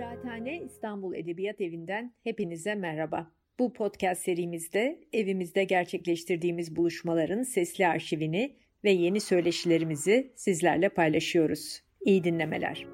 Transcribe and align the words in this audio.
Kıraathane 0.00 0.60
İstanbul 0.62 1.14
Edebiyat 1.14 1.60
Evi'nden 1.60 2.14
hepinize 2.24 2.74
merhaba. 2.74 3.32
Bu 3.58 3.72
podcast 3.72 4.22
serimizde 4.22 5.00
evimizde 5.12 5.64
gerçekleştirdiğimiz 5.64 6.76
buluşmaların 6.76 7.42
sesli 7.42 7.86
arşivini 7.86 8.56
ve 8.84 8.90
yeni 8.90 9.20
söyleşilerimizi 9.20 10.32
sizlerle 10.36 10.88
paylaşıyoruz. 10.88 11.82
İyi 12.00 12.24
dinlemeler. 12.24 12.86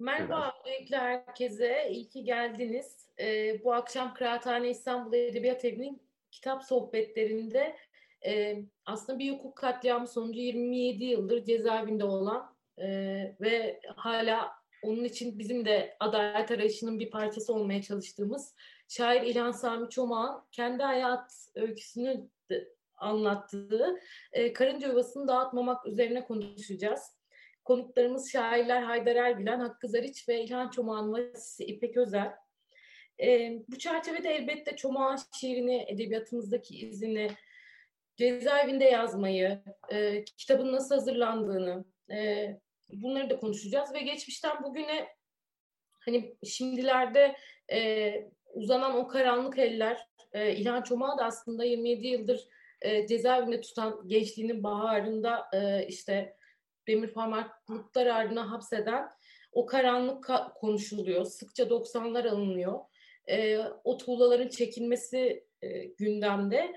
Merhaba 0.00 0.52
öncelikle 0.64 0.96
herkese. 0.96 1.88
İyi 1.90 2.08
ki 2.08 2.24
geldiniz. 2.24 3.08
Ee, 3.20 3.64
bu 3.64 3.72
akşam 3.72 4.14
Kıraathane 4.14 4.70
İstanbul 4.70 5.14
Edebiyat 5.14 5.64
Evi'nin 5.64 6.02
kitap 6.34 6.64
sohbetlerinde 6.64 7.76
e, 8.26 8.62
aslında 8.86 9.18
bir 9.18 9.32
hukuk 9.32 9.56
katliamı 9.56 10.08
sonucu 10.08 10.40
27 10.40 11.04
yıldır 11.04 11.44
cezaevinde 11.44 12.04
olan 12.04 12.54
e, 12.78 12.86
ve 13.40 13.80
hala 13.96 14.52
onun 14.82 15.04
için 15.04 15.38
bizim 15.38 15.64
de 15.64 15.96
adalet 16.00 16.50
arayışının 16.50 17.00
bir 17.00 17.10
parçası 17.10 17.54
olmaya 17.54 17.82
çalıştığımız 17.82 18.54
şair 18.88 19.22
İlhan 19.22 19.50
Sami 19.50 19.90
Çomak'ın 19.90 20.42
kendi 20.52 20.82
hayat 20.82 21.32
öyküsünü 21.54 22.28
anlattığı 22.96 24.00
e, 24.32 24.52
Karınca 24.52 24.88
Yuvası'nı 24.88 25.28
dağıtmamak 25.28 25.86
üzerine 25.86 26.24
konuşacağız. 26.24 27.00
Konuklarımız 27.64 28.32
şairler 28.32 28.82
Haydar 28.82 29.16
Erbilen, 29.16 29.60
Hakkı 29.60 29.88
Zariç 29.88 30.28
ve 30.28 30.44
İlhan 30.44 30.70
Çomak'ın 30.70 31.12
vasisi 31.12 31.64
İpek 31.64 31.96
Özel. 31.96 32.32
E, 33.20 33.58
bu 33.68 33.78
çerçevede 33.78 34.34
elbette 34.34 34.76
Çomak'ın 34.76 35.22
şiirini, 35.40 35.84
edebiyatımızdaki 35.88 36.76
izini, 36.76 37.30
cezaevinde 38.16 38.84
yazmayı, 38.84 39.62
e, 39.92 40.24
kitabın 40.24 40.72
nasıl 40.72 40.94
hazırlandığını, 40.94 41.84
e, 42.10 42.48
bunları 42.92 43.30
da 43.30 43.36
konuşacağız 43.36 43.94
ve 43.94 44.00
geçmişten 44.00 44.62
bugüne 44.62 45.08
hani 46.00 46.36
şimdilerde 46.44 47.36
e, 47.72 48.12
uzanan 48.54 48.96
o 48.96 49.08
karanlık 49.08 49.58
eller 49.58 50.06
e, 50.32 50.56
İlhan 50.56 50.82
Çomak'ı 50.82 51.18
da 51.18 51.24
aslında 51.24 51.64
27 51.64 52.06
yıldır 52.06 52.48
e, 52.82 53.06
cezaevinde 53.06 53.60
tutan 53.60 54.02
gençliğinin 54.06 54.62
baharında 54.62 55.44
e, 55.54 55.86
işte 55.86 56.36
demir 56.88 57.12
parmaklıklar 57.12 58.06
ardına 58.06 58.50
hapseden 58.50 59.08
o 59.52 59.66
karanlık 59.66 60.24
ka- 60.24 60.54
konuşuluyor. 60.54 61.24
Sıkça 61.24 61.62
90'lar 61.62 62.28
alınıyor. 62.28 62.80
E, 63.28 63.58
o 63.84 63.96
tuğlaların 63.96 64.48
çekilmesi 64.48 65.46
e, 65.62 65.84
gündemde. 65.84 66.72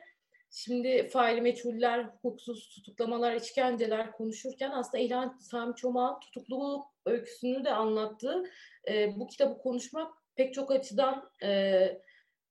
Şimdi 0.50 1.08
faili 1.08 1.42
meçhuller, 1.42 2.03
hukuksuz 2.03 2.70
tutuklamalar, 2.70 3.36
işkenceler 3.36 4.12
konuşurken 4.12 4.72
aslında 4.72 5.04
İlhan 5.04 5.38
Sami 5.39 5.76
Çomak'ın 5.76 6.20
tutukluluk 6.20 6.86
öyküsünü 7.06 7.66
de 7.66 7.72
anlattığı 7.72 8.44
e, 8.88 9.20
bu 9.20 9.28
kitabı 9.28 9.58
konuşmak 9.58 10.14
pek 10.36 10.54
çok 10.54 10.72
açıdan 10.72 11.30
e, 11.44 12.02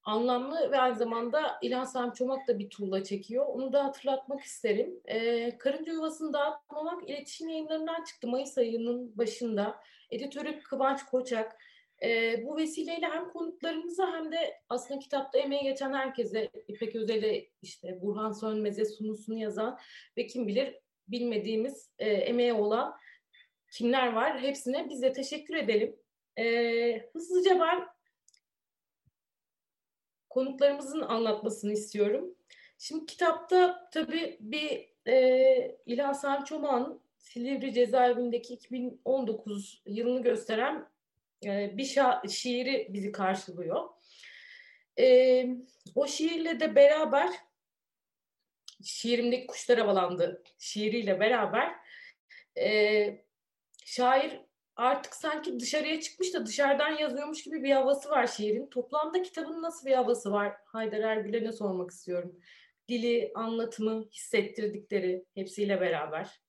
anlamlı 0.03 0.71
ve 0.71 0.77
aynı 0.77 0.95
zamanda 0.95 1.59
İlhan 1.61 1.83
Sami 1.83 2.13
Çomak 2.13 2.47
da 2.47 2.59
bir 2.59 2.69
tuğla 2.69 3.03
çekiyor. 3.03 3.45
Onu 3.45 3.73
da 3.73 3.85
hatırlatmak 3.85 4.41
isterim. 4.41 5.01
E, 5.05 5.57
Karınca 5.57 5.93
Yuvası'nı 5.93 6.33
dağıtmamak 6.33 7.09
iletişim 7.09 7.49
yayınlarından 7.49 8.03
çıktı 8.03 8.27
Mayıs 8.27 8.57
ayının 8.57 9.17
başında. 9.17 9.75
Editörü 10.11 10.59
Kıvanç 10.59 11.05
Koçak. 11.05 11.57
E, 12.03 12.43
bu 12.45 12.57
vesileyle 12.57 13.05
hem 13.05 13.29
konuklarımıza 13.29 14.13
hem 14.13 14.31
de 14.31 14.61
aslında 14.69 14.99
kitapta 14.99 15.39
emeği 15.39 15.63
geçen 15.63 15.93
herkese 15.93 16.49
İpek 16.67 16.95
Özel'e 16.95 17.49
işte 17.61 18.01
Burhan 18.01 18.31
Sönmez'e 18.31 18.85
sunusunu 18.85 19.37
yazan 19.37 19.79
ve 20.17 20.27
kim 20.27 20.47
bilir 20.47 20.79
bilmediğimiz 21.07 21.89
e, 21.99 22.09
emeği 22.09 22.53
olan 22.53 22.97
kimler 23.71 24.13
var 24.13 24.41
hepsine 24.41 24.89
biz 24.89 25.01
de 25.01 25.13
teşekkür 25.13 25.55
edelim. 25.55 25.95
E, 26.37 27.09
hızlıca 27.13 27.59
ben 27.59 27.87
konuklarımızın 30.29 31.01
anlatmasını 31.01 31.73
istiyorum. 31.73 32.35
Şimdi 32.77 33.05
kitapta 33.05 33.89
tabii 33.93 34.37
bir 34.39 34.89
e, 35.11 35.77
İlhan 35.85 36.13
Sami 36.13 36.45
Çomak'ın 36.45 37.01
Silivri 37.17 37.73
cezaevindeki 37.73 38.53
2019 38.53 39.81
yılını 39.85 40.23
gösteren 40.23 40.87
e, 41.45 41.77
bir 41.77 41.85
şa- 41.85 42.29
şiiri 42.29 42.87
bizi 42.89 43.11
karşılıyor. 43.11 43.89
E, 44.99 45.45
o 45.95 46.07
şiirle 46.07 46.59
de 46.59 46.75
beraber 46.75 47.29
şiirimdeki 48.83 49.47
kuşlar 49.47 49.79
havalandı 49.79 50.43
şiiriyle 50.59 51.19
beraber 51.19 51.75
e, 52.59 53.25
şair 53.85 54.41
artık 54.75 55.15
sanki 55.15 55.59
dışarıya 55.59 56.01
çıkmış 56.01 56.33
da 56.33 56.45
dışarıdan 56.45 56.97
yazıyormuş 56.97 57.43
gibi 57.43 57.63
bir 57.63 57.71
havası 57.71 58.09
var 58.09 58.27
şiirin. 58.27 58.67
Toplamda 58.67 59.21
kitabın 59.21 59.61
nasıl 59.61 59.87
bir 59.87 59.93
havası 59.93 60.31
var? 60.31 60.53
Haydar 60.65 60.99
Ergül'e 60.99 61.43
ne 61.43 61.51
sormak 61.51 61.91
istiyorum. 61.91 62.39
Dili, 62.89 63.31
anlatımı, 63.35 64.09
hissettirdikleri 64.11 65.25
hepsiyle 65.35 65.81
beraber. 65.81 66.46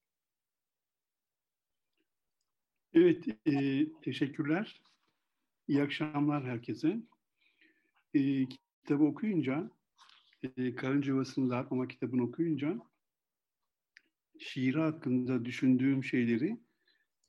Evet, 2.95 3.25
e, 3.47 3.87
teşekkürler. 4.03 4.83
İyi 5.69 5.83
akşamlar 5.83 6.45
herkese. 6.45 7.03
E, 8.15 8.49
kitabı 8.49 9.05
okuyunca, 9.05 9.71
e, 10.57 10.75
Karınca 10.75 11.13
Yuvası'nı 11.13 11.51
dağıtmama 11.51 11.89
kitabını 11.89 12.23
okuyunca, 12.23 12.79
şiiri 14.39 14.79
hakkında 14.79 15.45
düşündüğüm 15.45 16.05
şeyleri 16.05 16.59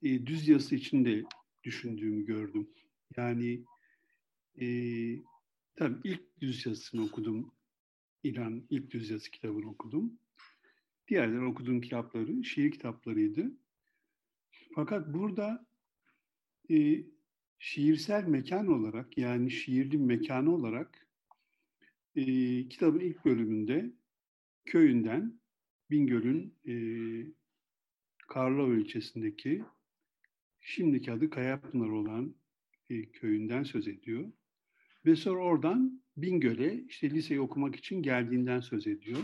e, 0.03 0.25
düz 0.25 0.47
yazısı 0.47 0.75
içinde 0.75 1.23
düşündüğümü 1.63 2.25
gördüm. 2.25 2.69
Yani 3.17 3.65
e, 4.61 4.65
tabii 5.75 6.09
ilk 6.09 6.41
düz 6.41 6.65
yazısını 6.65 7.03
okudum. 7.03 7.51
İlan 8.23 8.67
ilk 8.69 8.91
düz 8.91 9.09
yazı 9.09 9.31
kitabını 9.31 9.69
okudum. 9.69 10.19
Diğerleri 11.07 11.45
okuduğum 11.45 11.81
kitapları 11.81 12.43
şiir 12.43 12.71
kitaplarıydı. 12.71 13.51
Fakat 14.75 15.13
burada 15.13 15.65
e, 16.71 17.03
şiirsel 17.59 18.27
mekan 18.27 18.67
olarak 18.67 19.17
yani 19.17 19.51
şiirli 19.51 19.97
mekanı 19.97 20.55
olarak 20.55 21.07
e, 22.15 22.23
kitabın 22.67 22.99
ilk 22.99 23.25
bölümünde 23.25 23.93
köyünden 24.65 25.39
Bingöl'ün 25.91 26.55
e, 26.67 26.73
Karlova 28.27 28.75
ilçesindeki 28.75 29.63
şimdiki 30.59 31.11
adı 31.11 31.29
Kayapınar 31.29 31.89
olan 31.89 32.35
e, 32.89 33.11
köyünden 33.11 33.63
söz 33.63 33.87
ediyor. 33.87 34.31
Ve 35.05 35.15
sonra 35.15 35.43
oradan 35.43 36.03
Bingöl'e 36.17 36.83
işte 36.87 37.09
liseyi 37.09 37.41
okumak 37.41 37.75
için 37.75 38.01
geldiğinden 38.01 38.59
söz 38.59 38.87
ediyor. 38.87 39.19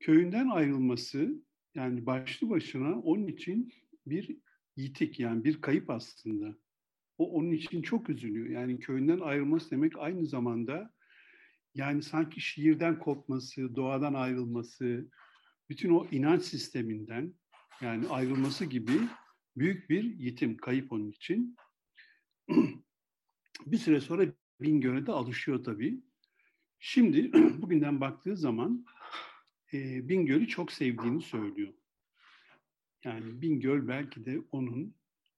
Köyünden 0.00 0.48
ayrılması 0.48 1.42
yani 1.74 2.06
başlı 2.06 2.50
başına 2.50 3.00
onun 3.00 3.26
için 3.26 3.72
bir 4.06 4.36
yitik 4.76 5.20
yani 5.20 5.44
bir 5.44 5.60
kayıp 5.60 5.90
aslında. 5.90 6.56
O 7.18 7.32
onun 7.32 7.50
için 7.50 7.82
çok 7.82 8.10
üzülüyor. 8.10 8.48
Yani 8.48 8.78
köyünden 8.78 9.20
ayrılması 9.20 9.70
demek 9.70 9.98
aynı 9.98 10.26
zamanda 10.26 10.94
yani 11.74 12.02
sanki 12.02 12.40
şiirden 12.40 12.98
kopması, 12.98 13.76
doğadan 13.76 14.14
ayrılması, 14.14 15.10
bütün 15.68 15.90
o 15.90 16.06
inanç 16.10 16.42
sisteminden 16.42 17.34
yani 17.80 18.08
ayrılması 18.08 18.64
gibi 18.64 18.92
büyük 19.56 19.90
bir 19.90 20.04
yitim, 20.04 20.56
kayıp 20.56 20.92
onun 20.92 21.10
için. 21.10 21.56
bir 23.66 23.78
süre 23.78 24.00
sonra 24.00 24.26
Bingöl'e 24.60 25.06
de 25.06 25.12
alışıyor 25.12 25.64
tabii. 25.64 26.02
Şimdi 26.78 27.32
bugünden 27.62 28.00
baktığı 28.00 28.36
zaman 28.36 28.86
e, 29.74 30.08
Bingöl'ü 30.08 30.48
çok 30.48 30.72
sevdiğini 30.72 31.22
söylüyor. 31.22 31.74
Yani 33.04 33.42
Bingöl 33.42 33.88
belki 33.88 34.24
de 34.24 34.42
onun 34.52 34.94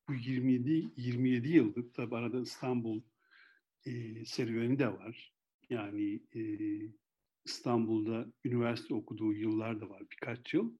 bu 0.08 0.14
27 0.14 0.90
27 0.96 1.48
yıllık 1.48 1.94
tabi 1.94 2.16
arada 2.16 2.40
İstanbul 2.40 3.02
e, 3.86 4.24
serüveni 4.24 4.78
de 4.78 4.88
var. 4.88 5.34
Yani 5.70 6.22
e, 6.34 6.40
İstanbul'da 7.44 8.32
üniversite 8.44 8.94
okuduğu 8.94 9.32
yıllar 9.32 9.80
da 9.80 9.88
var 9.88 10.02
birkaç 10.10 10.54
yıl. 10.54 10.76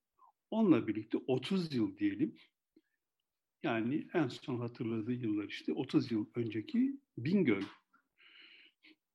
Onunla 0.50 0.86
birlikte 0.86 1.18
30 1.26 1.74
yıl 1.74 1.96
diyelim. 1.96 2.36
Yani 3.62 4.08
en 4.14 4.28
son 4.28 4.58
hatırladığı 4.58 5.12
yıllar 5.12 5.44
işte 5.44 5.72
30 5.72 6.12
yıl 6.12 6.26
önceki 6.34 7.00
Bingöl. 7.18 7.62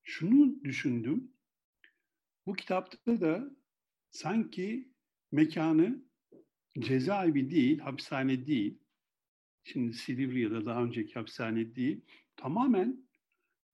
Şunu 0.04 0.64
düşündüm. 0.64 1.32
Bu 2.46 2.54
kitapta 2.54 3.22
da 3.22 3.59
sanki 4.12 4.90
mekanı 5.32 6.04
cezaevi 6.80 7.52
değil, 7.52 7.80
hapishane 7.80 8.48
değil. 8.48 8.80
Şimdi 9.64 9.94
Silivri 9.94 10.42
ya 10.42 10.52
da 10.52 10.66
daha 10.66 10.84
önceki 10.84 11.14
hapishane 11.14 11.76
değil. 11.76 12.02
Tamamen 12.36 13.10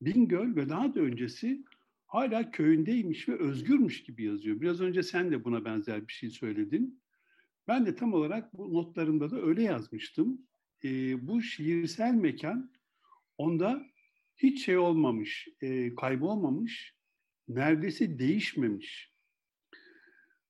Bingöl 0.01 0.55
ve 0.55 0.69
daha 0.69 0.95
da 0.95 0.99
öncesi 0.99 1.63
hala 2.05 2.51
köyündeymiş 2.51 3.29
ve 3.29 3.39
özgürmüş 3.39 4.03
gibi 4.03 4.23
yazıyor. 4.23 4.61
Biraz 4.61 4.81
önce 4.81 5.03
sen 5.03 5.31
de 5.31 5.43
buna 5.43 5.65
benzer 5.65 6.07
bir 6.07 6.13
şey 6.13 6.29
söyledin. 6.29 7.01
Ben 7.67 7.85
de 7.85 7.95
tam 7.95 8.13
olarak 8.13 8.53
bu 8.57 8.73
notlarımda 8.73 9.31
da 9.31 9.41
öyle 9.41 9.63
yazmıştım. 9.63 10.41
E, 10.83 11.27
bu 11.27 11.41
şiirsel 11.41 12.13
mekan 12.13 12.71
onda 13.37 13.85
hiç 14.37 14.65
şey 14.65 14.77
olmamış, 14.77 15.47
e, 15.61 15.95
kaybolmamış, 15.95 16.95
neredeyse 17.47 18.19
değişmemiş. 18.19 19.14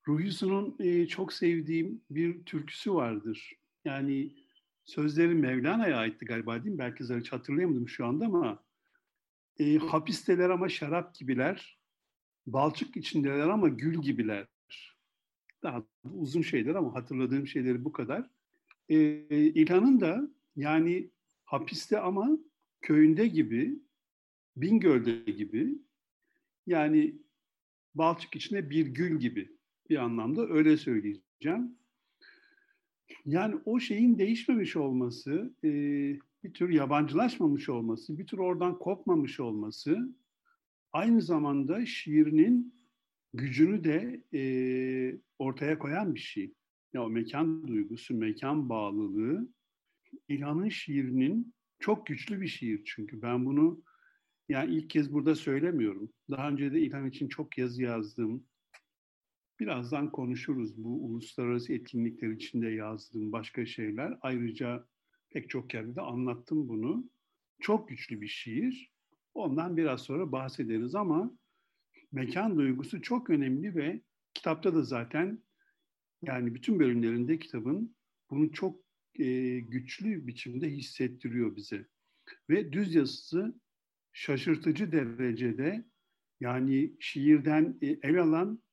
Ruhisu'nun 0.08 0.76
e, 0.80 1.08
çok 1.08 1.34
sevdiğim 1.34 2.02
bir 2.10 2.44
türküsü 2.44 2.94
vardır. 2.94 3.54
Yani 3.86 4.34
sözleri 4.86 5.36
Mevlana'ya 5.36 5.98
aitti 5.98 6.26
galiba 6.26 6.64
değil 6.64 6.76
mi? 6.76 6.80
Belki 6.80 7.04
hiç 7.04 7.32
hatırlayamadım 7.32 7.90
şu 7.90 8.06
anda 8.06 8.26
ama 8.26 8.64
e, 9.60 9.78
hapisteler 9.78 10.50
ama 10.50 10.70
şarap 10.70 11.16
gibiler, 11.16 11.80
balçık 12.48 12.98
içindeler 12.98 13.48
ama 13.48 13.68
gül 13.68 14.02
gibiler. 14.02 14.48
Daha 15.64 15.84
uzun 16.04 16.42
şeyler 16.42 16.76
ama 16.76 16.96
hatırladığım 16.96 17.48
şeyleri 17.48 17.86
bu 17.86 17.92
kadar. 17.92 18.30
E, 18.90 18.98
İlhan'ın 19.30 20.00
da 20.00 20.28
yani 20.56 21.10
hapiste 21.46 22.00
ama 22.00 22.38
köyünde 22.82 23.28
gibi, 23.28 23.80
Bingöl'de 24.58 25.32
gibi 25.32 25.80
yani 26.68 27.16
balçık 27.96 28.36
içinde 28.36 28.70
bir 28.70 28.88
gül 28.88 29.20
gibi 29.20 29.55
bir 29.90 29.98
anlamda 29.98 30.48
öyle 30.48 30.78
söyleyeceğim. 30.78 31.78
Yani 33.26 33.56
o 33.66 33.80
şeyin 33.80 34.18
değişmemiş 34.18 34.76
olması, 34.76 35.54
e, 35.64 35.70
bir 36.44 36.54
tür 36.54 36.70
yabancılaşmamış 36.70 37.70
olması, 37.70 38.18
bir 38.18 38.28
tür 38.28 38.38
oradan 38.38 38.80
kopmamış 38.80 39.40
olması 39.40 40.16
aynı 40.94 41.22
zamanda 41.22 41.86
şiirinin 41.86 42.74
gücünü 43.34 43.84
de 43.84 44.24
e, 44.34 44.42
ortaya 45.40 45.80
koyan 45.80 46.16
bir 46.16 46.20
şey. 46.20 46.54
Ya 46.94 47.04
o 47.04 47.10
mekan 47.10 47.68
duygusu, 47.68 48.14
mekan 48.14 48.70
bağlılığı 48.70 49.48
İlhan'ın 50.28 50.70
şiirinin 50.70 51.54
çok 51.80 52.08
güçlü 52.08 52.42
bir 52.42 52.48
şiir 52.48 52.82
çünkü 52.86 53.22
ben 53.22 53.46
bunu 53.46 53.82
yani 54.50 54.76
ilk 54.76 54.90
kez 54.90 55.14
burada 55.14 55.36
söylemiyorum. 55.36 56.10
Daha 56.32 56.50
önce 56.50 56.72
de 56.72 56.82
İlhan 56.82 57.08
için 57.08 57.28
çok 57.28 57.58
yazı 57.58 57.84
yazdım. 57.84 58.44
Birazdan 59.60 60.12
konuşuruz 60.12 60.84
bu 60.84 61.06
uluslararası 61.06 61.74
etkinlikler 61.74 62.30
içinde 62.30 62.70
yazdığım 62.70 63.32
başka 63.32 63.66
şeyler. 63.66 64.18
Ayrıca 64.22 64.88
pek 65.30 65.50
çok 65.50 65.74
yerde 65.74 65.96
de 65.96 66.02
anlattım 66.02 66.68
bunu. 66.68 67.10
Çok 67.60 67.90
güçlü 67.90 68.22
bir 68.22 68.28
şiir. 68.28 68.92
Ondan 69.34 69.78
biraz 69.78 70.02
sonra 70.02 70.32
bahsederiz 70.32 70.96
ama 70.96 71.38
mekan 72.12 72.58
duygusu 72.58 73.02
çok 73.02 73.30
önemli 73.30 73.76
ve 73.76 74.02
kitapta 74.34 74.76
da 74.76 74.84
zaten 74.84 75.44
yani 76.22 76.56
bütün 76.56 76.80
bölümlerinde 76.80 77.40
kitabın 77.40 77.96
bunu 78.30 78.52
çok 78.52 78.80
e, 79.20 79.60
güçlü 79.60 80.28
biçimde 80.28 80.70
hissettiriyor 80.70 81.56
bize. 81.56 81.88
Ve 82.50 82.74
düz 82.74 82.96
yazısı 82.96 83.60
şaşırtıcı 84.14 84.92
derecede 84.92 85.86
yani 86.40 86.94
şiirden 87.00 87.78
e, 87.82 87.88
el 87.88 88.22
alan 88.22 88.64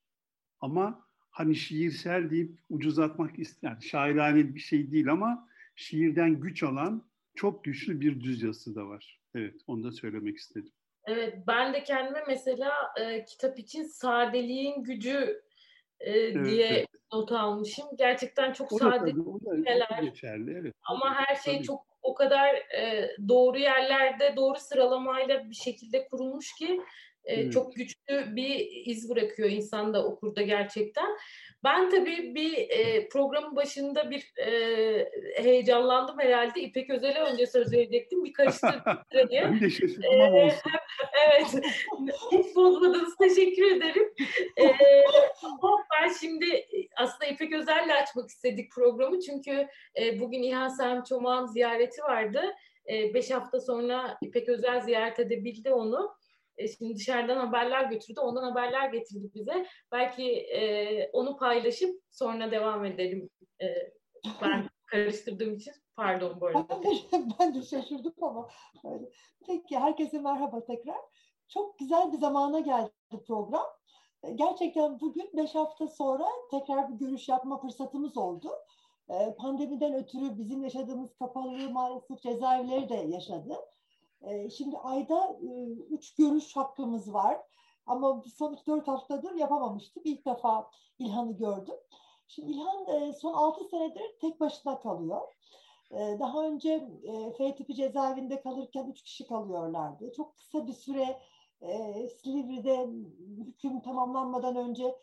ama 0.63 1.07
hani 1.31 1.55
şiirsel 1.55 2.31
deyip 2.31 2.59
ucuzlatmak 2.71 3.39
isteyen, 3.39 3.79
şairane 3.81 4.55
bir 4.55 4.61
şey 4.61 4.93
değil 4.93 5.11
ama 5.11 5.49
şiirden 5.77 6.41
güç 6.41 6.63
alan 6.63 7.03
çok 7.35 7.65
güçlü 7.65 8.01
bir 8.01 8.21
düz 8.21 8.43
yazısı 8.43 8.75
da 8.75 8.89
var. 8.89 9.21
Evet, 9.35 9.55
onu 9.67 9.85
da 9.85 9.93
söylemek 9.93 10.37
istedim. 10.37 10.73
Evet, 11.05 11.39
ben 11.47 11.75
de 11.75 11.85
kendime 11.85 12.25
mesela 12.29 12.73
e, 13.01 13.25
kitap 13.25 13.59
için 13.59 13.83
sadeliğin 13.83 14.83
gücü 14.83 15.43
e, 16.01 16.11
evet, 16.11 16.47
diye 16.47 16.67
evet. 16.67 16.89
not 17.13 17.33
almışım. 17.33 17.87
Gerçekten 17.99 18.53
çok 18.53 18.73
o 18.73 18.79
sade 18.79 19.11
cümleler. 19.11 20.03
Geçerli, 20.03 20.59
evet. 20.61 20.75
Ama 20.83 21.15
her 21.15 21.37
şey 21.37 21.57
tabii. 21.57 21.67
çok 21.67 21.87
o 22.03 22.15
kadar 22.15 22.55
e, 22.55 23.11
doğru 23.29 23.59
yerlerde 23.59 24.37
doğru 24.37 24.59
sıralamayla 24.59 25.51
bir 25.51 25.55
şekilde 25.55 26.09
kurulmuş 26.09 26.55
ki 26.55 26.81
evet. 27.25 27.53
çok 27.53 27.75
güçlü 27.75 28.37
bir 28.37 28.69
iz 28.87 29.11
bırakıyor 29.11 29.49
insanda 29.49 30.05
okurda 30.05 30.43
gerçekten. 30.43 31.17
Ben 31.65 31.91
tabii 31.91 32.35
bir 32.35 32.71
e, 32.71 33.09
programın 33.09 33.57
başında 33.57 34.11
bir 34.11 34.33
e, 34.39 35.11
heyecanlandım 35.37 36.19
herhalde. 36.19 36.61
İpek 36.61 36.91
Özel'e 36.91 37.21
önce 37.21 37.47
söz 37.47 37.73
verecektim. 37.73 38.25
Bir 38.25 38.33
karıştırdım 38.33 38.99
sırayı. 39.13 39.29
ben 39.43 39.61
de 39.61 39.71
şaşırdım 39.71 40.21
ama 40.21 40.37
olsun. 40.37 40.71
evet. 41.27 41.65
Hiç 42.33 42.57
bozmadınız. 42.57 43.17
Teşekkür 43.17 43.77
ederim. 43.77 44.13
E, 44.57 44.65
ama 45.43 45.85
ben 45.93 46.13
şimdi 46.21 46.67
aslında 46.97 47.31
İpek 47.31 47.53
Özel'le 47.53 48.03
açmak 48.03 48.29
istedik 48.29 48.73
programı. 48.73 49.21
Çünkü 49.21 49.69
e, 50.01 50.21
bugün 50.21 50.43
İlhan 50.43 50.69
Sami 50.69 51.05
Çomağ'ın 51.05 51.47
ziyareti 51.47 52.03
vardı. 52.03 52.43
E, 52.91 53.15
beş 53.15 53.31
hafta 53.31 53.61
sonra 53.61 54.19
İpek 54.23 54.49
Özel 54.49 54.81
ziyaret 54.81 55.19
edebildi 55.19 55.73
onu. 55.73 56.22
E, 56.57 56.69
şimdi 56.69 56.97
dışarıdan 56.97 57.47
haberler 57.47 57.85
götürdü. 57.85 58.21
Ondan 58.21 58.43
haberler 58.43 58.89
getirdik 58.89 59.35
bize. 59.35 59.67
Belki 59.93 60.33
e, 60.33 61.11
onu 61.13 61.37
paylaşıp 61.37 62.01
sonra 62.11 62.51
devam 62.51 62.85
edelim. 62.85 63.31
E, 63.63 63.67
ben 64.43 64.69
karıştırdığım 64.87 65.55
için 65.55 65.75
pardon 65.97 66.41
bu 66.41 66.47
arada. 66.47 66.81
ben 67.41 67.55
de 67.55 67.63
şaşırdım 67.71 68.15
ama. 68.21 68.49
Peki 69.47 69.79
herkese 69.79 70.19
merhaba 70.19 70.65
tekrar. 70.65 70.99
Çok 71.49 71.79
güzel 71.79 72.13
bir 72.13 72.19
zamana 72.19 72.61
geldi 72.61 72.91
program. 73.27 73.67
E, 74.23 74.31
gerçekten 74.31 75.01
bugün 75.01 75.31
beş 75.37 75.55
hafta 75.55 75.87
sonra 75.89 76.27
tekrar 76.51 76.93
bir 76.93 77.07
görüş 77.07 77.29
yapma 77.29 77.61
fırsatımız 77.61 78.17
oldu. 78.17 78.51
E, 79.09 79.35
pandemiden 79.39 79.95
ötürü 79.95 80.39
bizim 80.39 80.63
yaşadığımız 80.63 81.15
kapalılığı 81.19 81.71
maalesef 81.71 82.23
cezaevleri 82.23 82.89
de 82.89 82.95
yaşadı. 82.95 83.55
Ee, 84.23 84.51
şimdi 84.51 84.79
ayda 84.79 85.39
e, 85.43 85.49
üç 85.91 86.15
görüş 86.15 86.57
hakkımız 86.57 87.15
var. 87.15 87.41
Ama 87.87 88.23
son 88.35 88.59
dört 88.67 88.89
haftadır 88.89 89.35
yapamamıştık. 89.35 90.07
İlk 90.07 90.27
defa 90.27 90.71
İlhan'ı 90.99 91.33
gördüm. 91.33 91.75
Şimdi 92.29 92.53
İlhan 92.53 92.87
e, 92.87 93.13
son 93.13 93.33
altı 93.33 93.65
senedir 93.65 94.19
tek 94.21 94.41
başına 94.41 94.81
kalıyor. 94.81 95.21
E, 95.91 96.17
daha 96.21 96.47
önce 96.47 96.89
F 97.39 97.55
tipi 97.55 97.75
cezaevinde 97.75 98.41
kalırken 98.41 98.87
üç 98.87 99.03
kişi 99.03 99.27
kalıyorlardı. 99.27 100.13
Çok 100.17 100.37
kısa 100.37 100.67
bir 100.67 100.73
süre 100.73 101.21
Silivri'de 102.23 102.89
hüküm 103.47 103.81
tamamlanmadan 103.81 104.57
önce 104.57 104.99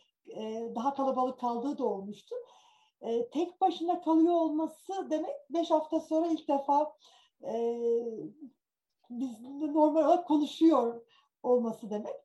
daha 0.76 0.94
kalabalık 0.94 1.40
kaldığı 1.40 1.78
da 1.78 1.86
olmuştu. 1.86 2.36
Tek 3.32 3.62
başına 3.62 4.02
kalıyor 4.02 4.34
olması 4.34 5.10
demek 5.10 5.36
beş 5.50 5.72
hafta 5.72 6.00
sonra 6.00 6.28
ilk 6.28 6.48
defa 6.48 6.96
biz 9.10 9.42
normal 9.42 10.06
olarak 10.06 10.28
konuşuyor 10.28 11.02
olması 11.44 11.90
demek. 11.90 12.16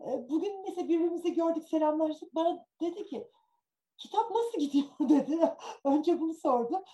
Ee, 0.00 0.28
bugün 0.28 0.62
mesela 0.62 0.88
birbirimizi 0.88 1.34
gördük, 1.34 1.68
selamlaştık. 1.68 2.34
Bana 2.34 2.66
dedi 2.80 3.06
ki, 3.06 3.28
kitap 3.98 4.30
nasıl 4.30 4.58
gidiyor 4.58 4.86
dedi. 5.08 5.54
Önce 5.84 6.20
bunu 6.20 6.34
sordu. 6.34 6.84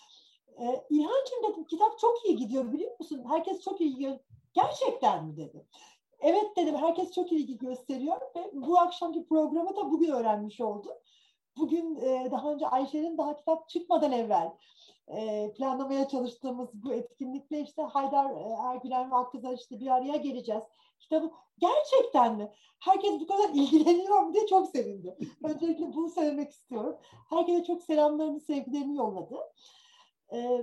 Ee, 0.61 0.85
İlhancığım 0.90 1.42
dedim, 1.49 1.64
kitap 1.64 1.99
çok 1.99 2.25
iyi 2.25 2.37
gidiyor 2.37 2.73
biliyor 2.73 2.99
musun? 2.99 3.25
Herkes 3.28 3.61
çok 3.61 3.80
iyi 3.80 3.90
gidiyor. 3.90 4.18
Gerçekten 4.54 5.25
mi 5.25 5.37
dedi. 5.37 5.66
Evet 6.20 6.56
dedim, 6.56 6.76
herkes 6.76 7.12
çok 7.12 7.32
ilgi 7.32 7.59
gösteriyor 7.59 8.20
ve 8.37 8.50
bu 8.52 8.78
akşamki 8.78 9.26
programı 9.26 9.76
da 9.76 9.90
bugün 9.90 10.12
öğrenmiş 10.12 10.61
oldum. 10.61 10.92
Bugün 11.56 11.97
e, 11.97 12.28
daha 12.30 12.52
önce 12.52 12.66
Ayşe'nin 12.66 13.18
daha 13.18 13.37
kitap 13.37 13.68
çıkmadan 13.68 14.12
evvel 14.12 14.52
e, 15.17 15.52
planlamaya 15.52 16.09
çalıştığımız 16.09 16.69
bu 16.73 16.95
etkinlikle 16.95 17.61
işte 17.61 17.83
Haydar 17.83 18.31
e, 18.31 18.57
Ergülen 18.69 19.11
ve 19.11 19.14
Akkızlar 19.14 19.52
işte 19.52 19.81
bir 19.81 19.87
araya 19.87 20.17
geleceğiz. 20.17 20.64
Kitabı 21.00 21.31
gerçekten 21.59 22.37
mi? 22.37 22.52
Herkes 22.81 23.21
bu 23.21 23.26
kadar 23.26 23.49
ilgileniyor 23.55 24.21
mu 24.21 24.35
diye 24.35 24.47
çok 24.47 24.69
sevindi. 24.69 25.17
Öncelikle 25.45 25.95
bunu 25.95 26.11
söylemek 26.11 26.50
istiyorum. 26.50 26.97
Herkese 27.31 27.64
çok 27.64 27.83
selamlarını, 27.83 28.40
sevgilerini 28.40 28.97
yolladı. 28.97 29.37
Ee, 30.33 30.62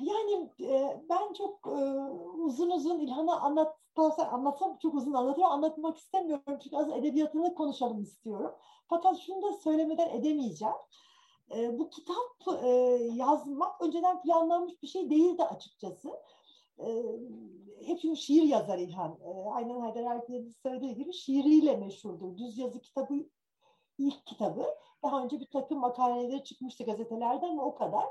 yani 0.00 0.50
e, 0.60 1.02
ben 1.08 1.32
çok 1.32 1.66
e, 1.66 1.80
uzun 2.38 2.70
uzun 2.70 2.98
İlhan'a 2.98 3.40
anlatsam, 3.40 4.12
anlatsam 4.30 4.78
çok 4.82 4.94
uzun 4.94 5.12
anlatıyor. 5.12 5.48
Anlatmak 5.50 5.98
istemiyorum 5.98 6.58
çünkü 6.62 6.76
az 6.76 6.90
edebiyatını 6.90 7.54
konuşalım 7.54 8.02
istiyorum. 8.02 8.54
Fakat 8.88 9.18
şunu 9.18 9.42
da 9.42 9.52
söylemeden 9.52 10.08
edemeyeceğim. 10.08 10.74
E, 11.50 11.78
bu 11.78 11.90
kitap 11.90 12.64
e, 12.64 12.68
yazmak 13.12 13.82
önceden 13.82 14.22
planlanmış 14.22 14.82
bir 14.82 14.86
şey 14.86 15.10
değildi 15.10 15.42
açıkçası. 15.42 16.10
E, 16.78 16.86
hep 17.86 18.00
şimdi 18.00 18.16
şiir 18.16 18.42
yazar 18.42 18.78
İlhan. 18.78 19.18
E, 19.24 19.50
aynen 19.50 19.80
Haydar 19.80 20.16
Erkin'in 20.16 20.54
söylediği 20.62 20.94
gibi 20.94 21.12
şiiriyle 21.12 21.76
meşhurdur. 21.76 22.36
Düz 22.36 22.58
yazı 22.58 22.80
kitabı 22.80 23.14
ilk 23.98 24.26
kitabı. 24.26 24.66
Daha 25.02 25.24
önce 25.24 25.40
bir 25.40 25.46
takım 25.46 25.78
makaleleri 25.78 26.44
çıkmıştı 26.44 26.84
gazetelerde 26.84 27.46
ama 27.46 27.64
o 27.64 27.74
kadar. 27.74 28.04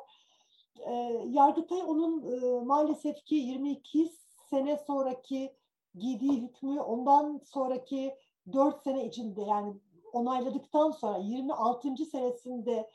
E, 0.79 0.93
Yargıtay 1.25 1.81
onun 1.87 2.31
e, 2.31 2.59
maalesef 2.65 3.25
ki 3.25 3.35
22 3.35 4.11
sene 4.49 4.77
sonraki 4.77 5.55
giydiği 5.95 6.41
hükmü 6.41 6.79
ondan 6.79 7.41
sonraki 7.45 8.15
dört 8.53 8.83
sene 8.83 9.05
içinde 9.05 9.41
yani 9.41 9.73
onayladıktan 10.13 10.91
sonra 10.91 11.17
26. 11.17 12.05
senesinde 12.11 12.89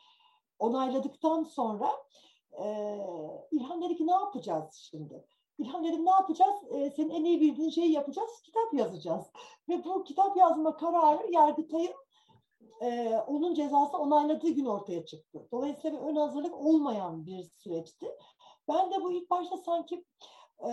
onayladıktan 0.59 1.45
sonra 1.45 1.91
e, 2.53 2.99
İlhan 3.51 3.83
dedi 3.83 3.97
ki 3.97 4.07
ne 4.07 4.13
yapacağız 4.13 4.75
şimdi? 4.91 5.25
İlhan 5.59 5.85
dedim 5.85 6.07
ne 6.07 6.11
yapacağız? 6.11 6.57
E, 6.71 6.91
senin 6.91 7.11
en 7.11 7.25
iyi 7.25 7.41
bildiğin 7.41 7.71
şeyi 7.71 7.93
yapacağız. 7.93 8.43
Kitap 8.45 8.75
yazacağız. 8.75 9.27
Ve 9.69 9.85
bu 9.85 10.05
kitap 10.05 10.37
yazma 10.37 10.77
kararı 10.77 11.33
Yargıtay'ın 11.33 11.95
e, 12.83 13.17
onun 13.27 13.55
cezası 13.55 13.99
onayladığı 13.99 14.51
gün 14.51 14.67
ortaya 14.67 15.05
çıktı. 15.05 15.49
Dolayısıyla 15.53 16.01
bir 16.01 16.07
ön 16.07 16.17
hazırlık 16.17 16.55
olmayan 16.55 17.27
bir 17.27 17.51
süreçti. 17.57 18.07
Ben 18.69 18.91
de 18.91 19.03
bu 19.03 19.13
ilk 19.13 19.31
başta 19.31 19.57
sanki 19.57 20.05
e, 20.59 20.71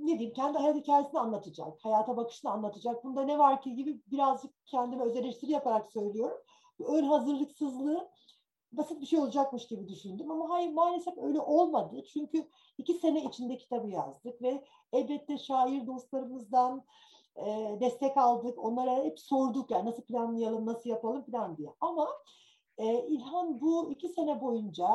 ne 0.00 0.18
diyeyim 0.18 0.32
kendi 0.32 0.58
hayat 0.58 0.76
hikayesini 0.76 1.20
anlatacak, 1.20 1.84
hayata 1.84 2.16
bakışını 2.16 2.50
anlatacak. 2.50 3.04
Bunda 3.04 3.22
ne 3.22 3.38
var 3.38 3.62
ki 3.62 3.74
gibi 3.74 4.00
birazcık 4.06 4.66
kendime 4.66 5.04
öz 5.04 5.16
eleştiri 5.16 5.52
yaparak 5.52 5.92
söylüyorum. 5.92 6.38
Ön 6.86 7.04
hazırlıksızlığı 7.04 8.10
basit 8.72 9.00
bir 9.00 9.06
şey 9.06 9.18
olacakmış 9.18 9.66
gibi 9.66 9.88
düşündüm 9.88 10.30
ama 10.30 10.50
hayır 10.50 10.72
maalesef 10.72 11.18
öyle 11.18 11.40
olmadı. 11.40 12.04
Çünkü 12.12 12.48
iki 12.78 12.94
sene 12.94 13.24
içinde 13.24 13.56
kitabı 13.56 13.88
yazdık 13.88 14.42
ve 14.42 14.64
elbette 14.92 15.38
şair 15.38 15.86
dostlarımızdan 15.86 16.84
e, 17.36 17.76
destek 17.80 18.16
aldık. 18.16 18.58
Onlara 18.58 19.04
hep 19.04 19.20
sorduk 19.20 19.70
yani 19.70 19.90
nasıl 19.90 20.02
planlayalım, 20.02 20.66
nasıl 20.66 20.90
yapalım 20.90 21.24
falan 21.30 21.56
diye. 21.56 21.74
Ama 21.80 22.08
e, 22.78 23.06
İlhan 23.06 23.60
bu 23.60 23.90
iki 23.90 24.08
sene 24.08 24.40
boyunca 24.40 24.88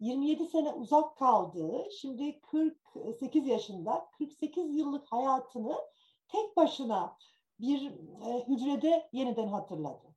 27 0.00 0.46
sene 0.46 0.72
uzak 0.72 1.16
kaldı. 1.16 1.88
Şimdi 2.00 2.40
48 2.40 3.46
yaşında 3.46 4.06
48 4.18 4.76
yıllık 4.76 5.12
hayatını 5.12 5.74
tek 6.28 6.56
başına 6.56 7.16
bir 7.60 7.92
e, 8.26 8.44
hücrede 8.48 9.08
yeniden 9.12 9.48
hatırladı 9.48 10.13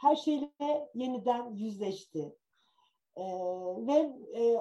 her 0.00 0.16
şeyle 0.16 0.90
yeniden 0.94 1.54
yüzleşti. 1.54 2.36
Ee, 3.16 3.22
ve 3.86 4.12
e, 4.38 4.56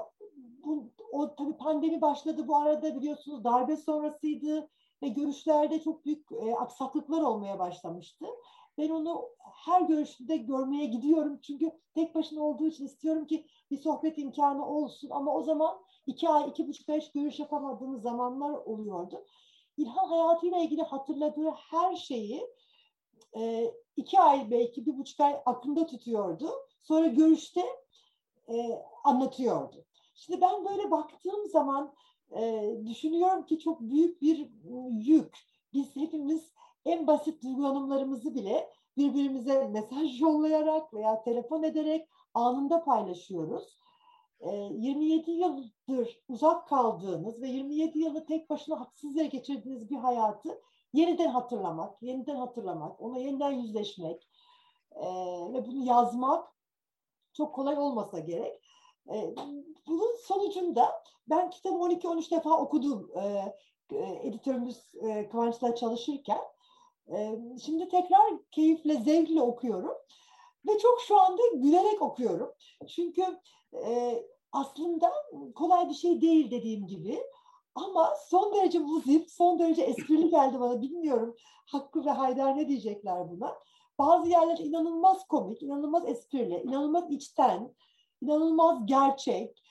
bu, 0.63 0.91
o 1.11 1.35
tabii 1.35 1.57
pandemi 1.57 2.01
başladı 2.01 2.47
bu 2.47 2.55
arada 2.57 2.95
biliyorsunuz 2.95 3.43
darbe 3.43 3.77
sonrasıydı 3.77 4.69
ve 5.03 5.07
görüşlerde 5.07 5.79
çok 5.83 6.05
büyük 6.05 6.31
e, 6.31 6.55
aksaklıklar 6.55 7.21
olmaya 7.21 7.59
başlamıştı. 7.59 8.25
Ben 8.77 8.89
onu 8.89 9.29
her 9.65 9.81
görüşünde 9.81 10.37
görmeye 10.37 10.85
gidiyorum 10.85 11.39
çünkü 11.41 11.71
tek 11.95 12.15
başına 12.15 12.43
olduğu 12.43 12.67
için 12.67 12.85
istiyorum 12.85 13.27
ki 13.27 13.45
bir 13.71 13.77
sohbet 13.77 14.17
imkanı 14.17 14.67
olsun 14.67 15.09
ama 15.09 15.35
o 15.35 15.43
zaman 15.43 15.77
iki 16.05 16.29
ay, 16.29 16.49
iki 16.49 16.67
buçuk 16.67 16.89
ay 16.89 17.01
görüş 17.13 17.39
yapamadığımız 17.39 18.01
zamanlar 18.01 18.53
oluyordu. 18.53 19.25
İlhan 19.77 20.07
hayatıyla 20.07 20.57
ilgili 20.57 20.81
hatırladığı 20.81 21.49
her 21.49 21.95
şeyi 21.95 22.41
e, 23.37 23.73
iki 23.99 24.19
ay 24.19 24.51
belki 24.51 24.85
bir 24.85 24.97
buçuk 24.97 25.19
ay 25.19 25.41
aklında 25.45 25.85
tutuyordu. 25.85 26.49
Sonra 26.79 27.07
görüşte 27.07 27.61
e, 28.47 28.81
anlatıyordu. 29.03 29.85
Şimdi 30.15 30.41
ben 30.41 30.65
böyle 30.65 30.91
baktığım 30.91 31.49
zaman 31.49 31.93
e, 32.31 32.73
düşünüyorum 32.85 33.45
ki 33.45 33.59
çok 33.59 33.81
büyük 33.81 34.21
bir 34.21 34.49
yük. 34.91 35.37
Biz 35.73 35.95
hepimiz 35.95 36.51
en 36.85 37.07
basit 37.07 37.43
duygulanımlarımızı 37.43 38.35
bile 38.35 38.69
birbirimize 38.97 39.67
mesaj 39.67 40.21
yollayarak 40.21 40.93
veya 40.93 41.23
telefon 41.23 41.63
ederek 41.63 42.07
anında 42.33 42.83
paylaşıyoruz. 42.83 43.79
E, 44.39 44.49
27 44.71 45.31
yıldır 45.31 46.19
uzak 46.27 46.67
kaldığınız 46.67 47.41
ve 47.41 47.47
27 47.47 47.99
yılı 47.99 48.25
tek 48.25 48.49
başına 48.49 48.79
haksız 48.79 49.15
yere 49.15 49.27
geçirdiğiniz 49.27 49.89
bir 49.89 49.95
hayatı 49.95 50.61
yeniden 50.93 51.29
hatırlamak, 51.29 52.01
yeniden 52.01 52.35
hatırlamak, 52.35 53.01
ona 53.01 53.17
yeniden 53.17 53.51
yüzleşmek 53.51 54.27
e, 54.91 55.05
ve 55.53 55.67
bunu 55.67 55.85
yazmak 55.85 56.47
çok 57.33 57.55
kolay 57.55 57.77
olmasa 57.77 58.19
gerek. 58.19 58.61
E, 59.09 59.35
bunun 59.87 60.15
sonucunda 60.27 61.03
ben 61.29 61.49
kitabı 61.49 61.75
12-13 61.75 62.31
defa 62.31 62.57
okudum 62.57 63.11
e, 63.15 63.55
e, 63.91 64.27
editörümüz 64.27 64.95
e, 64.95 65.29
Kıvanç'la 65.29 65.75
çalışırken. 65.75 66.41
E, 67.11 67.39
şimdi 67.65 67.89
tekrar 67.89 68.49
keyifle, 68.51 68.95
zevkle 68.95 69.41
okuyorum. 69.41 69.97
Ve 70.67 70.79
çok 70.79 71.01
şu 71.01 71.19
anda 71.19 71.41
gülerek 71.53 72.01
okuyorum. 72.01 72.51
Çünkü 72.87 73.23
e, 73.73 74.13
aslında 74.51 75.11
kolay 75.55 75.89
bir 75.89 75.93
şey 75.93 76.21
değil 76.21 76.51
dediğim 76.51 76.87
gibi. 76.87 77.19
Ama 77.85 78.13
son 78.27 78.53
derece 78.53 78.79
muzip, 78.79 79.31
son 79.31 79.59
derece 79.59 79.81
esprili 79.81 80.29
geldi 80.29 80.59
bana. 80.59 80.81
Bilmiyorum 80.81 81.35
Hakkı 81.65 82.05
ve 82.05 82.09
Haydar 82.09 82.57
ne 82.57 82.67
diyecekler 82.67 83.29
buna. 83.29 83.55
Bazı 83.99 84.29
yerler 84.29 84.57
inanılmaz 84.57 85.27
komik, 85.27 85.63
inanılmaz 85.63 86.05
esprili, 86.05 86.61
inanılmaz 86.61 87.11
içten, 87.11 87.73
inanılmaz 88.21 88.85
gerçek. 88.85 89.63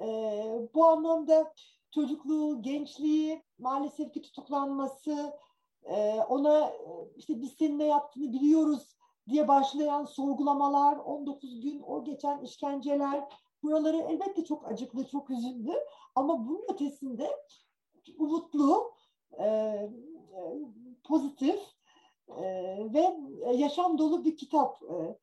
Ee, 0.00 0.68
bu 0.74 0.84
anlamda 0.84 1.52
çocukluğu, 1.94 2.62
gençliği, 2.62 3.42
maalesef 3.58 4.12
ki 4.12 4.22
tutuklanması, 4.22 5.32
e, 5.84 6.20
ona 6.28 6.72
işte 7.16 7.40
biz 7.40 7.52
senin 7.52 7.78
ne 7.78 7.86
yaptığını 7.86 8.32
biliyoruz 8.32 8.96
diye 9.28 9.48
başlayan 9.48 10.04
sorgulamalar, 10.04 10.96
19 10.96 11.60
gün 11.60 11.82
o 11.86 12.04
geçen 12.04 12.40
işkenceler, 12.40 13.24
buraları 13.62 13.96
elbette 13.96 14.44
çok 14.44 14.66
acıklı, 14.66 15.06
çok 15.06 15.30
üzüldü. 15.30 15.72
Ama 16.16 16.48
bunun 16.48 16.64
ötesinde 16.68 17.30
umutlu, 18.18 18.92
e, 19.40 19.76
pozitif 21.04 21.60
e, 22.28 22.44
ve 22.94 23.16
yaşam 23.52 23.98
dolu 23.98 24.24
bir 24.24 24.36
kitap. 24.36 24.82
E, 24.82 25.18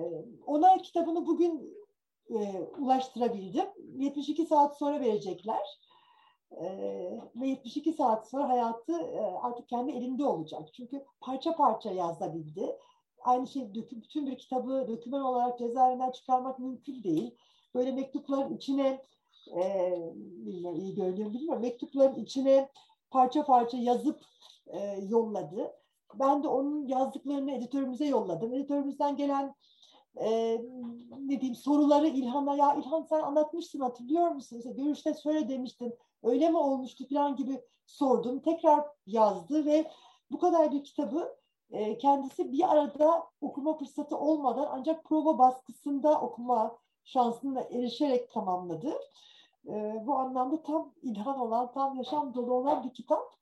e, 0.00 0.24
ona 0.46 0.78
kitabını 0.78 1.26
bugün 1.26 1.76
e, 2.30 2.36
ulaştırabildim. 2.78 3.66
72 3.96 4.46
saat 4.46 4.78
sonra 4.78 5.00
verecekler. 5.00 5.80
E, 6.50 6.64
ve 7.36 7.46
72 7.46 7.92
saat 7.92 8.30
sonra 8.30 8.48
hayatı 8.48 8.92
e, 8.92 9.20
artık 9.20 9.68
kendi 9.68 9.92
elinde 9.92 10.24
olacak. 10.24 10.68
Çünkü 10.72 11.04
parça 11.20 11.56
parça 11.56 11.90
yazabildi. 11.90 12.78
Aynı 13.24 13.46
şey 13.46 13.74
bütün 13.74 14.26
bir 14.26 14.38
kitabı 14.38 14.86
döküman 14.88 15.22
olarak 15.22 15.58
cezaevinden 15.58 16.10
çıkarmak 16.10 16.58
mümkün 16.58 17.02
değil. 17.02 17.34
Böyle 17.74 17.92
mektupların 17.92 18.56
içine 18.56 19.02
e, 19.48 19.94
bilmiyorum 20.16 20.80
iyi 20.80 20.94
görünüyor 20.94 21.32
bilmiyorum. 21.32 21.62
Mektupların 21.62 22.14
içine 22.14 22.68
parça 23.10 23.44
parça 23.44 23.76
yazıp 23.76 24.20
e, 24.66 24.98
yolladı. 25.08 25.72
Ben 26.14 26.42
de 26.42 26.48
onun 26.48 26.86
yazdıklarını 26.86 27.52
editörümüze 27.52 28.06
yolladım. 28.06 28.54
Editörümüzden 28.54 29.16
gelen 29.16 29.54
e, 30.20 30.60
ne 31.18 31.40
diyeyim 31.40 31.54
soruları 31.54 32.06
İlhan'a 32.06 32.54
ya 32.56 32.74
İlhan 32.74 33.02
sen 33.02 33.22
anlatmışsın 33.22 33.80
hatırlıyor 33.80 34.28
musun? 34.28 34.56
İşte 34.56 34.70
görüşte 34.70 35.14
söyle 35.14 35.48
demiştin. 35.48 35.94
Öyle 36.22 36.50
mi 36.50 36.58
olmuştu 36.58 37.08
falan 37.08 37.36
gibi 37.36 37.60
sordum. 37.86 38.40
Tekrar 38.40 38.84
yazdı 39.06 39.64
ve 39.66 39.90
bu 40.30 40.38
kadar 40.38 40.72
bir 40.72 40.84
kitabı 40.84 41.36
e, 41.70 41.98
kendisi 41.98 42.52
bir 42.52 42.72
arada 42.72 43.24
okuma 43.40 43.78
fırsatı 43.78 44.16
olmadan 44.16 44.68
ancak 44.70 45.04
prova 45.04 45.38
baskısında 45.38 46.20
okuma 46.20 46.78
şansına 47.04 47.60
erişerek 47.60 48.30
tamamladı. 48.30 48.92
E, 49.68 50.02
bu 50.06 50.14
anlamda 50.14 50.62
tam 50.62 50.92
ilham 51.02 51.40
olan, 51.40 51.72
tam 51.72 51.96
yaşam 51.96 52.34
dolu 52.34 52.54
olan 52.54 52.84
bir 52.84 52.94
kitap. 52.94 53.36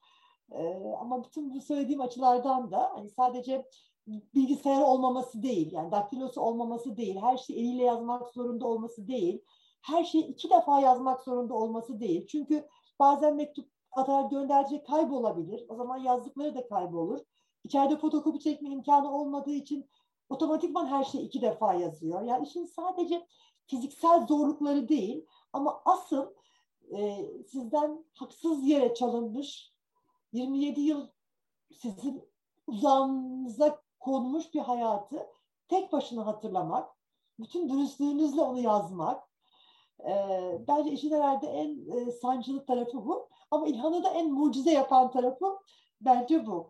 E, 0.50 0.92
ama 1.00 1.24
bütün 1.24 1.54
bu 1.54 1.60
söylediğim 1.60 2.00
açılardan 2.00 2.70
da 2.70 2.90
hani 2.94 3.08
sadece 3.10 3.66
bilgisayar 4.06 4.80
olmaması 4.80 5.42
değil, 5.42 5.72
yani 5.72 5.92
daktilosu 5.92 6.40
olmaması 6.40 6.96
değil, 6.96 7.16
her 7.20 7.36
şeyi 7.36 7.58
eliyle 7.58 7.82
yazmak 7.82 8.30
zorunda 8.30 8.66
olması 8.66 9.08
değil, 9.08 9.42
her 9.82 10.04
şeyi 10.04 10.26
iki 10.26 10.50
defa 10.50 10.80
yazmak 10.80 11.20
zorunda 11.20 11.54
olması 11.54 12.00
değil. 12.00 12.26
Çünkü 12.26 12.68
bazen 12.98 13.36
mektup 13.36 13.70
atar 13.92 14.30
gönderecek 14.30 14.86
kaybolabilir. 14.86 15.64
O 15.68 15.74
zaman 15.76 15.96
yazdıkları 15.96 16.54
da 16.54 16.68
kaybolur. 16.68 17.20
İçeride 17.64 17.96
fotokopi 17.96 18.40
çekme 18.40 18.70
imkanı 18.70 19.12
olmadığı 19.12 19.52
için 19.52 19.86
otomatikman 20.28 20.86
her 20.86 21.04
şeyi 21.04 21.24
iki 21.24 21.42
defa 21.42 21.74
yazıyor. 21.74 22.22
Yani 22.22 22.46
işin 22.46 22.64
sadece 22.64 23.26
fiziksel 23.66 24.26
zorlukları 24.26 24.88
değil 24.88 25.26
ama 25.54 25.82
asıl 25.84 26.26
e, 26.90 27.26
sizden 27.46 28.04
haksız 28.14 28.64
yere 28.64 28.94
çalınmış 28.94 29.72
27 30.32 30.80
yıl 30.80 31.06
sizin 31.72 32.24
uzağınıza 32.66 33.82
konmuş 34.00 34.54
bir 34.54 34.60
hayatı 34.60 35.26
tek 35.68 35.92
başına 35.92 36.26
hatırlamak, 36.26 36.90
bütün 37.38 37.68
dürüstlüğünüzle 37.68 38.42
onu 38.42 38.60
yazmak. 38.60 39.28
E, 40.00 40.14
bence 40.68 40.90
işin 40.90 41.10
herhalde 41.10 41.46
en 41.46 41.90
e, 41.90 42.10
sancılı 42.10 42.66
tarafı 42.66 43.06
bu. 43.06 43.28
Ama 43.50 43.66
İlhan'ı 43.66 44.04
da 44.04 44.08
en 44.08 44.32
mucize 44.32 44.72
yapan 44.72 45.10
tarafı 45.10 45.58
bence 46.00 46.46
bu. 46.46 46.68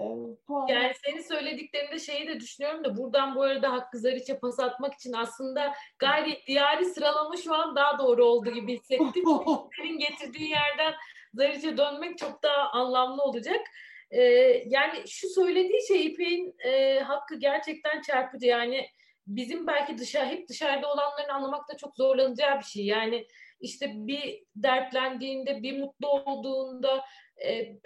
Anda... 0.00 0.72
Yani 0.72 0.92
senin 1.04 1.22
söylediklerinde 1.22 1.98
şeyi 1.98 2.28
de 2.28 2.40
düşünüyorum 2.40 2.84
da 2.84 2.96
buradan 2.96 3.34
bu 3.34 3.42
arada 3.42 3.72
Hakkı 3.72 3.98
Zariç'e 3.98 4.38
pas 4.38 4.60
atmak 4.60 4.94
için 4.94 5.12
aslında 5.12 5.72
gayri 5.98 6.38
diyari 6.46 6.84
sıralama 6.84 7.36
şu 7.36 7.54
an 7.54 7.76
daha 7.76 7.98
doğru 7.98 8.24
oldu 8.24 8.50
gibi 8.50 8.72
hissettim. 8.72 9.24
senin 9.76 9.98
getirdiği 9.98 10.50
yerden 10.50 10.94
Zariç'e 11.34 11.76
dönmek 11.76 12.18
çok 12.18 12.42
daha 12.42 12.68
anlamlı 12.68 13.22
olacak. 13.22 13.60
Ee, 14.10 14.20
yani 14.66 15.08
şu 15.08 15.28
söylediği 15.28 15.86
şey 15.88 16.06
İpek'in 16.06 16.54
e, 16.64 17.00
hakkı 17.00 17.38
gerçekten 17.38 18.00
çarpıcı. 18.00 18.46
Yani 18.46 18.86
bizim 19.26 19.66
belki 19.66 19.98
dışarı 19.98 20.26
hep 20.26 20.48
dışarıda 20.48 20.92
olanların 20.92 21.28
anlamakta 21.28 21.76
çok 21.76 21.96
zorlanacağı 21.96 22.58
bir 22.58 22.64
şey. 22.64 22.86
Yani 22.86 23.26
işte 23.60 23.86
bir 23.94 24.42
dertlendiğinde, 24.56 25.62
bir 25.62 25.80
mutlu 25.80 26.08
olduğunda, 26.08 27.04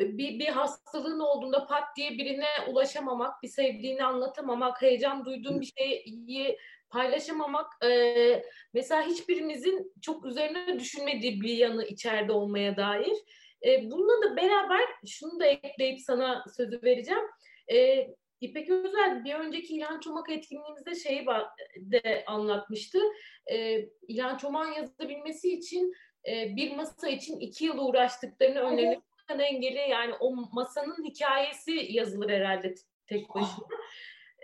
bir, 0.01 0.39
bir 0.39 0.49
hastalığın 0.49 1.21
olduğunda 1.21 1.67
pat 1.67 1.85
diye 1.97 2.11
birine 2.11 2.47
ulaşamamak, 2.69 3.43
bir 3.43 3.49
sevdiğini 3.49 4.05
anlatamamak, 4.05 4.83
heyecan 4.83 5.25
duyduğun 5.25 5.61
bir 5.61 5.73
şeyi 5.79 6.59
paylaşamamak 6.91 7.85
e, 7.85 8.43
mesela 8.75 9.07
hiçbirimizin 9.07 9.93
çok 10.03 10.27
üzerine 10.27 10.79
düşünmediği 10.79 11.41
bir 11.41 11.57
yanı 11.57 11.85
içeride 11.85 12.33
olmaya 12.33 12.77
dair. 12.77 13.13
E, 13.67 13.91
bununla 13.91 14.23
da 14.23 14.37
beraber 14.37 14.87
şunu 15.07 15.41
da 15.41 15.47
ekleyip 15.47 16.01
sana 16.01 16.45
sözü 16.57 16.83
vereceğim. 16.83 17.25
E, 17.73 18.07
İpek 18.41 18.71
Özel 18.71 19.25
bir 19.25 19.35
önceki 19.35 19.77
İlhan 19.77 20.01
Çomak 20.01 20.31
etkinliğimizde 20.31 20.95
şeyi 20.95 21.27
de 21.77 22.25
anlatmıştı. 22.27 22.99
E, 23.53 23.89
İlhan 24.09 24.37
Çomak'ın 24.37 24.73
yazabilmesi 24.73 25.53
için 25.53 25.95
e, 26.29 26.57
bir 26.57 26.77
masa 26.77 27.09
için 27.09 27.41
iki 27.41 27.65
yıl 27.65 27.79
uğraştıklarını 27.79 28.61
önlerine 28.61 29.01
engeli 29.29 29.91
yani 29.91 30.15
o 30.21 30.35
masanın 30.53 31.05
hikayesi 31.05 31.87
yazılır 31.91 32.31
herhalde 32.31 32.75
tek 33.07 33.29
başına. 33.35 33.67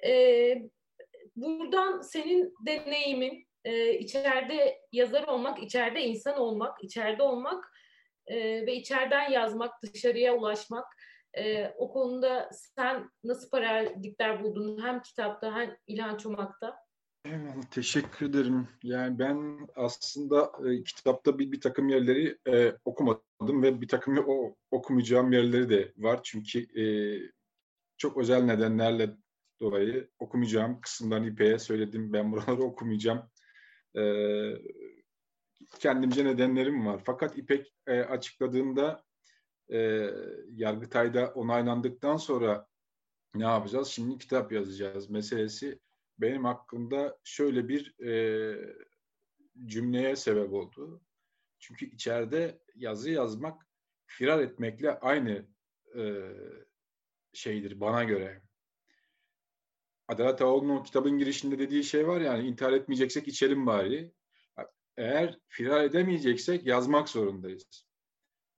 E, 0.06 0.54
buradan 1.36 2.00
senin 2.00 2.54
deneyimin 2.66 3.46
e, 3.64 3.98
içeride 3.98 4.80
yazar 4.92 5.28
olmak, 5.28 5.62
içeride 5.62 6.00
insan 6.00 6.40
olmak, 6.40 6.84
içeride 6.84 7.22
olmak 7.22 7.72
e, 8.26 8.36
ve 8.66 8.74
içeriden 8.74 9.30
yazmak, 9.30 9.82
dışarıya 9.82 10.34
ulaşmak 10.34 10.86
e, 11.34 11.68
o 11.76 11.92
konuda 11.92 12.50
sen 12.52 13.10
nasıl 13.24 13.50
paradigler 13.50 14.42
buldun 14.44 14.82
hem 14.82 15.02
kitapta 15.02 15.56
hem 15.56 15.76
İlhan 15.86 16.16
Çomak'ta? 16.16 16.76
Eyvallah, 17.24 17.62
teşekkür 17.70 18.26
ederim. 18.26 18.68
Yani 18.82 19.18
ben 19.18 19.68
aslında 19.76 20.52
e, 20.68 20.84
kitapta 20.84 21.38
bir, 21.38 21.52
bir 21.52 21.60
takım 21.60 21.88
yerleri 21.88 22.38
e, 22.48 22.76
okumadım 22.84 23.62
ve 23.62 23.80
bir 23.80 23.88
takım 23.88 24.18
o, 24.26 24.56
okumayacağım 24.70 25.32
yerleri 25.32 25.68
de 25.68 25.92
var. 25.96 26.20
Çünkü 26.22 26.80
e, 26.80 26.84
çok 27.96 28.16
özel 28.16 28.42
nedenlerle 28.42 29.16
dolayı 29.60 30.10
okumayacağım 30.18 30.80
kısımlarını 30.80 31.26
İpek'e 31.26 31.58
söyledim. 31.58 32.12
Ben 32.12 32.32
buraları 32.32 32.62
okumayacağım. 32.62 33.30
E, 33.96 34.02
kendimce 35.78 36.24
nedenlerim 36.24 36.86
var. 36.86 37.00
Fakat 37.04 37.38
İpek 37.38 37.74
e, 37.86 38.00
açıkladığında 38.00 39.04
e, 39.72 40.10
Yargıtay'da 40.50 41.32
onaylandıktan 41.34 42.16
sonra 42.16 42.66
ne 43.34 43.44
yapacağız? 43.44 43.88
Şimdi 43.88 44.18
kitap 44.18 44.52
yazacağız 44.52 45.10
meselesi 45.10 45.80
benim 46.18 46.44
hakkımda 46.44 47.18
şöyle 47.24 47.68
bir 47.68 48.00
e, 48.00 48.76
cümleye 49.64 50.16
sebep 50.16 50.52
oldu. 50.52 51.02
Çünkü 51.58 51.86
içeride 51.86 52.58
yazı 52.74 53.10
yazmak 53.10 53.66
firar 54.06 54.38
etmekle 54.38 54.98
aynı 54.98 55.46
e, 55.96 56.02
şeydir 57.32 57.80
bana 57.80 58.04
göre. 58.04 58.42
Adalet 60.08 60.42
Ağoğlu'nun 60.42 60.82
kitabın 60.82 61.18
girişinde 61.18 61.58
dediği 61.58 61.84
şey 61.84 62.08
var 62.08 62.20
yani 62.20 62.48
intihar 62.48 62.72
etmeyeceksek 62.72 63.28
içelim 63.28 63.66
bari. 63.66 64.12
Eğer 64.96 65.38
firar 65.48 65.84
edemeyeceksek 65.84 66.66
yazmak 66.66 67.08
zorundayız 67.08 67.86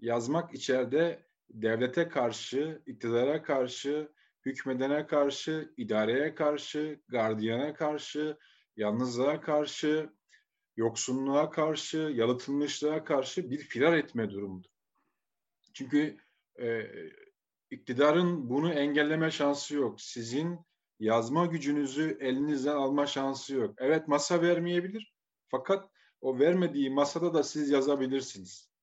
yazmak 0.04 0.54
içeride 0.54 1.26
devlete 1.50 2.08
karşı, 2.08 2.82
iktidara 2.86 3.42
karşı, 3.42 4.12
hükmedene 4.44 5.06
karşı, 5.06 5.72
idareye 5.76 6.34
karşı, 6.34 7.00
gardiyana 7.08 7.74
karşı, 7.74 8.38
yalnızlığa 8.76 9.40
karşı, 9.40 10.10
yoksunluğa 10.76 11.50
karşı, 11.50 11.98
yalıtılmışlığa 11.98 13.04
karşı 13.04 13.50
bir 13.50 13.58
firar 13.58 13.96
etme 13.96 14.30
durumudur. 14.30 14.70
Çünkü 15.72 16.16
e, 16.60 16.82
iktidarın 17.70 18.50
bunu 18.50 18.72
engelleme 18.72 19.30
şansı 19.30 19.74
yok. 19.74 20.00
Sizin 20.00 20.58
yazma 21.00 21.46
gücünüzü 21.46 22.18
elinizden 22.20 22.76
alma 22.76 23.06
şansı 23.06 23.54
yok. 23.54 23.74
Evet 23.78 24.08
masa 24.08 24.42
vermeyebilir. 24.42 25.14
Fakat 25.48 25.90
o 26.20 26.38
vermediği 26.38 26.90
masada 26.90 27.34
da 27.34 27.42
siz 27.42 27.70
yazabilirsiniz 27.70 28.73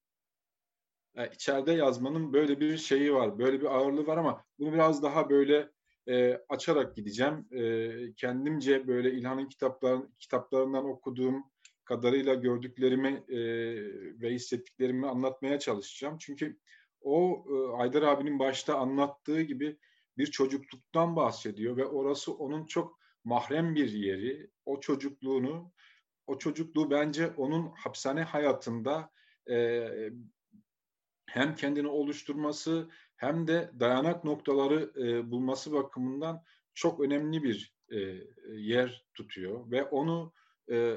e, 1.16 1.30
içeride 1.34 1.72
yazmanın 1.72 2.34
böyle 2.34 2.60
bir 2.60 2.78
şeyi 2.78 3.14
var, 3.14 3.40
böyle 3.40 3.62
bir 3.62 3.66
ağırlığı 3.66 4.08
var 4.08 4.18
ama 4.18 4.44
bunu 4.60 4.74
biraz 4.74 5.04
daha 5.04 5.30
böyle 5.30 5.70
e, 6.08 6.42
açarak 6.50 6.96
gideceğim. 6.96 7.48
E, 7.52 8.14
kendimce 8.18 8.88
böyle 8.88 9.12
İlhan'ın 9.12 9.50
kitaplar, 9.50 10.00
kitaplarından 10.20 10.86
okuduğum 10.86 11.44
kadarıyla 11.86 12.34
gördüklerimi 12.34 13.24
e, 13.30 13.40
ve 14.22 14.34
hissettiklerimi 14.34 15.08
anlatmaya 15.08 15.60
çalışacağım. 15.60 16.18
Çünkü 16.18 16.58
o 17.02 17.46
e, 17.50 17.82
Aydar 17.82 18.02
abinin 18.02 18.40
başta 18.40 18.76
anlattığı 18.78 19.42
gibi 19.42 19.78
bir 20.18 20.28
çocukluktan 20.28 21.16
bahsediyor 21.16 21.78
ve 21.78 21.86
orası 21.86 22.34
onun 22.34 22.66
çok 22.66 23.00
mahrem 23.24 23.76
bir 23.76 23.92
yeri. 23.92 24.50
O 24.66 24.80
çocukluğunu, 24.80 25.72
o 26.28 26.38
çocukluğu 26.38 26.92
bence 26.92 27.28
onun 27.38 27.72
hapishane 27.78 28.24
hayatında 28.24 29.10
e, 29.50 29.88
hem 31.34 31.56
kendini 31.56 31.88
oluşturması 31.88 32.90
hem 33.16 33.48
de 33.48 33.72
dayanak 33.80 34.24
noktaları 34.24 34.92
e, 34.98 35.32
bulması 35.32 35.74
bakımından 35.74 36.44
çok 36.74 37.00
önemli 37.00 37.44
bir 37.44 37.74
e, 37.90 37.98
yer 38.52 39.06
tutuyor. 39.14 39.72
Ve 39.72 39.84
onu 39.84 40.34
e, 40.72 40.96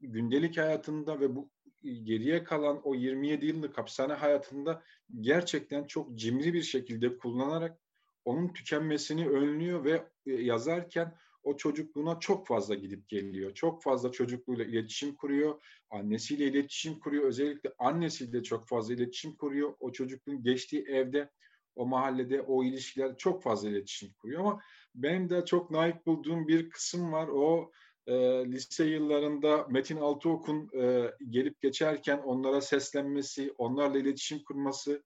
gündelik 0.00 0.58
hayatında 0.58 1.20
ve 1.20 1.36
bu 1.36 1.50
geriye 1.82 2.44
kalan 2.44 2.80
o 2.84 2.94
27 2.94 3.46
yıllık 3.46 3.78
hapishane 3.78 4.12
hayatında 4.12 4.82
gerçekten 5.20 5.84
çok 5.84 6.18
cimri 6.18 6.54
bir 6.54 6.62
şekilde 6.62 7.18
kullanarak 7.18 7.78
onun 8.24 8.52
tükenmesini 8.52 9.28
önlüyor 9.28 9.84
ve 9.84 10.08
e, 10.26 10.32
yazarken 10.32 11.16
o 11.42 11.56
çocukluğuna 11.56 12.20
çok 12.20 12.46
fazla 12.46 12.74
gidip 12.74 13.08
geliyor. 13.08 13.54
Çok 13.54 13.82
fazla 13.82 14.12
çocukluğuyla 14.12 14.64
iletişim 14.64 15.14
kuruyor. 15.14 15.62
Annesiyle 15.90 16.44
iletişim 16.44 16.98
kuruyor. 16.98 17.24
Özellikle 17.24 17.72
annesiyle 17.78 18.42
çok 18.42 18.68
fazla 18.68 18.94
iletişim 18.94 19.36
kuruyor. 19.36 19.74
O 19.80 19.92
çocukluğun 19.92 20.42
geçtiği 20.42 20.84
evde, 20.84 21.30
o 21.76 21.86
mahallede, 21.86 22.42
o 22.42 22.64
ilişkiler 22.64 23.16
çok 23.16 23.42
fazla 23.42 23.68
iletişim 23.68 24.12
kuruyor. 24.12 24.40
Ama 24.40 24.60
benim 24.94 25.30
de 25.30 25.44
çok 25.44 25.70
naik 25.70 26.06
bulduğum 26.06 26.48
bir 26.48 26.70
kısım 26.70 27.12
var. 27.12 27.28
O 27.28 27.72
e, 28.06 28.14
lise 28.46 28.84
yıllarında 28.84 29.66
Metin 29.70 29.96
Altıok'un 29.96 30.68
e, 30.82 31.10
gelip 31.28 31.60
geçerken 31.60 32.18
onlara 32.18 32.60
seslenmesi, 32.60 33.52
onlarla 33.58 33.98
iletişim 33.98 34.44
kurması. 34.44 35.02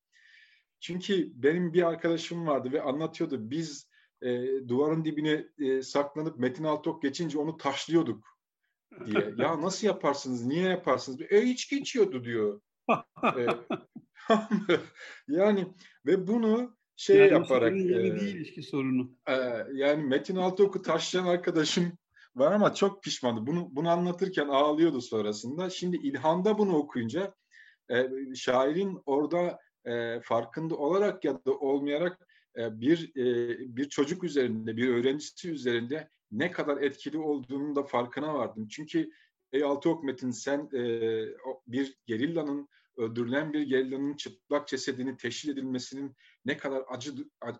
Çünkü 0.80 1.32
benim 1.34 1.72
bir 1.72 1.82
arkadaşım 1.82 2.46
vardı 2.46 2.72
ve 2.72 2.82
anlatıyordu. 2.82 3.50
Biz 3.50 3.88
e, 4.22 4.28
duvarın 4.68 5.04
dibine 5.04 5.46
e, 5.58 5.82
saklanıp 5.82 6.38
Metin 6.38 6.64
Altok 6.64 7.02
geçince 7.02 7.38
onu 7.38 7.56
taşlıyorduk 7.56 8.38
diye. 9.06 9.34
ya 9.38 9.62
nasıl 9.62 9.86
yaparsınız, 9.86 10.46
niye 10.46 10.68
yaparsınız? 10.68 11.20
E 11.30 11.42
içki 11.42 11.78
içiyordu 11.78 12.24
diyor. 12.24 12.60
e, 13.36 13.46
yani 15.28 15.66
ve 16.06 16.26
bunu 16.26 16.76
şey 16.96 17.16
yani 17.16 17.32
yaparak... 17.32 17.72
E, 17.72 17.74
değil 17.74 18.14
ilişki 18.14 18.62
sorunu. 18.62 19.10
E, 19.28 19.34
yani 19.72 20.04
Metin 20.04 20.36
Altok'u 20.36 20.82
taşlayan 20.82 21.26
arkadaşım 21.26 21.92
var 22.36 22.52
ama 22.52 22.74
çok 22.74 23.02
pişmandı. 23.02 23.46
Bunu 23.46 23.68
bunu 23.70 23.90
anlatırken 23.90 24.48
ağlıyordu 24.48 25.00
sonrasında. 25.00 25.70
Şimdi 25.70 25.96
İlhan'da 25.96 26.58
bunu 26.58 26.76
okuyunca 26.76 27.34
e, 27.90 28.08
şairin 28.34 29.02
orada 29.06 29.58
e, 29.84 30.20
farkında 30.20 30.76
olarak 30.76 31.24
ya 31.24 31.44
da 31.44 31.52
olmayarak 31.52 32.25
bir 32.56 33.16
e, 33.16 33.58
bir 33.76 33.88
çocuk 33.88 34.24
üzerinde, 34.24 34.76
bir 34.76 34.88
öğrencisi 34.88 35.50
üzerinde 35.50 36.08
ne 36.32 36.50
kadar 36.50 36.82
etkili 36.82 37.18
olduğunun 37.18 37.76
da 37.76 37.82
farkına 37.82 38.34
vardım. 38.34 38.68
Çünkü 38.68 39.10
ey 39.52 39.64
Altıok 39.64 40.04
Metin 40.04 40.30
sen 40.30 40.68
e, 40.74 40.80
bir 41.66 41.98
gerillanın 42.06 42.68
öldürülen 42.96 43.52
bir 43.52 43.62
gerillanın 43.62 44.16
çıplak 44.16 44.68
cesedini 44.68 45.16
teşhir 45.16 45.52
edilmesinin 45.52 46.16
ne 46.44 46.56
kadar 46.56 46.82
acı 46.88 47.12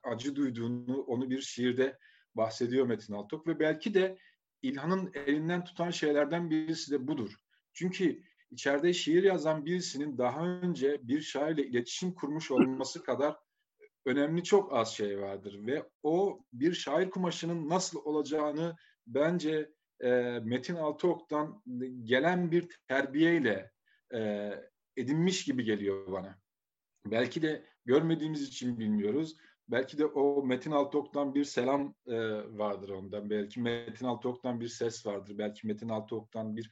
acı 0.05 0.37
duyduğunu 0.37 1.01
onu 1.01 1.31
bir 1.31 1.41
şiirde 1.41 1.99
bahsediyor 2.35 2.87
Metin 2.87 3.15
Altıok 3.15 3.47
ve 3.47 3.61
belki 3.61 3.95
de 3.95 4.19
İlhan'ın 4.63 5.11
elinden 5.15 5.65
tutan 5.65 5.91
şeylerden 5.91 6.51
birisi 6.51 6.91
de 6.91 7.09
budur. 7.09 7.37
Çünkü 7.73 8.23
içeride 8.51 8.93
şiir 8.93 9.23
yazan 9.23 9.67
birisinin 9.67 10.19
daha 10.19 10.47
önce 10.47 11.01
bir 11.03 11.21
şairle 11.21 11.67
iletişim 11.67 12.15
kurmuş 12.15 12.51
olması 12.51 13.03
kadar 13.03 13.37
önemli 14.07 14.45
çok 14.45 14.73
az 14.73 14.95
şey 14.95 15.21
vardır 15.21 15.67
ve 15.67 15.89
o 16.03 16.41
bir 16.53 16.73
şair 16.73 17.11
kumaşının 17.11 17.69
nasıl 17.69 18.01
olacağını 18.05 18.77
bence 19.07 19.71
e, 20.01 20.11
Metin 20.45 20.75
Altıok'tan 20.75 21.63
gelen 22.05 22.51
bir 22.51 22.69
terbiyeyle 22.89 23.71
e, 24.15 24.51
edinmiş 24.97 25.45
gibi 25.45 25.65
geliyor 25.65 26.13
bana. 26.13 26.39
Belki 27.07 27.43
de 27.43 27.65
görmediğimiz 27.85 28.43
için 28.43 28.79
bilmiyoruz. 28.79 29.37
Belki 29.69 29.99
de 29.99 30.07
o 30.07 30.43
Metin 30.45 30.71
Altıok'tan 30.71 31.35
bir 31.35 31.45
selam 31.45 31.95
e, 32.07 32.19
vardır 32.59 32.89
ondan. 32.89 33.31
Belki 33.31 33.61
Metin 33.61 34.07
Altıok'tan 34.07 34.61
bir 34.61 34.69
ses 34.69 35.07
vardır. 35.07 35.39
Belki 35.39 35.67
Metin 35.67 35.89
Altıok'tan 35.89 36.57
bir 36.57 36.71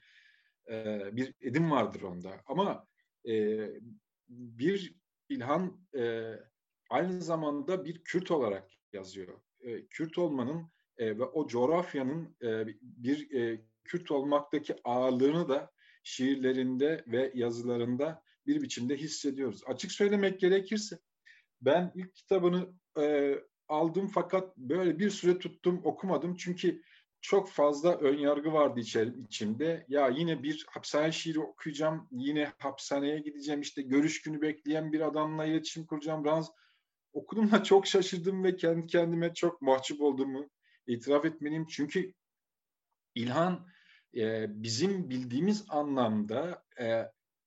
e, 0.70 1.00
bir 1.12 1.34
edim 1.40 1.70
vardır 1.70 2.02
onda. 2.02 2.40
Ama 2.46 2.86
e, 3.28 3.68
bir 4.28 4.94
İlhan 5.28 5.80
e, 5.96 6.32
aynı 6.90 7.22
zamanda 7.22 7.84
bir 7.84 8.04
Kürt 8.04 8.30
olarak 8.30 8.70
yazıyor. 8.92 9.40
E, 9.60 9.86
Kürt 9.86 10.18
olmanın 10.18 10.70
e, 10.98 11.18
ve 11.18 11.24
o 11.24 11.46
coğrafyanın 11.46 12.36
e, 12.42 12.66
bir 12.82 13.30
e, 13.34 13.60
Kürt 13.84 14.10
olmaktaki 14.10 14.76
ağırlığını 14.84 15.48
da 15.48 15.70
şiirlerinde 16.04 17.04
ve 17.06 17.32
yazılarında 17.34 18.22
bir 18.46 18.62
biçimde 18.62 18.96
hissediyoruz. 18.96 19.62
Açık 19.66 19.92
söylemek 19.92 20.40
gerekirse 20.40 20.98
ben 21.60 21.92
ilk 21.94 22.14
kitabını 22.14 22.68
e, 22.98 23.34
aldım 23.68 24.08
fakat 24.08 24.56
böyle 24.56 24.98
bir 24.98 25.10
süre 25.10 25.38
tuttum 25.38 25.80
okumadım 25.84 26.36
çünkü 26.36 26.82
çok 27.20 27.50
fazla 27.50 27.96
ön 27.96 28.18
yargı 28.18 28.52
vardı 28.52 28.80
içimde. 29.28 29.84
Ya 29.88 30.08
yine 30.08 30.42
bir 30.42 30.66
hapishane 30.68 31.12
şiiri 31.12 31.40
okuyacağım, 31.40 32.08
yine 32.10 32.52
hapishaneye 32.58 33.18
gideceğim, 33.18 33.60
işte 33.60 33.82
görüş 33.82 34.22
günü 34.22 34.42
bekleyen 34.42 34.92
bir 34.92 35.00
adamla 35.00 35.44
iletişim 35.44 35.86
kuracağım. 35.86 36.24
Biraz 36.24 36.50
okudum 37.14 37.50
da 37.50 37.62
çok 37.64 37.86
şaşırdım 37.86 38.44
ve 38.44 38.56
kendi 38.56 38.86
kendime 38.86 39.34
çok 39.34 39.62
mahcup 39.62 40.00
olduğumu 40.00 40.50
itiraf 40.86 41.24
etmeliyim. 41.24 41.66
Çünkü 41.66 42.12
İlhan 43.14 43.66
e, 44.16 44.46
bizim 44.62 45.10
bildiğimiz 45.10 45.64
anlamda 45.68 46.64
e, 46.80 47.02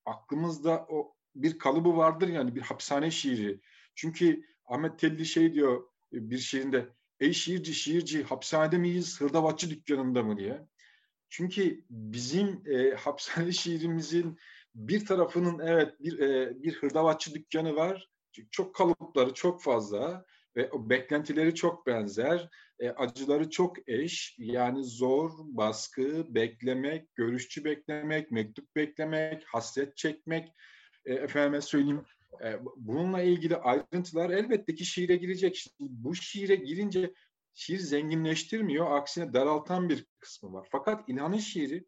aklımızda 0.05 0.85
o 0.89 1.13
bir 1.35 1.59
kalıbı 1.59 1.97
vardır 1.97 2.27
yani 2.27 2.55
bir 2.55 2.61
hapishane 2.61 3.11
şiiri. 3.11 3.61
Çünkü 3.95 4.43
Ahmet 4.65 4.99
Telli 4.99 5.25
şey 5.25 5.53
diyor 5.53 5.83
bir 6.11 6.37
şiirinde 6.37 6.89
ey 7.19 7.33
şiirci 7.33 7.73
şiirci 7.73 8.23
hapishanede 8.23 8.77
miyiz 8.77 9.21
hırdavatçı 9.21 9.69
dükkanında 9.69 10.23
mı 10.23 10.37
diye. 10.37 10.67
Çünkü 11.29 11.85
bizim 11.89 12.63
e, 12.65 12.91
hapishane 12.95 13.51
şiirimizin 13.51 14.37
bir 14.75 15.05
tarafının 15.05 15.59
evet 15.59 15.99
bir 15.99 16.19
e, 16.19 16.63
bir 16.63 16.75
hırdavatçı 16.75 17.33
dükkanı 17.33 17.75
var. 17.75 18.09
Çok 18.51 18.75
kalıpları 18.75 19.33
çok 19.33 19.61
fazla 19.61 20.25
ve 20.55 20.71
beklentileri 20.73 21.55
çok 21.55 21.87
benzer. 21.87 22.49
E, 22.79 22.89
acıları 22.89 23.49
çok 23.49 23.89
eş. 23.89 24.35
Yani 24.37 24.83
zor, 24.83 25.31
baskı, 25.37 26.35
beklemek, 26.35 27.15
görüşçü 27.15 27.63
beklemek, 27.63 28.31
mektup 28.31 28.75
beklemek, 28.75 29.43
hasret 29.45 29.97
çekmek. 29.97 30.53
E, 31.05 31.13
efendime 31.13 31.61
söyleyeyim 31.61 32.05
e, 32.43 32.59
bununla 32.75 33.21
ilgili 33.21 33.55
ayrıntılar 33.55 34.29
elbette 34.29 34.75
ki 34.75 34.85
şiire 34.85 35.15
girecek. 35.15 35.55
Şimdi 35.55 35.91
bu 35.93 36.15
şiire 36.15 36.55
girince 36.55 37.13
şiir 37.53 37.79
zenginleştirmiyor. 37.79 38.91
Aksine 38.91 39.33
daraltan 39.33 39.89
bir 39.89 40.05
kısmı 40.19 40.53
var. 40.53 40.67
Fakat 40.71 41.09
İlhan'ın 41.09 41.37
şiiri 41.37 41.85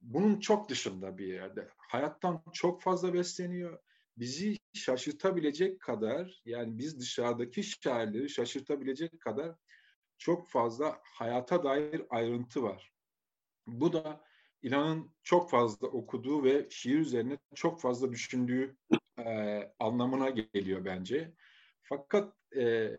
bunun 0.00 0.40
çok 0.40 0.68
dışında 0.68 1.18
bir 1.18 1.26
yerde. 1.26 1.68
Hayattan 1.76 2.42
çok 2.52 2.82
fazla 2.82 3.14
besleniyor 3.14 3.78
bizi 4.16 4.56
şaşırtabilecek 4.72 5.80
kadar 5.80 6.42
yani 6.44 6.78
biz 6.78 7.00
dışarıdaki 7.00 7.62
şairleri 7.62 8.30
şaşırtabilecek 8.30 9.20
kadar 9.20 9.56
çok 10.18 10.48
fazla 10.48 11.00
hayata 11.04 11.64
dair 11.64 12.02
ayrıntı 12.10 12.62
var. 12.62 12.92
Bu 13.66 13.92
da 13.92 14.24
İlhan'ın 14.62 15.14
çok 15.22 15.50
fazla 15.50 15.86
okuduğu 15.86 16.44
ve 16.44 16.66
şiir 16.70 16.98
üzerine 16.98 17.38
çok 17.54 17.80
fazla 17.80 18.12
düşündüğü 18.12 18.76
e, 19.18 19.60
anlamına 19.78 20.30
geliyor 20.30 20.84
bence. 20.84 21.34
Fakat 21.82 22.34
e, 22.56 22.96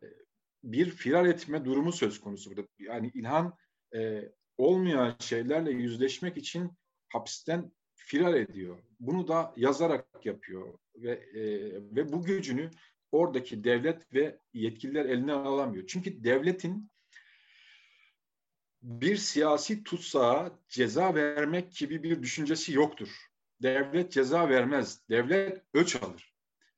bir 0.64 0.90
firar 0.90 1.26
etme 1.26 1.66
durumu 1.66 1.92
söz 1.92 2.22
konusu 2.22 2.50
burada. 2.50 2.68
Yani 2.80 3.12
İlhan 3.14 3.58
e, 3.96 4.32
olmayan 4.58 5.16
şeylerle 5.20 5.72
yüzleşmek 5.72 6.38
için 6.38 6.72
hapisten 7.10 7.72
firar 8.06 8.34
ediyor. 8.34 8.78
Bunu 9.00 9.28
da 9.28 9.54
yazarak 9.58 10.26
yapıyor 10.26 10.80
ve 10.96 11.12
e, 11.12 11.44
ve 11.74 12.12
bu 12.12 12.24
gücünü 12.24 12.72
oradaki 13.12 13.64
devlet 13.64 14.14
ve 14.14 14.40
yetkililer 14.54 15.06
eline 15.06 15.34
alamıyor. 15.34 15.88
Çünkü 15.88 16.24
devletin 16.24 16.92
bir 18.82 19.18
siyasi 19.18 19.84
tutsağa 19.84 20.60
ceza 20.70 21.16
vermek 21.16 21.76
gibi 21.76 22.04
bir 22.04 22.24
düşüncesi 22.24 22.74
yoktur. 22.74 23.10
Devlet 23.62 24.12
ceza 24.12 24.50
vermez. 24.50 25.02
Devlet 25.10 25.64
öç 25.74 25.96
alır. 25.96 26.34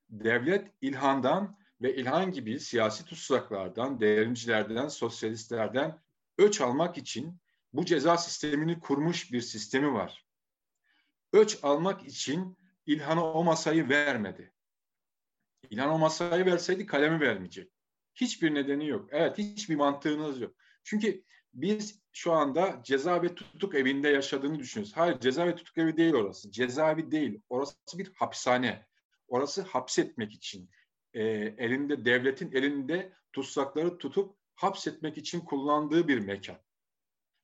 Devlet 0.09 0.71
İlhan'dan 0.81 1.57
ve 1.81 1.95
İlhan 1.95 2.31
gibi 2.31 2.59
siyasi 2.59 3.05
tutsaklardan, 3.05 3.99
devrimcilerden, 3.99 4.87
sosyalistlerden 4.87 5.99
öç 6.37 6.61
almak 6.61 6.97
için 6.97 7.37
bu 7.73 7.85
ceza 7.85 8.17
sistemini 8.17 8.79
kurmuş 8.79 9.31
bir 9.31 9.41
sistemi 9.41 9.93
var. 9.93 10.26
Öç 11.33 11.59
almak 11.63 12.07
için 12.07 12.57
İlhan'a 12.85 13.33
o 13.33 13.43
masayı 13.43 13.89
vermedi. 13.89 14.53
İlhan 15.69 15.89
o 15.89 15.97
masayı 15.97 16.45
verseydi 16.45 16.85
kalemi 16.85 17.19
vermeyecek. 17.19 17.71
Hiçbir 18.15 18.53
nedeni 18.53 18.87
yok. 18.87 19.09
Evet 19.11 19.37
hiçbir 19.37 19.75
mantığınız 19.75 20.41
yok. 20.41 20.55
Çünkü 20.83 21.23
biz 21.53 22.01
şu 22.11 22.33
anda 22.33 22.81
ceza 22.83 23.23
ve 23.23 23.35
tutuk 23.35 23.75
evinde 23.75 24.09
yaşadığını 24.09 24.59
düşünüyoruz. 24.59 24.97
Hayır 24.97 25.19
ceza 25.19 25.47
ve 25.47 25.55
tutuk 25.55 25.77
evi 25.77 25.97
değil 25.97 26.13
orası. 26.13 26.51
Cezaevi 26.51 27.11
değil. 27.11 27.41
Orası 27.49 27.75
bir 27.93 28.13
hapishane. 28.13 28.87
Orası 29.27 29.61
hapsetmek 29.61 30.33
için. 30.33 30.69
E, 31.13 31.23
elinde 31.57 32.05
devletin 32.05 32.51
elinde 32.51 33.13
tutsakları 33.33 33.97
tutup 33.97 34.35
hapsetmek 34.55 35.17
için 35.17 35.39
kullandığı 35.39 36.07
bir 36.07 36.19
mekan. 36.19 36.57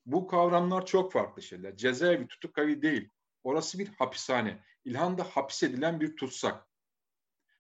Bu 0.06 0.28
kavramlar 0.28 0.86
çok 0.86 1.14
farklı 1.14 1.42
şeyler. 1.42 1.78
Cezaevi 1.78 2.28
tutuk 2.28 2.58
evi 2.58 2.82
değil. 2.82 3.10
Orası 3.44 3.80
bir 3.80 3.88
hapishane. 3.88 4.64
İlhan 4.86 5.18
hapsedilen 5.18 6.02
bir 6.02 6.16
tutsak. 6.16 6.68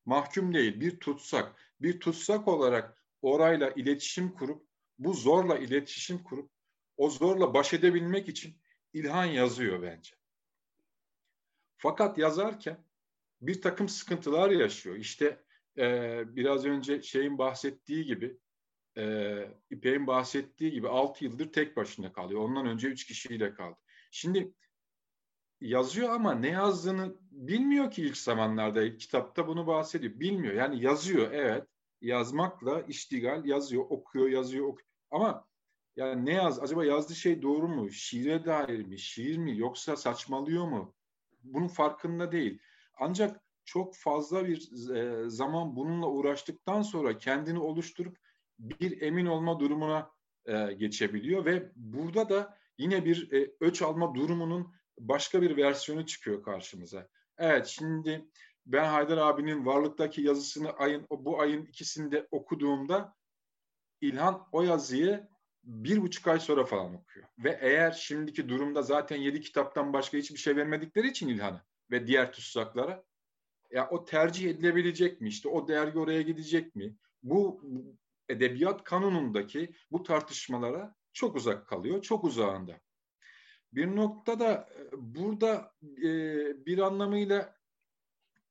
Mahkum 0.05 0.53
değil, 0.53 0.79
bir 0.79 0.99
tutsak. 0.99 1.73
Bir 1.81 1.99
tutsak 1.99 2.47
olarak 2.47 3.05
orayla 3.21 3.69
iletişim 3.69 4.33
kurup, 4.33 4.67
bu 4.99 5.13
zorla 5.13 5.57
iletişim 5.57 6.23
kurup, 6.23 6.51
o 6.97 7.09
zorla 7.09 7.53
baş 7.53 7.73
edebilmek 7.73 8.29
için 8.29 8.61
İlhan 8.93 9.25
yazıyor 9.25 9.81
bence. 9.81 10.15
Fakat 11.77 12.17
yazarken 12.17 12.85
bir 13.41 13.61
takım 13.61 13.89
sıkıntılar 13.89 14.49
yaşıyor. 14.49 14.95
İşte 14.95 15.43
e, 15.77 16.23
biraz 16.35 16.65
önce 16.65 17.01
şeyin 17.01 17.37
bahsettiği 17.37 18.05
gibi, 18.05 18.37
e, 18.97 19.35
İpek'in 19.69 20.07
bahsettiği 20.07 20.71
gibi 20.71 20.87
6 20.87 21.25
yıldır 21.25 21.51
tek 21.51 21.77
başına 21.77 22.13
kalıyor. 22.13 22.41
Ondan 22.41 22.65
önce 22.67 22.87
3 22.87 23.05
kişiyle 23.05 23.53
kaldı. 23.53 23.79
Şimdi 24.11 24.53
yazıyor 25.63 26.09
ama 26.09 26.35
ne 26.35 26.49
yazdığını 26.49 27.15
bilmiyor 27.31 27.91
ki 27.91 28.01
ilk 28.01 28.17
zamanlarda. 28.17 28.97
Kitapta 28.97 29.47
bunu 29.47 29.67
bahsediyor. 29.67 30.19
Bilmiyor. 30.19 30.53
Yani 30.53 30.83
yazıyor 30.83 31.31
evet. 31.31 31.67
Yazmakla 32.01 32.81
iştigal 32.81 33.45
yazıyor, 33.45 33.85
okuyor, 33.89 34.29
yazıyor, 34.29 34.67
okuyor. 34.67 34.87
Ama 35.11 35.47
yani 35.95 36.25
ne 36.25 36.33
yaz? 36.33 36.59
Acaba 36.59 36.85
yazdığı 36.85 37.15
şey 37.15 37.41
doğru 37.41 37.67
mu? 37.67 37.91
Şiire 37.91 38.45
dair 38.45 38.85
mi? 38.85 38.99
Şiir 38.99 39.37
mi? 39.37 39.57
Yoksa 39.57 39.95
saçmalıyor 39.95 40.67
mu? 40.67 40.95
Bunun 41.43 41.67
farkında 41.67 42.31
değil. 42.31 42.59
Ancak 42.99 43.41
çok 43.65 43.95
fazla 43.95 44.47
bir 44.47 44.89
e, 44.95 45.29
zaman 45.29 45.75
bununla 45.75 46.07
uğraştıktan 46.07 46.81
sonra 46.81 47.17
kendini 47.17 47.59
oluşturup 47.59 48.17
bir 48.59 49.01
emin 49.01 49.25
olma 49.25 49.59
durumuna 49.59 50.11
e, 50.45 50.73
geçebiliyor 50.73 51.45
ve 51.45 51.71
burada 51.75 52.29
da 52.29 52.57
yine 52.77 53.05
bir 53.05 53.31
e, 53.31 53.51
öç 53.59 53.81
alma 53.81 54.15
durumunun 54.15 54.73
başka 54.99 55.41
bir 55.41 55.57
versiyonu 55.57 56.05
çıkıyor 56.05 56.43
karşımıza. 56.43 57.07
Evet 57.37 57.67
şimdi 57.67 58.25
ben 58.65 58.85
Haydar 58.85 59.17
abinin 59.17 59.65
varlıktaki 59.65 60.21
yazısını 60.21 60.71
ayın 60.71 61.07
bu 61.09 61.41
ayın 61.41 61.65
ikisinde 61.65 62.27
okuduğumda 62.31 63.15
İlhan 64.01 64.47
o 64.51 64.61
yazıyı 64.61 65.27
bir 65.63 66.01
buçuk 66.01 66.27
ay 66.27 66.39
sonra 66.39 66.65
falan 66.65 66.95
okuyor. 66.95 67.27
Ve 67.37 67.59
eğer 67.61 67.91
şimdiki 67.91 68.49
durumda 68.49 68.81
zaten 68.81 69.17
yedi 69.17 69.41
kitaptan 69.41 69.93
başka 69.93 70.17
hiçbir 70.17 70.37
şey 70.37 70.55
vermedikleri 70.55 71.07
için 71.07 71.27
İlhan'a 71.27 71.65
ve 71.91 72.07
diğer 72.07 72.31
tutsaklara 72.31 73.03
ya 73.71 73.89
o 73.89 74.05
tercih 74.05 74.49
edilebilecek 74.49 75.21
mi? 75.21 75.27
İşte 75.29 75.49
o 75.49 75.67
dergi 75.67 75.99
oraya 75.99 76.21
gidecek 76.21 76.75
mi? 76.75 76.95
Bu 77.23 77.63
edebiyat 78.29 78.83
kanunundaki 78.83 79.73
bu 79.91 80.03
tartışmalara 80.03 80.95
çok 81.13 81.35
uzak 81.35 81.67
kalıyor, 81.67 82.01
çok 82.01 82.23
uzağında. 82.23 82.79
Bir 83.75 83.95
noktada 83.95 84.51
e, 84.51 84.81
burada 84.93 85.73
e, 85.81 86.09
bir 86.65 86.79
anlamıyla 86.79 87.55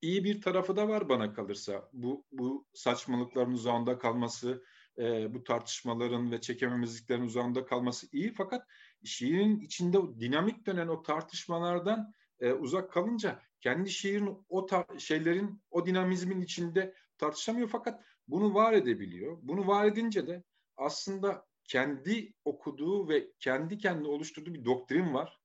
iyi 0.03 0.25
bir 0.25 0.41
tarafı 0.41 0.77
da 0.77 0.89
var 0.89 1.09
bana 1.09 1.33
kalırsa. 1.33 1.89
Bu, 1.93 2.25
bu 2.33 2.67
saçmalıkların 2.75 3.53
uzağında 3.53 3.99
kalması, 3.99 4.65
e, 4.99 5.35
bu 5.35 5.45
tartışmaların 5.45 6.33
ve 6.33 6.41
çekememezliklerin 6.41 7.23
uzağında 7.23 7.65
kalması 7.65 8.07
iyi. 8.13 8.33
Fakat 8.33 8.67
şiirin 9.05 9.61
içinde 9.61 9.99
dinamik 10.21 10.67
dönen 10.67 10.89
o 10.89 11.03
tartışmalardan 11.03 12.13
e, 12.41 12.53
uzak 12.53 12.93
kalınca 12.93 13.43
kendi 13.61 13.91
şiirin 13.91 14.47
o 14.49 14.67
şeylerin, 14.99 15.63
o 15.71 15.87
dinamizmin 15.87 16.41
içinde 16.41 16.95
tartışamıyor 17.19 17.69
fakat 17.69 18.05
bunu 18.29 18.55
var 18.55 18.73
edebiliyor. 18.73 19.39
Bunu 19.43 19.67
var 19.67 19.85
edince 19.85 20.27
de 20.27 20.43
aslında 20.77 21.47
kendi 21.73 22.35
okuduğu 22.45 23.09
ve 23.09 23.33
kendi 23.41 23.79
kendine 23.79 24.09
oluşturduğu 24.09 24.55
bir 24.55 24.65
doktrin 24.65 25.15
var. 25.15 25.41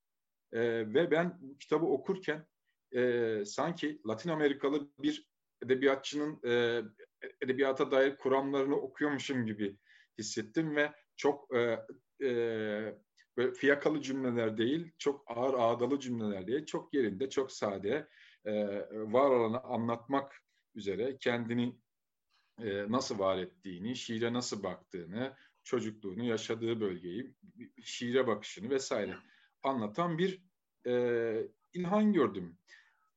E, 0.51 0.61
ve 0.93 1.11
ben 1.11 1.37
bu 1.41 1.57
kitabı 1.57 1.85
okurken 1.85 2.47
e, 2.95 3.43
sanki 3.45 4.01
Latin 4.07 4.29
Amerikalı 4.29 4.91
bir 4.99 5.29
edebiyatçının 5.63 6.39
e, 6.45 6.81
edebiyata 7.41 7.91
dair 7.91 8.17
kuramlarını 8.17 8.75
okuyormuşum 8.75 9.45
gibi 9.45 9.77
hissettim 10.17 10.75
ve 10.75 10.93
çok 11.15 11.55
e, 11.55 11.79
e, 12.23 12.29
böyle 13.37 13.53
fiyakalı 13.53 14.01
cümleler 14.01 14.57
değil, 14.57 14.91
çok 14.97 15.23
ağır 15.27 15.53
ağdalı 15.53 15.99
cümleler 15.99 16.47
değil, 16.47 16.65
çok 16.65 16.93
yerinde, 16.93 17.29
çok 17.29 17.51
sade, 17.51 18.07
e, 18.45 18.53
var 18.91 19.29
olanı 19.29 19.59
anlatmak 19.59 20.35
üzere 20.75 21.17
kendini 21.17 21.75
e, 22.61 22.91
nasıl 22.91 23.19
var 23.19 23.37
ettiğini, 23.37 23.95
şiire 23.95 24.33
nasıl 24.33 24.63
baktığını, 24.63 25.35
çocukluğunu, 25.67 26.23
yaşadığı 26.23 26.79
bölgeyi, 26.79 27.35
şiire 27.83 28.27
bakışını 28.27 28.69
vesaire 28.69 29.15
anlatan 29.63 30.17
bir 30.17 30.41
e, 30.87 30.93
ilhan 31.73 32.13
gördüm. 32.13 32.57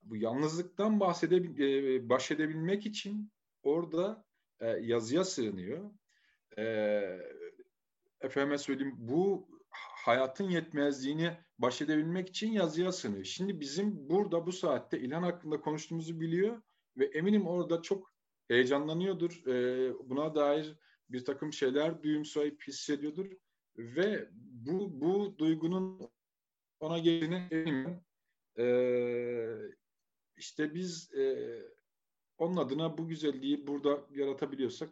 Bu 0.02 0.16
yalnızlıktan 0.16 1.00
bahsedebil 1.00 1.60
e, 1.60 2.08
bahsedebilmek 2.08 2.86
için 2.86 3.32
orada 3.62 4.24
e, 4.60 4.66
yazıya 4.68 5.24
sığınıyor. 5.24 5.90
E, 6.58 6.64
efendime 8.20 8.58
söyleyeyim 8.58 8.94
bu 8.98 9.48
hayatın 10.04 10.48
yetmezliğini 10.48 11.38
baş 11.58 11.82
edebilmek 11.82 12.28
için 12.28 12.52
yazıya 12.52 12.92
sığınıyor. 12.92 13.24
Şimdi 13.24 13.60
bizim 13.60 14.08
burada 14.08 14.46
bu 14.46 14.52
saatte 14.52 15.00
İlhan 15.00 15.22
hakkında 15.22 15.60
konuştuğumuzu 15.60 16.20
biliyor 16.20 16.62
ve 16.96 17.04
eminim 17.04 17.46
orada 17.46 17.82
çok 17.82 18.12
heyecanlanıyordur. 18.48 19.46
E, 19.46 19.54
buna 20.08 20.34
dair 20.34 20.76
bir 21.12 21.24
takım 21.24 21.52
şeyler 21.52 22.02
duyumsayıp 22.02 22.62
hissediyordur 22.68 23.26
ve 23.76 24.28
bu 24.36 25.00
bu 25.00 25.38
duygunun 25.38 26.10
ona 26.80 26.98
geldiğine 26.98 27.48
eminim. 27.50 28.00
E, 28.58 28.66
işte 30.36 30.74
biz 30.74 31.14
e, 31.14 31.36
onun 32.38 32.56
adına 32.56 32.98
bu 32.98 33.08
güzelliği 33.08 33.66
burada 33.66 34.00
yaratabiliyorsak 34.10 34.90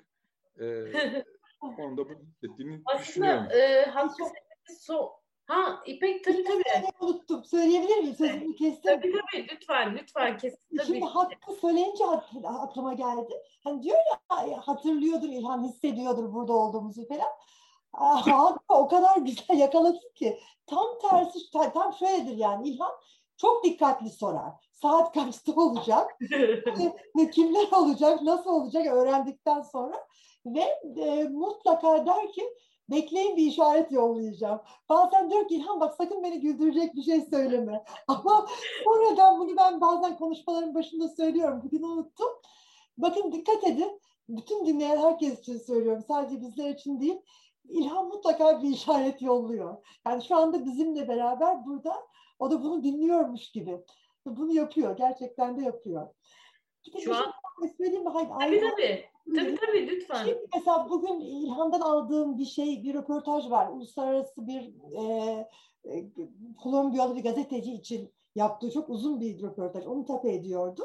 e, 0.61 0.65
onu 1.61 1.97
da 1.97 2.09
bu 2.09 2.21
hissettiğini 2.21 2.83
Aslında, 2.85 3.03
düşünüyorum. 3.03 3.47
Aslında 3.95 4.29
e, 4.29 4.75
so 4.81 5.18
Ha 5.49 5.83
İpek 5.87 6.25
tabii 6.25 6.45
tabii. 6.45 6.63
unuttum. 7.01 7.45
Söyleyebilir 7.45 7.99
miyim? 7.99 8.15
Sözümü 8.15 8.55
kestim. 8.55 9.01
Tabii 9.01 9.13
tabii 9.13 9.47
lütfen 9.53 9.95
lütfen 9.95 10.39
kesin. 10.39 10.59
Tabii. 10.77 10.87
Şimdi 10.87 11.05
hakkı 11.05 11.53
söyleyince 11.61 12.05
aklıma 12.45 12.93
geldi. 12.93 13.43
Hani 13.65 13.83
diyor 13.83 13.99
ya 14.31 14.61
hatırlıyordur 14.69 15.29
İlhan 15.29 15.65
hissediyordur 15.65 16.33
burada 16.33 16.53
olduğumuzu 16.53 17.09
falan. 17.09 17.29
Hakkı 18.33 18.75
o 18.75 18.89
kadar 18.89 19.17
güzel 19.17 19.59
yakaladı 19.59 20.15
ki. 20.15 20.39
Tam 20.67 20.87
tersi 20.99 21.39
tam 21.51 21.93
şöyledir 21.93 22.37
yani 22.37 22.69
İlhan 22.69 22.93
çok 23.37 23.65
dikkatli 23.65 24.11
sorar. 24.11 24.53
Saat 24.73 25.15
kaçta 25.15 25.53
olacak? 25.53 26.19
kimler 27.33 27.73
olacak? 27.73 28.23
Nasıl 28.23 28.51
olacak? 28.51 28.87
Öğrendikten 28.87 29.63
sonra 29.63 30.07
ve 30.47 30.61
e, 31.01 31.25
mutlaka 31.29 32.07
der 32.07 32.33
ki 32.33 32.55
bekleyin 32.91 33.37
bir 33.37 33.47
işaret 33.47 33.93
yollayacağım. 33.93 34.61
Bazen 34.89 35.31
diyor 35.31 35.49
ki 35.49 35.55
İlhan 35.55 35.81
bak 35.81 35.95
sakın 35.95 36.23
beni 36.23 36.41
güldürecek 36.41 36.95
bir 36.95 37.03
şey 37.03 37.21
söyleme. 37.21 37.85
Ama 38.09 38.47
sonradan 38.85 39.41
bunu 39.41 39.57
ben 39.57 39.81
bazen 39.81 40.17
konuşmaların 40.17 40.75
başında 40.75 41.09
söylüyorum. 41.09 41.61
Bugün 41.65 41.83
unuttum. 41.83 42.29
Bakın 42.99 43.33
dikkat 43.33 43.65
edin. 43.65 44.01
Bütün 44.29 44.67
dinleyen 44.67 44.97
herkes 44.97 45.41
için 45.41 45.59
söylüyorum. 45.59 46.05
Sadece 46.09 46.41
bizler 46.41 46.71
için 46.71 47.01
değil. 47.01 47.21
İlhan 47.69 48.09
mutlaka 48.09 48.63
bir 48.63 48.69
işaret 48.69 49.23
yolluyor. 49.23 49.77
Yani 50.07 50.25
şu 50.25 50.37
anda 50.37 50.65
bizimle 50.65 51.09
beraber 51.09 51.67
burada 51.67 51.97
o 52.39 52.51
da 52.51 52.63
bunu 52.63 52.83
dinliyormuş 52.83 53.51
gibi. 53.51 53.79
Bunu 54.27 54.53
yapıyor. 54.53 54.97
Gerçekten 54.97 55.57
de 55.57 55.65
yapıyor. 55.65 56.09
Şu 57.05 57.15
an... 57.15 57.33
Şey 57.61 57.71
söyleyeyim 57.77 58.05
mi? 58.05 58.11
Hayır, 58.11 58.29
tabii 58.29 58.71
tabii. 58.71 59.05
Tabii 59.35 59.55
tabii 59.55 59.87
lütfen. 59.87 60.25
Şimdi 60.25 60.47
mesela 60.55 60.91
bugün 60.91 61.21
İlhan'dan 61.21 61.81
aldığım 61.81 62.39
bir 62.39 62.45
şey, 62.45 62.83
bir 62.83 62.95
röportaj 62.95 63.51
var. 63.51 63.69
Uluslararası 63.69 64.47
bir 64.47 64.75
e, 64.93 65.03
e, 65.85 66.09
Kolombiyalı 66.63 67.17
bir 67.17 67.23
gazeteci 67.23 67.73
için 67.73 68.13
yaptığı 68.35 68.71
çok 68.71 68.89
uzun 68.89 69.21
bir 69.21 69.43
röportaj. 69.43 69.87
Onu 69.87 70.05
tape 70.05 70.33
ediyordu. 70.35 70.83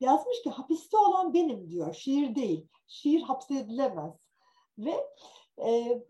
Yazmış 0.00 0.42
ki 0.42 0.50
hapiste 0.50 0.96
olan 0.96 1.34
benim 1.34 1.70
diyor. 1.70 1.94
Şiir 1.94 2.34
değil. 2.34 2.68
Şiir 2.86 3.22
hapsedilemez. 3.22 4.12
Ve 4.78 4.94
e, 5.66 6.02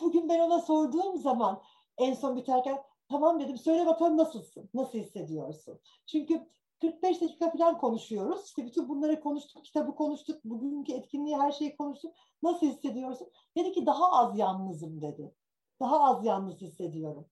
bugün 0.00 0.28
ben 0.28 0.40
ona 0.40 0.60
sorduğum 0.60 1.18
zaman 1.18 1.62
en 1.98 2.14
son 2.14 2.36
biterken 2.36 2.78
tamam 3.08 3.40
dedim 3.40 3.58
söyle 3.58 3.86
bakalım 3.86 4.16
nasılsın? 4.16 4.70
Nasıl 4.74 4.98
hissediyorsun? 4.98 5.80
Çünkü 6.06 6.46
45 6.90 7.20
dakika 7.20 7.50
falan 7.50 7.78
konuşuyoruz. 7.78 8.44
İşte 8.46 8.66
bütün 8.66 8.88
bunları 8.88 9.20
konuştuk, 9.20 9.64
kitabı 9.64 9.94
konuştuk, 9.94 10.44
bugünkü 10.44 10.92
etkinliği 10.92 11.36
her 11.36 11.52
şeyi 11.52 11.76
konuştuk. 11.76 12.14
Nasıl 12.42 12.66
hissediyorsun? 12.66 13.30
Dedi 13.56 13.72
ki 13.72 13.86
daha 13.86 14.12
az 14.12 14.38
yalnızım 14.38 15.02
dedi. 15.02 15.34
Daha 15.80 16.00
az 16.00 16.24
yalnız 16.24 16.60
hissediyorum. 16.60 17.26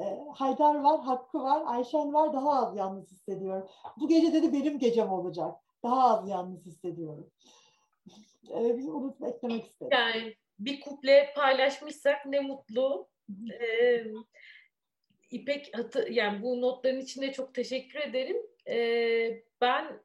E, 0.00 0.04
Haydar 0.34 0.74
var, 0.74 1.00
Hakkı 1.00 1.38
var, 1.38 1.62
Ayşen 1.66 2.12
var, 2.12 2.32
daha 2.32 2.50
az 2.50 2.76
yalnız 2.76 3.12
hissediyorum. 3.12 3.68
Bu 3.96 4.08
gece 4.08 4.32
dedi 4.32 4.52
benim 4.52 4.78
gecem 4.78 5.12
olacak. 5.12 5.56
Daha 5.82 6.02
az 6.08 6.28
yalnız 6.28 6.66
hissediyorum. 6.66 7.30
Evet, 8.50 8.78
bir 8.78 8.88
unutma 8.88 9.28
eklemek 9.28 9.66
istedim. 9.66 9.98
Yani 9.98 10.34
bir 10.58 10.80
kuple 10.80 11.32
paylaşmışsak 11.36 12.26
ne 12.26 12.40
mutlu. 12.40 13.08
Ee, 13.60 14.04
İpek 15.30 15.72
yani 16.10 16.42
bu 16.42 16.60
notların 16.60 17.00
içinde 17.00 17.32
çok 17.32 17.54
teşekkür 17.54 18.00
ederim. 18.00 18.36
Ee, 18.68 19.42
ben 19.60 20.02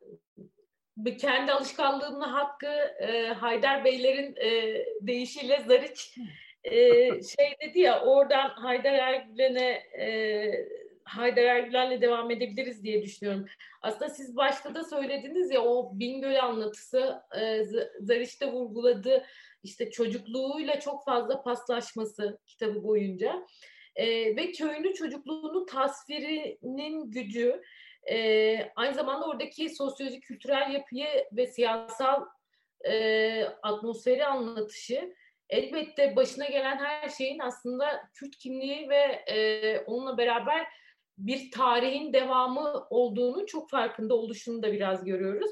kendi 1.20 1.52
alışkanlığımla 1.52 2.34
hakkı 2.34 2.72
e, 3.00 3.28
Haydar 3.28 3.86
Beylerin 3.86 4.36
e, 4.36 4.86
deyişiyle 5.02 5.64
Zariç 5.68 6.18
e, 6.64 6.74
şey 7.38 7.56
dedi 7.62 7.80
ya 7.80 8.02
oradan 8.02 8.50
Haydar 8.50 8.94
Ergülen'e 8.94 9.70
e, 10.04 10.68
Haydar 11.04 11.44
Ergülen'le 11.44 12.02
devam 12.02 12.32
edebiliriz 12.32 12.84
diye 12.84 13.04
düşünüyorum. 13.04 13.46
Aslında 13.82 14.10
siz 14.10 14.36
başta 14.36 14.76
da 14.76 14.84
söylediniz 14.84 15.52
ya 15.52 15.62
o 15.62 16.00
Bingöl 16.00 16.44
anlatısı 16.44 17.22
e, 17.42 17.64
Zariç'te 18.00 18.52
vurguladı 18.52 19.26
işte 19.64 19.92
çocukluğuyla 19.92 20.80
çok 20.80 21.06
fazla 21.06 21.44
paslaşması 21.44 22.40
kitabı 22.46 22.84
boyunca 22.84 23.46
e, 23.96 24.36
ve 24.36 24.52
köyünü 24.52 24.94
çocukluğunu 24.94 25.66
tasvirinin 25.66 27.12
gücü 27.12 27.62
e, 28.10 28.72
aynı 28.76 28.94
zamanda 28.94 29.26
oradaki 29.26 29.70
sosyolojik 29.70 30.24
kültürel 30.24 30.74
yapıyı 30.74 31.08
ve 31.32 31.48
siyasal 31.48 32.26
e, 32.86 33.44
atmosferi 33.44 34.26
anlatışı 34.26 35.14
elbette 35.50 36.16
başına 36.16 36.46
gelen 36.46 36.78
her 36.78 37.10
şeyin 37.10 37.40
aslında 37.40 38.10
Kürt 38.14 38.38
kimliği 38.38 38.90
ve 38.90 39.24
e, 39.28 39.80
onunla 39.80 40.18
beraber 40.18 40.68
bir 41.18 41.52
tarihin 41.52 42.14
devamı 42.14 42.88
olduğunu 42.90 43.46
çok 43.46 43.70
farkında 43.70 44.16
oluşunu 44.16 44.64
da 44.64 44.74
biraz 44.74 45.06
görüyoruz. 45.06 45.52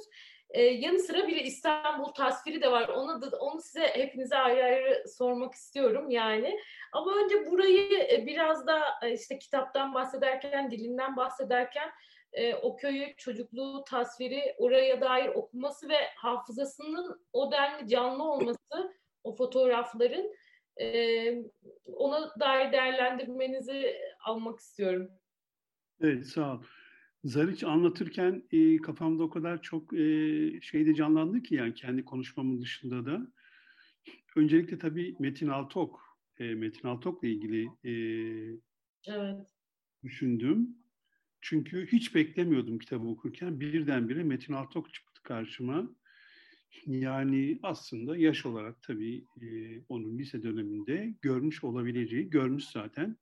Ee, 0.50 0.62
yanı 0.62 1.00
sıra 1.00 1.28
bir 1.28 1.36
İstanbul 1.36 2.14
tasviri 2.14 2.62
de 2.62 2.72
var. 2.72 2.88
Onu 2.88 3.22
da 3.22 3.38
onu 3.38 3.62
size 3.62 3.88
hepinize 3.88 4.38
ayrı 4.38 4.64
ayrı 4.64 5.04
sormak 5.08 5.54
istiyorum 5.54 6.10
yani. 6.10 6.60
Ama 6.92 7.16
önce 7.16 7.52
burayı 7.52 7.90
biraz 8.26 8.68
da 8.68 8.82
işte 9.14 9.40
kitaptan 9.40 9.94
bahsederken, 9.94 10.72
dilinden 10.72 11.18
bahsederken 11.18 11.90
e, 12.36 12.56
o 12.56 12.76
köyü, 12.76 13.16
çocukluğu, 13.18 13.84
tasviri, 13.88 14.56
oraya 14.58 15.02
dair 15.02 15.28
okuması 15.28 15.90
ve 15.90 15.98
hafızasının 16.16 17.22
o 17.34 17.52
denli 17.52 17.88
canlı 17.88 18.24
olması, 18.24 18.94
o 19.24 19.36
fotoğrafların 19.36 20.32
e, 20.82 20.88
ona 21.86 22.32
dair 22.40 22.72
değerlendirmenizi 22.72 23.96
almak 24.26 24.60
istiyorum. 24.60 25.10
Evet, 26.02 26.28
sağ 26.28 26.54
ol. 26.54 26.64
Zariç 27.24 27.64
anlatırken 27.64 28.44
e, 28.52 28.78
kafamda 28.78 29.24
o 29.24 29.30
kadar 29.30 29.62
çok 29.62 29.94
e, 29.94 30.00
şey 30.62 30.86
de 30.86 30.96
canlandı 30.96 31.44
ki 31.44 31.56
yani 31.56 31.74
kendi 31.74 32.06
konuşmamın 32.06 32.62
dışında 32.62 33.06
da. 33.06 33.28
Öncelikle 34.36 34.80
tabii 34.80 35.16
Metin 35.20 35.48
Altok, 35.48 36.20
e, 36.40 36.44
Metin 36.56 36.88
Altok'la 36.88 37.28
ilgili 37.28 37.66
e, 37.84 37.92
evet. 39.08 39.38
düşündüm. 40.04 40.85
Çünkü 41.48 41.88
hiç 41.88 42.16
beklemiyordum 42.16 42.80
kitabı 42.80 43.08
okurken. 43.08 43.60
Birdenbire 43.60 44.24
Metin 44.24 44.54
Altok 44.54 44.94
çıktı 44.94 45.24
karşıma. 45.24 45.96
Yani 46.86 47.60
aslında 47.64 48.18
yaş 48.18 48.46
olarak 48.46 48.82
tabii 48.82 49.26
e, 49.42 49.80
onun 49.90 50.18
lise 50.18 50.44
döneminde 50.44 51.16
görmüş 51.22 51.64
olabileceği, 51.64 52.30
görmüş 52.30 52.66
zaten. 52.66 53.18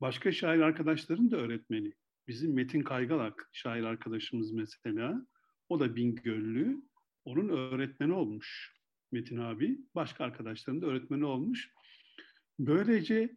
Başka 0.00 0.32
şair 0.32 0.60
arkadaşların 0.60 1.30
da 1.30 1.36
öğretmeni. 1.36 1.92
Bizim 2.28 2.54
Metin 2.54 2.82
Kaygalak 2.82 3.50
şair 3.52 3.82
arkadaşımız 3.82 4.52
mesela. 4.52 5.26
O 5.68 5.80
da 5.80 5.96
Bingöllü. 5.96 6.82
Onun 7.24 7.48
öğretmeni 7.48 8.12
olmuş 8.12 8.76
Metin 9.12 9.36
abi. 9.36 9.78
Başka 9.94 10.24
arkadaşların 10.24 10.82
da 10.82 10.86
öğretmeni 10.86 11.24
olmuş. 11.24 11.70
Böylece 12.58 13.36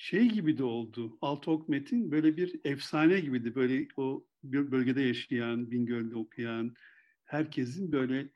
şey 0.00 0.28
gibi 0.28 0.58
de 0.58 0.64
oldu. 0.64 1.18
Altok 1.20 1.68
Metin 1.68 2.10
böyle 2.10 2.36
bir 2.36 2.60
efsane 2.64 3.20
gibiydi. 3.20 3.54
Böyle 3.54 3.88
o 3.96 4.26
bölgede 4.42 5.02
yaşayan, 5.02 5.70
Bingöl'de 5.70 6.16
okuyan 6.16 6.74
herkesin 7.24 7.92
böyle 7.92 8.28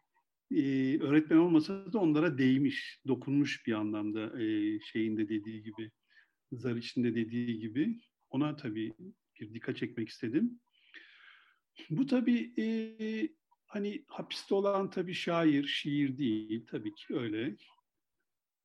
e, 0.50 0.98
öğretmen 0.98 1.37
olmasa 1.37 1.92
da 1.92 1.98
onlara 1.98 2.38
değmiş, 2.38 3.00
dokunmuş 3.09 3.66
bir 3.66 3.72
anlamda 3.72 4.42
e, 4.42 4.79
şeyinde 4.81 5.29
dediği 5.29 5.62
gibi, 5.62 5.90
zar 6.53 6.77
içinde 6.77 7.14
dediği 7.14 7.59
gibi. 7.59 8.00
Ona 8.31 8.57
tabii 8.57 8.94
bir 9.40 9.55
dikkat 9.55 9.77
çekmek 9.77 10.09
istedim. 10.09 10.61
Bu 11.90 12.07
tabii 12.07 12.53
e, 12.59 12.66
hani 13.66 14.05
hapiste 14.09 14.55
olan 14.55 14.90
tabii 14.90 15.14
şair, 15.14 15.66
şiir 15.66 16.18
değil 16.18 16.66
tabii 16.66 16.94
ki 16.94 17.16
öyle. 17.16 17.57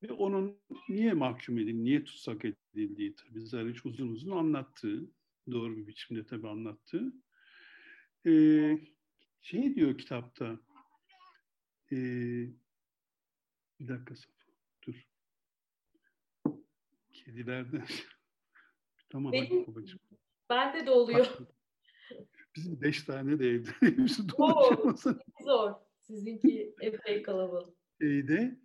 Ve 0.02 0.12
onun 0.12 0.58
niye 0.88 1.12
mahkum 1.12 1.58
edildiği, 1.58 1.84
niye 1.84 2.04
tutsak 2.04 2.44
edildiği 2.44 3.14
tabii 3.14 3.40
Zariç 3.40 3.86
uzun 3.86 4.08
uzun 4.08 4.30
anlattı. 4.30 5.10
Doğru 5.50 5.76
bir 5.76 5.86
biçimde 5.86 6.26
tabii 6.26 6.48
anlattı. 6.48 7.12
Ee, 8.26 8.78
şey 9.40 9.74
diyor 9.74 9.98
kitapta, 9.98 10.60
ee, 11.92 12.48
bir 13.80 13.88
dakika 13.88 14.14
dur. 14.86 15.06
Kedilerden. 17.12 17.84
tamam 19.10 19.32
Benim, 19.32 19.66
babacığım. 19.66 20.00
Bende 20.50 20.86
de 20.86 20.90
oluyor. 20.90 21.26
Bizim 22.56 22.80
beş 22.80 23.02
tane 23.02 23.38
de 23.38 23.48
evde. 23.48 23.70
Oo, 24.38 24.94
zor. 25.44 25.72
Sizinki 26.00 26.74
epey 26.80 27.22
kalabalık. 27.22 27.76
Şeyde 28.00 28.60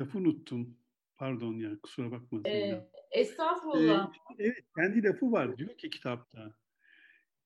lafı 0.00 0.18
unuttum. 0.18 0.76
Pardon 1.16 1.54
ya 1.54 1.78
kusura 1.82 2.10
bakmasın. 2.10 2.44
Ee. 2.44 2.88
Estağfurullah. 3.10 4.12
Ee, 4.38 4.44
evet 4.44 4.64
kendi 4.76 5.02
lafı 5.02 5.32
var 5.32 5.58
diyor 5.58 5.78
ki 5.78 5.90
kitapta. 5.90 6.54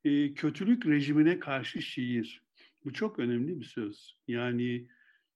Ee, 0.04 0.34
kötülük 0.34 0.86
rejimine 0.86 1.38
karşı 1.38 1.82
şiir. 1.82 2.42
Bu 2.84 2.92
çok 2.92 3.18
önemli 3.18 3.60
bir 3.60 3.64
söz. 3.64 4.16
Yani 4.28 4.88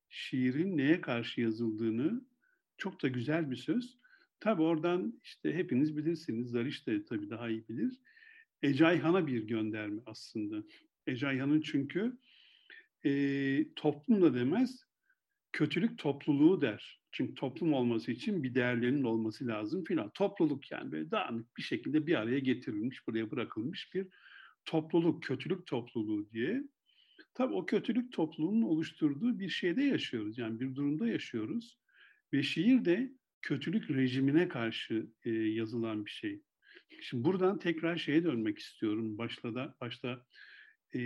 şiirin 0.09 0.79
neye 0.79 1.01
karşı 1.01 1.41
yazıldığını 1.41 2.25
çok 2.77 3.03
da 3.03 3.09
güzel 3.09 3.51
bir 3.51 3.57
söz. 3.57 3.99
Tabi 4.41 4.63
oradan 4.63 5.21
işte 5.25 5.55
hepiniz 5.55 5.97
bilirsiniz. 5.97 6.51
Zariş 6.51 6.87
de 6.87 7.05
tabii 7.05 7.31
daha 7.31 7.49
iyi 7.49 7.69
bilir. 7.69 8.01
Ecayhan'a 8.63 9.27
bir 9.27 9.43
gönderme 9.43 10.03
aslında. 10.07 10.63
Ecayhan'ın 11.07 11.61
çünkü 11.61 12.19
e, 13.05 13.11
toplum 13.77 14.23
da 14.23 14.35
demez, 14.35 14.85
kötülük 15.53 15.99
topluluğu 15.99 16.61
der. 16.61 17.01
Çünkü 17.13 17.35
toplum 17.35 17.73
olması 17.73 18.13
için 18.13 18.43
bir 18.43 18.55
değerlerinin 18.55 19.05
olması 19.05 19.47
lazım 19.47 19.85
filan. 19.85 20.11
Topluluk 20.11 20.71
yani 20.71 20.93
böyle 20.93 21.11
dağınık 21.11 21.57
bir 21.57 21.63
şekilde 21.63 22.07
bir 22.07 22.15
araya 22.15 22.39
getirilmiş, 22.39 23.07
buraya 23.07 23.31
bırakılmış 23.31 23.95
bir 23.95 24.07
topluluk, 24.65 25.23
kötülük 25.23 25.67
topluluğu 25.67 26.31
diye. 26.31 26.65
Tabii 27.35 27.55
o 27.55 27.67
kötülük 27.67 28.13
topluluğunun 28.13 28.63
oluşturduğu 28.63 29.39
bir 29.39 29.49
şeyde 29.49 29.83
yaşıyoruz. 29.83 30.39
Yani 30.39 30.61
bir 30.61 30.75
durumda 30.75 31.09
yaşıyoruz. 31.09 31.79
Ve 32.33 32.43
şiir 32.43 32.85
de 32.85 33.13
kötülük 33.43 33.91
rejimine 33.91 34.49
karşı 34.49 35.07
e, 35.25 35.31
yazılan 35.31 36.07
bir 36.07 36.11
şey. 36.11 36.43
Şimdi 37.01 37.25
buradan 37.25 37.59
tekrar 37.59 37.97
şeye 37.97 38.25
dönmek 38.25 38.59
istiyorum. 38.59 39.19
Başta 39.19 39.55
da 39.55 39.75
başta 39.81 40.25
e, 40.95 41.01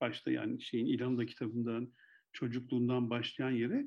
başta 0.00 0.30
yani 0.30 0.62
şeyin 0.62 0.86
İlanda 0.86 1.26
kitabından 1.26 1.92
çocukluğundan 2.32 3.10
başlayan 3.10 3.50
yere 3.50 3.86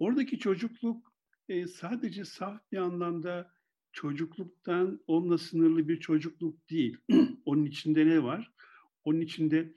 oradaki 0.00 0.38
çocukluk 0.38 1.12
e, 1.48 1.66
sadece 1.66 2.24
saf 2.24 2.72
bir 2.72 2.78
anlamda 2.78 3.52
çocukluktan 3.92 5.00
onunla 5.06 5.38
sınırlı 5.38 5.88
bir 5.88 6.00
çocukluk 6.00 6.70
değil. 6.70 6.96
Onun 7.44 7.64
içinde 7.64 8.06
ne 8.06 8.22
var? 8.22 8.52
Onun 9.04 9.20
içinde 9.20 9.74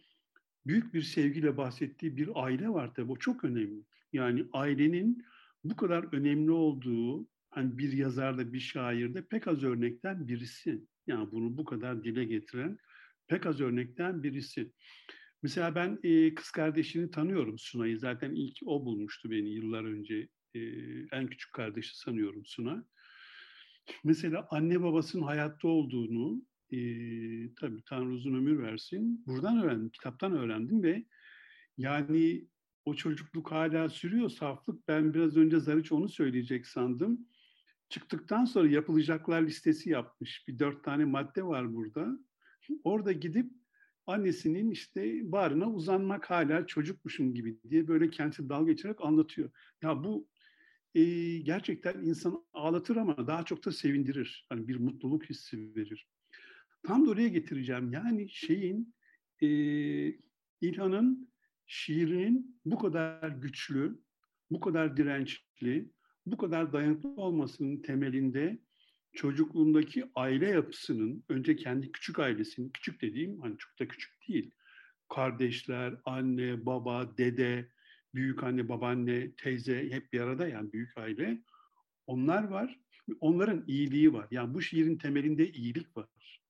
büyük 0.65 0.93
bir 0.93 1.01
sevgiyle 1.01 1.57
bahsettiği 1.57 2.17
bir 2.17 2.29
aile 2.36 2.69
var 2.69 2.93
tabii. 2.93 3.12
O 3.12 3.15
çok 3.15 3.43
önemli. 3.43 3.83
Yani 4.13 4.45
ailenin 4.53 5.25
bu 5.63 5.75
kadar 5.75 6.13
önemli 6.13 6.51
olduğu 6.51 7.27
hani 7.49 7.77
bir 7.77 7.93
yazarda, 7.93 8.53
bir 8.53 8.59
şairde 8.59 9.25
pek 9.25 9.47
az 9.47 9.63
örnekten 9.63 10.27
birisi. 10.27 10.83
Yani 11.07 11.31
bunu 11.31 11.57
bu 11.57 11.65
kadar 11.65 12.03
dile 12.03 12.25
getiren 12.25 12.77
pek 13.27 13.45
az 13.45 13.62
örnekten 13.62 14.23
birisi. 14.23 14.71
Mesela 15.43 15.75
ben 15.75 15.99
e, 16.03 16.34
kız 16.34 16.51
kardeşini 16.51 17.12
tanıyorum 17.12 17.60
Suna'yı. 17.60 17.99
Zaten 17.99 18.32
ilk 18.36 18.58
o 18.65 18.86
bulmuştu 18.86 19.32
beni 19.32 19.49
yıllar 19.49 19.84
önce. 19.84 20.27
E, 20.53 20.60
en 21.12 21.27
küçük 21.27 21.53
kardeşi 21.53 21.97
sanıyorum 21.97 22.45
Suna. 22.45 22.86
Mesela 24.03 24.47
anne 24.51 24.82
babasının 24.82 25.23
hayatta 25.23 25.67
olduğunu, 25.67 26.41
e, 26.71 26.77
tabii 27.56 27.84
Tanrı 27.86 28.10
uzun 28.10 28.34
ömür 28.34 28.60
versin, 28.63 29.23
buradan 29.27 29.63
öğrendim, 29.63 29.89
kitaptan 29.89 30.32
öğrendim 30.38 30.84
ve 30.84 31.06
yani 31.77 32.47
o 32.86 32.93
çocukluk 32.93 33.51
hala 33.51 33.89
sürüyor, 33.89 34.29
saflık. 34.29 34.88
Ben 34.88 35.13
biraz 35.13 35.38
önce 35.38 35.60
Zariç 35.60 35.91
onu 35.91 36.10
söyleyecek 36.10 36.67
sandım. 36.67 37.27
Çıktıktan 37.89 38.45
sonra 38.45 38.69
yapılacaklar 38.69 39.41
listesi 39.41 39.89
yapmış. 39.89 40.47
Bir 40.47 40.60
dört 40.60 40.84
tane 40.84 41.06
madde 41.06 41.43
var 41.43 41.73
burada. 41.73 42.19
Orada 42.84 43.12
gidip 43.12 43.62
annesinin 44.07 44.71
işte 44.71 45.31
bağrına 45.31 45.71
uzanmak 45.71 46.29
hala 46.29 46.67
çocukmuşum 46.67 47.33
gibi 47.33 47.59
diye 47.69 47.87
böyle 47.87 48.09
kendisi 48.09 48.49
dalga 48.49 48.71
geçerek 48.71 49.01
anlatıyor. 49.01 49.49
Ya 49.81 50.03
bu 50.03 50.27
e, 50.95 51.03
gerçekten 51.37 51.93
insanı 51.93 52.43
ağlatır 52.53 52.95
ama 52.95 53.27
daha 53.27 53.45
çok 53.45 53.65
da 53.65 53.71
sevindirir. 53.71 54.45
Hani 54.49 54.67
bir 54.67 54.75
mutluluk 54.75 55.29
hissi 55.29 55.75
verir. 55.75 56.07
Tam 56.83 57.05
da 57.05 57.09
oraya 57.09 57.27
getireceğim. 57.27 57.91
Yani 57.91 58.29
şeyin 58.29 58.93
e, 59.41 59.47
İlhan'ın 60.61 61.33
şiirinin 61.65 62.61
bu 62.65 62.77
kadar 62.77 63.29
güçlü, 63.29 64.01
bu 64.51 64.59
kadar 64.59 64.97
dirençli, 64.97 65.91
bu 66.25 66.37
kadar 66.37 66.73
dayanıklı 66.73 67.09
olmasının 67.09 67.81
temelinde 67.81 68.59
çocukluğundaki 69.13 70.06
aile 70.15 70.49
yapısının 70.49 71.23
önce 71.30 71.56
kendi 71.56 71.91
küçük 71.91 72.19
ailesinin, 72.19 72.69
küçük 72.69 73.02
dediğim 73.02 73.41
hani 73.41 73.58
çok 73.58 73.80
da 73.80 73.88
küçük 73.88 74.28
değil. 74.28 74.52
Kardeşler, 75.10 75.95
anne, 76.06 76.65
baba, 76.65 77.17
dede, 77.17 77.69
büyük 78.15 78.43
anne, 78.43 78.69
babaanne, 78.69 79.32
teyze 79.32 79.89
hep 79.89 80.13
bir 80.13 80.21
arada 80.21 80.47
yani 80.47 80.73
büyük 80.73 80.97
aile. 80.97 81.43
Onlar 82.08 82.43
var. 82.43 82.80
Onların 83.19 83.63
iyiliği 83.67 84.13
var. 84.13 84.28
Yani 84.32 84.54
bu 84.54 84.62
şiirin 84.62 84.97
temelinde 84.97 85.52
iyilik 85.52 85.97
var. 85.97 86.41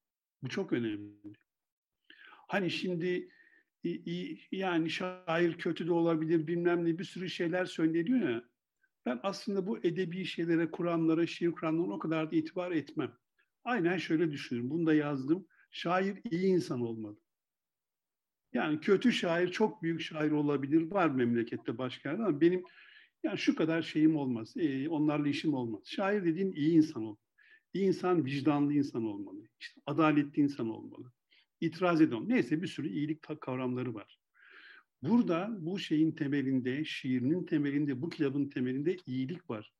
Bu 0.43 0.49
çok 0.49 0.73
önemli. 0.73 1.33
Hani 2.47 2.71
şimdi 2.71 3.29
yani 4.51 4.89
şair 4.89 5.57
kötü 5.57 5.87
de 5.87 5.93
olabilir 5.93 6.47
bilmem 6.47 6.85
ne 6.85 6.99
bir 6.99 7.03
sürü 7.03 7.29
şeyler 7.29 7.65
söyleniyor 7.65 8.29
ya. 8.29 8.43
Ben 9.05 9.19
aslında 9.23 9.67
bu 9.67 9.77
edebi 9.77 10.25
şeylere, 10.25 10.71
Kur'anlara, 10.71 11.27
şiir 11.27 11.51
Kur'anlara 11.51 11.91
o 11.91 11.99
kadar 11.99 12.31
da 12.31 12.35
itibar 12.35 12.71
etmem. 12.71 13.13
Aynen 13.63 13.97
şöyle 13.97 14.31
düşünüyorum. 14.31 14.69
Bunu 14.69 14.85
da 14.85 14.93
yazdım. 14.93 15.47
Şair 15.71 16.21
iyi 16.31 16.45
insan 16.45 16.81
olmalı. 16.81 17.19
Yani 18.53 18.79
kötü 18.79 19.11
şair 19.11 19.51
çok 19.51 19.83
büyük 19.83 20.01
şair 20.01 20.31
olabilir. 20.31 20.91
Var 20.91 21.09
memlekette 21.09 21.77
başka 21.77 22.09
yerde 22.09 22.23
ama 22.23 22.41
benim 22.41 22.63
yani 23.23 23.37
şu 23.37 23.55
kadar 23.55 23.81
şeyim 23.81 24.15
olmaz. 24.15 24.53
E, 24.57 24.89
onlarla 24.89 25.27
işim 25.27 25.53
olmaz. 25.53 25.81
Şair 25.85 26.25
dediğin 26.25 26.51
iyi 26.51 26.71
insan 26.71 27.03
olmalı. 27.03 27.17
İyi 27.73 27.85
insan 27.87 28.25
vicdanlı 28.25 28.73
insan 28.73 29.05
olmalı. 29.05 29.47
İşte 29.59 29.81
adaletli 29.85 30.41
insan 30.41 30.69
olmalı. 30.69 31.11
İtiraz 31.61 32.01
edemem. 32.01 32.29
Neyse 32.29 32.61
bir 32.61 32.67
sürü 32.67 32.89
iyilik 32.89 33.21
kavramları 33.41 33.93
var. 33.93 34.22
Burada 35.03 35.49
bu 35.59 35.79
şeyin 35.79 36.11
temelinde, 36.11 36.85
şiirinin 36.85 37.45
temelinde, 37.45 38.01
bu 38.01 38.09
kitabın 38.09 38.49
temelinde 38.49 38.97
iyilik 39.05 39.49
var. 39.49 39.73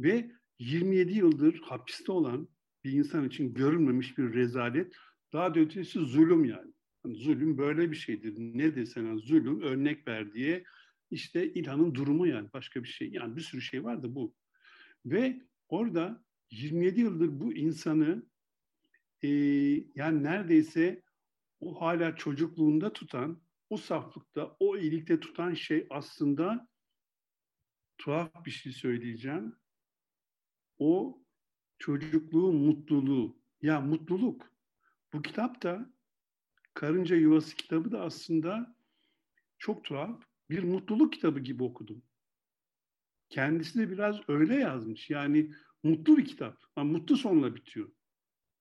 Ve 0.00 0.30
27 0.58 1.12
yıldır 1.12 1.60
hapiste 1.60 2.12
olan 2.12 2.48
bir 2.84 2.92
insan 2.92 3.26
için 3.26 3.54
görülmemiş 3.54 4.18
bir 4.18 4.34
rezalet, 4.34 4.94
daha 5.32 5.54
da 5.54 5.60
ötesi 5.60 5.98
zulüm 5.98 6.44
yani. 6.44 6.72
yani 7.04 7.16
zulüm 7.16 7.58
böyle 7.58 7.90
bir 7.90 7.96
şeydir. 7.96 8.34
Ne 8.38 8.76
desene 8.76 9.18
zulüm 9.18 9.60
örnek 9.60 10.08
ver 10.08 10.32
diye 10.32 10.64
işte 11.10 11.52
İlhan'ın 11.52 11.94
durumu 11.94 12.26
yani 12.26 12.48
başka 12.52 12.82
bir 12.82 12.88
şey. 12.88 13.10
Yani 13.10 13.36
bir 13.36 13.40
sürü 13.40 13.60
şey 13.60 13.84
var 13.84 14.02
da 14.02 14.14
bu. 14.14 14.34
Ve 15.06 15.42
orada 15.68 16.24
27 16.50 17.00
yıldır 17.00 17.40
bu 17.40 17.52
insanı 17.52 18.26
e, 19.22 19.28
yani 19.94 20.22
neredeyse 20.22 21.02
o 21.60 21.80
hala 21.80 22.16
çocukluğunda 22.16 22.92
tutan, 22.92 23.40
o 23.70 23.76
saflıkta, 23.76 24.56
o 24.60 24.76
iyilikte 24.76 25.20
tutan 25.20 25.54
şey 25.54 25.86
aslında 25.90 26.68
tuhaf 27.98 28.44
bir 28.46 28.50
şey 28.50 28.72
söyleyeceğim. 28.72 29.56
O 30.78 31.22
çocukluğun 31.78 32.56
mutluluğu. 32.56 33.40
Ya 33.62 33.80
mutluluk. 33.80 34.52
Bu 35.12 35.22
kitap 35.22 35.62
da 35.62 35.92
Karınca 36.74 37.16
Yuvası 37.16 37.56
kitabı 37.56 37.92
da 37.92 38.00
aslında 38.00 38.76
çok 39.58 39.84
tuhaf. 39.84 40.22
Bir 40.50 40.62
mutluluk 40.62 41.12
kitabı 41.12 41.40
gibi 41.40 41.62
okudum. 41.62 42.02
Kendisi 43.28 43.78
de 43.78 43.90
biraz 43.90 44.20
öyle 44.28 44.54
yazmış. 44.54 45.10
Yani 45.10 45.54
mutlu 45.82 46.16
bir 46.16 46.24
kitap. 46.24 46.58
Ama 46.76 46.92
mutlu 46.92 47.16
sonla 47.16 47.54
bitiyor. 47.54 47.92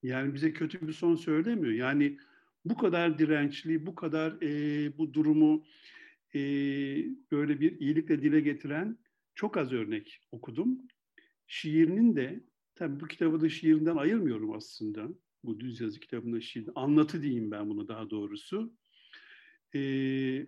Yani 0.04 0.34
bize 0.34 0.54
kötü 0.54 0.88
bir 0.88 0.94
son 0.94 1.16
söylemiyor. 1.16 1.74
Yani 1.74 2.18
bu 2.66 2.78
kadar 2.78 3.20
dirençli, 3.20 3.86
bu 3.86 3.96
kadar 3.96 4.42
e, 4.42 4.98
bu 4.98 5.14
durumu 5.14 5.66
e, 6.36 6.40
böyle 7.32 7.60
bir 7.60 7.80
iyilikle 7.80 8.22
dile 8.22 8.40
getiren 8.40 8.98
çok 9.36 9.58
az 9.58 9.72
örnek 9.72 10.22
okudum. 10.32 10.78
Şiirinin 11.48 12.16
de, 12.16 12.44
tabii 12.76 13.00
bu 13.00 13.08
kitabı 13.08 13.42
da 13.42 13.50
şiirinden 13.50 13.96
ayırmıyorum 13.96 14.54
aslında. 14.54 15.08
Bu 15.44 15.60
düz 15.60 15.82
yazı 15.82 16.00
kitabında 16.00 16.42
şiir, 16.42 16.70
anlatı 16.76 17.22
diyeyim 17.22 17.52
ben 17.52 17.70
bunu 17.70 17.88
daha 17.88 18.10
doğrusu. 18.10 18.74
E, 19.76 19.82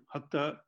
hatta 0.06 0.66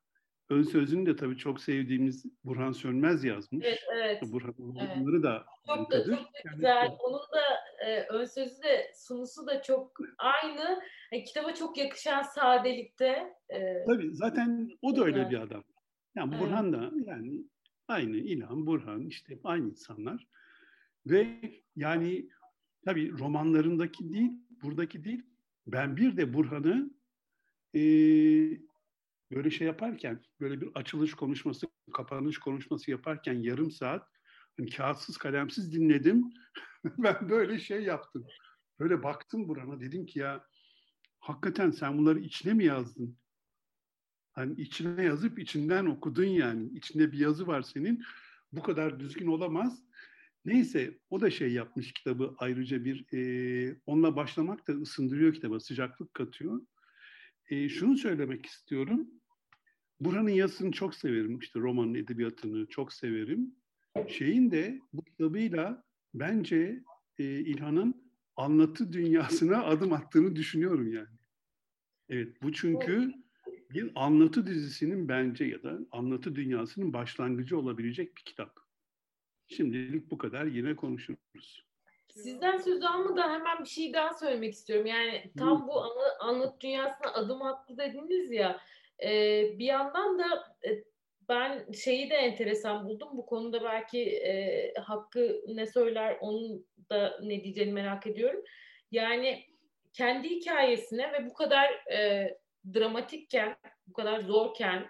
ön 0.49 0.63
sözünü 0.63 1.05
de 1.05 1.15
tabii 1.15 1.37
çok 1.37 1.61
sevdiğimiz 1.61 2.25
Burhan 2.43 2.71
Sönmez 2.71 3.23
yazmış. 3.23 3.65
Evet, 3.65 3.79
evet. 3.95 4.21
Burhan 4.25 4.55
evet. 4.81 4.97
bunları 4.97 5.23
da 5.23 5.45
çok 5.67 5.91
da, 5.91 6.03
çok 6.03 6.11
da 6.11 6.17
güzel. 6.55 6.67
Yani, 6.69 6.89
Onun 6.99 7.19
da 7.19 7.41
e, 7.85 8.05
ön 8.09 8.25
sözü 8.25 8.63
de 8.63 8.91
sunusu 8.95 9.47
da 9.47 9.61
çok 9.61 9.99
aynı. 10.17 10.81
Yani, 11.11 11.23
kitaba 11.23 11.53
çok 11.53 11.77
yakışan 11.77 12.21
sadelikte. 12.21 13.33
E, 13.49 13.85
tabii 13.87 14.09
zaten 14.13 14.69
o 14.81 14.95
da 14.95 15.03
öyle 15.03 15.19
yani. 15.19 15.31
bir 15.31 15.37
adam. 15.37 15.63
Yani 16.15 16.39
Burhan 16.39 16.73
da 16.73 16.91
yani 17.05 17.43
aynı 17.87 18.17
İlhan, 18.17 18.65
Burhan 18.67 19.07
işte 19.07 19.39
aynı 19.43 19.69
insanlar. 19.69 20.27
Ve 21.05 21.41
yani 21.75 22.29
tabii 22.85 23.19
romanlarındaki 23.19 24.13
değil, 24.13 24.31
buradaki 24.63 25.03
değil. 25.03 25.23
Ben 25.67 25.97
bir 25.97 26.17
de 26.17 26.33
Burhan'ı 26.33 26.91
e, 27.75 27.81
böyle 29.31 29.51
şey 29.51 29.67
yaparken, 29.67 30.23
böyle 30.39 30.61
bir 30.61 30.69
açılış 30.75 31.13
konuşması, 31.13 31.67
kapanış 31.93 32.37
konuşması 32.37 32.91
yaparken 32.91 33.33
yarım 33.33 33.71
saat 33.71 34.12
hani 34.57 34.69
kağıtsız 34.69 35.17
kalemsiz 35.17 35.73
dinledim. 35.73 36.33
ben 36.97 37.29
böyle 37.29 37.59
şey 37.59 37.83
yaptım. 37.83 38.25
Böyle 38.79 39.03
baktım 39.03 39.47
burana 39.47 39.81
dedim 39.81 40.05
ki 40.05 40.19
ya 40.19 40.45
hakikaten 41.19 41.71
sen 41.71 41.97
bunları 41.97 42.19
içine 42.19 42.53
mi 42.53 42.65
yazdın? 42.65 43.17
Hani 44.31 44.61
içine 44.61 45.03
yazıp 45.03 45.39
içinden 45.39 45.85
okudun 45.85 46.25
yani. 46.25 46.69
İçinde 46.77 47.11
bir 47.11 47.19
yazı 47.19 47.47
var 47.47 47.61
senin. 47.61 48.03
Bu 48.51 48.63
kadar 48.63 48.99
düzgün 48.99 49.27
olamaz. 49.27 49.83
Neyse 50.45 50.99
o 51.09 51.21
da 51.21 51.31
şey 51.31 51.53
yapmış 51.53 51.93
kitabı 51.93 52.35
ayrıca 52.37 52.85
bir 52.85 53.13
e, 53.13 53.75
onunla 53.85 54.15
başlamak 54.15 54.67
da 54.67 54.73
ısındırıyor 54.73 55.33
kitaba 55.33 55.59
sıcaklık 55.59 56.13
katıyor. 56.13 56.61
E, 57.49 57.69
şunu 57.69 57.97
söylemek 57.97 58.45
istiyorum. 58.45 59.07
Buranın 59.99 60.29
yazısını 60.29 60.71
çok 60.71 60.95
severim. 60.95 61.39
İşte 61.39 61.59
romanın 61.59 61.93
edebiyatını 61.93 62.67
çok 62.67 62.93
severim. 62.93 63.55
Şeyin 64.07 64.51
de 64.51 64.79
bu 64.93 65.03
kitabıyla 65.03 65.83
bence 66.13 66.83
e, 67.19 67.23
İlhan'ın 67.23 68.11
anlatı 68.35 68.93
dünyasına 68.93 69.63
adım 69.65 69.93
attığını 69.93 70.35
düşünüyorum 70.35 70.93
yani. 70.93 71.17
Evet 72.09 72.41
bu 72.41 72.53
çünkü 72.53 73.11
bir 73.73 73.91
anlatı 73.95 74.47
dizisinin 74.47 75.09
bence 75.09 75.45
ya 75.45 75.63
da 75.63 75.79
anlatı 75.91 76.35
dünyasının 76.35 76.93
başlangıcı 76.93 77.59
olabilecek 77.59 78.17
bir 78.17 78.21
kitap. 78.21 78.59
Şimdilik 79.47 80.11
bu 80.11 80.17
kadar 80.17 80.45
yine 80.45 80.75
konuşuruz. 80.75 81.65
Sizden 82.09 82.57
söz 82.57 82.83
almadan 82.83 83.29
hemen 83.33 83.63
bir 83.63 83.69
şey 83.69 83.93
daha 83.93 84.13
söylemek 84.13 84.53
istiyorum. 84.53 84.85
Yani 84.85 85.31
tam 85.37 85.67
bu 85.67 85.81
anı, 85.81 86.19
anlatı 86.19 86.61
dünyasına 86.61 87.13
adım 87.13 87.41
attı 87.41 87.77
dediniz 87.77 88.31
ya. 88.31 88.59
E, 89.03 89.09
bir 89.59 89.65
yandan 89.65 90.19
da 90.19 90.55
e, 90.67 90.83
ben 91.33 91.71
şeyi 91.71 92.09
de 92.09 92.15
enteresan 92.15 92.85
buldum. 92.85 93.09
Bu 93.13 93.25
konuda 93.25 93.63
belki 93.63 94.01
e, 94.01 94.73
Hakkı 94.79 95.41
ne 95.47 95.67
söyler 95.67 96.17
onun 96.21 96.65
da 96.89 97.19
ne 97.23 97.43
diyeceğini 97.43 97.73
merak 97.73 98.07
ediyorum. 98.07 98.43
Yani 98.91 99.43
kendi 99.93 100.29
hikayesine 100.29 101.13
ve 101.13 101.25
bu 101.25 101.33
kadar 101.33 101.91
e, 101.91 102.29
dramatikken, 102.73 103.55
bu 103.87 103.93
kadar 103.93 104.19
zorken 104.19 104.89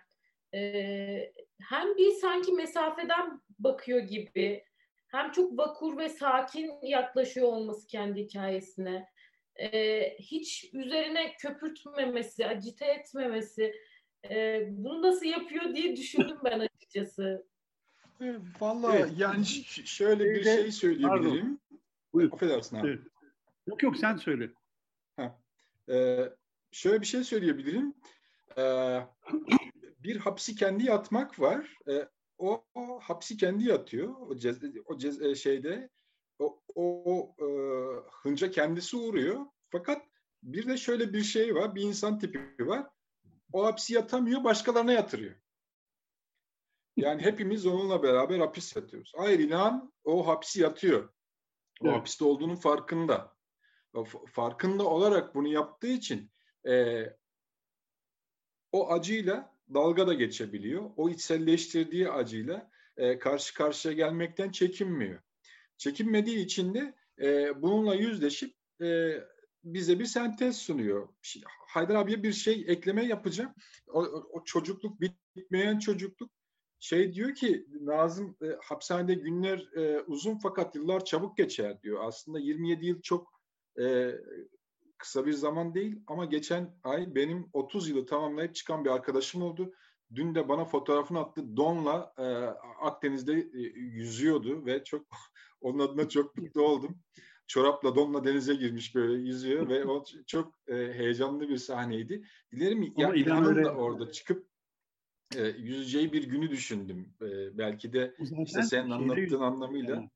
e, 0.54 1.34
hem 1.70 1.98
bir 1.98 2.12
sanki 2.12 2.52
mesafeden 2.52 3.42
bakıyor 3.60 4.00
gibi 4.00 4.64
hem 5.08 5.32
çok 5.32 5.58
vakur 5.58 5.98
ve 5.98 6.10
sakin 6.10 6.72
yaklaşıyor 6.82 7.48
olması 7.48 7.88
kendi 7.88 8.22
hikayesine. 8.22 9.08
E, 9.60 10.02
hiç 10.20 10.70
üzerine 10.74 11.34
köpürtmemesi, 11.34 12.48
acite 12.48 12.86
etmemesi 12.86 13.74
e, 14.30 14.68
bunu 14.70 15.02
nasıl 15.02 15.26
yapıyor 15.26 15.76
diye 15.76 15.96
düşündüm 15.96 16.38
ben 16.44 16.60
açıkçası. 16.60 17.46
Valla 18.60 18.96
evet. 18.96 19.12
yani 19.18 19.46
şöyle 19.86 20.26
bir 20.26 20.44
şey 20.44 20.72
söyleyebilirim. 20.72 21.60
Buyur. 22.14 22.32
Affedersin 22.32 22.76
abi. 22.76 22.88
Evet. 22.88 23.00
Yok 23.68 23.84
yok 23.84 23.98
sen 23.98 24.18
söyle. 24.18 24.50
Ha. 25.16 25.40
Ee, 25.90 26.30
şöyle 26.72 27.02
bir 27.02 27.06
şey 27.06 27.24
söyleyebilirim. 27.24 27.94
Ee, 28.58 29.00
bir 30.00 30.18
hapsi 30.18 30.56
kendi 30.56 30.86
yatmak 30.86 31.40
var. 31.40 31.78
Ee, 31.90 32.08
o, 32.38 32.66
o 32.76 33.00
hapsi 33.00 33.38
kendi 33.38 33.64
yatıyor. 33.64 34.16
O, 34.20 34.36
cez, 34.36 34.60
o 34.86 34.98
cez, 34.98 35.38
şeyde 35.38 35.90
o, 36.40 36.62
o, 36.76 37.04
o 37.06 37.36
e, 37.40 37.48
hınca 38.24 38.52
kendisi 38.52 38.98
uğruyor. 38.98 39.46
Fakat 39.70 40.02
bir 40.44 40.68
de 40.68 40.78
şöyle 40.78 41.14
bir 41.14 41.24
şey 41.24 41.56
var. 41.56 41.76
Bir 41.76 41.82
insan 41.82 42.20
tipi 42.20 42.68
var. 42.68 42.88
O 43.54 43.66
hapsi 43.66 43.94
yatamıyor, 43.94 44.44
başkalarına 44.44 44.92
yatırıyor. 44.92 45.36
Yani 46.98 47.22
hepimiz 47.22 47.66
onunla 47.66 48.04
beraber 48.04 48.40
hapis 48.40 48.76
yatıyoruz. 48.76 49.14
Hayır 49.16 49.40
inan 49.40 49.94
o 50.04 50.28
hapsi 50.28 50.62
yatıyor. 50.62 51.10
O 51.82 51.88
evet. 51.88 51.98
hapiste 51.98 52.26
olduğunun 52.26 52.56
farkında. 52.56 53.36
O 53.94 54.06
farkında 54.06 54.84
olarak 54.84 55.36
bunu 55.36 55.48
yaptığı 55.48 55.88
için 55.88 56.32
e, 56.68 57.04
o 58.72 58.92
acıyla 58.92 59.56
dalga 59.74 60.08
da 60.08 60.14
geçebiliyor. 60.14 60.90
O 60.98 61.10
içselleştirdiği 61.10 62.10
acıyla 62.10 62.72
e, 62.98 63.20
karşı 63.20 63.54
karşıya 63.54 63.94
gelmekten 63.94 64.52
çekinmiyor. 64.52 65.20
Çekinmediği 65.78 66.38
için 66.38 66.74
de 66.74 66.94
e, 67.22 67.62
bununla 67.62 67.96
yüzleşip 67.96 68.56
e, 68.82 69.18
bize 69.64 70.00
bir 70.00 70.06
sentez 70.06 70.58
sunuyor. 70.58 71.08
Haydar 71.68 71.96
abiye 71.96 72.24
bir 72.24 72.34
şey 72.34 72.66
ekleme 72.68 73.06
yapacağım. 73.06 73.54
O, 73.88 74.04
o, 74.04 74.28
o 74.32 74.44
çocukluk 74.44 75.02
bitmeyen 75.02 75.80
çocukluk 75.80 76.32
şey 76.80 77.14
diyor 77.14 77.36
ki 77.36 77.66
Nazım 77.82 78.38
e, 78.42 78.46
hapishanede 78.64 79.14
günler 79.14 79.60
e, 79.76 80.02
uzun 80.02 80.38
fakat 80.38 80.76
yıllar 80.76 81.06
çabuk 81.06 81.38
geçer 81.38 81.82
diyor. 81.82 82.00
Aslında 82.04 82.40
27 82.40 82.86
yıl 82.86 83.02
çok 83.02 83.34
e, 83.80 84.12
kısa 84.98 85.26
bir 85.26 85.34
zaman 85.34 85.74
değil 85.74 86.04
ama 86.08 86.26
geçen 86.26 86.80
ay 86.84 87.16
benim 87.16 87.50
30 87.54 87.90
yılı 87.90 88.06
tamamlayıp 88.06 88.56
çıkan 88.56 88.86
bir 88.86 88.90
arkadaşım 88.90 89.42
oldu. 89.42 89.74
Dün 90.16 90.36
de 90.36 90.50
bana 90.50 90.66
fotoğrafını 90.66 91.20
attı. 91.20 91.58
Don'la 91.58 92.14
e, 92.18 92.24
Akdeniz'de 92.82 93.34
e, 93.34 93.60
yüzüyordu 93.76 94.66
ve 94.66 94.84
çok 94.84 95.06
onun 95.62 95.80
adına 95.80 96.10
çok 96.10 96.38
mutlu 96.38 96.62
oldum. 96.62 97.00
Çorapla 97.54 97.96
donla 97.96 98.26
denize 98.26 98.56
girmiş 98.56 98.96
böyle 98.96 99.14
yüzüyor 99.14 99.70
ve 99.70 99.86
o 99.86 100.04
çok 100.28 100.54
e, 100.68 100.74
heyecanlı 100.74 101.50
bir 101.50 101.58
sahneydi. 101.58 102.24
Dilerim 102.52 102.94
ya 102.98 103.14
İlhan'ın 103.14 103.64
da 103.64 103.76
orada 103.76 104.12
çıkıp 104.12 104.48
e, 105.36 105.48
yüzeceği 105.48 106.14
bir 106.14 106.24
günü 106.24 106.50
düşündüm. 106.50 107.14
E, 107.22 107.58
belki 107.58 107.94
de 107.94 108.16
işte 108.46 108.64
senin 108.64 108.90
anlattığın 108.90 109.42
anlamıyla. 109.42 109.96
Yani. 109.96 110.10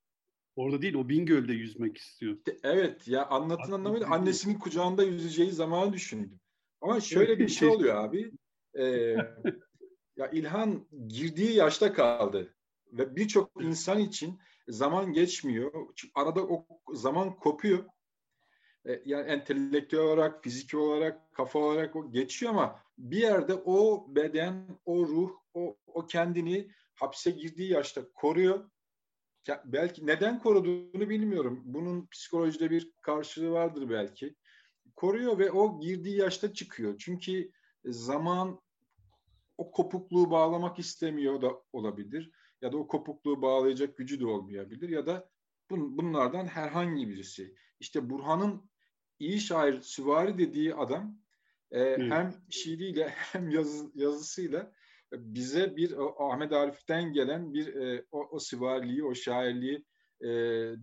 Orada 0.56 0.82
değil 0.82 0.94
o 0.94 1.10
Bingöl'de 1.10 1.54
yüzmek 1.54 1.98
istiyor. 1.98 2.38
Evet 2.64 3.08
ya 3.08 3.28
anlattığın 3.28 3.72
anlamıyla 3.72 4.08
annesinin 4.08 4.60
kucağında 4.60 5.04
yüzeceği 5.04 5.52
zamanı 5.52 5.94
düşündüm. 5.94 6.40
Ama 6.82 7.02
şöyle 7.02 7.40
bir 7.40 7.48
şey 7.48 7.68
oluyor 7.68 7.96
abi. 8.04 8.32
E, 8.74 8.84
ya 10.18 10.30
İlhan 10.32 10.88
girdiği 11.08 11.56
yaşta 11.56 11.94
kaldı 11.94 12.54
ve 12.92 13.16
birçok 13.16 13.52
insan 13.64 14.00
için 14.00 14.40
zaman 14.68 15.14
geçmiyor. 15.14 15.88
Arada 16.16 16.48
o 16.48 16.66
zaman 16.94 17.36
kopuyor. 17.36 17.86
E, 18.86 19.02
yani 19.06 19.30
entelektüel 19.30 20.02
olarak, 20.02 20.44
fiziki 20.44 20.78
olarak, 20.78 21.34
kafa 21.34 21.60
olarak 21.60 21.96
o 21.96 22.12
geçiyor 22.12 22.52
ama 22.52 22.80
bir 22.98 23.18
yerde 23.18 23.54
o 23.54 24.06
beden, 24.16 24.80
o 24.86 25.08
ruh, 25.08 25.32
o, 25.54 25.78
o 25.88 26.06
kendini 26.06 26.72
hapse 26.96 27.32
girdiği 27.32 27.72
yaşta 27.72 28.12
koruyor. 28.14 28.70
Belki 29.66 30.08
neden 30.08 30.40
koruduğunu 30.40 31.10
bilmiyorum. 31.10 31.62
Bunun 31.66 32.08
psikolojide 32.08 32.70
bir 32.70 32.92
karşılığı 33.02 33.52
vardır 33.52 33.90
belki. 33.90 34.36
koruyor 34.96 35.40
ve 35.40 35.52
o 35.52 35.80
girdiği 35.80 36.18
yaşta 36.18 36.54
çıkıyor. 36.54 36.98
Çünkü 36.98 37.52
zaman 37.86 38.62
o 39.58 39.72
kopukluğu 39.72 40.32
bağlamak 40.32 40.80
istemiyor 40.80 41.42
da 41.42 41.62
olabilir. 41.74 42.32
Ya 42.62 42.72
da 42.72 42.78
o 42.78 42.88
kopukluğu 42.88 43.42
bağlayacak 43.42 43.98
gücü 43.98 44.20
de 44.20 44.26
olmayabilir. 44.26 44.90
Ya 44.90 45.06
da 45.06 45.30
bun, 45.70 45.98
bunlardan 45.98 46.46
herhangi 46.46 47.10
birisi. 47.10 47.56
İşte 47.80 48.10
Burhan'ın 48.10 48.70
iyi 49.20 49.40
şair 49.40 49.82
süvari 49.82 50.38
dediği 50.38 50.76
adam 50.76 51.20
e, 51.72 51.82
evet. 51.82 52.12
hem 52.12 52.34
şiiriyle 52.50 53.10
hem 53.16 53.50
yazı, 53.50 53.92
yazısıyla 53.96 54.72
bize 55.12 55.76
bir 55.76 55.92
o, 55.92 56.30
Ahmet 56.30 56.52
Arif'ten 56.52 57.14
gelen 57.14 57.54
bir 57.54 57.76
e, 57.76 58.06
o, 58.12 58.28
o 58.32 58.40
süvariliği, 58.40 59.04
o 59.04 59.16
şairliği 59.16 59.86
e, 60.22 60.28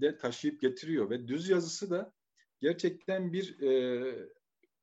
de 0.00 0.18
taşıyıp 0.18 0.60
getiriyor 0.60 1.10
ve 1.10 1.28
düz 1.28 1.48
yazısı 1.48 1.90
da 1.90 2.12
gerçekten 2.60 3.32
bir 3.32 3.60
e, 3.62 4.28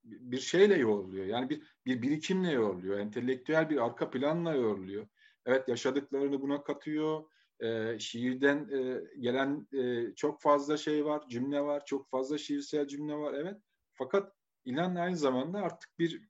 bir 0.03 0.39
şeyle 0.39 0.75
yoğruluyor. 0.77 1.25
Yani 1.25 1.49
bir 1.49 1.61
bir 1.85 2.01
birikimle 2.01 2.51
yoğruluyor. 2.51 2.99
Entelektüel 2.99 3.69
bir 3.69 3.85
arka 3.85 4.09
planla 4.09 4.53
yoğruluyor. 4.53 5.07
Evet 5.45 5.67
yaşadıklarını 5.67 6.41
buna 6.41 6.63
katıyor. 6.63 7.23
E, 7.59 7.99
şiirden 7.99 8.69
e, 8.71 9.01
gelen 9.19 9.67
e, 9.73 10.15
çok 10.15 10.41
fazla 10.41 10.77
şey 10.77 11.05
var, 11.05 11.27
cümle 11.29 11.61
var, 11.61 11.85
çok 11.85 12.09
fazla 12.09 12.37
şiirsel 12.37 12.87
cümle 12.87 13.15
var. 13.15 13.33
Evet. 13.33 13.57
Fakat 13.93 14.33
İlhan 14.65 14.95
aynı 14.95 15.17
zamanda 15.17 15.59
artık 15.59 15.99
bir 15.99 16.21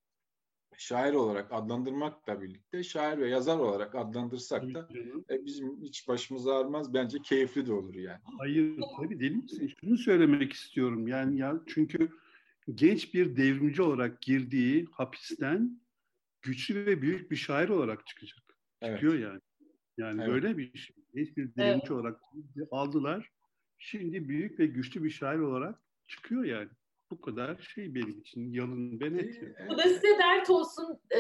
şair 0.78 1.14
olarak 1.14 1.54
adlandırmakla 1.54 2.42
birlikte 2.42 2.84
şair 2.84 3.18
ve 3.18 3.30
yazar 3.30 3.60
olarak 3.60 3.96
adlandırsak 3.96 4.74
da 4.74 4.90
e, 5.30 5.46
bizim 5.46 5.82
hiç 5.82 6.08
başımız 6.08 6.48
ağrımaz. 6.48 6.94
Bence 6.94 7.22
keyifli 7.22 7.66
de 7.66 7.74
olur 7.74 7.96
yani. 7.96 8.22
Hayır 8.38 8.80
tabii 8.98 9.20
deli 9.20 9.36
misin? 9.36 9.74
Şunu 9.82 9.98
söylemek 9.98 10.54
istiyorum. 10.54 11.08
Yani 11.08 11.40
ya 11.40 11.62
çünkü 11.68 12.10
genç 12.76 13.14
bir 13.14 13.36
devrimci 13.36 13.82
olarak 13.82 14.22
girdiği 14.22 14.88
hapisten 14.92 15.82
güçlü 16.42 16.86
ve 16.86 17.02
büyük 17.02 17.32
bir 17.32 17.36
şair 17.36 17.70
olarak 17.70 18.08
çıkacak. 18.08 18.51
Evet. 18.82 19.00
Çıkıyor 19.00 19.14
yani. 19.14 19.40
Yani 19.98 20.22
evet. 20.22 20.34
böyle 20.34 20.58
bir 20.58 20.78
şey. 20.78 20.96
Genç 21.16 21.38
bir 21.38 21.56
devrimci 21.56 21.82
evet. 21.82 21.92
olarak 21.92 22.22
aldılar. 22.72 23.32
Şimdi 23.78 24.30
büyük 24.30 24.60
ve 24.60 24.66
güçlü 24.66 25.04
bir 25.04 25.10
şair 25.10 25.40
olarak 25.40 25.82
çıkıyor 26.08 26.44
yani 26.44 26.70
bu 27.12 27.22
kadar 27.22 27.58
şey 27.76 27.96
benim 27.96 28.20
için 28.20 28.54
yalın 28.54 29.00
ve 29.00 29.14
net. 29.14 29.42
Bu 29.70 29.78
da 29.78 29.84
size 29.84 30.18
dert 30.20 30.50
olsun 30.50 31.00
e, 31.12 31.20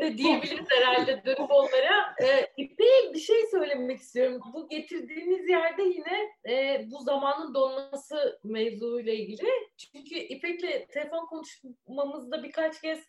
ve 0.00 0.18
diyebiliriz 0.18 0.66
herhalde 0.68 1.22
dönüp 1.24 1.50
onlara. 1.50 2.14
E, 2.22 2.46
İpek'e 2.56 3.14
bir 3.14 3.18
şey 3.18 3.46
söylemek 3.50 3.98
istiyorum. 3.98 4.40
Bu 4.54 4.68
getirdiğiniz 4.68 5.48
yerde 5.48 5.82
yine 5.82 6.32
e, 6.48 6.86
bu 6.90 7.02
zamanın 7.02 7.54
donması 7.54 8.40
mevzuyla 8.44 9.12
ilgili. 9.12 9.48
Çünkü 9.76 10.14
İpek'le 10.14 10.88
telefon 10.88 11.26
konuşmamızda 11.26 12.42
birkaç 12.42 12.80
kez 12.80 13.06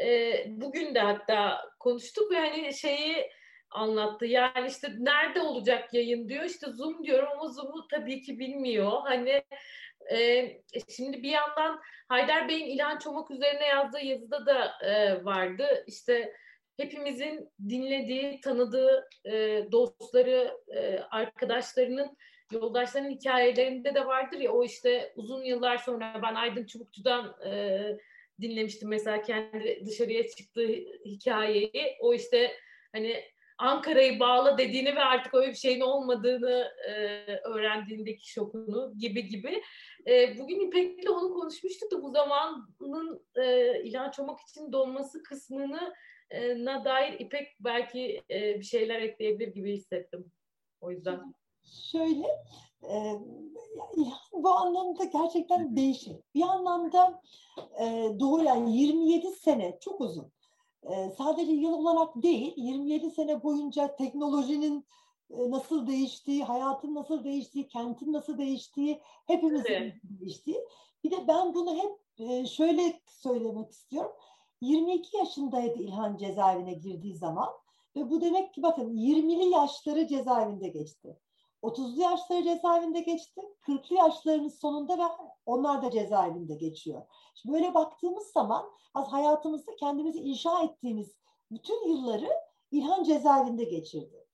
e, 0.00 0.44
bugün 0.48 0.94
de 0.94 1.00
hatta 1.00 1.60
konuştuk 1.78 2.32
ve 2.32 2.38
hani 2.38 2.74
şeyi 2.74 3.30
anlattı. 3.70 4.26
Yani 4.26 4.68
işte 4.68 4.88
nerede 4.98 5.40
olacak 5.40 5.94
yayın 5.94 6.28
diyor. 6.28 6.44
İşte 6.44 6.66
Zoom 6.70 7.04
diyorum 7.04 7.28
ama 7.32 7.48
Zoom'u 7.48 7.88
tabii 7.88 8.22
ki 8.22 8.38
bilmiyor. 8.38 8.92
Hani 9.04 9.42
e, 10.12 10.48
şimdi 10.96 11.22
bir 11.22 11.30
yandan 11.30 11.80
Haydar 12.08 12.48
Bey'in 12.48 12.66
İlhan 12.66 12.98
Çomak 12.98 13.30
üzerine 13.30 13.66
yazdığı 13.66 14.04
yazıda 14.04 14.46
da 14.46 14.72
e, 14.84 15.24
vardı. 15.24 15.84
İşte 15.86 16.34
hepimizin 16.76 17.50
dinlediği, 17.68 18.40
tanıdığı 18.40 19.08
e, 19.24 19.64
dostları, 19.72 20.56
e, 20.76 20.98
arkadaşlarının, 21.10 22.16
yoldaşlarının 22.52 23.10
hikayelerinde 23.10 23.94
de 23.94 24.06
vardır 24.06 24.38
ya 24.38 24.52
o 24.52 24.64
işte 24.64 25.12
uzun 25.16 25.44
yıllar 25.44 25.78
sonra 25.78 26.20
ben 26.22 26.34
Aydın 26.34 26.66
Çubukçu'dan 26.66 27.36
e, 27.46 27.80
dinlemiştim 28.42 28.88
mesela 28.88 29.22
kendi 29.22 29.82
dışarıya 29.86 30.28
çıktığı 30.28 30.68
hikayeyi. 31.04 31.96
O 32.00 32.14
işte 32.14 32.52
hani 32.92 33.24
Ankara'yı 33.58 34.20
bağla 34.20 34.58
dediğini 34.58 34.96
ve 34.96 35.00
artık 35.00 35.34
öyle 35.34 35.50
bir 35.50 35.56
şeyin 35.56 35.80
olmadığını 35.80 36.72
e, 36.88 36.92
öğrendiğindeki 37.44 38.30
şokunu 38.30 38.92
gibi 38.98 39.28
gibi. 39.28 39.62
E, 40.06 40.38
bugün 40.38 40.68
İpek'le 40.68 41.10
onu 41.10 41.34
konuşmuştuk 41.34 41.90
da 41.90 42.02
bu 42.02 42.10
zamanın 42.10 43.26
e, 43.36 43.74
İlhan 43.82 44.10
Çomak 44.10 44.40
için 44.40 44.72
donması 44.72 45.22
kısmını 45.22 45.94
na 46.56 46.84
dair 46.84 47.20
İpek 47.20 47.48
belki 47.60 48.22
e, 48.30 48.58
bir 48.58 48.64
şeyler 48.64 49.00
ekleyebilir 49.02 49.48
gibi 49.48 49.72
hissettim. 49.72 50.32
O 50.80 50.90
yüzden. 50.90 51.34
Şöyle, 51.92 52.26
e, 52.82 52.94
bu 54.32 54.48
anlamda 54.50 55.04
gerçekten 55.04 55.76
değişik. 55.76 56.34
Bir 56.34 56.42
anlamda 56.42 57.22
e, 57.80 58.16
doğru 58.20 58.42
yani 58.44 58.76
27 58.76 59.30
sene 59.30 59.78
çok 59.80 60.00
uzun 60.00 60.32
sadece 61.18 61.52
yıl 61.52 61.72
olarak 61.72 62.22
değil, 62.22 62.52
27 62.56 63.10
sene 63.10 63.42
boyunca 63.42 63.96
teknolojinin 63.96 64.86
nasıl 65.30 65.86
değiştiği, 65.86 66.44
hayatın 66.44 66.94
nasıl 66.94 67.24
değiştiği, 67.24 67.68
kentin 67.68 68.12
nasıl 68.12 68.38
değiştiği, 68.38 69.00
hepimizin 69.26 69.72
evet. 69.72 69.94
değiştiği. 70.04 70.60
Bir 71.04 71.10
de 71.10 71.28
ben 71.28 71.54
bunu 71.54 71.76
hep 71.76 71.98
şöyle 72.48 73.00
söylemek 73.06 73.70
istiyorum. 73.70 74.12
22 74.60 75.16
yaşındaydı 75.16 75.78
İlhan 75.78 76.16
cezaevine 76.16 76.72
girdiği 76.72 77.14
zaman 77.14 77.48
ve 77.96 78.10
bu 78.10 78.20
demek 78.20 78.54
ki 78.54 78.62
bakın 78.62 78.96
20'li 78.96 79.50
yaşları 79.50 80.06
cezaevinde 80.06 80.68
geçti. 80.68 81.16
30'lu 81.62 82.00
yaşları 82.00 82.42
cezaevinde 82.42 83.00
geçti. 83.00 83.40
40'lı 83.62 83.96
yaşlarının 83.96 84.48
sonunda 84.48 84.98
ve 84.98 85.02
onlar 85.46 85.82
da 85.82 85.90
cezaevinde 85.90 86.54
geçiyor. 86.54 87.02
Şimdi 87.34 87.54
böyle 87.54 87.74
baktığımız 87.74 88.26
zaman 88.26 88.70
az 88.94 89.08
hayatımızda 89.08 89.76
kendimizi 89.76 90.18
inşa 90.18 90.62
ettiğimiz 90.62 91.16
bütün 91.50 91.88
yılları 91.88 92.30
İlhan 92.70 93.04
cezaevinde 93.04 93.64
geçirdi. 93.64 94.26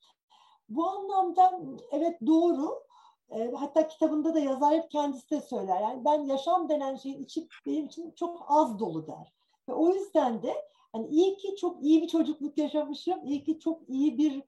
Bu 0.69 0.89
anlamda 0.89 1.61
evet 1.91 2.19
doğru. 2.27 2.87
E, 3.31 3.51
hatta 3.51 3.89
kitabında 3.89 4.35
da 4.35 4.39
yazar 4.39 4.75
hep 4.75 4.91
kendisi 4.91 5.31
de 5.31 5.41
söyler. 5.41 5.81
Yani 5.81 6.05
ben 6.05 6.23
yaşam 6.23 6.69
denen 6.69 6.97
şeyin 6.97 7.23
içi 7.23 7.49
benim 7.67 7.87
için 7.87 8.11
çok 8.11 8.45
az 8.49 8.79
dolu 8.79 9.07
der. 9.07 9.33
Ve 9.69 9.75
o 9.75 9.89
yüzden 9.89 10.43
de 10.43 10.55
hani 10.93 11.07
iyi 11.07 11.37
ki 11.37 11.57
çok 11.57 11.83
iyi 11.83 12.03
bir 12.03 12.09
çocukluk 12.09 12.59
yaşamışım, 12.59 13.25
iyi 13.25 13.45
ki 13.45 13.59
çok 13.59 13.89
iyi 13.89 14.19
bir 14.19 14.43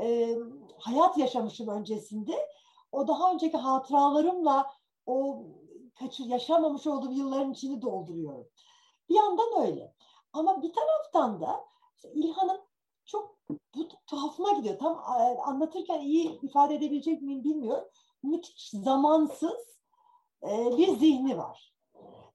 e, 0.00 0.36
hayat 0.78 1.18
yaşamışım 1.18 1.68
öncesinde. 1.68 2.48
O 2.92 3.08
daha 3.08 3.32
önceki 3.32 3.56
hatıralarımla 3.56 4.70
o 5.06 5.42
kaçır 5.94 6.24
yaşamamış 6.24 6.86
olduğum 6.86 7.12
yılların 7.12 7.52
içini 7.52 7.82
dolduruyorum. 7.82 8.48
Bir 9.08 9.14
yandan 9.14 9.68
öyle. 9.68 9.94
Ama 10.32 10.62
bir 10.62 10.72
taraftan 10.72 11.40
da 11.40 11.64
İlhan'ın 12.14 12.60
çok 13.04 13.38
bu 13.48 13.88
tuhafıma 14.06 14.52
gidiyor. 14.52 14.78
Tam 14.78 15.02
anlatırken 15.44 16.00
iyi 16.00 16.40
ifade 16.42 16.74
edebilecek 16.74 17.22
miyim 17.22 17.44
bilmiyorum. 17.44 17.84
Müthiş 18.22 18.70
zamansız 18.70 19.78
e, 20.42 20.78
bir 20.78 20.88
zihni 20.96 21.38
var. 21.38 21.74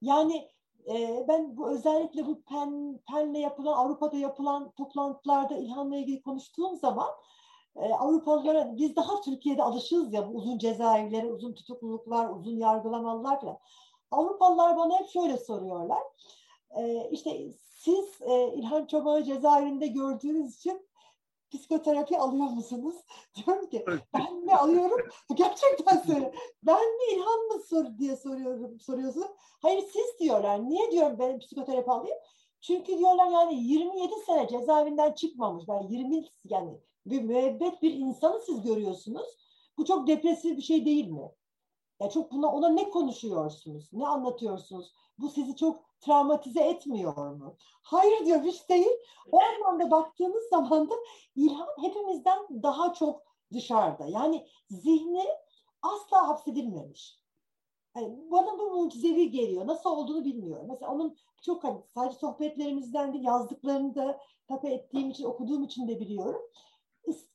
Yani 0.02 0.50
e, 0.88 1.26
ben 1.28 1.58
bu 1.58 1.70
özellikle 1.70 2.28
bu 2.28 2.42
pen 2.42 3.00
penle 3.08 3.40
yapılan 3.40 3.74
Avrupa'da 3.74 4.18
yapılan 4.18 4.72
toplantılarda 4.72 5.58
İlhan'la 5.58 5.98
ilgili 5.98 6.22
konuştuğum 6.22 6.76
zaman 6.76 7.10
e, 7.76 7.94
Avrupalılara 7.94 8.78
biz 8.78 8.96
daha 8.96 9.22
Türkiye'de 9.22 9.64
alışığız 9.64 10.14
ya 10.14 10.28
bu 10.28 10.38
uzun 10.38 10.58
cezaevleri, 10.58 11.32
uzun 11.32 11.54
tutukluluklar, 11.54 12.30
uzun 12.30 12.58
yargılamalar 12.58 13.42
falan. 13.42 13.58
Avrupalılar 14.12 14.78
bana 14.78 15.00
hep 15.00 15.10
şöyle 15.10 15.38
soruyorlar. 15.38 16.04
E, 16.78 17.10
işte 17.12 17.52
siz 17.86 18.22
e, 18.22 18.54
İlhan 18.54 18.86
Çoban'ı 18.86 19.24
cezaevinde 19.24 19.88
gördüğünüz 19.88 20.56
için 20.56 20.88
psikoterapi 21.52 22.18
alıyor 22.18 22.46
musunuz? 22.46 22.96
Diyorum 23.36 23.70
ki 23.70 23.86
ben 24.14 24.36
mi 24.36 24.56
alıyorum? 24.56 25.10
Gerçekten 25.36 25.98
söyle. 25.98 26.34
Ben 26.64 26.96
mi 26.98 27.04
İlhan 27.14 27.40
mı 27.40 27.64
sor 27.70 27.98
diye 27.98 28.16
soruyorum 28.16 28.80
soruyorsun. 28.80 29.26
Hayır 29.62 29.84
siz 29.94 30.20
diyorlar. 30.20 30.70
Niye 30.70 30.92
diyorum 30.92 31.20
ben 31.20 31.40
psikoterapi 31.40 31.92
alayım? 31.92 32.18
Çünkü 32.62 32.98
diyorlar 32.98 33.28
yani 33.28 33.64
27 33.64 34.14
sene 34.26 34.48
cezaevinden 34.48 35.12
çıkmamış. 35.12 35.68
Ben 35.68 35.82
20 35.82 36.26
yani 36.44 36.80
bir 37.06 37.22
müebbet 37.22 37.82
bir 37.82 37.94
insanı 37.94 38.40
siz 38.40 38.62
görüyorsunuz. 38.62 39.38
Bu 39.78 39.86
çok 39.86 40.08
depresif 40.08 40.58
bir 40.58 40.62
şey 40.62 40.86
değil 40.86 41.08
mi? 41.08 41.32
Ya 42.00 42.10
çok 42.10 42.32
buna 42.32 42.52
ona 42.52 42.70
ne 42.70 42.90
konuşuyorsunuz? 42.90 43.90
Ne 43.94 44.08
anlatıyorsunuz? 44.08 44.94
Bu 45.18 45.30
sizi 45.30 45.56
çok 45.56 46.00
travmatize 46.02 46.60
etmiyor 46.60 47.32
mu? 47.32 47.56
Hayır 47.82 48.26
diyor 48.26 48.44
hiç 48.44 48.70
değil. 48.70 48.92
O 49.32 49.40
anlamda 49.42 49.92
baktığınız 49.92 50.44
zaman 50.50 50.90
da 50.90 50.94
ilham 51.36 51.68
hepimizden 51.82 52.64
daha 52.64 52.94
çok 52.94 53.22
dışarıda. 53.54 54.06
Yani 54.06 54.48
zihni 54.70 55.26
asla 55.82 56.28
hapsedilmemiş. 56.28 57.20
Yani 57.96 58.32
bana 58.32 58.60
bu 58.60 58.72
mucizevi 58.72 59.32
geliyor. 59.32 59.68
Nasıl 59.68 59.90
olduğunu 59.90 60.26
bilmiyorum. 60.26 60.66
Mesela 60.70 60.92
onun 60.92 61.18
çok 61.42 61.64
hani 61.64 61.82
sadece 61.94 62.20
sohbetlerimizden 62.20 63.14
değil 63.14 63.24
yazdıklarını 63.24 63.96
da 63.96 64.20
tabii 64.48 64.68
ettiğim 64.68 65.10
için 65.10 65.24
okuduğum 65.24 65.64
için 65.64 65.88
de 65.88 66.00
biliyorum 66.00 66.42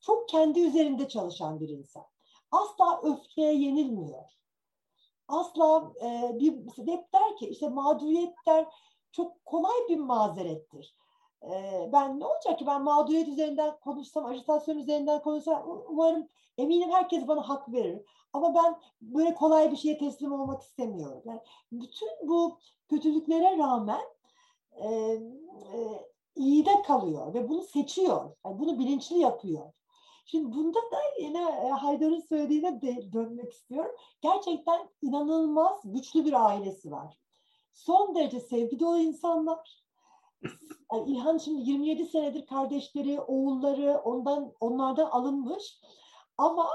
çok 0.00 0.28
kendi 0.28 0.60
üzerinde 0.60 1.08
çalışan 1.08 1.60
bir 1.60 1.68
insan. 1.68 2.04
Asla 2.50 3.00
öfkeye 3.02 3.54
yenilmiyor. 3.54 4.24
asla 5.28 5.92
e, 6.02 6.38
bir 6.40 6.52
hep 6.86 7.12
der 7.12 7.36
ki 7.36 7.48
işte 7.48 7.68
mağduriyetler 7.68 8.66
çok 9.12 9.44
kolay 9.44 9.88
bir 9.88 9.98
mazerettir. 9.98 10.94
E, 11.42 11.88
ben 11.92 12.20
ne 12.20 12.26
olacak 12.26 12.58
ki 12.58 12.66
ben 12.66 12.82
mağduriyet 12.82 13.28
üzerinden 13.28 13.76
konuşsam, 13.80 14.26
ajitasyon 14.26 14.78
üzerinden 14.78 15.22
konuşsam 15.22 15.84
umarım 15.88 16.28
eminim 16.58 16.90
herkes 16.90 17.28
bana 17.28 17.48
hak 17.48 17.72
verir. 17.72 18.02
Ama 18.32 18.54
ben 18.54 18.80
böyle 19.00 19.34
kolay 19.34 19.70
bir 19.72 19.76
şeye 19.76 19.98
teslim 19.98 20.32
olmak 20.32 20.62
istemiyorum. 20.62 21.22
Yani 21.24 21.40
bütün 21.72 22.08
bu 22.22 22.58
kötülüklere 22.88 23.58
rağmen 23.58 24.00
e, 24.72 24.88
e, 25.74 26.09
iyide 26.36 26.82
kalıyor 26.82 27.34
ve 27.34 27.48
bunu 27.48 27.62
seçiyor. 27.62 28.36
Yani 28.46 28.58
bunu 28.58 28.78
bilinçli 28.78 29.18
yapıyor. 29.18 29.72
Şimdi 30.26 30.56
bunda 30.56 30.78
da 30.78 30.98
yine 31.20 31.42
e, 31.42 31.68
Haydar'ın 31.68 32.20
söylediğine 32.20 32.82
de 32.82 33.12
dönmek 33.12 33.52
istiyorum. 33.52 33.94
Gerçekten 34.20 34.88
inanılmaz 35.02 35.80
güçlü 35.84 36.24
bir 36.24 36.46
ailesi 36.46 36.90
var. 36.90 37.18
Son 37.72 38.14
derece 38.14 38.40
sevgi 38.40 38.80
dolu 38.80 38.98
insanlar. 38.98 39.84
Yani 40.92 41.10
İlhan 41.10 41.38
şimdi 41.38 41.70
27 41.70 42.06
senedir 42.06 42.46
kardeşleri, 42.46 43.20
oğulları 43.20 44.00
ondan 44.04 44.52
onlardan 44.60 45.06
alınmış. 45.06 45.80
Ama 46.38 46.68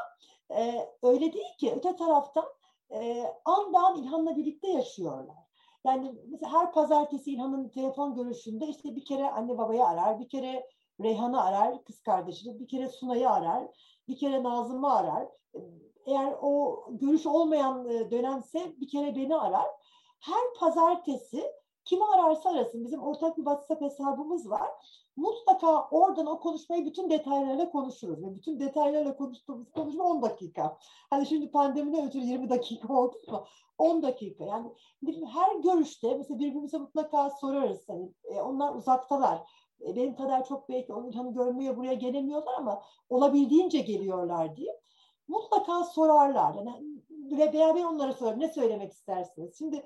e, 0.51 0.89
öyle 1.03 1.33
değil 1.33 1.57
ki 1.59 1.73
öte 1.77 1.95
taraftan 1.95 2.45
e, 2.91 3.23
an 3.45 3.97
İlhan'la 3.97 4.35
birlikte 4.35 4.67
yaşıyorlar. 4.67 5.44
Yani 5.85 6.15
mesela 6.27 6.53
her 6.53 6.71
pazartesi 6.71 7.31
İlhan'ın 7.31 7.69
telefon 7.69 8.15
görüşünde 8.15 8.67
işte 8.67 8.95
bir 8.95 9.05
kere 9.05 9.29
anne 9.29 9.57
babayı 9.57 9.85
arar, 9.85 10.19
bir 10.19 10.29
kere 10.29 10.67
Reyhan'ı 11.01 11.43
arar, 11.43 11.83
kız 11.83 12.01
kardeşini, 12.01 12.59
bir 12.59 12.67
kere 12.67 12.89
Sunay'ı 12.89 13.29
arar, 13.29 13.67
bir 14.07 14.17
kere 14.17 14.43
Nazım'ı 14.43 14.93
arar. 14.93 15.27
Eğer 16.05 16.35
o 16.41 16.85
görüş 16.89 17.25
olmayan 17.25 17.89
e, 17.89 18.11
dönemse 18.11 18.73
bir 18.81 18.87
kere 18.87 19.15
beni 19.15 19.35
arar. 19.35 19.67
Her 20.19 20.53
pazartesi 20.59 21.43
kimi 21.85 22.03
ararsa 22.05 22.49
arasın 22.49 22.85
bizim 22.85 23.03
ortak 23.03 23.37
bir 23.37 23.43
WhatsApp 23.43 23.81
hesabımız 23.81 24.49
var. 24.49 24.69
Mutlaka 25.15 25.87
oradan 25.89 26.25
o 26.25 26.39
konuşmayı 26.39 26.85
bütün 26.85 27.09
detaylarıyla 27.09 27.71
konuşuruz. 27.71 28.23
Ve 28.23 28.35
bütün 28.35 28.59
detaylarıyla 28.59 29.17
konuştuğumuz 29.17 29.71
konuşma 29.71 30.03
10 30.03 30.21
dakika. 30.21 30.77
Hani 31.09 31.25
şimdi 31.25 31.51
pandemiden 31.51 32.07
ötürü 32.07 32.23
20 32.23 32.49
dakika 32.49 32.93
oldu 32.93 33.17
ama 33.27 33.45
10 33.77 34.03
dakika. 34.03 34.43
Yani 34.43 34.71
her 35.33 35.55
görüşte 35.55 36.15
mesela 36.17 36.39
birbirimize 36.39 36.77
mutlaka 36.77 37.29
sorarız. 37.29 37.89
Hani, 37.89 38.11
e, 38.23 38.41
onlar 38.41 38.75
uzaktalar 38.75 39.39
e, 39.81 39.95
benim 39.95 40.15
kadar 40.15 40.45
çok 40.45 40.69
belki 40.69 40.93
onu 40.93 41.33
görmeye 41.33 41.77
buraya 41.77 41.93
gelemiyorlar 41.93 42.53
ama 42.57 42.81
olabildiğince 43.09 43.79
geliyorlar 43.79 44.55
diye 44.55 44.81
mutlaka 45.27 45.83
sorarlar. 45.83 46.55
Yani, 46.55 46.95
ve 47.09 47.53
veya 47.53 47.75
ben 47.75 47.83
onlara 47.83 48.13
sorarım 48.13 48.39
ne 48.39 48.49
söylemek 48.49 48.91
istersiniz? 48.91 49.57
Şimdi 49.57 49.85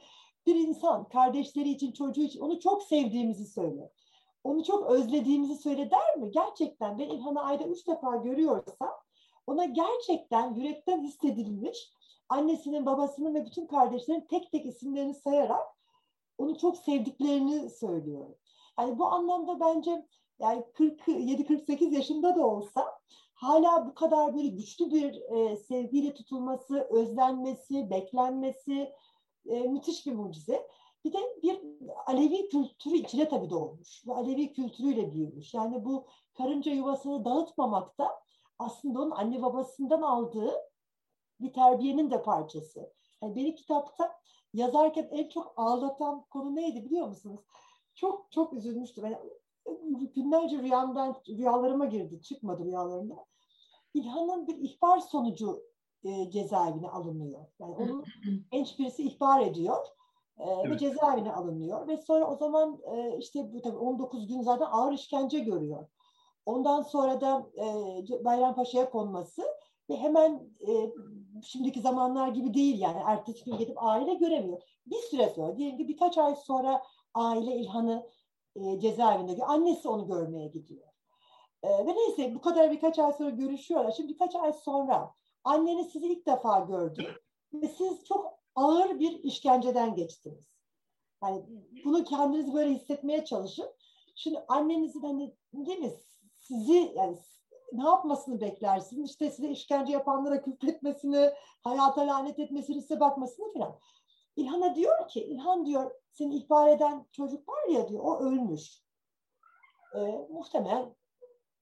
bir 0.49 0.55
insan 0.55 1.09
kardeşleri 1.09 1.69
için, 1.69 1.91
çocuğu 1.91 2.21
için 2.21 2.39
onu 2.39 2.59
çok 2.59 2.83
sevdiğimizi 2.83 3.45
söyle. 3.45 3.91
Onu 4.43 4.63
çok 4.63 4.89
özlediğimizi 4.91 5.55
söyle 5.55 5.91
der 5.91 6.17
mi? 6.17 6.31
Gerçekten 6.31 6.99
ben 6.99 7.09
İlhan'ı 7.09 7.43
ayda 7.43 7.63
üç 7.63 7.87
defa 7.87 8.15
görüyorsam 8.15 8.93
ona 9.47 9.65
gerçekten 9.65 10.53
yürekten 10.53 11.03
hissedilmiş 11.03 11.93
annesinin, 12.29 12.85
babasının 12.85 13.35
ve 13.35 13.45
bütün 13.45 13.67
kardeşlerin 13.67 14.27
tek 14.29 14.51
tek 14.51 14.65
isimlerini 14.65 15.13
sayarak 15.13 15.67
onu 16.37 16.57
çok 16.57 16.77
sevdiklerini 16.77 17.69
söylüyorum. 17.69 18.35
Yani 18.79 18.99
bu 18.99 19.05
anlamda 19.05 19.59
bence 19.59 20.05
yani 20.39 20.63
47-48 20.73 21.93
yaşında 21.95 22.35
da 22.35 22.47
olsa 22.47 22.99
hala 23.33 23.87
bu 23.87 23.93
kadar 23.93 24.35
böyle 24.35 24.47
güçlü 24.47 24.91
bir 24.91 25.21
e, 25.21 25.57
sevgiyle 25.57 26.13
tutulması, 26.13 26.87
özlenmesi, 26.91 27.89
beklenmesi 27.89 28.93
e, 29.45 29.59
müthiş 29.59 30.05
bir 30.05 30.13
mucize. 30.13 30.67
Bir 31.05 31.13
de 31.13 31.17
bir 31.43 31.61
Alevi 32.05 32.49
kültürü 32.49 32.95
içine 32.95 33.29
tabii 33.29 33.49
doğmuş. 33.49 34.07
Ve 34.07 34.13
Alevi 34.13 34.53
kültürüyle 34.53 35.11
büyümüş. 35.11 35.53
Yani 35.53 35.85
bu 35.85 36.07
karınca 36.33 36.71
yuvasını 36.71 37.25
dağıtmamakta 37.25 38.19
aslında 38.59 39.01
onun 39.01 39.11
anne 39.11 39.41
babasından 39.41 40.01
aldığı 40.01 40.53
bir 41.41 41.53
terbiyenin 41.53 42.11
de 42.11 42.21
parçası. 42.21 42.93
Yani 43.21 43.35
beni 43.35 43.55
kitapta 43.55 44.19
yazarken 44.53 45.09
en 45.11 45.29
çok 45.29 45.53
ağlatan 45.57 46.25
konu 46.29 46.55
neydi 46.55 46.85
biliyor 46.85 47.07
musunuz? 47.07 47.39
çok 47.99 48.31
çok 48.31 48.53
üzülmüştüm. 48.53 49.05
Yani, 49.05 49.17
günlerce 50.15 50.57
rüyamdan, 50.57 51.15
rüyalarıma 51.29 51.85
girdi. 51.85 52.21
Çıkmadı 52.21 52.65
rüyalarımda. 52.65 53.25
İlhan'ın 53.93 54.47
bir 54.47 54.57
ihbar 54.57 54.99
sonucu 54.99 55.63
e, 56.03 56.31
cezaevine 56.31 56.89
alınıyor. 56.89 57.45
Yani 57.59 57.75
onun 57.75 58.05
genç 58.51 58.79
birisi 58.79 59.03
ihbar 59.03 59.41
ediyor. 59.41 59.85
E, 60.37 60.43
evet. 60.49 60.71
ve 60.71 60.77
cezaevine 60.77 61.33
alınıyor 61.33 61.87
ve 61.87 61.97
sonra 61.97 62.31
o 62.31 62.35
zaman 62.35 62.79
e, 62.95 63.17
işte 63.17 63.53
bu 63.53 63.61
tabii 63.61 63.77
19 63.77 64.27
gün 64.27 64.41
zaten 64.41 64.67
ağır 64.71 64.93
işkence 64.93 65.39
görüyor. 65.39 65.87
Ondan 66.45 66.81
sonra 66.81 67.21
da 67.21 67.49
e, 67.57 68.25
Bayrampaşa'ya 68.25 68.89
konması 68.89 69.43
ve 69.89 69.97
hemen 69.97 70.41
e, 70.67 70.91
şimdiki 71.43 71.81
zamanlar 71.81 72.27
gibi 72.27 72.53
değil 72.53 72.79
yani 72.79 72.97
ertesi 73.05 73.45
gün 73.45 73.57
gidip 73.57 73.83
aile 73.83 74.13
göremiyor. 74.13 74.61
Bir 74.85 74.95
süre 74.95 75.29
sonra 75.29 75.57
diyelim 75.57 75.77
ki 75.77 75.87
birkaç 75.87 76.17
ay 76.17 76.35
sonra 76.35 76.81
aile 77.13 77.55
İlhan'ı 77.55 78.07
e, 78.55 78.79
cezaevinde. 78.79 79.45
Annesi 79.45 79.89
onu 79.89 80.07
görmeye 80.07 80.47
gidiyor. 80.47 80.87
E, 81.63 81.69
ve 81.69 81.95
neyse 81.95 82.35
bu 82.35 82.41
kadar 82.41 82.71
birkaç 82.71 82.99
ay 82.99 83.13
sonra 83.13 83.29
görüşüyorlar. 83.29 83.91
Şimdi 83.91 84.13
birkaç 84.13 84.35
ay 84.35 84.53
sonra 84.53 85.13
anneniz 85.43 85.91
sizi 85.91 86.07
ilk 86.07 86.27
defa 86.27 86.59
gördü 86.59 87.15
ve 87.53 87.67
siz 87.67 88.05
çok 88.05 88.39
ağır 88.55 88.99
bir 88.99 89.23
işkenceden 89.23 89.95
geçtiniz. 89.95 90.49
Yani 91.23 91.43
bunu 91.85 92.03
kendiniz 92.03 92.53
böyle 92.53 92.69
hissetmeye 92.69 93.25
çalışın. 93.25 93.69
Şimdi 94.15 94.45
annenizin 94.47 95.01
hani 95.01 95.35
değil 95.53 95.79
mi 95.79 95.93
sizi 96.37 96.93
yani 96.95 97.17
ne 97.73 97.83
yapmasını 97.83 98.41
beklersiniz? 98.41 99.09
İşte 99.09 99.31
size 99.31 99.49
işkence 99.49 99.93
yapanlara 99.93 100.41
küfretmesini, 100.41 101.31
hayata 101.63 102.07
lanet 102.07 102.39
etmesini, 102.39 102.81
size 102.81 102.99
bakmasını 102.99 103.53
falan. 103.53 103.79
İlhan'a 104.35 104.75
diyor 104.75 105.07
ki, 105.07 105.23
İlhan 105.23 105.65
diyor 105.65 105.91
seni 106.11 106.35
ihbar 106.35 106.67
eden 106.67 107.05
çocuk 107.11 107.49
var 107.49 107.67
ya 107.67 107.89
diyor, 107.89 108.03
o 108.03 108.19
ölmüş. 108.19 108.83
E, 109.95 109.99
muhtemelen 110.29 110.95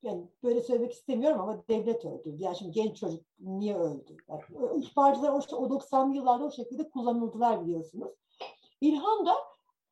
yani 0.08 0.28
böyle 0.43 0.62
söylemek 0.62 0.91
istemiyorum 0.91 1.41
ama 1.41 1.64
devlet 1.70 2.05
öldürdü. 2.05 2.43
Yani 2.43 2.58
şimdi 2.58 2.72
genç 2.72 2.99
çocuk 2.99 3.22
niye 3.39 3.78
öldü? 3.78 4.18
Yani, 4.30 4.41
ihbarcılar 4.86 5.30
o, 5.30 5.55
o 5.55 5.66
90'lı 5.68 6.16
yıllarda 6.16 6.45
o 6.45 6.51
şekilde 6.51 6.89
kullanıldılar 6.89 7.66
biliyorsunuz. 7.66 8.12
İlhan 8.82 9.26
da 9.26 9.34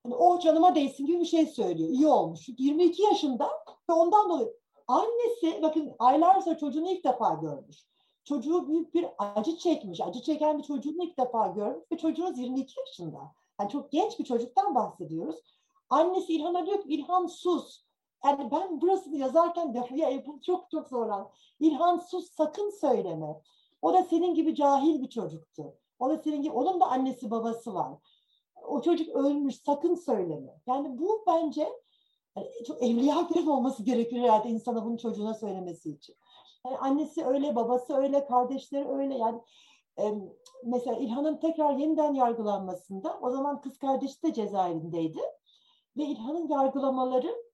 hani, 0.03 0.15
o 0.15 0.39
canıma 0.39 0.75
değsin 0.75 1.05
gibi 1.05 1.19
bir 1.19 1.25
şey 1.25 1.45
söylüyor. 1.45 1.89
İyi 1.89 2.07
olmuş. 2.07 2.49
22 2.57 3.01
yaşında 3.01 3.49
ve 3.89 3.93
ondan 3.93 4.29
dolayı 4.29 4.53
annesi 4.87 5.61
bakın 5.61 5.95
aylar 5.99 6.41
sonra 6.41 6.57
çocuğunu 6.57 6.91
ilk 6.91 7.03
defa 7.03 7.33
görmüş 7.33 7.85
çocuğu 8.25 8.67
büyük 8.67 8.93
bir 8.93 9.05
acı 9.17 9.57
çekmiş. 9.57 10.01
Acı 10.01 10.21
çeken 10.21 10.57
bir 10.57 10.63
çocuğunu 10.63 11.03
ilk 11.03 11.19
defa 11.19 11.47
görmüş 11.47 11.91
ve 11.91 11.97
çocuğunuz 11.97 12.37
22 12.37 12.79
yaşında. 12.79 13.31
Yani 13.59 13.71
çok 13.71 13.91
genç 13.91 14.19
bir 14.19 14.25
çocuktan 14.25 14.75
bahsediyoruz. 14.75 15.35
Annesi 15.89 16.33
İlhan'a 16.33 16.65
diyor 16.65 16.81
ki 16.81 16.89
İlhan 16.89 17.27
sus. 17.27 17.85
Yani 18.23 18.51
ben 18.51 18.81
burasını 18.81 19.17
yazarken 19.17 19.73
defiye 19.73 20.11
yapıp 20.11 20.43
çok 20.43 20.71
çok 20.71 20.87
zorlan. 20.87 21.29
İlhan 21.59 21.97
sus 21.97 22.31
sakın 22.31 22.69
söyleme. 22.69 23.41
O 23.81 23.93
da 23.93 24.03
senin 24.03 24.35
gibi 24.35 24.55
cahil 24.55 25.01
bir 25.01 25.09
çocuktu. 25.09 25.73
O 25.99 26.09
da 26.09 26.17
senin 26.17 26.41
gibi, 26.41 26.53
onun 26.53 26.79
da 26.79 26.85
annesi 26.85 27.31
babası 27.31 27.73
var. 27.73 27.93
O 28.67 28.81
çocuk 28.81 29.09
ölmüş 29.09 29.55
sakın 29.55 29.95
söyleme. 29.95 30.59
Yani 30.67 30.99
bu 30.99 31.23
bence 31.27 31.69
çok 32.67 32.83
evliya 32.83 33.29
bir 33.29 33.47
olması 33.47 33.83
gerekir 33.83 34.21
herhalde 34.21 34.49
insana 34.49 34.85
bunu 34.85 34.97
çocuğuna 34.97 35.33
söylemesi 35.33 35.91
için. 35.91 36.15
Yani 36.65 36.77
annesi 36.77 37.25
öyle, 37.25 37.55
babası 37.55 37.93
öyle, 37.93 38.25
kardeşleri 38.25 38.89
öyle. 38.89 39.17
Yani 39.17 39.41
mesela 40.63 40.97
İlhan'ın 40.97 41.37
tekrar 41.37 41.73
yeniden 41.73 42.13
yargılanmasında 42.13 43.19
o 43.21 43.31
zaman 43.31 43.61
kız 43.61 43.77
kardeşi 43.77 44.23
de 44.23 44.33
cezaevindeydi. 44.33 45.19
Ve 45.97 46.03
İlhan'ın 46.03 46.47
yargılamaları 46.47 47.44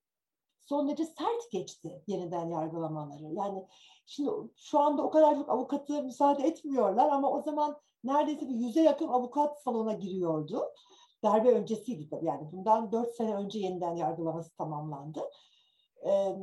son 0.65 0.87
derece 0.87 1.05
sert 1.05 1.51
geçti 1.51 2.03
yeniden 2.07 2.49
yargılamaları. 2.49 3.33
Yani 3.33 3.67
şimdi 4.05 4.31
şu 4.55 4.79
anda 4.79 5.03
o 5.03 5.09
kadar 5.09 5.35
çok 5.35 5.49
avukatı 5.49 6.03
müsaade 6.03 6.43
etmiyorlar 6.43 7.09
ama 7.09 7.31
o 7.31 7.41
zaman 7.41 7.77
neredeyse 8.03 8.49
bir 8.49 8.55
yüze 8.55 8.81
yakın 8.81 9.07
avukat 9.07 9.61
salona 9.61 9.93
giriyordu. 9.93 10.63
Darbe 11.23 11.51
öncesiydi 11.51 12.09
tabii 12.09 12.25
yani 12.25 12.51
bundan 12.51 12.91
dört 12.91 13.15
sene 13.15 13.35
önce 13.35 13.59
yeniden 13.59 13.95
yargılaması 13.95 14.55
tamamlandı. 14.55 15.21
Ee, 16.05 16.35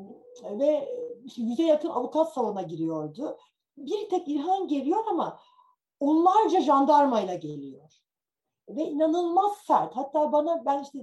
ve 0.58 0.88
yüze 1.36 1.62
yakın 1.62 1.88
avukat 1.88 2.32
salona 2.32 2.62
giriyordu. 2.62 3.38
Bir 3.76 4.08
tek 4.08 4.28
İlhan 4.28 4.68
geliyor 4.68 5.04
ama 5.10 5.40
onlarca 6.00 6.60
jandarmayla 6.60 7.34
geliyor. 7.34 7.92
Ve 8.68 8.84
inanılmaz 8.84 9.52
sert. 9.66 9.96
Hatta 9.96 10.32
bana 10.32 10.64
ben 10.64 10.82
işte 10.82 10.98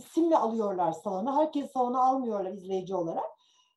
isimle 0.00 0.36
alıyorlar 0.36 0.92
salona. 0.92 1.36
Herkes 1.36 1.72
salona 1.72 2.00
almıyorlar 2.04 2.52
izleyici 2.52 2.94
olarak. 2.94 3.24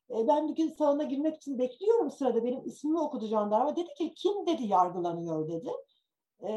E, 0.09 0.27
ben 0.27 0.47
bir 0.47 0.55
gün 0.55 0.69
salona 0.69 1.03
girmek 1.03 1.35
için 1.35 1.59
bekliyorum 1.59 2.11
sırada. 2.11 2.43
Benim 2.43 2.65
ismimi 2.65 2.99
okudu 2.99 3.27
jandarma. 3.27 3.75
Dedi 3.75 3.93
ki 3.93 4.13
kim 4.13 4.47
dedi 4.47 4.63
yargılanıyor 4.63 5.47
dedi. 5.47 5.71
E, 6.41 6.49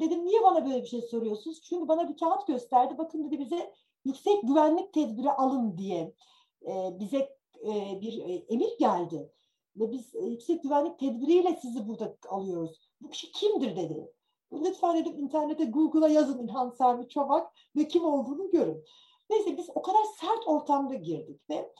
dedim 0.00 0.24
niye 0.24 0.42
bana 0.42 0.66
böyle 0.66 0.82
bir 0.82 0.88
şey 0.88 1.02
soruyorsunuz? 1.02 1.62
Çünkü 1.62 1.88
bana 1.88 2.08
bir 2.08 2.16
kağıt 2.16 2.46
gösterdi. 2.46 2.94
Bakın 2.98 3.24
dedi 3.24 3.38
bize 3.38 3.74
yüksek 4.04 4.42
güvenlik 4.42 4.92
tedbiri 4.92 5.32
alın 5.32 5.78
diye 5.78 6.14
e, 6.66 7.00
bize 7.00 7.18
e, 7.64 8.00
bir 8.00 8.18
e, 8.18 8.34
emir 8.34 8.78
geldi. 8.78 9.32
Ve 9.76 9.92
biz 9.92 10.14
e, 10.14 10.24
yüksek 10.26 10.62
güvenlik 10.62 10.98
tedbiriyle 10.98 11.58
sizi 11.62 11.88
burada 11.88 12.16
alıyoruz. 12.28 12.80
Bu 13.00 13.10
kişi 13.10 13.32
kimdir 13.32 13.76
dedi. 13.76 14.12
Lütfen 14.52 14.96
dedim 14.96 15.18
internete 15.18 15.64
Google'a 15.64 16.08
yazın 16.08 16.44
İlhan 16.44 16.70
Selvi 16.70 17.08
Çomak 17.08 17.52
ve 17.76 17.88
kim 17.88 18.04
olduğunu 18.04 18.50
görün. 18.50 18.84
Neyse 19.30 19.56
biz 19.56 19.70
o 19.74 19.82
kadar 19.82 20.04
sert 20.20 20.48
ortamda 20.48 20.94
girdik 20.94 21.50
ve 21.50 21.72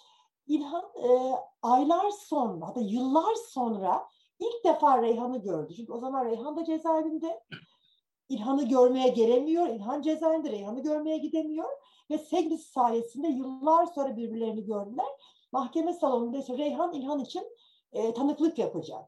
İlhan 0.47 0.85
e, 1.05 1.33
aylar 1.63 2.11
sonra 2.11 2.69
hatta 2.69 2.81
yıllar 2.81 3.35
sonra 3.35 4.09
ilk 4.39 4.65
defa 4.65 5.03
Reyhan'ı 5.03 5.43
gördü. 5.43 5.75
Çünkü 5.77 5.93
o 5.93 5.99
zaman 5.99 6.25
Reyhan 6.25 6.57
da 6.57 6.65
cezaevinde. 6.65 7.41
İlhan'ı 8.29 8.69
görmeye 8.69 9.09
gelemiyor. 9.09 9.69
İlhan 9.69 10.03
cezaevinde 10.03 10.51
Reyhan'ı 10.51 10.83
görmeye 10.83 11.19
gidemiyor. 11.19 11.69
Ve 12.11 12.19
sevgilisi 12.19 12.73
sayesinde 12.73 13.29
yıllar 13.29 13.87
sonra 13.87 14.17
birbirlerini 14.17 14.65
gördüler. 14.65 15.07
Mahkeme 15.53 15.93
salonunda 15.93 16.39
işte 16.39 16.59
Reyhan 16.59 16.93
İlhan 16.93 17.21
için 17.21 17.45
e, 17.93 18.15
tanıklık 18.15 18.59
yapacak. 18.59 19.05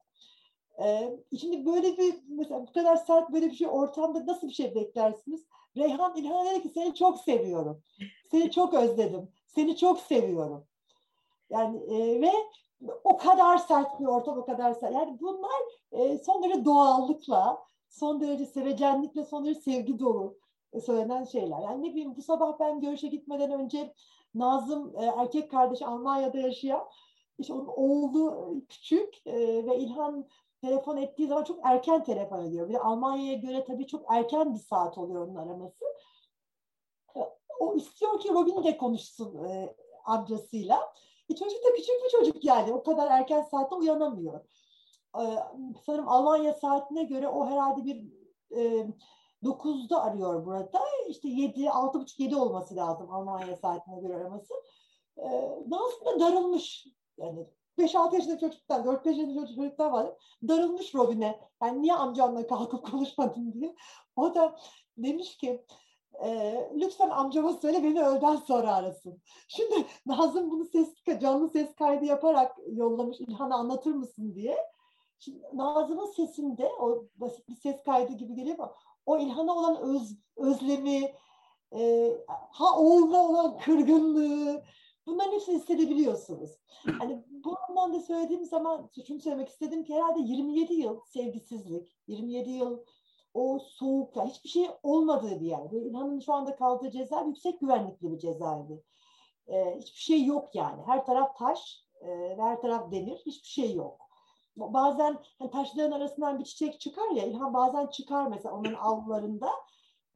E, 0.83 1.17
şimdi 1.41 1.67
böyle 1.67 1.99
bir 1.99 2.15
mesela 2.29 2.67
bu 2.67 2.73
kadar 2.73 2.97
sert 2.97 3.33
böyle 3.33 3.47
bir 3.47 3.57
şey 3.57 3.69
ortamda 3.69 4.27
nasıl 4.27 4.49
bir 4.49 4.53
şey 4.53 4.75
beklersiniz? 4.75 5.47
Reyhan 5.79 6.17
İlhan 6.17 6.47
dedi 6.47 6.63
ki 6.63 6.69
seni 6.69 6.95
çok 6.95 7.21
seviyorum. 7.21 7.83
Seni 8.31 8.51
çok 8.51 8.75
özledim. 8.75 9.29
Seni 9.47 9.77
çok 9.77 10.01
seviyorum. 10.01 10.65
Yani 11.51 11.79
e, 11.79 12.21
ve 12.21 12.33
o 13.05 13.17
kadar 13.17 13.59
sert 13.59 14.01
bir 14.01 14.07
ortam, 14.07 14.39
o 14.39 14.45
kadar 14.45 14.73
sert. 14.73 14.95
Yani 14.95 15.19
bunlar 15.21 15.61
e, 15.93 16.19
son 16.19 16.43
derece 16.43 16.65
doğallıkla, 16.65 17.59
son 17.89 18.21
derece 18.21 18.47
sevecenlikle, 18.47 19.25
son 19.25 19.45
derece 19.45 19.61
sevgi 19.61 19.99
dolu 19.99 20.39
söylenen 20.87 21.25
şeyler. 21.25 21.61
Yani 21.61 21.83
ne 21.83 21.91
bileyim 21.91 22.17
bu 22.17 22.23
sabah 22.23 22.59
ben 22.61 22.81
görüşe 22.81 23.09
gitmeden 23.09 23.53
önce 23.53 23.95
Nazım 24.35 24.93
e, 24.97 25.05
erkek 25.05 25.51
kardeşi 25.51 25.87
Almanya'da 25.87 26.39
yaşayan 26.39 26.85
işte 27.39 27.53
onun 27.53 27.67
oğlu 27.67 28.55
küçük 28.69 29.27
e, 29.27 29.67
ve 29.67 29.79
İlhan 29.79 30.27
telefon 30.61 30.97
ettiği 30.97 31.29
zaman 31.29 31.45
çok 31.45 31.61
erken 31.63 32.05
telefon 32.05 32.45
ediyor. 32.45 32.69
Bir 32.69 32.89
Almanya'ya 32.89 33.35
göre 33.35 33.65
tabii 33.65 33.87
çok 33.87 34.05
erken 34.09 34.55
bir 34.55 34.59
saat 34.59 34.99
oluyor 34.99 35.29
onun 35.29 35.35
araması. 35.35 35.85
O 37.61 37.75
istiyor 37.77 38.21
ki 38.21 38.29
Robin 38.29 38.65
de 38.65 38.77
konuşsun 38.77 39.45
e, 39.45 39.77
amcasıyla. 40.05 40.95
E, 41.31 41.35
çocuk 41.35 41.65
da 41.65 41.75
küçük 41.75 42.05
bir 42.05 42.11
çocuk 42.11 42.45
yani. 42.45 42.73
O 42.73 42.83
kadar 42.83 43.11
erken 43.11 43.43
saatte 43.43 43.75
uyanamıyor. 43.75 44.41
E, 45.21 45.23
sanırım 45.87 46.09
Almanya 46.09 46.55
saatine 46.55 47.05
göre 47.05 47.29
o 47.29 47.47
herhalde 47.47 47.85
bir 47.85 48.05
e, 48.57 48.87
9'da 49.43 50.03
arıyor 50.03 50.47
burada. 50.47 50.81
İşte 51.09 51.29
7, 51.29 51.61
6.30, 51.65 52.23
7 52.23 52.37
olması 52.37 52.77
lazım 52.77 53.11
Almanya 53.11 53.57
saatine 53.57 54.01
göre 54.01 54.17
araması. 54.17 54.55
E, 55.17 55.29
Nazım 55.67 56.05
da 56.07 56.21
darılmış. 56.21 56.87
Yani 57.19 57.47
5-6 57.79 58.15
yaşında 58.15 58.39
çocuklar, 58.39 58.81
4-5 58.81 59.09
yaşında 59.09 59.47
çocuklar 59.47 59.91
var. 59.91 60.07
Darılmış 60.49 60.95
Robin'e. 60.95 61.41
Yani 61.63 61.83
niye 61.83 61.95
amcamla 61.95 62.47
kalkıp 62.47 62.91
konuşmadın 62.91 63.53
diye. 63.53 63.77
O 64.17 64.35
da 64.35 64.57
demiş 64.97 65.37
ki 65.37 65.65
e, 66.25 66.55
lütfen 66.75 67.11
amcama 67.11 67.53
söyle 67.53 67.83
beni 67.83 68.03
öğleden 68.03 68.37
sonra 68.37 68.75
arasın. 68.75 69.23
Şimdi 69.49 69.87
Nazım 70.07 70.51
bunu 70.51 70.65
ses, 70.65 70.95
canlı 71.21 71.49
ses 71.49 71.75
kaydı 71.75 72.05
yaparak 72.05 72.57
yollamış 72.67 73.21
İlhan'a 73.21 73.57
anlatır 73.57 73.95
mısın 73.95 74.35
diye. 74.35 74.57
Şimdi 75.19 75.43
Nazım'ın 75.53 76.13
sesinde 76.13 76.67
o 76.81 77.05
basit 77.17 77.49
bir 77.49 77.55
ses 77.55 77.83
kaydı 77.83 78.13
gibi 78.13 78.35
geliyor 78.35 78.59
ama 78.59 78.75
o 79.07 79.19
İlhan'a 79.19 79.55
olan 79.55 79.77
öz, 79.77 80.17
özlemi, 80.37 81.15
e, 81.73 82.13
ha 82.51 82.79
oğluna 82.79 83.23
olan 83.23 83.59
kırgınlığı, 83.59 84.63
Bunların 85.09 85.33
hepsini 85.33 85.57
hissedebiliyorsunuz. 85.57 86.51
Hani 86.99 87.25
bu 87.31 87.57
anlamda 87.69 88.01
söylediğim 88.01 88.45
zaman 88.45 88.91
şunu 89.07 89.21
söylemek 89.21 89.49
istedim 89.49 89.85
ki 89.85 89.95
herhalde 89.95 90.21
27 90.21 90.75
yıl 90.75 91.01
sevgisizlik, 91.05 91.97
27 92.07 92.51
yıl 92.51 92.79
o 93.35 93.59
soğukla 93.59 94.27
hiçbir 94.27 94.49
şey 94.49 94.71
olmadığı 94.83 95.41
bir 95.41 95.47
yer. 95.47 95.73
Ve 95.73 95.79
İlhan'ın 95.79 96.21
şu 96.21 96.33
anda 96.33 96.57
kaldığı 96.57 96.91
cezaevi 96.91 97.29
yüksek 97.29 97.61
güvenlikli 97.61 98.13
bir 98.13 98.19
cezaevi. 98.19 98.83
Ee, 99.49 99.77
hiçbir 99.79 100.01
şey 100.01 100.25
yok 100.25 100.55
yani. 100.55 100.83
Her 100.87 101.07
taraf 101.07 101.37
taş 101.39 101.85
e, 102.01 102.09
ve 102.09 102.43
her 102.43 102.61
taraf 102.61 102.91
demir. 102.91 103.17
Hiçbir 103.27 103.49
şey 103.49 103.75
yok. 103.75 104.01
Bazen 104.57 105.19
hani 105.39 105.51
taşların 105.51 105.93
arasından 105.93 106.39
bir 106.39 106.45
çiçek 106.45 106.81
çıkar 106.81 107.11
ya 107.11 107.25
İlhan 107.25 107.55
bazen 107.55 107.87
çıkar 107.87 108.27
mesela 108.27 108.55
onun 108.55 108.75
avlularında. 108.81 109.51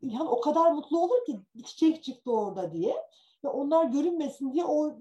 İlhan 0.00 0.26
o 0.26 0.40
kadar 0.40 0.70
mutlu 0.70 1.00
olur 1.00 1.24
ki 1.26 1.40
çiçek 1.64 2.04
çıktı 2.04 2.32
orada 2.32 2.72
diye 2.72 2.96
ve 3.44 3.48
onlar 3.48 3.84
görünmesin 3.84 4.52
diye 4.52 4.64
o 4.64 4.92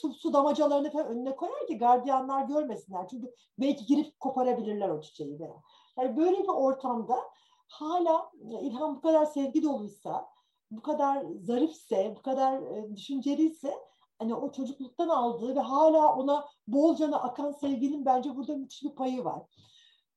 su, 0.00 0.12
su 0.12 0.32
damacalarını 0.32 0.90
falan 0.90 1.06
önüne 1.06 1.36
koyar 1.36 1.66
ki 1.66 1.78
gardiyanlar 1.78 2.44
görmesinler. 2.44 3.08
Çünkü 3.08 3.34
belki 3.58 3.86
girip 3.86 4.20
koparabilirler 4.20 4.88
o 4.88 5.00
çiçeği 5.00 5.40
veya. 5.40 5.62
Yani 5.98 6.16
böyle 6.16 6.42
bir 6.42 6.48
ortamda 6.48 7.16
hala 7.68 8.30
İlhan 8.60 8.96
bu 8.96 9.00
kadar 9.00 9.24
sevgi 9.24 9.62
doluysa, 9.62 10.28
bu 10.70 10.82
kadar 10.82 11.24
zarifse, 11.40 12.14
bu 12.18 12.22
kadar 12.22 12.62
düşünceliyse 12.96 13.74
hani 14.18 14.34
o 14.34 14.52
çocukluktan 14.52 15.08
aldığı 15.08 15.56
ve 15.56 15.60
hala 15.60 16.14
ona 16.14 16.44
bolcana 16.68 17.22
akan 17.22 17.50
sevginin 17.50 18.06
bence 18.06 18.36
burada 18.36 18.56
müthiş 18.56 18.82
bir 18.82 18.94
payı 18.94 19.24
var. 19.24 19.42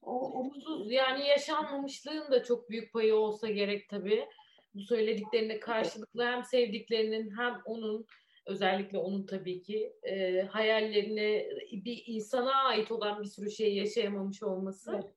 O, 0.02 0.40
o... 0.40 0.52
Yani 0.86 1.28
yaşanmamışlığın 1.28 2.32
da 2.32 2.44
çok 2.44 2.70
büyük 2.70 2.94
payı 2.94 3.16
olsa 3.16 3.50
gerek 3.50 3.90
tabii 3.90 4.28
bu 4.74 4.82
söylediklerine 4.82 5.60
karşılıklı 5.60 6.24
hem 6.24 6.44
sevdiklerinin 6.44 7.38
hem 7.38 7.58
onun 7.66 8.06
özellikle 8.46 8.98
onun 8.98 9.26
tabii 9.26 9.62
ki 9.62 9.94
e, 10.04 10.42
hayallerine 10.42 11.50
bir 11.72 12.04
insana 12.06 12.54
ait 12.54 12.92
olan 12.92 13.22
bir 13.22 13.28
sürü 13.28 13.52
şey 13.52 13.76
yaşayamamış 13.76 14.44
olması. 14.44 14.92
Evet. 14.94 15.14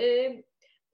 E, 0.00 0.42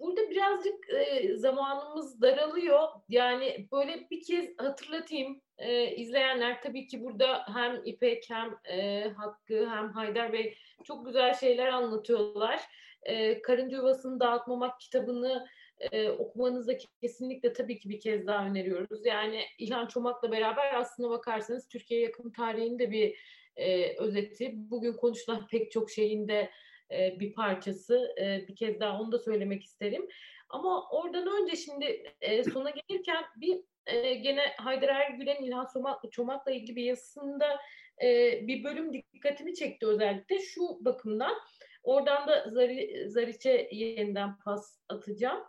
burada 0.00 0.30
birazcık 0.30 0.90
e, 0.90 1.36
zamanımız 1.36 2.22
daralıyor. 2.22 2.88
Yani 3.08 3.68
böyle 3.72 4.10
bir 4.10 4.22
kez 4.22 4.58
hatırlatayım 4.58 5.42
e, 5.58 5.96
izleyenler 5.96 6.62
tabii 6.62 6.86
ki 6.86 7.04
burada 7.04 7.44
hem 7.54 7.82
İpek 7.84 8.30
hem 8.30 8.58
e, 8.64 9.08
Hakkı 9.08 9.70
hem 9.70 9.92
Haydar 9.92 10.32
Bey 10.32 10.58
çok 10.84 11.06
güzel 11.06 11.34
şeyler 11.34 11.68
anlatıyorlar. 11.68 12.60
E, 13.02 13.42
Karınca 13.42 13.76
Yuvası'nı 13.76 14.20
Dağıtmamak 14.20 14.80
kitabını 14.80 15.46
e, 15.80 16.10
okumanızı 16.10 16.78
kesinlikle 17.02 17.52
tabii 17.52 17.78
ki 17.78 17.88
bir 17.88 18.00
kez 18.00 18.26
daha 18.26 18.46
öneriyoruz. 18.46 19.06
Yani 19.06 19.42
İlhan 19.58 19.86
Çomak'la 19.86 20.32
beraber 20.32 20.74
aslında 20.74 21.10
bakarsanız 21.10 21.68
Türkiye 21.68 22.00
yakın 22.00 22.30
tarihinde 22.30 22.90
bir 22.90 23.18
e, 23.56 23.96
özeti. 23.96 24.52
Bugün 24.54 24.92
konuşulan 24.92 25.46
pek 25.46 25.70
çok 25.72 25.90
şeyin 25.90 26.28
de 26.28 26.50
e, 26.92 27.20
bir 27.20 27.32
parçası. 27.32 28.14
E, 28.20 28.48
bir 28.48 28.56
kez 28.56 28.80
daha 28.80 29.00
onu 29.00 29.12
da 29.12 29.18
söylemek 29.18 29.64
isterim. 29.64 30.08
Ama 30.48 30.88
oradan 30.90 31.42
önce 31.42 31.56
şimdi 31.56 32.14
e, 32.20 32.44
sona 32.44 32.70
gelirken 32.70 33.24
bir 33.36 33.60
e, 33.86 34.14
gene 34.14 34.42
Haydar 34.56 34.88
Ergülen 34.88 35.42
İlhan 35.42 35.66
Çomak, 35.72 36.12
Çomak'la 36.12 36.52
ilgili 36.52 36.76
bir 36.76 36.84
yazısında 36.84 37.58
e, 38.02 38.40
bir 38.46 38.64
bölüm 38.64 38.92
dikkatimi 38.92 39.54
çekti 39.54 39.86
özellikle 39.86 40.38
şu 40.38 40.84
bakımdan. 40.84 41.34
Oradan 41.82 42.28
da 42.28 42.50
Zari, 42.50 43.10
Zariç'e 43.10 43.68
yeniden 43.72 44.38
pas 44.44 44.78
atacağım 44.88 45.44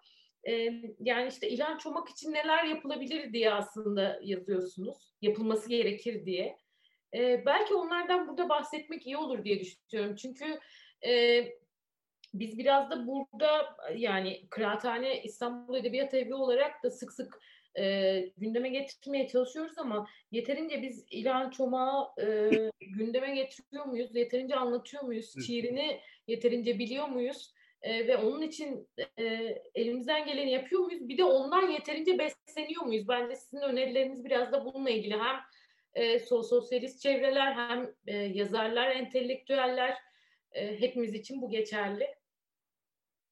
yani 1.00 1.28
işte 1.30 1.50
ilan 1.50 1.78
çomak 1.78 2.10
için 2.10 2.34
neler 2.34 2.64
yapılabilir 2.64 3.34
diye 3.34 3.54
aslında 3.54 4.20
yazıyorsunuz. 4.24 4.98
Yapılması 5.22 5.70
gerekir 5.70 6.26
diye. 6.26 6.58
E, 7.16 7.46
belki 7.46 7.74
onlardan 7.74 8.28
burada 8.28 8.50
bahsetmek 8.50 9.06
iyi 9.06 9.18
olur 9.18 9.44
diye 9.44 9.60
düşünüyorum. 9.60 10.16
Çünkü 10.16 10.60
e, 11.06 11.44
biz 12.34 12.58
biraz 12.58 12.90
da 12.90 13.08
burada 13.08 13.78
yani 13.96 14.48
Kıraathane 14.50 15.24
İstanbul 15.24 15.76
Edebiyat 15.76 16.14
Evi 16.14 16.34
olarak 16.34 16.84
da 16.84 16.90
sık 16.90 17.14
sık 17.14 17.40
e, 17.80 18.20
gündeme 18.38 18.70
getirmeye 18.70 19.28
çalışıyoruz 19.28 19.78
ama 19.78 20.08
yeterince 20.32 20.82
biz 20.82 21.06
İlhan 21.12 21.50
Çomak'ı 21.50 22.26
e, 22.26 22.86
gündeme 22.86 23.36
getiriyor 23.36 23.86
muyuz? 23.86 24.16
Yeterince 24.16 24.56
anlatıyor 24.56 25.04
muyuz? 25.04 25.34
Şiirini 25.48 26.00
yeterince 26.28 26.80
biliyor 26.80 27.08
muyuz? 27.08 27.54
E, 27.82 28.08
ve 28.08 28.18
onun 28.18 28.42
için 28.42 28.88
e, 29.18 29.24
elimizden 29.76 30.26
geleni 30.26 30.52
yapıyor 30.52 30.82
muyuz? 30.82 31.08
Bir 31.08 31.18
de 31.18 31.24
ondan 31.24 31.70
yeterince 31.70 32.20
besleniyor 32.20 32.84
muyuz? 32.86 33.08
Bence 33.08 33.36
sizin 33.36 33.62
önerileriniz 33.62 34.26
biraz 34.26 34.52
da 34.52 34.66
bununla 34.66 34.90
ilgili. 34.90 35.18
Hem 35.18 35.40
e, 35.94 36.20
sosyalist 36.20 37.02
çevreler 37.02 37.54
hem 37.54 37.94
e, 38.08 38.16
yazarlar, 38.16 38.90
entelektüeller 38.90 39.98
e, 40.52 40.82
hepimiz 40.82 41.14
için 41.14 41.42
bu 41.42 41.50
geçerli. 41.50 42.08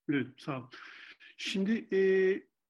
Evet, 0.09 0.27
sağ 0.37 0.59
ol. 0.59 0.63
Şimdi 1.37 1.95
e, 1.95 1.99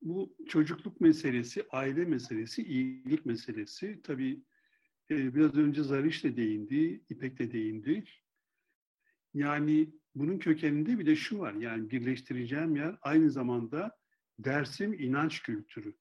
bu 0.02 0.36
çocukluk 0.48 1.02
meselesi, 1.02 1.66
aile 1.70 2.06
meselesi, 2.06 2.64
iyilik 2.64 3.26
meselesi 3.26 4.02
tabii 4.04 4.40
biraz 5.10 5.58
önce 5.58 5.84
Zariş 5.84 6.24
de 6.24 6.38
değindi, 6.38 7.02
İpek 7.10 7.40
de 7.40 7.52
değindi. 7.52 8.04
Yani 9.34 9.88
bunun 10.20 10.40
kökeninde 10.40 11.00
bir 11.00 11.06
de 11.06 11.16
şu 11.16 11.40
var. 11.40 11.54
Yani 11.54 11.92
birleştireceğim 11.92 12.76
yer 12.76 12.98
aynı 13.02 13.32
zamanda 13.32 13.98
Dersim 14.40 14.94
inanç 14.94 15.44
kültürü. 15.44 15.96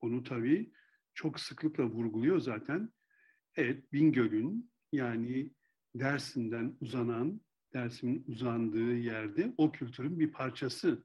Onu 0.00 0.22
tabii 0.22 0.72
çok 1.14 1.40
sıklıkla 1.40 1.84
vurguluyor 1.84 2.40
zaten. 2.40 2.92
Evet, 3.56 3.92
Bingöl'ün 3.92 4.70
yani 4.92 5.50
Dersim'den 5.94 6.76
uzanan, 6.80 7.40
Dersim'in 7.72 8.24
uzandığı 8.28 8.94
yerde 8.94 9.54
o 9.56 9.72
kültürün 9.72 10.20
bir 10.20 10.32
parçası. 10.32 11.04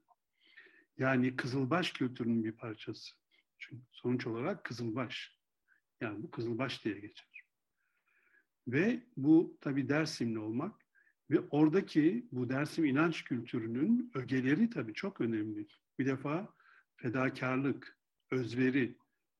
Yani 0.98 1.36
Kızılbaş 1.36 1.92
kültürünün 1.92 2.44
bir 2.44 2.52
parçası. 2.52 3.14
Çünkü 3.58 3.82
sonuç 3.92 4.26
olarak 4.26 4.64
Kızılbaş. 4.64 5.38
Yani 6.00 6.22
bu 6.22 6.30
Kızılbaş 6.30 6.84
diye 6.84 7.00
geçer. 7.00 7.42
Ve 8.68 9.02
bu 9.16 9.58
tabii 9.60 9.88
Dersimli 9.88 10.38
olmak 10.38 10.83
ve 11.30 11.40
oradaki 11.50 12.28
bu 12.32 12.48
Dersim 12.48 12.84
inanç 12.84 13.24
kültürünün 13.24 14.10
ögeleri 14.14 14.70
tabii 14.70 14.94
çok 14.94 15.20
önemli. 15.20 15.66
Bir 15.98 16.06
defa 16.06 16.54
fedakarlık, 16.96 17.98
özveri 18.30 18.96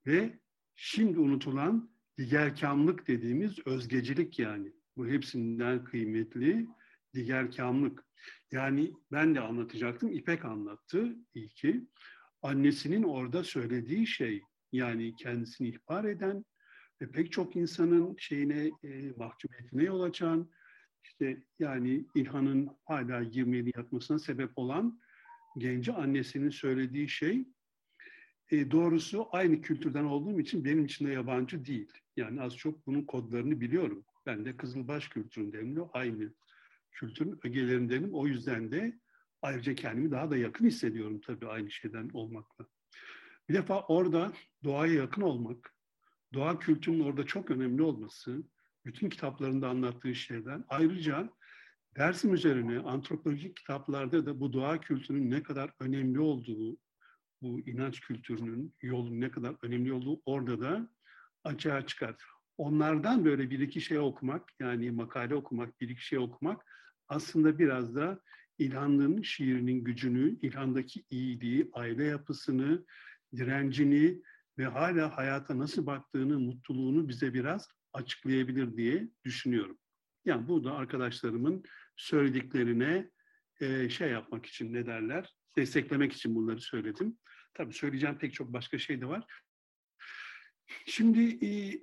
ve 0.07 0.39
şimdi 0.75 1.19
unutulan 1.19 1.91
digerkamlık 2.19 3.09
dediğimiz 3.09 3.67
özgecilik 3.67 4.39
yani. 4.39 4.73
Bu 4.97 5.07
hepsinden 5.07 5.85
kıymetli 5.85 6.67
digerkamlık. 7.15 8.05
Yani 8.53 8.93
ben 9.13 9.35
de 9.35 9.41
anlatacaktım, 9.41 10.13
İpek 10.13 10.45
anlattı 10.45 11.17
iyi 11.35 11.49
ki. 11.49 11.87
Annesinin 12.43 13.03
orada 13.03 13.45
söylediği 13.45 14.07
şey, 14.07 14.43
yani 14.73 15.17
kendisini 15.17 15.69
ihbar 15.69 16.05
eden 16.05 16.45
ve 17.01 17.11
pek 17.11 17.33
çok 17.33 17.57
insanın 17.57 18.17
şeyine, 18.19 18.71
e, 18.83 19.13
mahcubiyetine 19.17 19.85
yol 19.85 20.01
açan, 20.01 20.51
işte 21.05 21.43
yani 21.59 22.07
İlhan'ın 22.15 22.71
hala 22.85 23.21
27 23.21 23.73
yatmasına 23.77 24.19
sebep 24.19 24.51
olan 24.57 25.01
genci 25.59 25.93
annesinin 25.93 26.51
söylediği 26.51 27.09
şey 27.09 27.45
e, 28.51 28.71
doğrusu 28.71 29.29
aynı 29.33 29.63
kültürden 29.63 30.05
olduğum 30.05 30.41
için 30.41 30.65
benim 30.65 30.85
için 30.85 31.07
de 31.07 31.11
yabancı 31.11 31.65
değil. 31.65 31.93
Yani 32.17 32.43
az 32.43 32.57
çok 32.57 32.87
bunun 32.87 33.03
kodlarını 33.03 33.61
biliyorum. 33.61 34.05
Ben 34.27 34.45
de 34.45 34.57
Kızılbaş 34.57 35.09
kültüründenim 35.09 35.77
de 35.77 35.81
aynı 35.93 36.33
kültürün 36.93 37.41
ögelerindenim. 37.45 38.15
O 38.15 38.27
yüzden 38.27 38.73
de 38.73 38.99
ayrıca 39.43 39.75
kendimi 39.75 40.11
daha 40.11 40.31
da 40.31 40.37
yakın 40.37 40.67
hissediyorum 40.67 41.21
tabii 41.21 41.47
aynı 41.47 41.71
şeyden 41.71 42.11
olmakla. 42.13 42.67
Bir 43.49 43.55
defa 43.55 43.81
orada 43.81 44.33
doğaya 44.65 44.95
yakın 44.95 45.23
olmak, 45.23 45.75
doğa 46.35 46.59
kültürünün 46.59 47.05
orada 47.05 47.27
çok 47.27 47.51
önemli 47.51 47.83
olması, 47.83 48.43
bütün 48.85 49.09
kitaplarında 49.09 49.69
anlattığı 49.69 50.15
şeyden. 50.15 50.65
Ayrıca 50.69 51.31
Dersim 51.97 52.35
üzerine 52.35 52.79
antropolojik 52.79 53.57
kitaplarda 53.57 54.27
da 54.27 54.41
bu 54.41 54.53
doğa 54.53 54.81
kültürünün 54.81 55.31
ne 55.31 55.43
kadar 55.43 55.71
önemli 55.81 56.21
olduğu, 56.21 56.77
bu 57.43 57.61
inanç 57.61 58.01
kültürünün 58.01 58.75
yolun 58.83 59.21
ne 59.21 59.31
kadar 59.31 59.57
önemli 59.63 59.93
olduğu 59.93 60.21
orada 60.25 60.61
da 60.61 60.89
açığa 61.45 61.87
çıkar. 61.87 62.17
Onlardan 62.59 63.25
böyle 63.25 63.51
bir 63.51 63.59
iki 63.59 63.81
şey 63.81 63.99
okumak, 63.99 64.53
yani 64.61 64.91
makale 64.91 65.35
okumak, 65.35 65.81
bir 65.81 65.89
iki 65.89 66.07
şey 66.07 66.19
okumak 66.19 66.65
aslında 67.09 67.59
biraz 67.59 67.95
da 67.95 68.21
İlhan'ın 68.59 69.23
şiirinin 69.23 69.85
gücünü, 69.85 70.39
İlhan'daki 70.43 71.05
iyiliği, 71.11 71.71
aile 71.73 72.05
yapısını, 72.05 72.85
direncini 73.37 74.23
ve 74.59 74.65
hala 74.65 75.17
hayata 75.17 75.59
nasıl 75.59 75.87
baktığını, 75.87 76.39
mutluluğunu 76.39 77.09
bize 77.09 77.35
biraz 77.35 77.69
açıklayabilir 77.95 78.77
diye 78.77 79.09
düşünüyorum. 79.25 79.79
Yani 80.25 80.49
bu 80.49 80.65
da 80.65 80.75
arkadaşlarımın 80.75 81.65
söylediklerine 81.97 83.11
e, 83.61 83.89
şey 83.89 84.11
yapmak 84.11 84.47
için 84.47 84.73
ne 84.73 84.87
derler, 84.87 85.35
desteklemek 85.57 86.13
için 86.13 86.35
bunları 86.35 86.61
söyledim. 86.61 87.19
Tabii 87.55 87.75
söyleyeceğim 87.75 88.19
pek 88.19 88.35
çok 88.35 88.53
başka 88.53 88.79
şey 88.79 89.01
de 89.01 89.07
var. 89.07 89.25
Şimdi 90.87 91.47
e, 91.47 91.81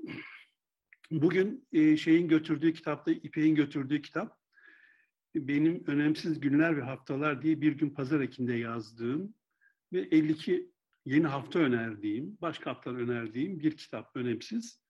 bugün 1.11 1.67
e, 1.73 1.97
şeyin 1.97 2.27
götürdüğü 2.27 2.73
kitapta, 2.73 3.11
İpek'in 3.11 3.55
götürdüğü 3.55 4.01
kitap 4.01 4.41
benim 5.35 5.83
Önemsiz 5.87 6.39
Günler 6.39 6.77
ve 6.77 6.81
Haftalar 6.81 7.41
diye 7.41 7.61
bir 7.61 7.71
gün 7.71 7.89
pazar 7.89 8.19
ekinde 8.19 8.53
yazdığım 8.53 9.33
ve 9.93 9.99
52 9.99 10.71
yeni 11.05 11.27
hafta 11.27 11.59
önerdiğim, 11.59 12.37
başka 12.41 12.71
haftalar 12.71 12.99
önerdiğim 12.99 13.59
bir 13.59 13.77
kitap 13.77 14.15
önemsiz. 14.15 14.81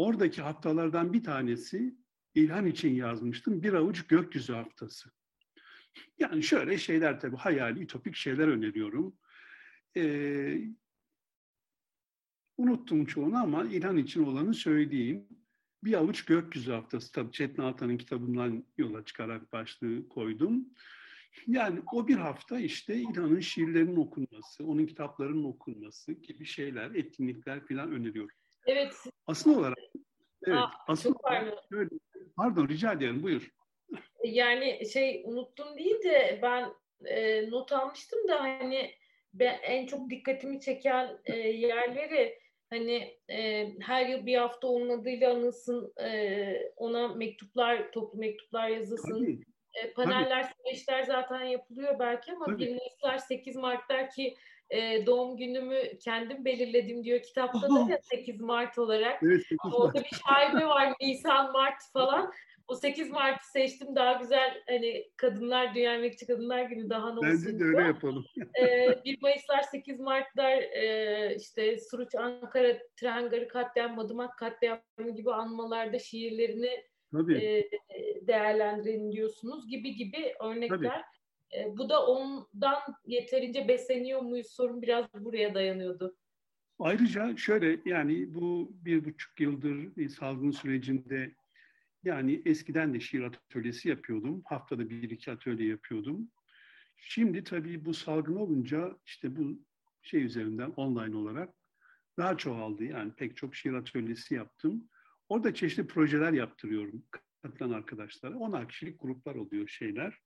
Oradaki 0.00 0.42
haftalardan 0.42 1.12
bir 1.12 1.24
tanesi 1.24 1.94
İlhan 2.34 2.66
için 2.66 2.94
yazmıştım. 2.94 3.62
Bir 3.62 3.72
avuç 3.72 4.06
gökyüzü 4.06 4.52
haftası. 4.52 5.10
Yani 6.18 6.42
şöyle 6.42 6.78
şeyler 6.78 7.20
tabii 7.20 7.36
hayali, 7.36 7.80
ütopik 7.80 8.16
şeyler 8.16 8.48
öneriyorum. 8.48 9.16
Ee, 9.96 10.60
unuttum 12.56 13.04
çoğunu 13.04 13.36
ama 13.36 13.64
İlhan 13.64 13.96
için 13.96 14.24
olanı 14.24 14.54
söyleyeyim. 14.54 15.28
Bir 15.84 15.94
avuç 15.94 16.24
gökyüzü 16.24 16.72
haftası 16.72 17.12
tabii 17.12 17.32
Çetin 17.32 17.62
Altan'ın 17.62 17.96
kitabından 17.96 18.64
yola 18.78 19.04
çıkarak 19.04 19.52
başlığı 19.52 20.08
koydum. 20.08 20.68
Yani 21.46 21.82
o 21.92 22.08
bir 22.08 22.16
hafta 22.16 22.60
işte 22.60 22.96
İlhan'ın 22.96 23.40
şiirlerinin 23.40 23.96
okunması, 23.96 24.66
onun 24.66 24.86
kitaplarının 24.86 25.44
okunması 25.44 26.12
gibi 26.12 26.44
şeyler, 26.44 26.90
etkinlikler 26.90 27.66
falan 27.66 27.92
öneriyorum. 27.92 28.39
Evet. 28.66 28.94
Asıl 29.26 29.58
olarak 29.58 29.78
evet, 30.46 30.58
Aa, 30.58 30.70
asıl 30.88 31.14
olarak 31.22 31.54
şöyle, 31.72 31.88
pardon 32.36 32.68
rica 32.68 32.92
ederim 32.92 33.22
buyur. 33.22 33.50
Yani 34.24 34.86
şey 34.92 35.22
unuttum 35.26 35.78
değil 35.78 36.02
de 36.02 36.38
ben 36.42 36.72
e, 37.04 37.50
not 37.50 37.72
almıştım 37.72 38.28
da 38.28 38.40
hani 38.40 38.90
ben 39.34 39.58
en 39.62 39.86
çok 39.86 40.10
dikkatimi 40.10 40.60
çeken 40.60 41.18
e, 41.24 41.36
yerleri 41.36 42.38
hani 42.70 43.18
e, 43.30 43.68
her 43.80 44.06
yıl 44.06 44.26
bir 44.26 44.36
hafta 44.36 44.68
onun 44.68 45.00
adıyla 45.00 45.34
anılsın, 45.34 45.92
e, 46.00 46.72
ona 46.76 47.08
mektuplar, 47.08 47.92
toplu 47.92 48.18
mektuplar 48.18 48.68
yazılsın. 48.68 49.44
E, 49.74 49.92
paneller, 49.92 50.42
Tabii. 50.42 50.52
süreçler 50.56 51.02
zaten 51.02 51.44
yapılıyor 51.44 51.98
belki 51.98 52.32
ama 52.32 52.44
Tabii. 52.44 52.58
1 52.58 52.68
Mayıslar, 52.68 53.18
8 53.18 53.56
Mart'lar 53.56 54.10
ki 54.10 54.36
e, 54.70 55.06
doğum 55.06 55.36
günümü 55.36 55.98
kendim 55.98 56.44
belirledim 56.44 57.04
diyor 57.04 57.22
kitapta 57.22 57.62
da 57.62 57.90
ya 57.90 57.98
8 58.02 58.40
Mart 58.40 58.78
olarak. 58.78 59.22
Evet, 59.22 59.42
8 59.42 59.58
Mart. 59.64 59.74
Orada 59.74 59.98
bir 59.98 60.20
şaibe 60.26 60.66
var 60.66 60.94
Nisan, 61.00 61.52
Mart 61.52 61.82
falan. 61.92 62.32
O 62.68 62.74
8 62.74 63.10
Mart'ı 63.10 63.50
seçtim 63.50 63.96
daha 63.96 64.12
güzel 64.12 64.62
hani 64.68 65.10
kadınlar 65.16 65.74
Dünya 65.74 65.94
Emekçi 65.94 66.26
Kadınlar 66.26 66.62
Günü 66.62 66.90
daha 66.90 67.12
ne 67.12 67.18
olsun. 67.18 67.22
Bence 67.22 67.60
de 67.60 67.64
öyle 67.64 67.82
yapalım. 67.82 68.24
ee, 68.60 69.04
1 69.04 69.22
Mayıslar 69.22 69.62
8 69.62 70.00
Mart'lar 70.00 70.56
e, 70.58 71.36
işte 71.36 71.78
Suruç 71.78 72.14
Ankara 72.14 72.78
tren 72.96 73.28
garı 73.28 73.48
katliam 73.48 73.94
Madımak 73.94 74.38
katliamı 74.38 75.16
gibi 75.16 75.32
anmalarda 75.32 75.98
şiirlerini 75.98 76.84
e, 77.42 77.70
değerlendirin 78.26 79.12
diyorsunuz 79.12 79.68
gibi 79.68 79.94
gibi 79.94 80.34
örnekler. 80.44 81.02
E, 81.56 81.76
bu 81.76 81.88
da 81.88 82.06
ondan 82.06 82.78
yeterince 83.06 83.68
besleniyor 83.68 84.20
muyuz 84.20 84.50
sorun 84.50 84.82
biraz 84.82 85.14
buraya 85.14 85.54
dayanıyordu. 85.54 86.16
Ayrıca 86.78 87.36
şöyle 87.36 87.80
yani 87.84 88.34
bu 88.34 88.72
bir 88.72 89.04
buçuk 89.04 89.40
yıldır 89.40 90.08
salgın 90.08 90.50
sürecinde 90.50 91.34
yani 92.04 92.42
eskiden 92.44 92.94
de 92.94 93.00
şiir 93.00 93.22
atölyesi 93.22 93.88
yapıyordum. 93.88 94.42
Haftada 94.44 94.90
bir 94.90 95.10
iki 95.10 95.30
atölye 95.30 95.68
yapıyordum. 95.68 96.30
Şimdi 96.96 97.44
tabii 97.44 97.84
bu 97.84 97.94
salgın 97.94 98.36
olunca 98.36 98.96
işte 99.06 99.36
bu 99.36 99.58
şey 100.02 100.24
üzerinden 100.24 100.70
online 100.70 101.16
olarak 101.16 101.54
daha 102.18 102.36
çoğaldı. 102.36 102.84
Yani 102.84 103.12
pek 103.12 103.36
çok 103.36 103.54
şiir 103.54 103.72
atölyesi 103.72 104.34
yaptım. 104.34 104.88
Orada 105.28 105.54
çeşitli 105.54 105.86
projeler 105.86 106.32
yaptırıyorum 106.32 107.04
katılan 107.42 107.70
arkadaşlara. 107.70 108.38
10 108.38 108.66
kişilik 108.66 109.00
gruplar 109.00 109.34
oluyor 109.34 109.68
şeyler. 109.68 110.18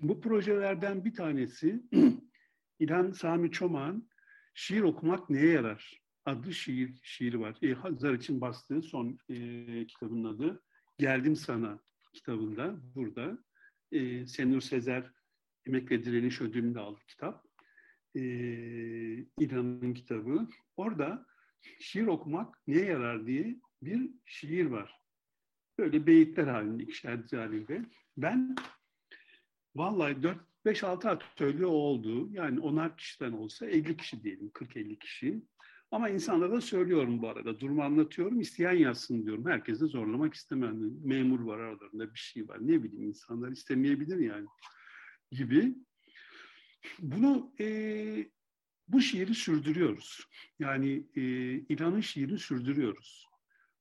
Bu 0.00 0.20
projelerden 0.20 1.04
bir 1.04 1.14
tanesi 1.14 1.82
İlhan 2.78 3.10
Sami 3.10 3.50
Çomak'ın 3.50 4.08
Şiir 4.54 4.82
Okumak 4.82 5.30
Neye 5.30 5.52
Yarar? 5.52 6.02
adlı 6.24 6.54
şiir 6.54 7.00
şiiri 7.02 7.40
var. 7.40 7.58
E, 7.62 7.72
Hazar 7.72 8.14
için 8.14 8.40
bastığı 8.40 8.82
son 8.82 9.18
e, 9.28 9.86
kitabın 9.86 10.24
adı 10.24 10.62
Geldim 10.98 11.36
Sana 11.36 11.80
kitabında 12.12 12.80
burada. 12.94 13.38
E, 13.92 14.26
Senur 14.26 14.60
Sezer 14.60 15.10
Emek 15.66 15.90
ve 15.90 16.04
Direniş 16.04 16.40
Ödülünü 16.40 16.74
de 16.74 16.80
aldı 16.80 17.00
kitap. 17.08 17.44
E, 18.14 18.22
İlhan'ın 19.38 19.94
kitabı. 19.94 20.48
Orada 20.76 21.26
şiir 21.80 22.06
okumak 22.06 22.66
neye 22.66 22.84
yarar 22.84 23.26
diye 23.26 23.60
bir 23.82 24.10
şiir 24.26 24.66
var. 24.66 25.00
Böyle 25.78 26.06
beyitler 26.06 26.46
halinde, 26.46 26.82
ikişer 26.82 27.18
halinde. 27.32 27.84
Ben 28.16 28.56
vallahi 29.76 30.16
4-5-6 30.64 31.08
atölye 31.08 31.66
oldu. 31.66 32.28
Yani 32.32 32.60
onar 32.60 32.96
kişiden 32.96 33.32
olsa 33.32 33.66
50 33.66 33.96
kişi 33.96 34.22
diyelim, 34.22 34.48
40-50 34.48 34.98
kişi. 34.98 35.42
Ama 35.90 36.08
insanlara 36.08 36.52
da 36.52 36.60
söylüyorum 36.60 37.22
bu 37.22 37.28
arada. 37.28 37.60
Durumu 37.60 37.82
anlatıyorum. 37.82 38.40
isteyen 38.40 38.72
yazsın 38.72 39.24
diyorum. 39.24 39.46
Herkese 39.46 39.86
zorlamak 39.86 40.34
istemem. 40.34 40.78
Memur 41.04 41.40
var 41.40 41.58
aralarında 41.58 42.14
bir 42.14 42.18
şey 42.18 42.48
var. 42.48 42.58
Ne 42.60 42.82
bileyim 42.82 43.08
insanlar 43.08 43.52
istemeyebilir 43.52 44.18
yani 44.18 44.46
gibi. 45.30 45.74
Bunu 46.98 47.52
e, 47.60 47.66
bu 48.88 49.00
şiiri 49.00 49.34
sürdürüyoruz. 49.34 50.20
Yani 50.58 51.06
e, 51.16 51.22
İlhan'ın 51.52 52.00
şiirini 52.00 52.38
sürdürüyoruz. 52.38 53.26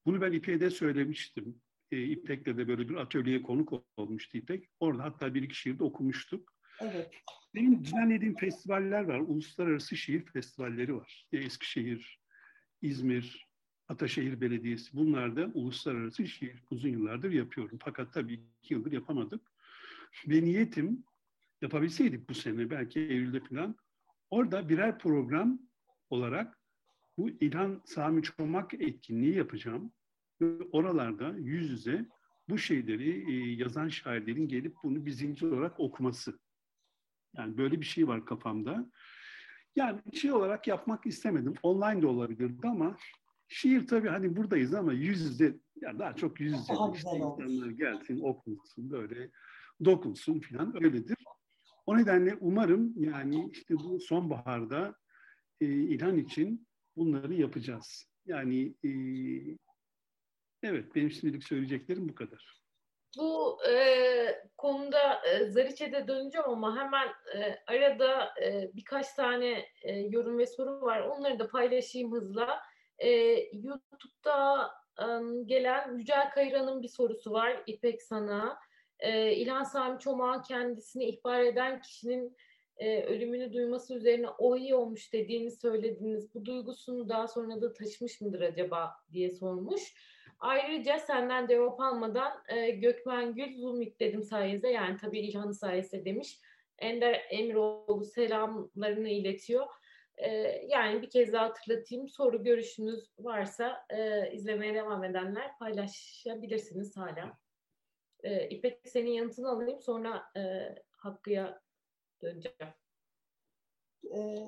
Bunu 0.06 0.22
ben 0.22 0.32
İpek'e 0.32 0.60
de 0.60 0.70
söylemiştim. 0.70 1.62
E, 1.92 2.04
İpek'le 2.04 2.46
de 2.46 2.68
böyle 2.68 2.90
bir 2.90 2.96
atölyeye 2.96 3.42
konuk 3.42 3.74
olmuştu 3.98 4.38
İpek. 4.38 4.70
Orada 4.80 5.04
hatta 5.04 5.34
bir 5.34 5.44
iki 5.44 5.56
şiir 5.56 5.80
de 5.80 5.84
okumuştuk. 5.84 6.54
Evet. 6.80 7.12
Benim 7.56 7.84
düzenlediğim 7.84 8.36
festivaller 8.36 9.04
var. 9.04 9.20
Uluslararası 9.20 9.98
şiir 9.98 10.26
festivalleri 10.26 10.96
var. 10.96 11.28
Eskişehir, 11.32 12.20
İzmir, 12.82 13.48
Ataşehir 13.88 14.42
Belediyesi. 14.42 14.98
Bunlarda 14.98 15.52
uluslararası 15.54 16.28
şiir 16.28 16.64
uzun 16.72 16.90
yıllardır 16.90 17.32
yapıyorum. 17.32 17.80
Fakat 17.84 18.14
tabii 18.14 18.34
iki 18.64 18.74
yıldır 18.74 18.92
yapamadık. 18.92 19.52
Ve 20.28 20.42
niyetim 20.44 21.04
yapabilseydik 21.62 22.30
bu 22.30 22.34
sene 22.34 22.70
belki 22.70 23.00
Eylül'de 23.00 23.40
falan 23.40 23.76
orada 24.30 24.70
birer 24.70 25.00
program 25.00 25.60
olarak 26.10 26.60
bu 27.18 27.30
İlhan 27.30 27.82
Sami 27.86 28.24
Çomak 28.24 28.74
etkinliği 28.74 29.36
yapacağım. 29.36 29.94
Ve 30.42 30.64
oralarda 30.72 31.34
yüz 31.38 31.72
yüze 31.72 32.06
bu 32.50 32.58
şeyleri 32.58 33.32
e, 33.32 33.54
yazan 33.54 33.88
şairlerin 33.88 34.48
gelip 34.48 34.76
bunu 34.84 35.06
bir 35.06 35.12
zincir 35.12 35.48
olarak 35.48 35.80
okuması. 35.80 36.40
Yani 37.38 37.58
böyle 37.58 37.82
bir 37.82 37.86
şey 37.86 38.08
var 38.08 38.26
kafamda. 38.26 38.92
Yani 39.76 40.02
şey 40.14 40.32
olarak 40.32 40.68
yapmak 40.68 41.06
istemedim. 41.06 41.54
Online 41.64 42.02
de 42.02 42.08
olabilirdi 42.08 42.68
ama 42.68 42.98
şiir 43.48 43.88
tabii 43.88 44.08
hani 44.08 44.36
buradayız 44.36 44.74
ama 44.74 44.94
yüz 44.94 45.22
yüze 45.22 45.58
yani 45.82 46.00
daha 46.00 46.16
çok 46.16 46.40
yüz 46.40 46.52
yüze 46.52 46.74
işte 46.96 47.10
insanlar 47.18 47.70
gelsin 47.70 48.20
okunsun 48.20 48.92
böyle 48.92 49.32
dokunsun 49.86 50.40
filan 50.40 50.84
öyledir. 50.84 51.18
O 51.86 51.98
nedenle 51.98 52.38
umarım 52.40 53.04
yani 53.04 53.50
işte 53.52 53.76
bu 53.76 54.00
sonbaharda 54.00 54.96
e, 55.62 55.66
İlhan 55.66 56.18
için 56.18 56.68
bunları 56.96 57.34
yapacağız. 57.34 58.06
Yani 58.26 58.76
e, 58.84 58.92
evet 60.64 60.96
benim 60.96 61.12
şimdilik 61.12 61.44
söyleyeceklerim 61.44 62.10
bu 62.10 62.16
kadar. 62.16 62.62
Bu 63.18 63.58
e, 63.70 64.44
konuda 64.58 65.26
e, 65.26 65.46
Zariç'e 65.46 66.08
döneceğim 66.08 66.50
ama 66.50 66.78
hemen 66.78 67.08
e, 67.36 67.60
arada 67.68 68.34
e, 68.44 68.72
birkaç 68.74 69.14
tane 69.14 69.66
e, 69.82 70.00
yorum 70.00 70.38
ve 70.38 70.48
soru 70.48 70.82
var. 70.82 71.02
Onları 71.02 71.40
da 71.40 71.48
paylaşayım 71.48 72.12
hızla. 72.12 72.60
E, 73.00 73.10
YouTube'da 73.54 74.72
e, 75.00 75.06
gelen 75.46 75.98
Yücel 75.98 76.32
Kayıran'ın 76.32 76.84
bir 76.84 76.88
sorusu 76.88 77.32
var 77.32 77.64
İpek 77.68 78.02
sana. 78.02 78.58
E, 79.00 79.36
İlhan 79.36 79.64
Sami 79.64 80.00
Çomak'ın 80.00 80.44
kendisini 80.44 81.06
ihbar 81.06 81.42
eden 81.42 81.82
kişinin 81.82 82.36
e, 82.78 83.04
ölümünü 83.04 83.54
duyması 83.54 83.96
üzerine 83.96 84.28
o 84.30 84.58
iyi 84.58 84.76
olmuş 84.76 85.14
dediğini 85.14 85.52
söylediniz. 85.52 86.34
Bu 86.34 86.46
duygusunu 86.46 87.10
daha 87.10 87.28
sonra 87.28 87.62
da 87.62 87.74
taşımış 87.74 88.22
mıdır 88.22 88.42
acaba 88.42 88.92
diye 89.12 89.30
sormuş. 89.30 89.94
Ayrıca 90.42 91.00
senden 91.00 91.48
cevap 91.48 91.80
almadan 91.80 92.44
e, 92.48 92.72
Gökmen 92.72 93.36
Gül 93.36 93.58
Zoom 93.58 93.82
yükledim 93.82 94.24
sayesinde 94.24 94.68
yani 94.68 94.98
tabii 94.98 95.20
İlhan'ın 95.20 95.52
sayesinde 95.52 96.06
demiş. 96.06 96.40
Ender 96.80 97.22
Emiroğlu 97.30 98.06
selamlarını 98.06 99.10
iletiyor. 99.10 99.68
E, 100.18 100.30
yani 100.68 101.02
bir 101.02 101.10
kez 101.10 101.34
daha 101.34 101.46
hatırlatayım. 101.46 102.10
Soru 102.10 102.44
görüşünüz 102.44 103.12
varsa 103.20 103.86
e, 103.90 104.32
izlemeye 104.32 104.74
devam 104.74 105.04
edenler 105.04 105.58
paylaşabilirsiniz 105.60 106.98
hala. 106.98 107.38
E, 108.24 108.50
İpek 108.50 108.80
senin 108.86 109.12
yanıtını 109.12 109.50
alayım 109.50 109.82
sonra 109.82 110.24
e, 110.38 110.42
Hakkı'ya 110.92 111.62
döneceğim. 112.22 112.74
Ee, 114.16 114.48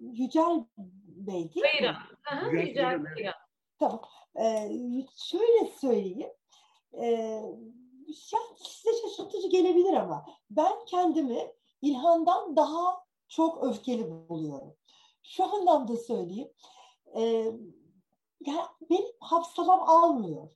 Yücel 0.00 0.64
Bey 1.06 1.54
değil 1.54 1.66
Kayıran. 1.72 1.94
mi? 1.94 2.16
Aha, 2.26 2.50
Yücel 2.50 2.92
evet. 3.00 3.14
Kayıran. 3.14 3.34
Tamam. 3.78 4.02
Ee, 4.40 4.70
şöyle 5.16 5.70
söyleyeyim. 5.80 6.30
Ee, 6.92 7.42
ya 8.32 8.38
size 8.56 8.90
şaşırtıcı 9.02 9.48
gelebilir 9.48 9.92
ama 9.92 10.26
ben 10.50 10.72
kendimi 10.86 11.52
İlhan'dan 11.82 12.56
daha 12.56 13.04
çok 13.28 13.64
öfkeli 13.64 14.28
buluyorum. 14.28 14.74
Şu 15.22 15.44
anlamda 15.44 15.96
söyleyeyim. 15.96 16.52
Ee, 17.16 17.52
ya 18.46 18.68
benim 18.90 19.12
hafsalam 19.20 19.80
almıyor. 19.88 20.48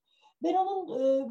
Ben 0.42 0.54
onun 0.54 1.00
e, 1.00 1.28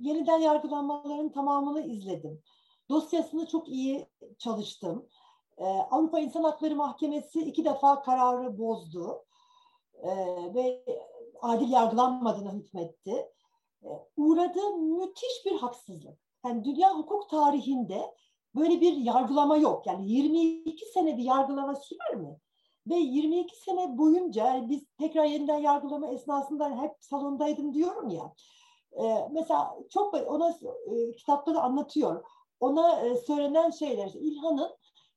yeniden 0.00 0.38
yargılanmaların 0.38 1.32
tamamını 1.32 1.86
izledim. 1.86 2.42
Dosyasını 2.88 3.46
çok 3.46 3.68
iyi 3.68 4.06
çalıştım. 4.38 5.08
Ee, 5.58 5.64
Avrupa 5.64 6.18
İnsan 6.20 6.42
Hakları 6.44 6.76
Mahkemesi 6.76 7.40
iki 7.40 7.64
defa 7.64 8.02
kararı 8.02 8.58
bozdu. 8.58 9.24
Ee, 10.02 10.54
ve 10.54 10.84
adil 11.42 11.70
yargılanmadığına 11.70 12.52
hükmetti. 12.52 13.28
Ee, 13.82 13.88
uğradığı 14.16 14.76
müthiş 14.76 15.46
bir 15.46 15.52
haksızlık. 15.52 16.18
Yani 16.46 16.64
dünya 16.64 16.94
hukuk 16.94 17.30
tarihinde 17.30 18.14
böyle 18.54 18.80
bir 18.80 18.96
yargılama 18.96 19.56
yok. 19.56 19.86
Yani 19.86 20.10
22 20.10 20.86
sene 20.86 21.16
bir 21.16 21.22
yargılama 21.22 21.74
sürer 21.74 22.14
mi? 22.14 22.38
Ve 22.86 22.94
22 22.94 23.56
sene 23.62 23.98
boyunca 23.98 24.46
yani 24.46 24.68
biz 24.68 24.84
tekrar 24.98 25.24
yeniden 25.24 25.58
yargılama 25.58 26.08
esnasında 26.08 26.82
hep 26.82 26.92
salondaydım 27.00 27.74
diyorum 27.74 28.08
ya. 28.08 28.34
Ee, 28.92 29.28
mesela 29.32 29.78
çok 29.90 30.14
ona 30.14 30.50
e, 30.50 31.12
kitapta 31.16 31.54
da 31.54 31.62
anlatıyor. 31.62 32.24
Ona 32.60 33.00
e, 33.00 33.16
söylenen 33.16 33.70
şeyler. 33.70 34.06
işte 34.06 34.18
İlhan'ın 34.18 34.70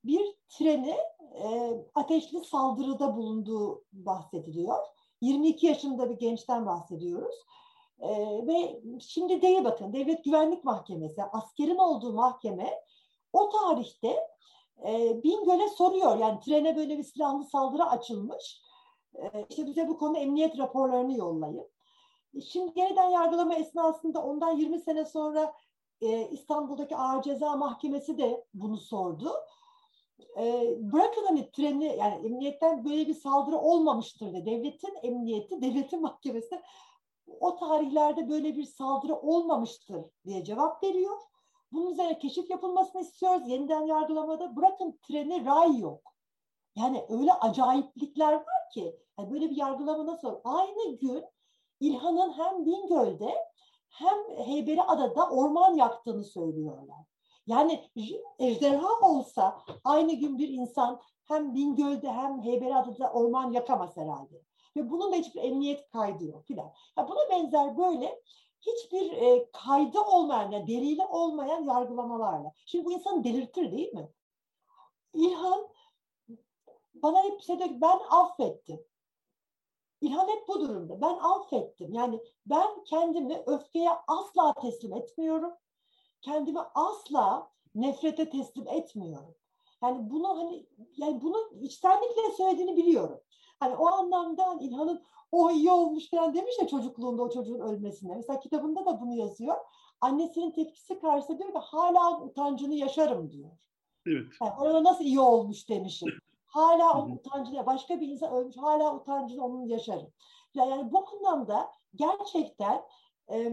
bir 0.04 0.36
treni 0.50 0.98
e, 1.44 1.72
ateşli 1.96 2.46
saldırıda 2.46 3.18
bulunduğu 3.18 3.84
bahsediliyor. 3.92 4.93
22 5.24 5.68
yaşında 5.68 6.10
bir 6.10 6.16
gençten 6.16 6.66
bahsediyoruz. 6.66 7.36
Ee, 8.00 8.10
ve 8.48 8.82
şimdi 9.00 9.42
değil 9.42 9.64
bakın 9.64 9.94
Devlet 9.94 10.24
Güvenlik 10.24 10.64
Mahkemesi, 10.64 11.24
askerin 11.24 11.78
olduğu 11.78 12.14
mahkeme 12.14 12.74
o 13.34 13.50
tarihte 13.50 14.20
e, 14.88 15.24
Bingöl'e 15.24 15.70
soruyor. 15.70 16.18
Yani 16.18 16.40
trene 16.40 16.76
böyle 16.76 16.98
bir 16.98 17.04
silahlı 17.04 17.46
saldırı 17.46 17.84
açılmış. 17.84 18.62
E, 19.16 19.46
işte 19.50 19.66
bize 19.66 19.88
bu 19.88 19.98
konu 19.98 20.18
emniyet 20.18 20.58
raporlarını 20.58 21.18
yollayın. 21.18 21.68
Şimdi 22.48 22.80
yeniden 22.80 23.10
yargılama 23.10 23.56
esnasında 23.56 24.24
ondan 24.24 24.58
20 24.58 24.80
sene 24.80 25.06
sonra 25.06 25.54
e, 26.02 26.30
İstanbul'daki 26.30 26.96
Ağır 26.96 27.22
Ceza 27.22 27.56
Mahkemesi 27.56 28.18
de 28.18 28.46
bunu 28.54 28.78
sordu. 28.78 29.32
E, 30.38 30.76
bırakın 30.80 31.26
hani 31.28 31.52
treni 31.52 31.86
yani 31.86 32.26
emniyetten 32.26 32.86
böyle 32.86 33.08
bir 33.08 33.14
saldırı 33.14 33.58
olmamıştır 33.58 34.34
de 34.34 34.46
devletin 34.46 34.96
emniyeti, 35.04 35.62
devletin 35.62 36.02
mahkemesi 36.02 36.62
o 37.40 37.56
tarihlerde 37.56 38.30
böyle 38.30 38.56
bir 38.56 38.64
saldırı 38.64 39.16
olmamıştır 39.16 40.06
diye 40.26 40.44
cevap 40.44 40.84
veriyor. 40.84 41.18
Bunun 41.72 41.92
üzerine 41.92 42.20
keşif 42.20 42.50
yapılmasını 42.50 43.02
istiyoruz. 43.02 43.50
Yeniden 43.50 43.86
yargılamada 43.86 44.56
bırakın 44.56 45.00
treni 45.08 45.46
ray 45.46 45.80
yok. 45.80 46.14
Yani 46.76 47.06
öyle 47.10 47.34
acayiplikler 47.34 48.34
var 48.34 48.70
ki 48.74 49.00
yani 49.20 49.32
böyle 49.32 49.50
bir 49.50 49.56
yargılama 49.56 50.06
nasıl? 50.06 50.40
Aynı 50.44 50.98
gün 50.98 51.26
İlhan'ın 51.80 52.34
hem 52.34 52.66
Bingöl'de 52.66 53.36
hem 53.90 54.46
Heybeliada'da 54.46 55.30
orman 55.30 55.76
yaktığını 55.76 56.24
söylüyorlar. 56.24 57.13
Yani 57.48 57.90
ejderha 58.40 59.00
olsa 59.02 59.62
aynı 59.84 60.14
gün 60.14 60.38
bir 60.38 60.50
insan 60.50 61.02
hem 61.24 61.56
Bingöl'de 61.56 62.12
hem 62.12 62.42
Heybeliada'da 62.42 63.12
orman 63.14 63.52
yakamaz 63.52 63.98
herhalde. 63.98 64.42
Ve 64.76 64.90
bunun 64.90 65.12
da 65.12 65.16
hiçbir 65.16 65.42
emniyet 65.42 65.90
kaydı 65.90 66.26
yok 66.26 66.46
filan. 66.46 66.74
Ya 66.98 67.08
buna 67.08 67.30
benzer 67.30 67.78
böyle 67.78 68.22
hiçbir 68.62 69.12
e, 69.12 69.52
kaydı 69.52 70.00
olmayan, 70.02 70.52
yani 70.52 70.68
delili 70.68 71.06
olmayan 71.06 71.64
yargılamalarla. 71.64 72.52
Şimdi 72.66 72.86
bu 72.86 72.92
insanı 72.92 73.24
delirtir 73.24 73.72
değil 73.72 73.94
mi? 73.94 74.10
İlhan 75.14 75.68
bana 76.94 77.24
hep 77.24 77.42
şey 77.42 77.60
diyor 77.60 77.70
ki, 77.70 77.82
ben 77.82 78.00
affettim. 78.10 78.86
İlhan 80.02 80.28
hep 80.28 80.48
bu 80.48 80.62
durumda. 80.62 81.02
Ben 81.02 81.18
affettim. 81.18 81.94
Yani 81.94 82.20
ben 82.46 82.84
kendimi 82.84 83.44
öfkeye 83.46 83.92
asla 84.08 84.54
teslim 84.54 84.94
etmiyorum. 84.94 85.54
Kendimi 86.24 86.60
asla 86.76 87.52
nefrete 87.76 88.30
teslim 88.30 88.68
etmiyorum. 88.68 89.36
Yani 89.84 90.10
bunu 90.10 90.38
hani 90.38 90.66
yani 90.98 91.22
bunu 91.22 91.38
içtenlikle 91.62 92.32
söylediğini 92.38 92.78
biliyorum. 92.78 93.20
Hani 93.60 93.76
o 93.76 93.88
anlamda 93.88 94.58
İlhan'ın 94.62 95.04
o 95.32 95.52
iyi 95.52 95.72
olmuş 95.72 96.10
falan 96.10 96.34
demiş 96.34 96.56
ya 96.62 96.68
çocukluğunda 96.68 97.24
o 97.24 97.30
çocuğun 97.30 97.60
ölmesine. 97.60 98.16
Mesela 98.16 98.40
kitabında 98.40 98.86
da 98.86 99.02
bunu 99.02 99.16
yazıyor. 99.16 99.56
Annesinin 100.02 100.52
tepkisi 100.52 101.00
karşısında 101.00 101.38
diyor 101.38 101.54
ki 101.54 101.60
hala 101.60 102.22
utancını 102.22 102.74
yaşarım 102.74 103.32
diyor. 103.32 103.50
Evet. 104.08 104.26
Yani 104.42 104.54
ona 104.60 104.84
nasıl 104.84 105.04
iyi 105.04 105.20
olmuş 105.20 105.70
demişim. 105.70 106.10
Hala 106.46 107.00
o 107.00 107.12
utancını, 107.12 107.66
başka 107.66 108.02
bir 108.02 108.08
insan 108.08 108.34
ölmüş, 108.34 108.58
hala 108.58 108.96
utancını 108.96 109.46
onun 109.46 109.68
yaşarım. 109.68 110.14
Yani 110.54 110.92
bu 110.92 111.06
anlamda 111.08 111.72
gerçekten 111.96 112.82
e, 113.32 113.52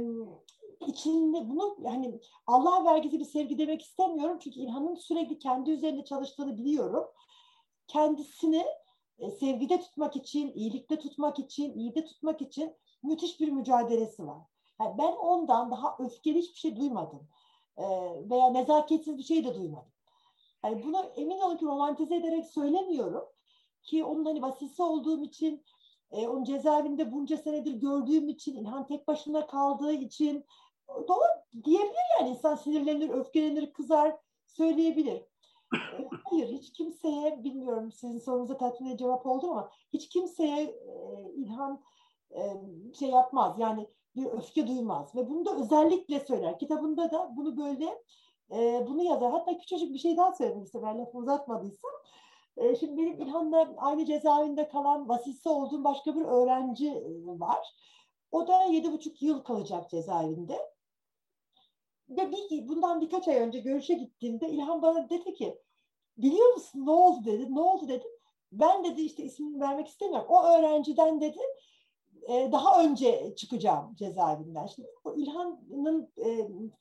içinde 0.87 1.51
bunu 1.51 1.77
yani 1.83 2.21
Allah 2.47 2.85
vergisi 2.85 3.19
bir 3.21 3.25
sevgi 3.25 3.59
demek 3.59 3.83
istemiyorum. 3.83 4.39
Çünkü 4.43 4.61
İlhan'ın 4.61 4.95
sürekli 4.95 5.39
kendi 5.39 5.71
üzerinde 5.71 6.05
çalıştığını 6.05 6.59
biliyorum. 6.59 7.05
kendisini 7.89 8.67
e, 9.19 9.31
sevgide 9.31 9.81
tutmak 9.81 10.17
için, 10.17 10.53
iyilikte 10.55 10.99
tutmak 10.99 11.39
için, 11.39 11.75
iyide 11.75 12.05
tutmak 12.05 12.43
için 12.43 12.77
müthiş 13.03 13.41
bir 13.41 13.49
mücadelesi 13.49 14.27
var. 14.27 14.43
Yani 14.81 14.99
ben 14.99 15.13
ondan 15.13 15.71
daha 15.71 15.97
öfkeli 15.99 16.39
hiçbir 16.39 16.59
şey 16.59 16.77
duymadım. 16.77 17.29
E, 17.77 17.85
veya 18.31 18.51
nezaketsiz 18.51 19.19
bir 19.19 19.23
şey 19.23 19.45
de 19.45 19.55
duymadım. 19.55 19.93
Yani 20.65 20.85
bunu 20.85 21.13
emin 21.17 21.39
olun 21.39 21.57
ki 21.57 21.65
romantize 21.65 22.17
ederek 22.17 22.47
söylemiyorum. 22.47 23.25
Ki 23.83 24.05
onun 24.05 24.25
hani 24.25 24.43
vasisi 24.43 24.83
olduğum 24.83 25.23
için, 25.23 25.65
e, 26.11 26.29
onun 26.29 26.45
cezaevinde 26.45 27.13
bunca 27.13 27.37
senedir 27.37 27.73
gördüğüm 27.73 28.29
için, 28.29 28.57
İlhan 28.57 28.87
tek 28.87 29.09
başına 29.09 29.47
kaldığı 29.47 29.93
için 29.93 30.45
doğru 31.09 31.63
diyebilir 31.65 32.21
yani 32.21 32.31
insan 32.31 32.57
sinirlenir, 32.57 33.09
öfkelenir, 33.09 33.73
kızar 33.73 34.17
söyleyebilir. 34.47 35.23
E, 35.75 36.09
hayır 36.25 36.49
hiç 36.49 36.73
kimseye 36.73 37.45
bilmiyorum 37.45 37.93
sizin 37.93 38.19
sorunuza 38.19 38.57
tatmin 38.57 38.97
cevap 38.97 39.27
oldu 39.27 39.51
ama 39.51 39.71
hiç 39.93 40.09
kimseye 40.09 40.63
e, 40.63 41.25
İlhan 41.37 41.81
e, 42.31 42.41
şey 42.99 43.09
yapmaz 43.09 43.59
yani 43.59 43.89
bir 44.17 44.27
öfke 44.27 44.67
duymaz 44.67 45.17
ve 45.17 45.29
bunu 45.29 45.45
da 45.45 45.57
özellikle 45.57 46.21
söyler. 46.21 46.59
Kitabında 46.59 47.11
da 47.11 47.33
bunu 47.37 47.57
böyle 47.57 48.03
e, 48.51 48.87
bunu 48.89 49.03
yazar. 49.03 49.31
Hatta 49.31 49.59
küçücük 49.59 49.93
bir 49.93 49.99
şey 49.99 50.17
daha 50.17 50.33
söylemek 50.33 50.67
istedim. 50.67 50.87
Ben 50.87 50.99
lafı 50.99 51.19
uzatmadıysam. 51.19 51.91
E, 52.57 52.77
şimdi 52.77 52.97
benim 53.03 53.21
İlhan'la 53.21 53.75
aynı 53.77 54.07
cezaevinde 54.07 54.69
kalan 54.69 55.09
vasisi 55.09 55.49
olduğum 55.49 55.85
başka 55.85 56.17
bir 56.17 56.25
öğrenci 56.25 57.05
var. 57.25 57.75
O 58.33 58.47
da 58.47 58.63
yedi 58.63 58.93
buçuk 58.93 59.23
yıl 59.23 59.43
kalacak 59.43 59.91
cezaevinde. 59.91 60.59
Ve 62.11 62.33
bir, 62.33 62.69
bundan 62.69 63.01
birkaç 63.01 63.29
ay 63.29 63.37
önce 63.37 63.59
görüşe 63.59 63.95
gittiğimde 63.95 64.49
İlhan 64.49 64.83
bana 64.83 65.11
dedi 65.11 65.35
ki 65.35 65.59
biliyor 66.17 66.53
musun 66.55 66.87
ne 66.87 66.91
oldu 66.91 67.25
dedi. 67.25 67.55
Ne 67.55 67.61
oldu 67.61 67.89
dedim. 67.89 68.11
Ben 68.53 68.85
dedi 68.85 69.03
işte 69.03 69.23
ismini 69.23 69.61
vermek 69.61 69.89
istemiyorum. 69.89 70.27
O 70.29 70.45
öğrenciden 70.45 71.21
dedi 71.21 71.39
e, 72.29 72.53
daha 72.53 72.85
önce 72.85 73.35
çıkacağım 73.37 73.95
cezaevinden. 73.95 74.67
Şimdi 74.67 74.89
bu 75.05 75.17
İlhan'ın 75.17 76.13
e, 76.17 76.29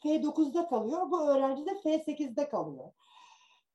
F9'da 0.03 0.67
kalıyor, 0.67 1.11
bu 1.11 1.21
öğrenci 1.21 1.65
de 1.65 1.69
F8'de 1.69 2.49
kalıyor. 2.49 2.91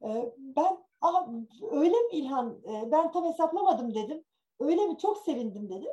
E, 0.02 0.32
ben 0.38 0.84
Aha, 1.00 1.28
öyle 1.70 2.00
mi 2.00 2.12
İlhan? 2.12 2.58
Ben 2.92 3.12
tam 3.12 3.24
hesaplamadım 3.24 3.94
dedim. 3.94 4.24
Öyle 4.60 4.86
mi? 4.86 4.98
Çok 4.98 5.18
sevindim 5.18 5.68
dedim. 5.68 5.92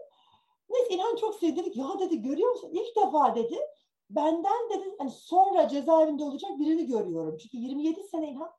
Neyse 0.70 0.94
İlhan 0.94 1.16
çok 1.16 1.36
sevdi. 1.36 1.60
Dedik, 1.60 1.78
ya 1.78 2.00
dedi 2.00 2.22
görüyor 2.22 2.52
musun? 2.52 2.72
İlk 2.74 2.96
defa 2.96 3.36
dedi. 3.36 3.60
Benden 4.16 4.70
dedi 4.70 4.96
hani 4.98 5.12
sonra 5.12 5.68
cezaevinde 5.68 6.24
olacak 6.24 6.52
birini 6.60 6.86
görüyorum. 6.86 7.38
Çünkü 7.38 7.58
27 7.58 8.04
sene 8.04 8.32
İlhan 8.32 8.52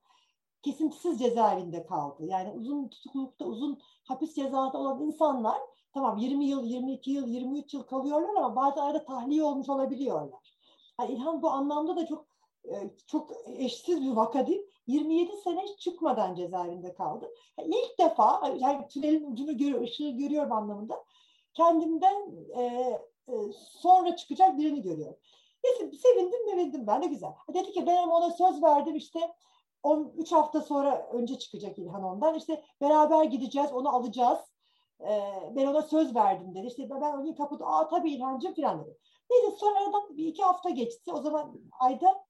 kesintisiz 0.62 1.18
cezaevinde 1.18 1.86
kaldı. 1.86 2.24
Yani 2.26 2.50
uzun 2.50 2.88
tutuklulukta, 2.88 3.44
uzun 3.44 3.78
hapis 4.04 4.34
cezası 4.34 4.78
olan 4.78 5.00
insanlar 5.02 5.58
tamam 5.94 6.18
20 6.18 6.44
yıl, 6.44 6.64
22 6.64 7.10
yıl, 7.10 7.26
23 7.28 7.74
yıl 7.74 7.82
kalıyorlar 7.82 8.34
ama 8.34 8.56
bazı 8.56 8.82
arada 8.82 9.04
tahliye 9.04 9.42
olmuş 9.42 9.68
olabiliyorlar. 9.68 10.56
Yani 11.00 11.12
İlhan 11.12 11.42
bu 11.42 11.50
anlamda 11.50 11.96
da 11.96 12.06
çok 12.06 12.26
e, 12.64 12.90
çok 13.06 13.30
eşsiz 13.46 14.02
bir 14.02 14.10
vaka 14.10 14.46
değil. 14.46 14.62
27 14.86 15.36
sene 15.36 15.76
çıkmadan 15.76 16.34
cezaevinde 16.34 16.94
kaldı. 16.94 17.34
Yani 17.58 17.74
ilk 17.76 17.98
defa 17.98 18.54
yani 18.58 18.88
tünelin 18.88 19.32
ucunu 19.32 19.56
görüyor, 19.56 19.80
ışığı 19.80 20.10
görüyorum 20.10 20.52
anlamında. 20.52 21.04
Kendimden 21.54 22.30
e, 22.56 22.62
e, 23.28 23.34
sonra 23.80 24.16
çıkacak 24.16 24.58
birini 24.58 24.82
görüyorum. 24.82 25.16
Neyse 25.64 25.96
sevindim 25.96 26.40
sevindim 26.50 26.86
ben 26.86 27.02
de 27.02 27.06
güzel. 27.06 27.32
Dedi 27.54 27.72
ki 27.72 27.86
ben 27.86 28.08
ona 28.08 28.30
söz 28.30 28.62
verdim 28.62 28.96
işte 28.96 29.20
13 29.82 30.32
hafta 30.32 30.60
sonra 30.60 31.08
önce 31.12 31.38
çıkacak 31.38 31.78
İlhan 31.78 32.04
ondan. 32.04 32.34
İşte 32.34 32.64
beraber 32.80 33.24
gideceğiz, 33.24 33.72
onu 33.72 33.96
alacağız. 33.96 34.38
Ee, 35.00 35.22
ben 35.56 35.66
ona 35.66 35.82
söz 35.82 36.14
verdim 36.14 36.54
dedi. 36.54 36.66
İşte 36.66 36.90
ben 36.90 37.00
onu 37.00 37.36
kapıda, 37.36 37.66
aa 37.66 37.88
tabii 37.88 38.12
İlhancığım 38.12 38.54
falan 38.54 38.84
dedi. 38.84 38.98
Neyse 39.30 39.56
sonra 39.56 39.80
aradan 39.80 40.16
bir 40.16 40.26
iki 40.26 40.42
hafta 40.42 40.70
geçti. 40.70 41.12
O 41.12 41.20
zaman 41.22 41.60
ayda 41.80 42.24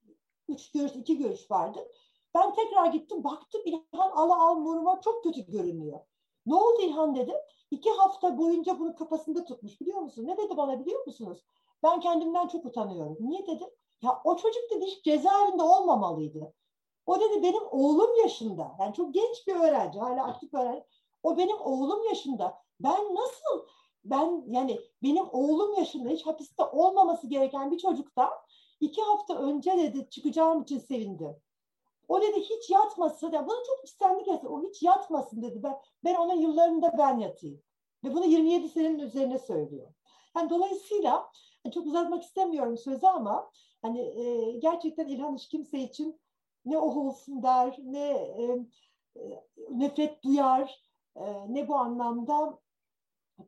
üç 0.49 0.71
görüş, 0.71 0.93
iki 0.93 1.19
görüş 1.19 1.51
vardı. 1.51 1.89
Ben 2.35 2.55
tekrar 2.55 2.87
gittim, 2.87 3.25
baktım 3.25 3.63
İlhan 3.65 4.11
ala 4.11 4.49
al 4.49 4.57
nuruma 4.57 5.01
çok 5.01 5.25
kötü 5.25 5.51
görünüyor. 5.51 6.01
Ne 6.47 6.55
oldu 6.55 6.83
İlhan 6.83 7.15
dedim. 7.15 7.37
İki 7.71 7.91
hafta 7.91 8.39
boyunca 8.39 8.79
bunu 8.79 8.95
kafasında 8.95 9.45
tutmuş 9.45 9.81
biliyor 9.81 10.01
musun? 10.01 10.27
Ne 10.27 10.37
dedi 10.37 10.57
bana 10.57 10.81
biliyor 10.81 11.07
musunuz? 11.07 11.45
Ben 11.83 12.01
kendimden 12.01 12.49
çok 12.49 12.65
utanıyorum. 12.65 13.17
Niye 13.21 13.47
dedim? 13.47 13.69
Ya 14.03 14.21
o 14.25 14.37
çocuk 14.37 14.71
dedi 14.71 14.85
hiç 14.85 15.05
cezaevinde 15.05 15.63
olmamalıydı. 15.63 16.53
O 17.07 17.21
dedi 17.21 17.43
benim 17.43 17.63
oğlum 17.71 18.21
yaşında. 18.23 18.77
Yani 18.81 18.95
çok 18.95 19.15
genç 19.15 19.47
bir 19.47 19.55
öğrenci. 19.55 19.99
Hala 19.99 20.27
aktif 20.27 20.55
öğrenci. 20.55 20.85
O 21.23 21.39
benim 21.39 21.61
oğlum 21.61 22.05
yaşında. 22.05 22.63
Ben 22.81 23.15
nasıl 23.15 23.67
ben 24.05 24.45
yani 24.47 24.81
benim 25.03 25.25
oğlum 25.33 25.75
yaşında 25.75 26.09
hiç 26.09 26.27
hapiste 26.27 26.65
olmaması 26.65 27.27
gereken 27.27 27.71
bir 27.71 27.79
çocukta 27.79 28.31
iki 28.81 29.03
hafta 29.03 29.35
önce 29.35 29.77
dedi 29.77 30.11
çıkacağım 30.11 30.63
için 30.63 30.79
sevindi. 30.79 31.41
O 32.09 32.21
dedi 32.21 32.41
hiç 32.41 32.71
yatmasın. 32.71 33.33
Yani 33.33 33.47
bunu 33.47 33.57
çok 33.67 33.89
içtenlik 33.89 34.29
etsin. 34.29 34.47
O 34.47 34.63
hiç 34.63 34.83
yatmasın 34.83 35.43
dedi. 35.43 35.63
Ben, 35.63 35.79
ben 36.05 36.15
ona 36.15 36.35
yıllarında 36.35 36.95
ben 36.99 37.19
yatayım. 37.19 37.63
Ve 38.05 38.15
bunu 38.15 38.25
27 38.25 38.69
senenin 38.69 38.99
üzerine 38.99 39.39
söylüyor. 39.39 39.89
Yani 40.37 40.51
dolayısıyla 40.51 41.31
çok 41.71 41.87
uzatmak 41.87 42.23
istemiyorum 42.23 42.77
sözü 42.79 43.07
ama 43.07 43.51
hani 43.83 44.01
e, 44.01 44.53
gerçekten 44.59 45.07
İlhan 45.09 45.37
hiç 45.37 45.49
kimse 45.49 45.79
için 45.79 46.21
ne 46.65 46.79
o 46.79 47.07
olsun 47.07 47.43
der, 47.43 47.77
ne 47.79 48.11
e, 48.11 48.59
e, 49.17 49.45
nefret 49.71 50.25
duyar, 50.25 50.83
e, 51.17 51.55
ne 51.55 51.69
bu 51.69 51.77
anlamda 51.77 52.59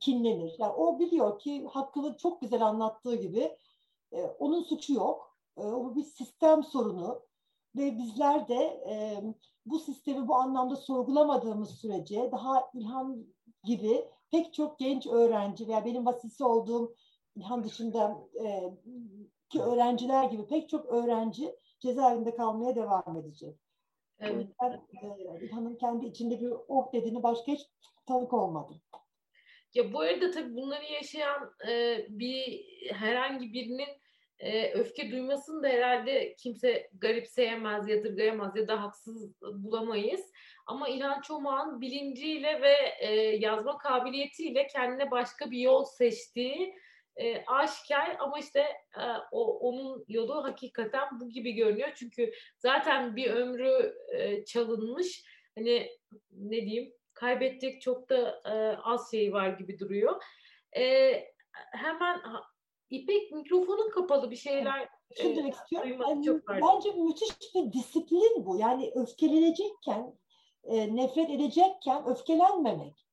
kinlenir. 0.01 0.55
Yani 0.59 0.73
o 0.73 0.99
biliyor 0.99 1.39
ki 1.39 1.67
hakkını 1.67 2.17
çok 2.17 2.41
güzel 2.41 2.67
anlattığı 2.67 3.17
gibi 3.17 3.57
e, 4.13 4.23
onun 4.23 4.63
suçu 4.63 4.95
yok. 4.95 5.37
E, 5.57 5.63
o 5.63 5.95
bir 5.95 6.03
sistem 6.03 6.63
sorunu 6.63 7.23
ve 7.77 7.99
bizler 7.99 8.49
de 8.49 8.85
e, 8.91 9.23
bu 9.67 9.79
sistemi 9.79 10.29
bu 10.29 10.35
anlamda 10.35 10.77
sorgulamadığımız 10.77 11.71
sürece 11.71 12.33
daha 12.33 12.71
İlhan 12.75 13.27
gibi 13.65 14.09
pek 14.31 14.55
çok 14.55 14.79
genç 14.79 15.07
öğrenci 15.07 15.69
veya 15.69 15.85
benim 15.85 16.07
vasisi 16.07 16.45
olduğum 16.45 16.95
İlhan 17.37 17.65
dışında 17.65 18.29
e, 18.45 18.47
ki 19.49 19.63
öğrenciler 19.63 20.25
gibi 20.25 20.47
pek 20.47 20.69
çok 20.69 20.87
öğrenci 20.87 21.55
cezaevinde 21.81 22.37
kalmaya 22.37 22.77
devam 22.77 23.17
edecek. 23.17 23.59
Evet. 24.21 24.47
Ben 24.63 24.73
e, 24.73 25.45
İlhan'ın 25.45 25.77
kendi 25.77 26.07
içinde 26.07 26.41
bir 26.41 26.53
oh 26.69 26.93
dediğini 26.93 27.23
başka 27.23 27.53
hiç 27.53 27.61
tanık 28.07 28.33
olmadım. 28.33 28.83
Ya 29.75 29.93
bu 29.93 30.01
arada 30.01 30.31
tabii 30.31 30.55
bunları 30.55 30.85
yaşayan 30.85 31.55
e, 31.69 31.99
bir 32.09 32.65
herhangi 32.93 33.53
birinin 33.53 33.89
e, 34.39 34.73
öfke 34.73 35.11
duymasını 35.11 35.63
da 35.63 35.69
herhalde 35.69 36.35
kimse 36.39 36.91
garipseyemez, 36.99 37.89
yadırgayamaz 37.89 38.57
ya 38.57 38.69
da 38.69 38.83
haksız 38.83 39.41
bulamayız. 39.43 40.33
Ama 40.67 40.89
İlhan 40.89 41.21
Çomağ'ın 41.21 41.81
bilinciyle 41.81 42.63
ve 42.63 42.75
e, 43.01 43.15
yazma 43.37 43.79
kabiliyetiyle 43.79 44.67
kendine 44.67 45.11
başka 45.11 45.51
bir 45.51 45.59
yol 45.59 45.85
seçtiği 45.85 46.75
e, 47.17 47.45
aşikar 47.47 48.17
ama 48.19 48.39
işte 48.39 48.61
e, 48.97 49.05
o 49.33 49.59
onun 49.59 50.05
yolu 50.09 50.45
hakikaten 50.45 51.21
bu 51.21 51.29
gibi 51.29 51.53
görünüyor. 51.53 51.89
Çünkü 51.95 52.33
zaten 52.59 53.17
bir 53.17 53.31
ömrü 53.31 53.95
e, 54.17 54.45
çalınmış. 54.45 55.25
Hani 55.59 55.91
ne 56.31 56.57
diyeyim 56.57 56.93
kaybedecek 57.15 57.83
çok 57.83 58.09
da 58.09 58.43
e, 58.47 58.77
az 58.83 59.11
şey 59.11 59.33
var 59.33 59.49
gibi 59.49 59.79
duruyor. 59.79 60.23
E, 60.77 61.13
hemen 61.73 62.21
İpek 62.91 63.33
mikrofonun 63.33 63.91
kapalı 63.91 64.31
bir 64.31 64.37
şeyler 64.37 64.89
Şunu 65.17 65.33
e, 65.33 65.37
demek 65.37 65.55
istiyorum. 65.55 66.23
çok 66.23 66.49
bence 66.49 66.93
müthiş 66.93 67.55
bir 67.55 67.73
disiplin 67.73 68.47
bu. 68.47 68.59
Yani 68.59 68.93
öfkelenecekken, 68.95 70.19
e, 70.65 70.97
nefret 70.97 71.31
edecekken 71.31 72.07
öfkelenmemek. 72.07 73.04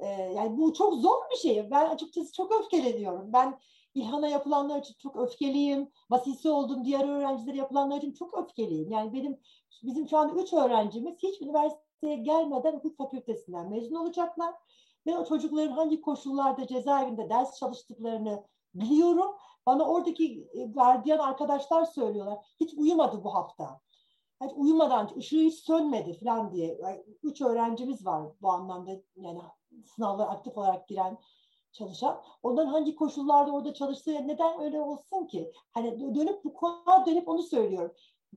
E, 0.00 0.06
yani 0.06 0.56
bu 0.58 0.72
çok 0.72 0.94
zor 0.94 1.30
bir 1.30 1.36
şey. 1.36 1.70
Ben 1.70 1.88
açıkçası 1.88 2.32
çok 2.32 2.52
öfkeleniyorum. 2.60 3.32
Ben 3.32 3.58
İlhan'a 3.94 4.28
yapılanlar 4.28 4.80
için 4.80 4.94
çok 4.98 5.16
öfkeliyim. 5.16 5.90
Vasisi 6.10 6.50
olduğum 6.50 6.84
diğer 6.84 7.08
öğrencilere 7.08 7.56
yapılanlar 7.56 7.96
için 7.98 8.12
çok 8.12 8.38
öfkeliyim. 8.38 8.90
Yani 8.90 9.12
benim 9.12 9.40
bizim 9.82 10.08
şu 10.08 10.18
anda 10.18 10.42
üç 10.42 10.52
öğrencimiz 10.52 11.18
hiç 11.22 11.42
üniversiteye 11.42 12.16
gelmeden 12.16 12.72
hukuk 12.72 12.96
fakültesinden 12.96 13.70
mezun 13.70 13.94
olacaklar. 13.94 14.54
Ben 15.06 15.12
o 15.12 15.24
çocukların 15.24 15.72
hangi 15.72 16.00
koşullarda 16.00 16.66
cezaevinde 16.66 17.30
ders 17.30 17.58
çalıştıklarını 17.58 18.44
biliyorum. 18.74 19.36
Bana 19.66 19.88
oradaki 19.88 20.48
e, 20.52 20.64
gardiyan 20.64 21.18
arkadaşlar 21.18 21.84
söylüyorlar. 21.84 22.38
Hiç 22.60 22.74
uyumadı 22.74 23.24
bu 23.24 23.34
hafta. 23.34 23.80
Hiç 24.44 24.52
uyumadan, 24.56 25.10
ışığı 25.16 25.40
hiç 25.40 25.54
sönmedi 25.54 26.18
falan 26.24 26.52
diye. 26.52 26.80
Üç 27.22 27.40
öğrencimiz 27.42 28.06
var 28.06 28.32
bu 28.42 28.50
anlamda 28.50 28.90
yani 29.16 29.40
sınavlara 29.86 30.28
aktif 30.28 30.58
olarak 30.58 30.88
giren 30.88 31.18
çalışan. 31.72 32.20
Onların 32.42 32.70
hangi 32.70 32.94
koşullarda 32.94 33.50
orada 33.52 33.74
çalıştığı 33.74 34.28
neden 34.28 34.60
öyle 34.60 34.80
olsun 34.80 35.26
ki? 35.26 35.52
Hani 35.70 36.14
dönüp 36.14 36.44
bu 36.44 36.54
konuya 36.54 37.06
dönüp 37.06 37.28
onu 37.28 37.42
söylüyorum. 37.42 37.94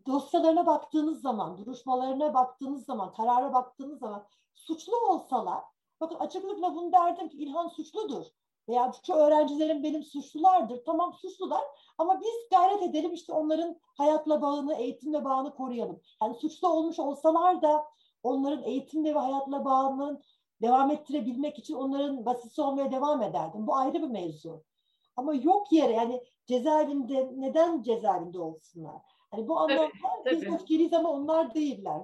dosyalarına 0.07 0.65
baktığınız 0.65 1.21
zaman, 1.21 1.57
duruşmalarına 1.57 2.33
baktığınız 2.33 2.85
zaman, 2.85 3.13
karara 3.13 3.53
baktığınız 3.53 3.99
zaman 3.99 4.27
suçlu 4.53 4.97
olsalar, 4.97 5.63
bakın 6.01 6.15
açıklıkla 6.15 6.75
bunu 6.75 6.91
derdim 6.91 7.29
ki 7.29 7.37
İlhan 7.37 7.67
suçludur 7.67 8.25
veya 8.69 8.91
şu 9.05 9.13
öğrencilerim 9.13 9.83
benim 9.83 10.03
suçlulardır. 10.03 10.85
Tamam 10.85 11.13
suçlular 11.13 11.63
ama 11.97 12.21
biz 12.21 12.49
gayret 12.51 12.83
edelim 12.83 13.13
işte 13.13 13.33
onların 13.33 13.79
hayatla 13.97 14.41
bağını, 14.41 14.75
eğitimle 14.75 15.25
bağını 15.25 15.55
koruyalım. 15.55 16.01
Yani 16.21 16.35
suçlu 16.35 16.67
olmuş 16.67 16.99
olsalar 16.99 17.61
da 17.61 17.85
onların 18.23 18.63
eğitimle 18.63 19.15
ve 19.15 19.19
hayatla 19.19 19.65
bağının 19.65 20.23
devam 20.63 20.91
ettirebilmek 20.91 21.59
için 21.59 21.73
onların 21.73 22.25
basisi 22.25 22.61
olmaya 22.61 22.91
devam 22.91 23.21
ederdim. 23.21 23.67
Bu 23.67 23.75
ayrı 23.75 23.93
bir 23.93 24.07
mevzu. 24.07 24.63
Ama 25.15 25.33
yok 25.33 25.71
yere 25.71 25.93
yani 25.93 26.23
cezaevinde 26.45 27.29
neden 27.35 27.81
cezaevinde 27.81 28.39
olsunlar? 28.39 29.01
Hani 29.31 29.47
bu 29.47 29.59
anlamda 29.59 29.91
tabii, 30.23 30.35
biz 30.35 30.53
öfkeliyiz 30.53 30.93
ama 30.93 31.11
onlar 31.11 31.53
değiller. 31.53 32.01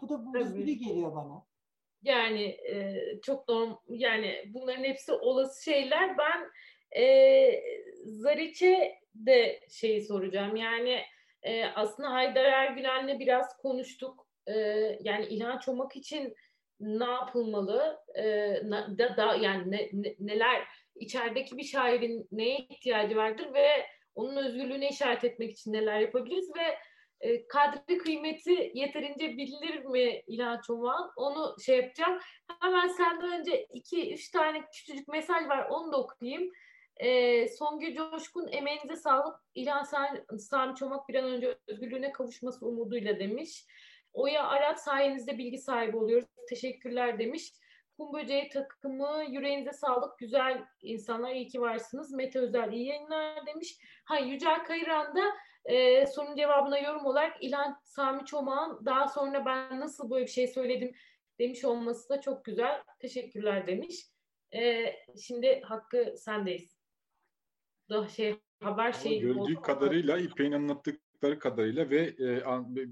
Bu 0.00 0.08
da 0.08 0.26
bu 0.26 0.56
gibi 0.56 0.78
geliyor 0.78 1.16
bana. 1.16 1.42
Yani 2.02 2.42
e, 2.44 2.96
çok 3.22 3.48
normal 3.48 3.76
yani 3.88 4.44
bunların 4.54 4.84
hepsi 4.84 5.12
olası 5.12 5.64
şeyler. 5.64 6.18
Ben 6.18 6.50
e, 7.02 7.62
Zariç'e 8.04 8.98
de 9.14 9.60
şeyi 9.70 10.04
soracağım. 10.04 10.56
Yani 10.56 11.02
e, 11.42 11.64
aslında 11.64 12.12
Haydar 12.12 12.44
Ergülen'le 12.44 13.20
biraz 13.20 13.56
konuştuk. 13.56 14.26
E, 14.46 14.52
yani 15.00 15.26
İlhan 15.26 15.58
Çomak 15.58 15.96
için 15.96 16.34
ne 16.82 17.04
yapılmalı? 17.04 17.98
E, 18.14 18.24
da, 18.98 19.16
da 19.16 19.34
yani 19.34 19.70
ne, 19.70 19.88
ne, 19.92 20.14
neler 20.18 20.68
içerideki 20.94 21.56
bir 21.56 21.64
şairin 21.64 22.28
neye 22.32 22.58
ihtiyacı 22.58 23.16
vardır 23.16 23.54
ve 23.54 23.86
onun 24.14 24.36
özgürlüğüne 24.36 24.88
işaret 24.88 25.24
etmek 25.24 25.50
için 25.50 25.72
neler 25.72 26.00
yapabiliriz 26.00 26.50
ve 26.56 26.78
e, 27.20 27.46
kadri 27.46 27.98
kıymeti 27.98 28.70
yeterince 28.74 29.28
bilinir 29.36 29.84
mi 29.84 30.22
İlhan 30.26 30.60
Çomak'ın? 30.66 31.10
Onu 31.16 31.56
şey 31.64 31.76
yapacağım. 31.76 32.18
Hemen 32.60 32.88
senden 32.88 33.40
önce 33.40 33.66
iki, 33.72 34.14
üç 34.14 34.30
tane 34.30 34.62
küçücük 34.72 35.08
mesaj 35.08 35.48
var. 35.48 35.66
Onu 35.70 35.92
da 35.92 36.00
okuyayım. 36.00 36.52
E, 36.96 37.48
Songül 37.48 37.94
Coşkun 37.96 38.48
emeğinize 38.52 38.96
sağlık. 38.96 39.36
İlhan 39.54 39.82
Sami 40.38 40.74
Çomak 40.74 41.08
bir 41.08 41.14
an 41.14 41.24
önce 41.24 41.58
özgürlüğüne 41.66 42.12
kavuşması 42.12 42.66
umuduyla 42.66 43.18
demiş. 43.18 43.66
Oya 44.12 44.46
Arat 44.46 44.82
sayenizde 44.82 45.38
bilgi 45.38 45.58
sahibi 45.58 45.96
oluyoruz. 45.96 46.28
Teşekkürler 46.48 47.18
demiş. 47.18 47.52
Kum 47.96 48.12
Böceği 48.12 48.48
takımı 48.48 49.24
yüreğinize 49.28 49.72
sağlık. 49.72 50.18
Güzel 50.18 50.64
insanlar 50.82 51.34
iyi 51.34 51.48
ki 51.48 51.60
varsınız. 51.60 52.12
Mete 52.12 52.38
Özel 52.38 52.72
iyi 52.72 52.86
yayınlar 52.86 53.46
demiş. 53.46 53.78
Ha 54.04 54.18
Yücel 54.18 54.64
Kayıran 54.64 55.16
da 55.16 55.22
e, 55.64 56.06
sorunun 56.06 56.36
cevabına 56.36 56.78
yorum 56.78 57.06
olarak 57.06 57.36
İlhan 57.40 57.80
Sami 57.84 58.24
Çomak'ın 58.24 58.86
daha 58.86 59.08
sonra 59.08 59.44
ben 59.46 59.80
nasıl 59.80 60.10
böyle 60.10 60.24
bir 60.24 60.30
şey 60.30 60.48
söyledim 60.48 60.92
demiş 61.38 61.64
olması 61.64 62.08
da 62.08 62.20
çok 62.20 62.44
güzel. 62.44 62.82
Teşekkürler 63.00 63.66
demiş. 63.66 64.06
E, 64.54 64.92
şimdi 65.22 65.60
hakkı 65.60 66.14
sendeyiz. 66.16 66.82
Da 67.90 68.08
şey 68.08 68.40
haber 68.62 68.92
şey 68.92 69.20
gördüğü 69.20 69.54
kadarıyla 69.54 70.18
İpek'in 70.18 70.52
anlattıkları 71.22 71.38
kadarıyla 71.38 71.90
ve 71.90 72.00
e, 72.18 72.42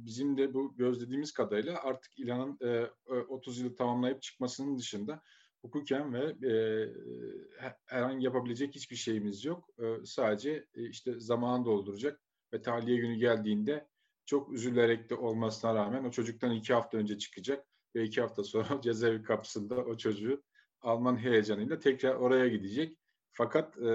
bizim 0.06 0.36
de 0.36 0.54
bu 0.54 0.76
gözlediğimiz 0.76 1.32
kadarıyla 1.32 1.82
artık 1.82 2.18
İlhan'ın 2.18 2.58
e, 2.62 2.86
30 3.28 3.58
yılı 3.58 3.74
tamamlayıp 3.74 4.22
çıkmasının 4.22 4.78
dışında 4.78 5.22
hukuken 5.62 6.12
ve 6.12 6.48
e, 6.48 6.54
herhangi 7.86 8.24
yapabilecek 8.24 8.74
hiçbir 8.74 8.96
şeyimiz 8.96 9.44
yok. 9.44 9.68
E, 9.78 10.04
sadece 10.04 10.66
e, 10.74 10.88
işte 10.88 11.20
zamanı 11.20 11.64
dolduracak 11.64 12.20
ve 12.52 12.62
tahliye 12.62 12.96
günü 12.96 13.14
geldiğinde 13.14 13.88
çok 14.26 14.52
üzülerek 14.52 15.10
de 15.10 15.14
olmasına 15.14 15.74
rağmen 15.74 16.04
o 16.04 16.10
çocuktan 16.10 16.50
iki 16.50 16.74
hafta 16.74 16.98
önce 16.98 17.18
çıkacak 17.18 17.66
ve 17.94 18.04
iki 18.04 18.20
hafta 18.20 18.44
sonra 18.44 18.80
cezaevi 18.82 19.22
kapısında 19.22 19.76
o 19.84 19.96
çocuğu 19.96 20.42
Alman 20.82 21.16
heyecanıyla 21.16 21.78
tekrar 21.78 22.14
oraya 22.14 22.48
gidecek. 22.48 22.98
Fakat 23.32 23.78
e, 23.78 23.88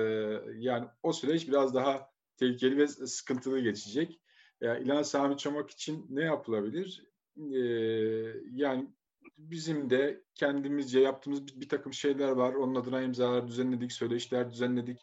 yani 0.58 0.88
o 1.04 1.14
süreç 1.14 1.48
biraz 1.48 1.76
daha 1.76 2.15
tehlikeli 2.38 2.78
ve 2.78 2.88
sıkıntılı 2.88 3.60
geçecek. 3.60 4.20
Yani 4.62 4.84
İlhan 4.84 5.04
Sami 5.04 5.38
Çomak 5.38 5.70
için 5.70 6.06
ne 6.10 6.24
yapılabilir? 6.24 7.06
E, 7.38 7.60
yani 8.52 8.90
bizim 9.38 9.90
de 9.90 10.24
kendimizce 10.36 11.00
yaptığımız 11.00 11.48
bir, 11.48 11.62
bir 11.62 11.70
takım 11.70 11.94
şeyler 11.94 12.30
var. 12.30 12.54
Onun 12.54 12.76
adına 12.76 13.02
imzalar 13.02 13.48
düzenledik, 13.48 13.92
söyleşiler 13.92 14.52
düzenledik. 14.52 15.00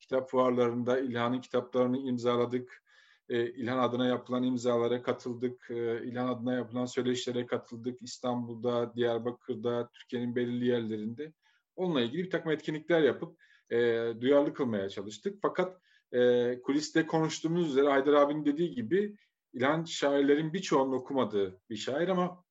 Kitap 0.00 0.30
fuarlarında 0.30 1.00
İlhan'ın 1.00 1.40
kitaplarını 1.40 1.98
imzaladık. 1.98 2.82
E, 3.28 3.50
İlhan 3.50 3.78
adına 3.78 4.06
yapılan 4.06 4.42
imzalara 4.42 5.02
katıldık. 5.02 5.70
E, 5.70 6.04
İlhan 6.06 6.28
adına 6.28 6.54
yapılan 6.54 6.86
söyleşilere 6.86 7.46
katıldık. 7.46 8.02
İstanbul'da, 8.02 8.94
Diyarbakır'da, 8.94 9.90
Türkiye'nin 9.92 10.36
belirli 10.36 10.66
yerlerinde. 10.66 11.32
Onunla 11.76 12.00
ilgili 12.00 12.24
bir 12.24 12.30
takım 12.30 12.52
etkinlikler 12.52 13.02
yapıp 13.02 13.36
e, 13.70 13.76
duyarlı 14.20 14.54
kılmaya 14.54 14.88
çalıştık. 14.88 15.38
Fakat 15.42 15.80
e, 16.12 16.62
kuliste 16.62 17.06
konuştuğumuz 17.06 17.68
üzere 17.68 17.88
Haydar 17.88 18.12
abinin 18.12 18.44
dediği 18.44 18.74
gibi 18.74 19.16
İlhan 19.52 19.84
şairlerin 19.84 20.52
birçoğunun 20.52 20.92
okumadığı 20.92 21.60
bir 21.70 21.76
şair 21.76 22.08
ama 22.08 22.44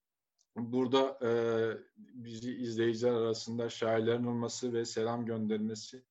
burada 0.56 1.20
e, 1.24 1.30
bizi 1.98 2.56
izleyiciler 2.56 3.12
arasında 3.12 3.70
şairlerin 3.70 4.26
olması 4.26 4.74
ve 4.74 4.86
selam 4.86 5.26
göndermesi 5.26 6.04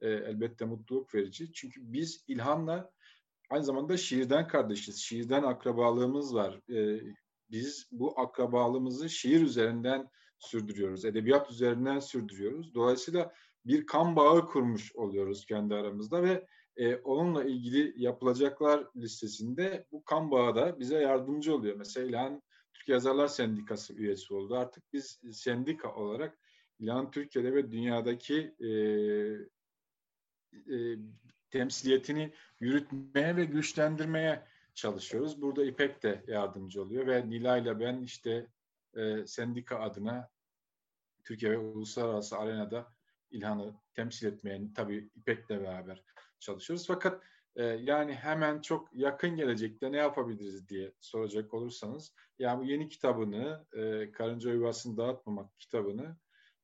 e, 0.00 0.08
elbette 0.08 0.64
mutluluk 0.64 1.14
verici. 1.14 1.52
Çünkü 1.52 1.80
biz 1.92 2.24
İlhan'la 2.28 2.90
aynı 3.50 3.64
zamanda 3.64 3.96
şiirden 3.96 4.48
kardeşiz. 4.48 4.96
Şiirden 4.96 5.42
akrabalığımız 5.42 6.34
var. 6.34 6.60
E, 6.74 7.00
biz 7.50 7.88
bu 7.92 8.20
akrabalığımızı 8.20 9.10
şiir 9.10 9.40
üzerinden 9.40 10.10
sürdürüyoruz. 10.38 11.04
Edebiyat 11.04 11.50
üzerinden 11.50 11.98
sürdürüyoruz. 11.98 12.74
Dolayısıyla 12.74 13.34
bir 13.66 13.86
kan 13.86 14.16
bağı 14.16 14.46
kurmuş 14.46 14.96
oluyoruz 14.96 15.46
kendi 15.46 15.74
aramızda 15.74 16.22
ve 16.22 16.46
e, 16.78 16.96
onunla 16.96 17.44
ilgili 17.44 18.02
yapılacaklar 18.02 18.86
listesinde 18.96 19.86
bu 19.92 20.04
kan 20.04 20.30
bağı 20.30 20.54
da 20.54 20.80
bize 20.80 20.98
yardımcı 20.98 21.54
oluyor. 21.54 21.76
Mesela 21.76 22.40
Türkiye 22.74 22.94
Yazarlar 22.94 23.28
Sendikası 23.28 23.94
üyesi 23.94 24.34
oldu. 24.34 24.56
Artık 24.56 24.92
biz 24.92 25.20
sendika 25.32 25.94
olarak 25.94 26.38
İlhan 26.78 27.10
Türkiye'de 27.10 27.54
ve 27.54 27.70
dünyadaki 27.70 28.54
e, 28.60 28.68
e, 30.74 30.96
temsiliyetini 31.50 32.32
yürütmeye 32.60 33.36
ve 33.36 33.44
güçlendirmeye 33.44 34.44
çalışıyoruz. 34.74 35.42
Burada 35.42 35.64
İpek 35.64 36.02
de 36.02 36.24
yardımcı 36.26 36.82
oluyor 36.82 37.06
ve 37.06 37.30
Nilay 37.30 37.62
ile 37.62 37.80
ben 37.80 38.02
işte 38.02 38.46
e, 38.96 39.26
sendika 39.26 39.78
adına 39.78 40.30
Türkiye 41.24 41.52
ve 41.52 41.58
uluslararası 41.58 42.38
arenada 42.38 42.92
İlhan'ı 43.30 43.74
temsil 43.94 44.26
etmeye 44.26 44.60
tabii 44.74 45.10
İpek'le 45.16 45.50
beraber 45.50 46.04
çalışıyoruz. 46.40 46.86
Fakat 46.86 47.22
e, 47.56 47.64
yani 47.64 48.14
hemen 48.14 48.60
çok 48.60 48.88
yakın 48.92 49.36
gelecekte 49.36 49.92
ne 49.92 49.96
yapabiliriz 49.96 50.68
diye 50.68 50.92
soracak 51.00 51.54
olursanız 51.54 52.14
yani 52.38 52.60
bu 52.60 52.64
yeni 52.64 52.88
kitabını 52.88 53.66
e, 53.72 54.12
Karınca 54.12 54.52
Yuvası'nı 54.52 54.96
Dağıtmamak 54.96 55.58
kitabını 55.58 56.16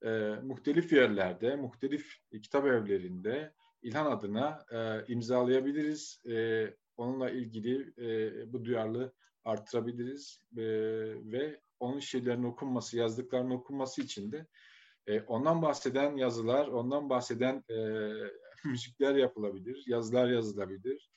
e, 0.05 0.11
muhtelif 0.43 0.93
yerlerde, 0.93 1.57
muhtelif 1.57 2.17
kitap 2.43 2.67
evlerinde 2.67 3.53
İlhan 3.83 4.07
adına 4.07 4.67
e, 4.71 5.13
imzalayabiliriz. 5.13 6.23
E, 6.29 6.67
onunla 6.97 7.31
ilgili 7.31 7.93
e, 7.99 8.53
bu 8.53 8.65
duyarlı 8.65 9.13
artırabiliriz 9.45 10.41
e, 10.57 10.65
ve 11.33 11.61
onun 11.81 11.99
şiirlerinin 11.99 12.47
okunması, 12.47 12.97
yazdıklarının 12.97 13.51
okunması 13.51 14.03
için 14.03 14.33
de 14.33 14.47
e, 15.07 15.21
ondan 15.21 15.63
bahseden 15.63 16.17
yazılar, 16.17 16.67
ondan 16.67 17.11
bahseden 17.11 17.65
e, 17.71 17.77
müzikler 18.65 19.15
yapılabilir, 19.15 19.85
yazılar 19.86 20.28
yazılabilir. 20.28 21.11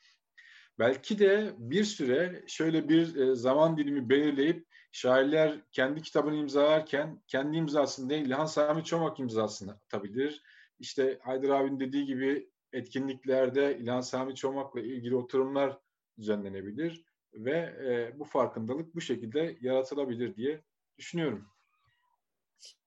Belki 0.80 1.20
de 1.20 1.54
bir 1.58 1.84
süre 1.84 2.44
şöyle 2.48 2.90
bir 2.90 3.16
e, 3.16 3.36
zaman 3.36 3.78
dilimi 3.78 4.10
belirleyip 4.10 4.68
şairler 4.92 5.62
kendi 5.72 6.02
kitabını 6.02 6.36
imzalarken 6.36 7.22
kendi 7.28 7.58
imzasını 7.58 8.10
değil, 8.10 8.26
İlhan 8.26 8.46
Sami 8.46 8.84
Çomak 8.84 9.20
imzasını 9.20 9.72
atabilir. 9.72 10.44
İşte 10.80 11.20
Haydar 11.22 11.50
abinin 11.50 11.80
dediği 11.80 12.06
gibi 12.06 12.50
etkinliklerde 12.74 13.78
İlhan 13.78 14.02
Sami 14.02 14.36
Çomak'la 14.36 14.82
ilgili 14.82 15.16
oturumlar 15.16 15.78
düzenlenebilir 16.18 17.06
ve 17.34 17.58
e, 17.58 18.20
bu 18.20 18.24
farkındalık 18.24 18.96
bu 18.96 19.02
şekilde 19.02 19.58
yaratılabilir 19.62 20.36
diye 20.36 20.62
düşünüyorum. 20.98 21.48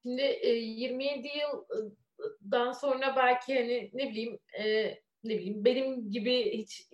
Şimdi 0.02 0.22
e, 0.22 0.48
27 0.48 1.28
yıldan 2.42 2.72
sonra 2.72 3.16
belki 3.16 3.54
hani 3.54 3.90
ne 3.92 4.10
bileyim 4.10 4.38
e, 4.58 4.84
ne 5.24 5.34
bileyim 5.38 5.64
benim 5.64 6.10
gibi 6.10 6.58
hiç 6.58 6.88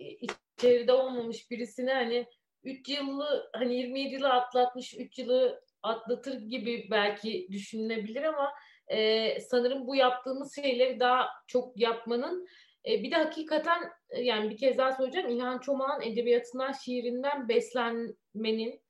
içeride 0.57 0.93
olmamış 0.93 1.51
birisine 1.51 1.93
hani 1.93 2.25
3 2.63 2.89
yılı 2.89 3.49
hani 3.53 3.75
27 3.75 4.13
yılı 4.13 4.29
atlatmış 4.29 4.93
3 4.99 5.19
yılı 5.19 5.61
atlatır 5.83 6.41
gibi 6.41 6.87
belki 6.91 7.47
düşünülebilir 7.51 8.23
ama 8.23 8.53
e, 8.87 9.39
sanırım 9.39 9.87
bu 9.87 9.95
yaptığımız 9.95 10.55
şeyleri 10.55 10.99
daha 10.99 11.29
çok 11.47 11.79
yapmanın 11.79 12.47
E, 12.87 13.03
bir 13.03 13.11
de 13.11 13.15
hakikaten 13.15 13.83
e, 14.09 14.21
yani 14.21 14.49
bir 14.49 14.57
kez 14.57 14.77
daha 14.77 14.91
söyleyeceğim 14.91 15.29
İlhan 15.29 15.59
Çomak'ın 15.59 16.11
edebiyatından, 16.11 16.71
şiirinden 16.71 17.49
beslenmenin 17.49 18.81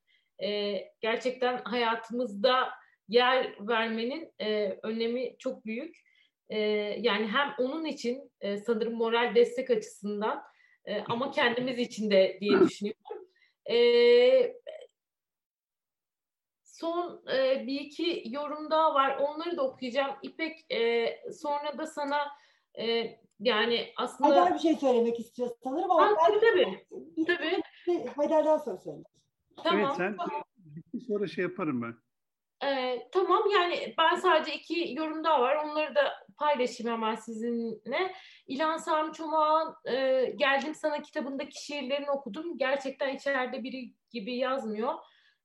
e, 0.44 0.78
gerçekten 1.02 1.62
hayatımızda 1.64 2.70
yer 3.08 3.56
vermenin 3.60 4.34
e, 4.42 4.80
önemi 4.84 5.38
çok 5.38 5.66
büyük. 5.66 5.96
E, 6.50 6.60
yani 7.00 7.28
hem 7.28 7.56
onun 7.58 7.86
için 7.86 8.32
e, 8.42 8.58
sanırım 8.58 8.94
moral 8.94 9.36
destek 9.36 9.70
açısından 9.70 10.44
e, 10.86 11.02
ama 11.02 11.32
kendimiz 11.32 11.80
için 11.80 12.12
de 12.12 12.38
diye 12.42 12.60
düşünüyorum. 12.68 13.28
E, 13.70 13.78
son 16.64 17.24
e, 17.34 17.68
bir 17.68 17.82
iki 17.82 18.24
yorum 18.26 18.72
daha 18.72 18.94
var. 18.94 19.18
Onları 19.18 19.58
da 19.58 19.64
okuyacağım. 19.64 20.16
İpek 20.22 20.72
e, 20.72 21.08
sonra 21.32 21.78
da 21.78 21.86
sana 21.86 22.28
e, 22.80 23.16
yani 23.40 23.94
aslında... 23.98 24.30
Haydar 24.30 24.54
bir 24.54 24.60
şey 24.60 24.76
söylemek 24.76 25.20
istiyor 25.20 25.50
sanırım 25.64 25.92
ama... 25.92 26.08
Ha, 26.08 26.16
tabii 26.28 26.40
tabii. 26.40 26.86
tabii. 27.26 28.08
Haydar'dan 28.16 28.58
sonra 28.58 28.78
söyle. 28.78 29.04
Tamam. 29.64 29.82
Evet 29.82 29.96
sen 29.98 30.18
bir 30.94 31.02
sonra 31.02 31.28
şey 31.28 31.44
yaparım 31.44 31.82
ben. 31.82 31.96
Ee, 32.68 33.10
tamam 33.12 33.44
yani 33.54 33.94
ben 33.98 34.16
sadece 34.16 34.54
iki 34.54 34.94
yorum 34.94 35.24
daha 35.24 35.42
var. 35.42 35.56
Onları 35.56 35.96
da 35.96 36.27
paylaşayım 36.38 36.94
hemen 36.94 37.16
sizinle. 37.16 38.14
İlhan 38.48 38.78
Sami 38.78 39.14
Çomak'ın 39.14 39.92
e, 39.92 40.26
Geldim 40.36 40.76
Sana 40.76 41.02
kitabındaki 41.02 41.66
şiirlerini 41.66 42.12
okudum. 42.12 42.58
Gerçekten 42.58 43.16
içeride 43.16 43.64
biri 43.64 43.94
gibi 44.12 44.36
yazmıyor. 44.36 44.94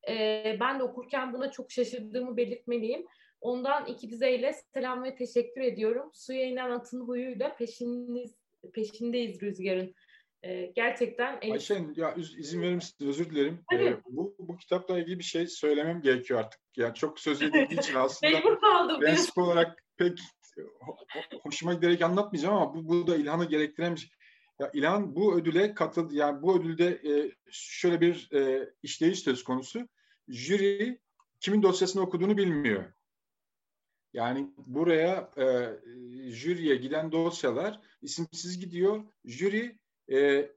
E, 0.08 0.56
ben 0.60 0.78
de 0.78 0.82
okurken 0.82 1.32
buna 1.32 1.50
çok 1.50 1.72
şaşırdığımı 1.72 2.36
belirtmeliyim. 2.36 3.06
Ondan 3.40 3.86
iki 3.86 4.10
dizeyle 4.10 4.52
selam 4.52 5.02
ve 5.02 5.14
teşekkür 5.14 5.60
ediyorum. 5.60 6.10
Suya 6.14 6.44
inen 6.44 6.70
atın 6.70 7.00
huyuyla 7.00 7.56
peşiniz, 7.56 8.34
peşindeyiz 8.72 9.42
rüzgarın 9.42 9.94
e, 10.42 10.66
gerçekten... 10.66 11.38
En... 11.42 11.50
Ayşen 11.50 11.94
ya 11.96 12.14
izin 12.14 12.62
verir 12.62 12.74
misin? 12.74 13.08
Özür 13.08 13.30
dilerim. 13.30 13.64
Ee, 13.74 13.96
bu, 14.04 14.34
bu 14.38 14.56
kitapla 14.56 14.98
ilgili 14.98 15.18
bir 15.18 15.24
şey 15.24 15.46
söylemem 15.46 16.02
gerekiyor 16.02 16.40
artık. 16.40 16.60
Yani 16.76 16.94
çok 16.94 17.20
söz 17.20 17.42
edildiği 17.42 17.80
için 17.80 17.94
aslında 17.96 18.58
kaldım, 18.60 19.00
prensip 19.00 19.38
olarak 19.38 19.84
pek 19.96 20.18
hoşuma 21.42 21.74
giderek 21.74 22.02
anlatmayacağım 22.02 22.54
ama 22.54 22.74
bu, 22.74 22.88
bu 22.88 23.06
da 23.06 23.16
İlhan'ı 23.16 23.44
gerektiren 23.44 23.94
bir 23.94 24.00
şey. 24.00 24.10
Ya 24.60 24.70
İlhan 24.74 25.16
bu 25.16 25.34
ödüle 25.34 25.74
katıldı. 25.74 26.14
Yani 26.14 26.42
bu 26.42 26.60
ödülde 26.60 26.86
e, 26.86 27.32
şöyle 27.50 28.00
bir 28.00 28.32
e, 28.32 28.70
işleyiş 28.82 29.18
söz 29.18 29.44
konusu. 29.44 29.88
Jüri 30.28 31.00
kimin 31.40 31.62
dosyasını 31.62 32.02
okuduğunu 32.02 32.36
bilmiyor. 32.36 32.92
Yani 34.12 34.52
buraya 34.56 35.30
e, 35.36 35.44
jüriye 36.30 36.76
giden 36.76 37.12
dosyalar 37.12 37.80
isimsiz 38.02 38.60
gidiyor. 38.60 39.04
Jüri 39.24 39.78
e, 40.12 40.50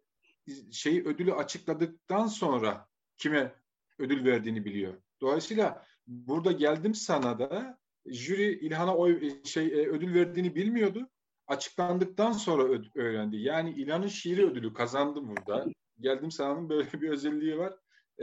şeyi 0.72 1.06
ödülü 1.06 1.34
açıkladıktan 1.34 2.28
sonra 2.28 2.88
kime 3.18 3.56
ödül 4.00 4.26
verdiğini 4.26 4.66
biliyor. 4.66 4.94
Dolayısıyla 5.22 5.86
burada 6.08 6.52
geldim 6.52 6.96
sana 6.96 7.40
da 7.40 7.80
jüri 8.06 8.60
İlhan'a 8.60 8.96
oy 8.98 9.44
şey 9.44 9.66
e, 9.66 9.88
ödül 9.88 10.14
verdiğini 10.14 10.56
bilmiyordu. 10.56 11.10
Açıklandıktan 11.48 12.32
sonra 12.32 12.82
öğrendi. 12.96 13.38
Yani 13.38 13.70
İlhan'ın 13.70 14.08
şiiri 14.08 14.46
ödülü 14.46 14.74
kazandı 14.74 15.20
burada. 15.24 15.66
Geldim 16.00 16.32
sana'nın 16.32 16.70
böyle 16.70 16.94
bir 16.94 17.10
özelliği 17.10 17.58
var. 17.58 17.74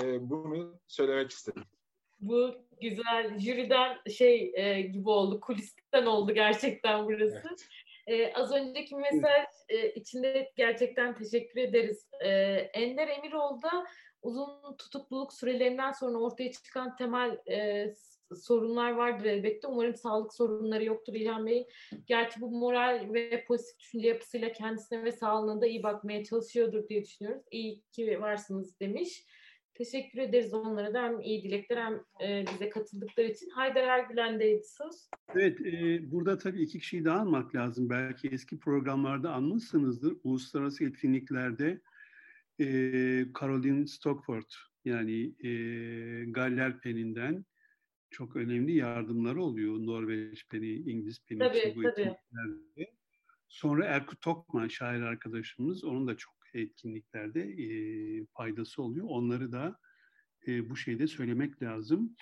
E, 0.03 0.31
bunu 0.31 0.81
söylemek 0.87 1.31
istedim. 1.31 1.63
Bu 2.21 2.55
güzel 2.81 3.39
jüriden 3.39 3.99
şey 4.11 4.53
e, 4.55 4.81
gibi 4.81 5.09
oldu, 5.09 5.41
kulisten 5.41 6.07
oldu 6.07 6.35
gerçekten 6.35 7.07
burası. 7.07 7.43
Evet. 7.49 7.69
Ee, 8.07 8.33
az 8.33 8.53
önceki 8.53 8.97
mesaj 8.97 9.47
e, 9.69 9.91
içinde 9.91 10.53
gerçekten 10.57 11.15
teşekkür 11.15 11.61
ederiz. 11.61 12.09
Ee, 12.25 12.31
Ender 12.75 13.09
Emiroğlu 13.09 13.63
da 13.63 13.87
uzun 14.23 14.77
tutukluluk 14.77 15.33
sürelerinden 15.33 15.93
sonra 15.93 16.19
ortaya 16.19 16.53
çıkan 16.53 16.97
temel 16.97 17.39
e, 17.51 17.87
sorunlar 18.37 18.93
vardır 18.93 19.25
elbette. 19.25 19.67
Umarım 19.67 19.95
sağlık 19.95 20.35
sorunları 20.35 20.85
yoktur 20.85 21.15
İlhan 21.15 21.47
Bey. 21.47 21.67
Gerçi 22.07 22.41
bu 22.41 22.51
moral 22.51 23.13
ve 23.13 23.45
pozitif 23.45 23.79
düşünce 23.79 24.09
yapısıyla 24.09 24.53
kendisine 24.53 25.05
ve 25.05 25.13
sağlığına 25.13 25.61
da 25.61 25.67
iyi 25.67 25.83
bakmaya 25.83 26.25
çalışıyordur 26.25 26.89
diye 26.89 27.05
düşünüyoruz. 27.05 27.43
İyi 27.51 27.83
ki 27.93 28.21
varsınız 28.21 28.81
demiş. 28.81 29.27
Teşekkür 29.75 30.19
ederiz 30.19 30.55
onlara 30.55 30.95
da 30.95 31.03
hem 31.03 31.21
iyi 31.21 31.43
dilekler 31.43 31.77
hem 31.77 32.05
e, 32.29 32.45
bize 32.55 32.71
katıldıkları 32.71 33.27
için. 33.27 33.51
Haydar 33.51 33.83
Ergülen'deydi 33.83 34.63
söz. 34.65 35.11
Evet, 35.35 35.61
e, 35.61 36.01
burada 36.11 36.39
tabii 36.39 36.63
iki 36.63 36.79
kişiyi 36.79 37.05
daha 37.05 37.19
anmak 37.19 37.55
lazım. 37.55 37.91
Belki 37.91 38.29
eski 38.29 38.59
programlarda 38.59 39.33
anmışsınızdır. 39.33 40.17
Uluslararası 40.25 40.85
etkinliklerde 40.85 41.81
e, 42.61 42.65
Caroline 43.41 43.87
Stockford 43.87 44.51
yani 44.85 45.35
e, 45.45 45.51
Galler 46.25 46.81
Peni'nden 46.81 47.45
çok 48.13 48.37
önemli 48.37 48.73
yardımları 48.73 49.43
oluyor. 49.43 49.75
Norveç 49.79 50.49
Peni, 50.49 50.69
İngiliz 50.69 51.25
Peni 51.27 51.39
tabii, 51.39 51.73
bu 51.77 51.83
tabii. 51.83 52.01
etkinliklerde. 52.01 52.93
Sonra 53.49 53.85
Erkut 53.85 54.21
Tokman 54.21 54.69
şair 54.69 55.01
arkadaşımız, 55.01 55.85
onun 55.85 56.07
da 56.07 56.17
çok 56.17 56.35
etkinliklerde 56.55 57.41
e, 57.41 58.27
faydası 58.27 58.83
oluyor. 58.83 59.07
Onları 59.09 59.53
da 59.53 59.79
e, 60.47 60.71
bu 60.71 60.77
şeyde 60.77 61.07
söylemek 61.07 61.63
lazım. 61.63 62.17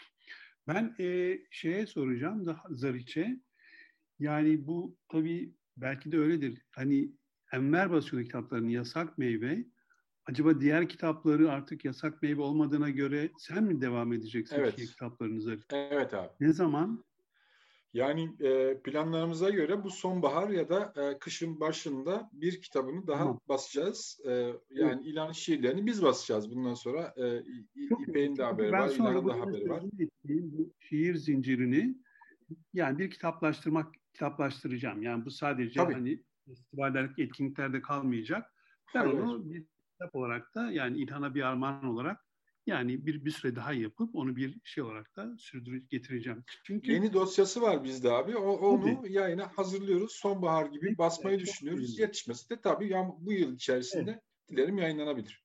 Ben 0.68 0.94
e, 1.00 1.38
şeye 1.50 1.86
soracağım 1.86 2.46
da 2.46 2.60
Zariç'e. 2.70 3.40
Yani 4.18 4.66
bu 4.66 4.96
tabii 5.08 5.54
belki 5.76 6.12
de 6.12 6.18
öyledir. 6.18 6.62
Hani 6.70 7.12
Enver 7.52 7.90
basıyor 7.90 8.24
kitaplarının 8.24 8.68
yasak 8.68 9.18
meyve. 9.18 9.64
Acaba 10.26 10.60
diğer 10.60 10.88
kitapları 10.88 11.50
artık 11.50 11.84
yasak 11.84 12.22
meyve 12.22 12.42
olmadığına 12.42 12.90
göre 12.90 13.30
sen 13.38 13.64
mi 13.64 13.80
devam 13.80 14.12
edeceksin 14.12 14.56
evet. 14.56 14.76
kitaplarını 14.76 15.40
Zarif? 15.40 15.64
Evet 15.70 16.14
abi. 16.14 16.28
Ne 16.40 16.52
zaman? 16.52 17.04
Yani 17.92 18.36
e, 18.40 18.80
planlarımıza 18.82 19.50
göre 19.50 19.84
bu 19.84 19.90
sonbahar 19.90 20.48
ya 20.48 20.68
da 20.68 20.92
e, 20.96 21.18
kışın 21.18 21.60
başında 21.60 22.30
bir 22.32 22.62
kitabını 22.62 23.06
daha 23.06 23.18
tamam. 23.18 23.40
basacağız. 23.48 24.20
E, 24.24 24.30
yani 24.30 24.54
evet. 24.70 25.06
ilan 25.06 25.32
şiirlerini 25.32 25.86
biz 25.86 26.02
basacağız 26.02 26.50
bundan 26.50 26.74
sonra. 26.74 27.14
E, 27.16 27.42
İpek'in 27.74 28.36
de 28.36 28.42
haberi 28.42 28.72
var, 28.72 28.90
İlhan'ın 28.90 29.28
da 29.28 29.40
haberi 29.40 29.68
var. 29.68 29.82
Bu 30.24 30.72
şiir 30.80 31.14
zincirini 31.14 31.94
yani 32.74 32.98
bir 32.98 33.10
kitaplaştırmak, 33.10 33.94
kitaplaştıracağım. 34.12 35.02
Yani 35.02 35.24
bu 35.24 35.30
sadece 35.30 35.80
Tabii. 35.80 35.92
hani 35.92 36.22
festivallerdeki 36.46 37.22
etkinliklerde 37.22 37.82
kalmayacak. 37.82 38.54
Ben 38.94 39.00
Hayır. 39.00 39.18
onu 39.18 39.50
bir 39.50 39.64
kitap 40.00 40.14
olarak 40.14 40.54
da 40.54 40.70
yani 40.70 40.98
İlhan'a 40.98 41.34
bir 41.34 41.42
armağan 41.42 41.84
olarak 41.84 42.26
yani 42.66 43.06
bir 43.06 43.24
bir 43.24 43.30
süre 43.30 43.56
daha 43.56 43.72
yapıp 43.72 44.14
onu 44.14 44.36
bir 44.36 44.60
şey 44.64 44.84
olarak 44.84 45.16
da 45.16 45.36
sürdürüp 45.38 45.90
getireceğim. 45.90 46.44
Çünkü 46.64 46.92
yeni 46.92 47.12
dosyası 47.12 47.62
var 47.62 47.84
bizde 47.84 48.12
abi. 48.12 48.36
O, 48.36 48.52
onu 48.52 48.96
tabii. 48.96 49.12
yayına 49.12 49.52
hazırlıyoruz. 49.56 50.12
Sonbahar 50.12 50.66
gibi 50.66 50.88
evet, 50.88 50.98
basmayı 50.98 51.36
evet, 51.36 51.46
düşünüyoruz. 51.46 51.98
Yetişmesi 51.98 52.50
de 52.50 52.60
tabii 52.60 52.88
ya 52.88 53.12
bu 53.20 53.32
yıl 53.32 53.54
içerisinde 53.54 54.10
evet. 54.10 54.22
dilerim 54.50 54.78
yayınlanabilir. 54.78 55.44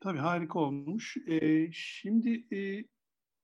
Tabii 0.00 0.18
harika 0.18 0.58
olmuş. 0.58 1.16
Ee, 1.28 1.68
şimdi 1.72 2.56
e, 2.56 2.84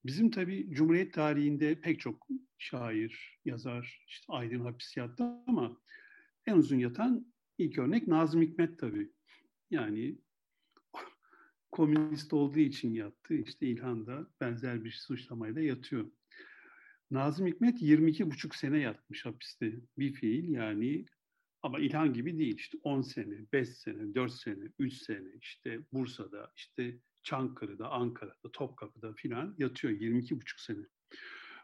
bizim 0.05 0.31
tabii 0.31 0.71
Cumhuriyet 0.71 1.15
tarihinde 1.15 1.81
pek 1.81 2.01
çok 2.01 2.27
şair, 2.59 3.39
yazar, 3.45 4.05
işte 4.07 4.25
Aydın 4.29 4.61
hapis 4.61 4.97
yattı 4.97 5.25
ama 5.47 5.77
en 6.47 6.57
uzun 6.57 6.79
yatan 6.79 7.33
ilk 7.59 7.79
örnek 7.79 8.09
Nazım 8.09 8.43
Hikmet 8.43 8.79
tabii. 8.79 9.13
Yani 9.71 10.19
komünist 11.73 12.33
olduğu 12.33 12.59
için 12.59 12.95
yattı. 12.95 13.35
İşte 13.35 13.67
İlhan 13.67 14.07
da 14.07 14.27
benzer 14.41 14.85
bir 14.85 14.91
suçlamayla 14.91 15.63
yatıyor. 15.63 16.11
Nazım 17.11 17.47
Hikmet 17.47 17.83
22 17.83 18.31
buçuk 18.31 18.55
sene 18.55 18.79
yatmış 18.79 19.27
hapiste. 19.27 19.73
Bir 19.99 20.13
fiil 20.13 20.49
yani 20.49 21.07
ama 21.63 21.79
İlhan 21.79 22.13
gibi 22.13 22.39
değil 22.39 22.57
işte 22.57 22.79
10 22.83 23.03
sene, 23.03 23.47
5 23.53 23.69
sene, 23.69 24.15
4 24.15 24.33
sene, 24.33 24.65
3 24.79 24.95
sene 24.95 25.29
işte 25.41 25.81
Bursa'da, 25.93 26.53
işte 26.57 26.99
Çankırı'da, 27.23 27.91
Ankara'da, 27.91 28.53
Topkapı'da 28.53 29.13
filan 29.13 29.55
yatıyor 29.59 30.01
22 30.01 30.41
buçuk 30.41 30.61
sene. 30.61 30.87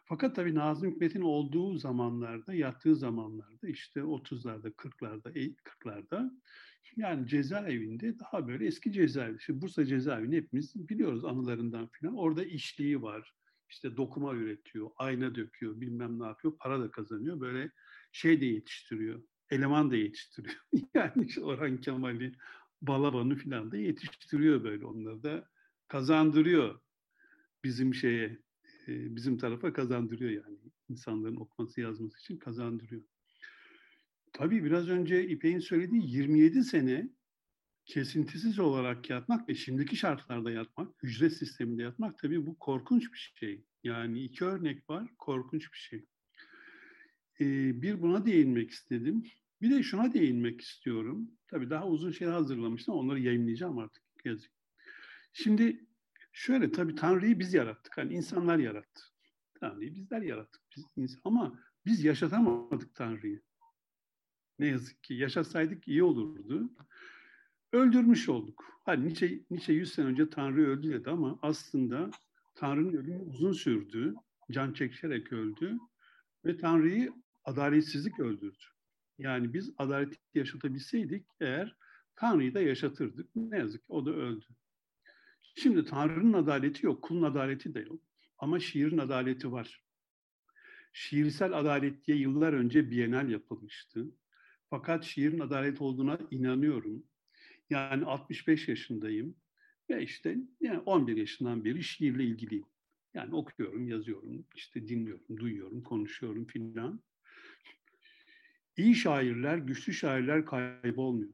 Fakat 0.04 0.36
tabii 0.36 0.54
Nazım 0.54 0.90
Hikmet'in 0.90 1.20
olduğu 1.20 1.76
zamanlarda, 1.76 2.54
yattığı 2.54 2.96
zamanlarda 2.96 3.68
işte 3.68 4.00
30'larda, 4.00 4.72
40'larda, 4.74 5.54
40'larda 5.64 6.40
yani 6.96 7.28
cezaevinde 7.28 8.18
daha 8.18 8.48
böyle 8.48 8.66
eski 8.66 8.92
cezaevi. 8.92 9.36
İşte 9.36 9.60
Bursa 9.60 9.86
cezaevini 9.86 10.36
hepimiz 10.36 10.88
biliyoruz 10.88 11.24
anılarından 11.24 11.88
filan. 11.88 12.16
Orada 12.16 12.44
işliği 12.44 13.02
var. 13.02 13.34
İşte 13.70 13.96
dokuma 13.96 14.34
üretiyor, 14.34 14.90
ayna 14.96 15.34
döküyor, 15.34 15.80
bilmem 15.80 16.20
ne 16.20 16.26
yapıyor, 16.26 16.56
para 16.58 16.80
da 16.80 16.90
kazanıyor. 16.90 17.40
Böyle 17.40 17.70
şey 18.12 18.40
de 18.40 18.46
yetiştiriyor, 18.46 19.22
eleman 19.50 19.90
da 19.90 19.96
yetiştiriyor. 19.96 20.56
yani 20.94 21.26
işte 21.26 21.40
Orhan 21.40 21.80
Kemal'i, 21.80 22.32
Balaban'ı 22.82 23.36
filan 23.36 23.72
da 23.72 23.76
yetiştiriyor 23.76 24.64
böyle. 24.64 24.86
Onları 24.86 25.22
da 25.22 25.48
kazandırıyor 25.88 26.80
bizim 27.64 27.94
şeye, 27.94 28.38
bizim 28.86 29.38
tarafa 29.38 29.72
kazandırıyor 29.72 30.30
yani. 30.30 30.58
insanların 30.88 31.36
okuması 31.36 31.80
yazması 31.80 32.18
için 32.18 32.38
kazandırıyor. 32.38 33.02
Tabii 34.36 34.64
biraz 34.64 34.88
önce 34.88 35.26
İpek'in 35.28 35.58
söylediği 35.58 36.16
27 36.16 36.64
sene 36.64 37.08
kesintisiz 37.84 38.58
olarak 38.58 39.10
yatmak 39.10 39.48
ve 39.48 39.54
şimdiki 39.54 39.96
şartlarda 39.96 40.50
yatmak, 40.50 41.02
hücre 41.02 41.30
sisteminde 41.30 41.82
yatmak 41.82 42.18
tabii 42.18 42.46
bu 42.46 42.58
korkunç 42.58 43.12
bir 43.12 43.32
şey. 43.34 43.64
Yani 43.84 44.20
iki 44.20 44.44
örnek 44.44 44.90
var, 44.90 45.08
korkunç 45.18 45.72
bir 45.72 45.78
şey. 45.78 46.06
Ee, 47.40 47.82
bir 47.82 48.02
buna 48.02 48.26
değinmek 48.26 48.70
istedim. 48.70 49.24
Bir 49.62 49.70
de 49.70 49.82
şuna 49.82 50.14
değinmek 50.14 50.60
istiyorum. 50.60 51.30
Tabii 51.48 51.70
daha 51.70 51.88
uzun 51.88 52.10
şey 52.10 52.28
hazırlamıştım. 52.28 52.94
Onları 52.94 53.20
yayınlayacağım 53.20 53.78
artık. 53.78 54.02
Yazık. 54.24 54.50
Şimdi 55.32 55.86
şöyle 56.32 56.72
tabii 56.72 56.94
Tanrı'yı 56.94 57.38
biz 57.38 57.54
yarattık. 57.54 57.98
Hani 57.98 58.14
insanlar 58.14 58.58
yarattı. 58.58 59.02
Tanrı'yı 59.60 59.94
bizler 59.94 60.22
yarattık. 60.22 60.62
Biz 60.96 61.18
ama 61.24 61.60
biz 61.86 62.04
yaşatamadık 62.04 62.94
Tanrı'yı. 62.94 63.42
Ne 64.58 64.66
yazık 64.66 65.04
ki 65.04 65.14
yaşasaydık 65.14 65.88
iyi 65.88 66.02
olurdu. 66.02 66.70
Öldürmüş 67.72 68.28
olduk. 68.28 68.64
Hani 68.84 69.04
Nietzsche, 69.04 69.40
Nietzsche 69.50 69.72
100 69.72 69.92
sene 69.92 70.06
önce 70.06 70.30
Tanrı 70.30 70.66
öldü 70.66 70.92
dedi 70.92 71.10
ama 71.10 71.38
aslında 71.42 72.10
Tanrı'nın 72.54 72.92
ölümü 72.92 73.22
uzun 73.22 73.52
sürdü. 73.52 74.14
Can 74.50 74.72
çekişerek 74.72 75.32
öldü. 75.32 75.78
Ve 76.44 76.56
Tanrı'yı 76.56 77.12
adaletsizlik 77.44 78.20
öldürdü. 78.20 78.64
Yani 79.18 79.54
biz 79.54 79.72
adaleti 79.78 80.16
yaşatabilseydik 80.34 81.26
eğer 81.40 81.76
Tanrı'yı 82.16 82.54
da 82.54 82.60
yaşatırdık. 82.60 83.36
Ne 83.36 83.58
yazık 83.58 83.86
ki 83.86 83.92
o 83.92 84.06
da 84.06 84.10
öldü. 84.10 84.46
Şimdi 85.54 85.84
Tanrı'nın 85.84 86.32
adaleti 86.32 86.86
yok, 86.86 87.02
kulun 87.02 87.22
adaleti 87.22 87.74
de 87.74 87.80
yok. 87.80 88.00
Ama 88.38 88.60
şiirin 88.60 88.98
adaleti 88.98 89.52
var. 89.52 89.82
Şiirsel 90.92 91.58
adalet 91.58 92.06
diye 92.06 92.16
yıllar 92.16 92.52
önce 92.52 92.90
Bienal 92.90 93.28
yapılmıştı. 93.30 94.06
Fakat 94.70 95.04
şiirin 95.04 95.40
adalet 95.40 95.80
olduğuna 95.80 96.18
inanıyorum. 96.30 97.02
Yani 97.70 98.04
65 98.04 98.68
yaşındayım 98.68 99.36
ve 99.90 100.02
işte 100.02 100.36
yani 100.60 100.78
11 100.78 101.16
yaşından 101.16 101.64
beri 101.64 101.82
şiirle 101.82 102.24
ilgiliyim. 102.24 102.66
Yani 103.14 103.34
okuyorum, 103.34 103.88
yazıyorum, 103.88 104.46
işte 104.54 104.88
dinliyorum, 104.88 105.36
duyuyorum, 105.36 105.82
konuşuyorum 105.82 106.44
filan. 106.44 107.00
İyi 108.76 108.94
şairler, 108.94 109.58
güçlü 109.58 109.92
şairler 109.92 110.46
kaybolmuyor. 110.46 111.32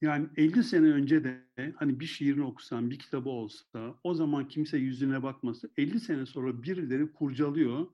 Yani 0.00 0.28
50 0.36 0.64
sene 0.64 0.86
önce 0.86 1.24
de 1.24 1.46
hani 1.76 2.00
bir 2.00 2.06
şiirini 2.06 2.44
okusan, 2.44 2.90
bir 2.90 2.98
kitabı 2.98 3.28
olsa, 3.28 3.98
o 4.04 4.14
zaman 4.14 4.48
kimse 4.48 4.78
yüzüne 4.78 5.22
bakmasa, 5.22 5.68
50 5.76 6.00
sene 6.00 6.26
sonra 6.26 6.62
birileri 6.62 7.12
kurcalıyor 7.12 7.86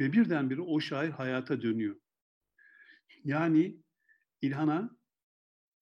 ve 0.00 0.12
birdenbire 0.12 0.60
o 0.60 0.80
şair 0.80 1.10
hayata 1.10 1.62
dönüyor. 1.62 1.96
Yani 3.24 3.76
İlhan'a 4.42 4.98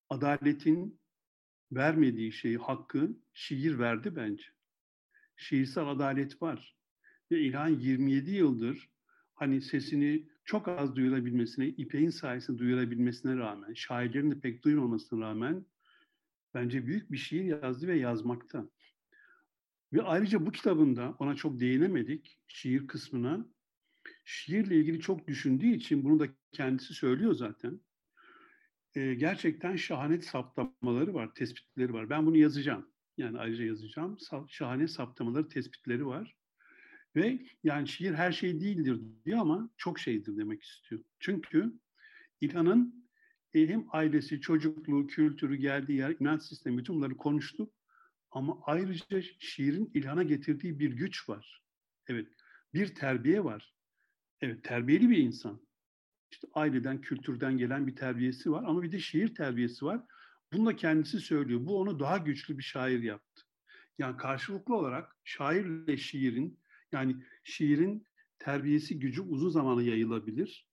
adaletin 0.09 1.01
vermediği 1.73 2.33
şeyi, 2.33 2.59
hakkı 2.59 3.17
şiir 3.33 3.79
verdi 3.79 4.17
bence. 4.17 4.45
Şiirsel 5.37 5.89
adalet 5.89 6.43
var. 6.43 6.77
Ve 7.31 7.41
İlhan 7.41 7.69
27 7.69 8.31
yıldır 8.31 8.91
hani 9.35 9.61
sesini 9.61 10.29
çok 10.45 10.69
az 10.69 10.97
duyurabilmesine, 10.97 11.69
İpek'in 11.69 12.11
sayesinde 12.11 12.59
duyurabilmesine 12.59 13.37
rağmen, 13.37 13.75
şairlerin 13.75 14.31
de 14.31 14.41
pek 14.41 14.65
duymamasına 14.65 15.21
rağmen 15.21 15.67
bence 16.55 16.87
büyük 16.87 17.13
bir 17.13 17.17
şiir 17.17 17.45
yazdı 17.45 17.87
ve 17.87 17.99
yazmakta. 17.99 18.69
Ve 19.93 20.03
ayrıca 20.03 20.47
bu 20.47 20.53
kitabında 20.53 21.17
ona 21.19 21.35
çok 21.35 21.61
değinemedik 21.61 22.39
şiir 22.49 22.87
kısmına. 22.87 23.47
Şiirle 24.29 24.77
ilgili 24.77 25.01
çok 25.01 25.29
düşündüğü 25.29 25.67
için 25.67 26.05
bunu 26.05 26.21
da 26.21 26.29
kendisi 26.53 26.95
söylüyor 26.95 27.35
zaten. 27.35 27.81
Ee, 28.95 29.15
gerçekten 29.15 29.77
şahane 29.77 30.21
saptamaları 30.21 31.15
var, 31.15 31.35
tespitleri 31.35 31.93
var. 31.93 32.11
Ben 32.11 32.27
bunu 32.27 32.37
yazacağım. 32.37 32.91
Yani 33.17 33.39
ayrıca 33.39 33.65
yazacağım. 33.65 34.19
Şahane 34.49 34.89
saptamaları, 34.89 35.49
tespitleri 35.49 36.07
var. 36.07 36.37
Ve 37.17 37.47
yani 37.65 37.89
şiir 37.89 38.15
her 38.15 38.33
şey 38.33 38.61
değildir 38.61 39.01
diyor 39.25 39.39
ama 39.39 39.71
çok 39.77 39.99
şeydir 39.99 40.37
demek 40.37 40.63
istiyor. 40.63 41.01
Çünkü 41.19 41.73
İlhan'ın 42.41 43.11
e, 43.55 43.67
hem 43.69 43.87
ailesi, 43.89 44.41
çocukluğu, 44.41 45.07
kültürü, 45.07 45.57
geldiği 45.57 45.99
yer, 45.99 46.17
inanç 46.21 46.43
sistemi 46.43 46.79
bütün 46.79 46.95
bunları 46.95 47.17
konuştuk. 47.17 47.75
Ama 48.31 48.59
ayrıca 48.63 49.23
şiirin 49.39 49.91
İlhan'a 49.95 50.23
getirdiği 50.23 50.79
bir 50.79 50.93
güç 50.93 51.29
var. 51.29 51.63
Evet, 52.07 52.29
bir 52.75 52.95
terbiye 52.95 53.45
var. 53.45 53.76
Evet, 54.41 54.65
terbiyeli 54.65 55.11
bir 55.11 55.19
insan. 55.19 55.61
İşte 56.31 56.49
aileden, 56.55 57.01
kültürden 57.01 57.59
gelen 57.59 57.87
bir 57.87 57.97
terbiyesi 57.97 58.53
var 58.53 58.65
ama 58.67 58.83
bir 58.83 58.93
de 58.93 58.99
şiir 58.99 59.35
terbiyesi 59.35 59.85
var. 59.85 60.01
Bunu 60.53 60.67
da 60.67 60.77
kendisi 60.77 61.21
söylüyor. 61.21 61.61
Bu 61.67 61.81
onu 61.81 62.01
daha 62.01 62.19
güçlü 62.19 62.59
bir 62.59 62.63
şair 62.63 63.03
yaptı. 63.03 63.43
Yani 63.99 64.17
karşılıklı 64.17 64.77
olarak 64.77 65.17
şairle 65.25 65.97
şiirin 65.97 66.59
yani 66.93 67.17
şiirin 67.45 68.07
terbiyesi 68.39 68.99
gücü 68.99 69.23
uzun 69.23 69.49
zamana 69.49 69.83
yayılabilir. 69.83 70.69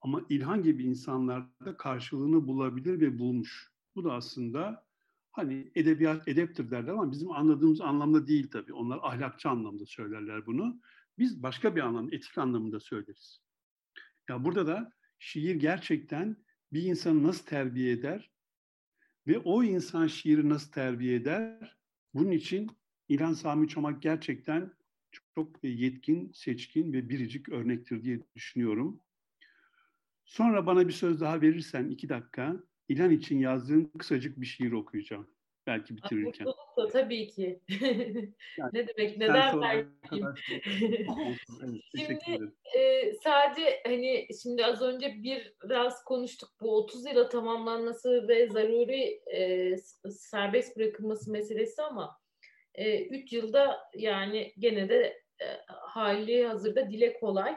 Ama 0.00 0.22
İlhan 0.28 0.62
gibi 0.62 0.84
insanlarda 0.84 1.76
karşılığını 1.76 2.46
bulabilir 2.46 3.00
ve 3.00 3.18
bulmuş. 3.18 3.72
Bu 3.96 4.04
da 4.04 4.12
aslında 4.12 4.86
hani 5.32 5.70
edebiyat 5.74 6.28
edeptir 6.28 6.70
derler 6.70 6.92
ama 6.92 7.12
bizim 7.12 7.30
anladığımız 7.30 7.80
anlamda 7.80 8.26
değil 8.26 8.50
tabii. 8.50 8.72
Onlar 8.72 8.98
ahlakçı 9.02 9.48
anlamda 9.48 9.86
söylerler 9.86 10.46
bunu. 10.46 10.80
Biz 11.18 11.42
başka 11.42 11.76
bir 11.76 11.80
anlamda, 11.80 12.16
etik 12.16 12.38
anlamında 12.38 12.80
söyleriz. 12.80 13.40
Ya 14.28 14.44
burada 14.44 14.66
da 14.66 14.92
şiir 15.18 15.54
gerçekten 15.54 16.36
bir 16.72 16.82
insanı 16.82 17.22
nasıl 17.22 17.46
terbiye 17.46 17.92
eder 17.92 18.30
ve 19.26 19.38
o 19.38 19.64
insan 19.64 20.06
şiiri 20.06 20.48
nasıl 20.48 20.72
terbiye 20.72 21.14
eder? 21.14 21.76
Bunun 22.14 22.30
için 22.30 22.70
İlhan 23.08 23.32
Sami 23.32 23.68
Çomak 23.68 24.02
gerçekten 24.02 24.72
çok 25.34 25.64
yetkin, 25.64 26.32
seçkin 26.32 26.92
ve 26.92 27.08
biricik 27.08 27.48
örnektir 27.48 28.02
diye 28.02 28.20
düşünüyorum. 28.34 29.00
Sonra 30.24 30.66
bana 30.66 30.88
bir 30.88 30.92
söz 30.92 31.20
daha 31.20 31.40
verirsen 31.40 31.88
iki 31.88 32.08
dakika 32.08 32.64
İlhan 32.88 33.10
için 33.10 33.38
yazdığın 33.38 33.84
kısacık 33.98 34.40
bir 34.40 34.46
şiir 34.46 34.72
okuyacağım. 34.72 35.30
Belki 35.68 35.96
bitirirken. 35.96 36.46
Mutlulukla 36.46 36.88
tabii 36.88 37.28
ki. 37.28 37.60
Yani, 38.58 38.70
ne 38.72 38.88
demek, 38.88 39.18
neden 39.18 39.60
vermeyeyim? 39.60 39.88
evet, 41.64 41.80
şimdi 41.96 42.52
e, 42.78 43.12
sadece 43.12 43.80
hani 43.86 44.26
şimdi 44.42 44.64
az 44.64 44.82
önce 44.82 45.14
biraz 45.64 46.04
konuştuk 46.04 46.50
bu 46.60 46.76
30 46.76 47.06
yıla 47.06 47.28
tamamlanması 47.28 48.28
ve 48.28 48.48
zaruri 48.48 49.20
e, 49.34 49.76
serbest 50.10 50.76
bırakılması 50.76 51.32
meselesi 51.32 51.82
ama 51.82 52.18
3 52.78 53.32
e, 53.32 53.36
yılda 53.36 53.78
yani 53.94 54.52
gene 54.58 54.88
de 54.88 55.22
e, 55.40 55.46
hali 55.68 56.46
hazırda 56.46 56.90
dile 56.90 57.12
kolay. 57.20 57.56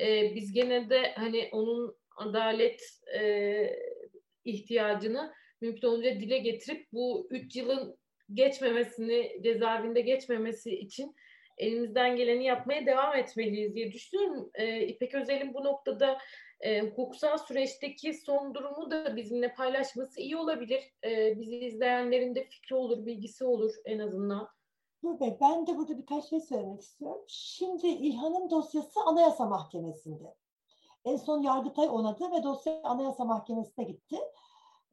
E, 0.00 0.34
biz 0.34 0.52
gene 0.52 0.90
de 0.90 1.12
hani 1.16 1.48
onun 1.52 1.96
adalet 2.16 2.82
e, 3.18 3.76
ihtiyacını 4.44 5.39
mümkün 5.60 5.88
olunca 5.88 6.20
dile 6.20 6.38
getirip 6.38 6.92
bu 6.92 7.28
3 7.30 7.56
yılın 7.56 7.98
geçmemesini, 8.34 9.40
cezaevinde 9.42 10.00
geçmemesi 10.00 10.70
için 10.70 11.14
elimizden 11.58 12.16
geleni 12.16 12.44
yapmaya 12.44 12.86
devam 12.86 13.16
etmeliyiz 13.16 13.74
diye 13.74 13.92
düşünüyorum. 13.92 14.50
E, 14.54 14.86
İpek 14.86 15.14
Özel'in 15.14 15.54
bu 15.54 15.64
noktada 15.64 16.18
e, 16.60 16.80
hukuksal 16.80 17.38
süreçteki 17.38 18.14
son 18.14 18.54
durumu 18.54 18.90
da 18.90 19.16
bizimle 19.16 19.54
paylaşması 19.54 20.20
iyi 20.20 20.36
olabilir. 20.36 20.82
E, 21.04 21.38
bizi 21.38 21.56
izleyenlerin 21.56 22.34
de 22.34 22.44
fikri 22.44 22.76
olur, 22.76 23.06
bilgisi 23.06 23.44
olur 23.44 23.74
en 23.84 23.98
azından. 23.98 24.48
Bey, 25.02 25.36
ben 25.40 25.66
de 25.66 25.76
burada 25.76 25.98
birkaç 25.98 26.24
şey 26.24 26.40
söylemek 26.40 26.80
istiyorum. 26.80 27.24
Şimdi 27.28 27.86
İlhan'ın 27.86 28.50
dosyası 28.50 29.00
Anayasa 29.00 29.46
Mahkemesi'nde. 29.46 30.34
En 31.04 31.16
son 31.16 31.42
Yargıtay 31.42 31.88
onadı 31.88 32.24
ve 32.32 32.42
dosya 32.42 32.80
Anayasa 32.84 33.24
Mahkemesi'ne 33.24 33.84
gitti. 33.84 34.16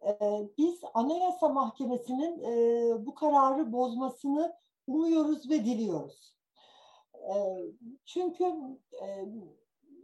Ee, 0.05 0.49
biz 0.57 0.81
Anayasa 0.93 1.49
Mahkemesi'nin 1.49 2.43
e, 2.43 3.05
bu 3.05 3.15
kararı 3.15 3.73
bozmasını 3.73 4.55
umuyoruz 4.87 5.49
ve 5.49 5.65
diliyoruz. 5.65 6.35
Ee, 7.13 7.65
çünkü 8.05 8.43
e, 9.01 9.05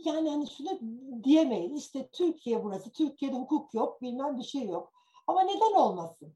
yani 0.05 0.29
hani 0.29 0.47
şunu 0.47 0.79
diyemeyiz 1.23 1.77
işte 1.77 2.09
Türkiye 2.11 2.63
burası, 2.63 2.91
Türkiye'de 2.91 3.35
hukuk 3.35 3.73
yok, 3.73 4.01
bilmem 4.01 4.37
bir 4.37 4.43
şey 4.43 4.67
yok. 4.67 4.93
Ama 5.27 5.41
neden 5.41 5.73
olmasın? 5.73 6.33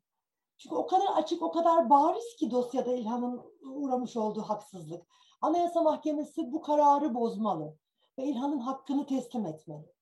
Çünkü 0.58 0.76
o 0.76 0.88
kadar 0.88 1.08
açık, 1.16 1.42
o 1.42 1.52
kadar 1.52 1.90
bariz 1.90 2.36
ki 2.36 2.52
dosyada 2.52 2.94
İlhan'ın 2.94 3.42
uğramış 3.62 4.18
olduğu 4.18 4.42
haksızlık. 4.42 5.08
Anayasa 5.42 5.82
Mahkemesi 5.82 6.52
bu 6.52 6.62
kararı 6.62 7.16
bozmalı 7.16 7.78
ve 8.20 8.26
İlhan'ın 8.26 8.60
hakkını 8.60 9.06
teslim 9.06 9.46
etmeli. 9.46 9.97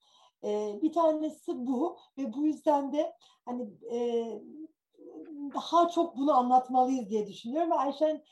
Ee, 0.45 0.79
bir 0.81 0.93
tanesi 0.93 1.67
bu 1.67 1.97
ve 2.17 2.33
bu 2.33 2.45
yüzden 2.45 2.93
de 2.93 3.15
hani 3.45 3.69
e, 3.91 4.27
daha 5.55 5.89
çok 5.89 6.17
bunu 6.17 6.33
anlatmalıyız 6.33 7.09
diye 7.09 7.27
düşünüyorum 7.27 7.71
ve 7.71 7.75
Ayşen 7.75 8.23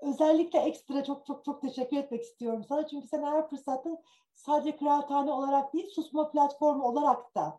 özellikle 0.00 0.58
ekstra 0.58 1.04
çok 1.04 1.26
çok 1.26 1.44
çok 1.44 1.62
teşekkür 1.62 1.96
etmek 1.96 2.22
istiyorum 2.22 2.64
sana. 2.68 2.86
Çünkü 2.86 3.08
sen 3.08 3.22
her 3.22 3.48
fırsatı 3.48 3.90
sadece 4.32 4.76
kıraathane 4.76 5.32
olarak 5.32 5.74
değil, 5.74 5.90
susma 5.94 6.30
platformu 6.30 6.84
olarak 6.84 7.34
da 7.34 7.58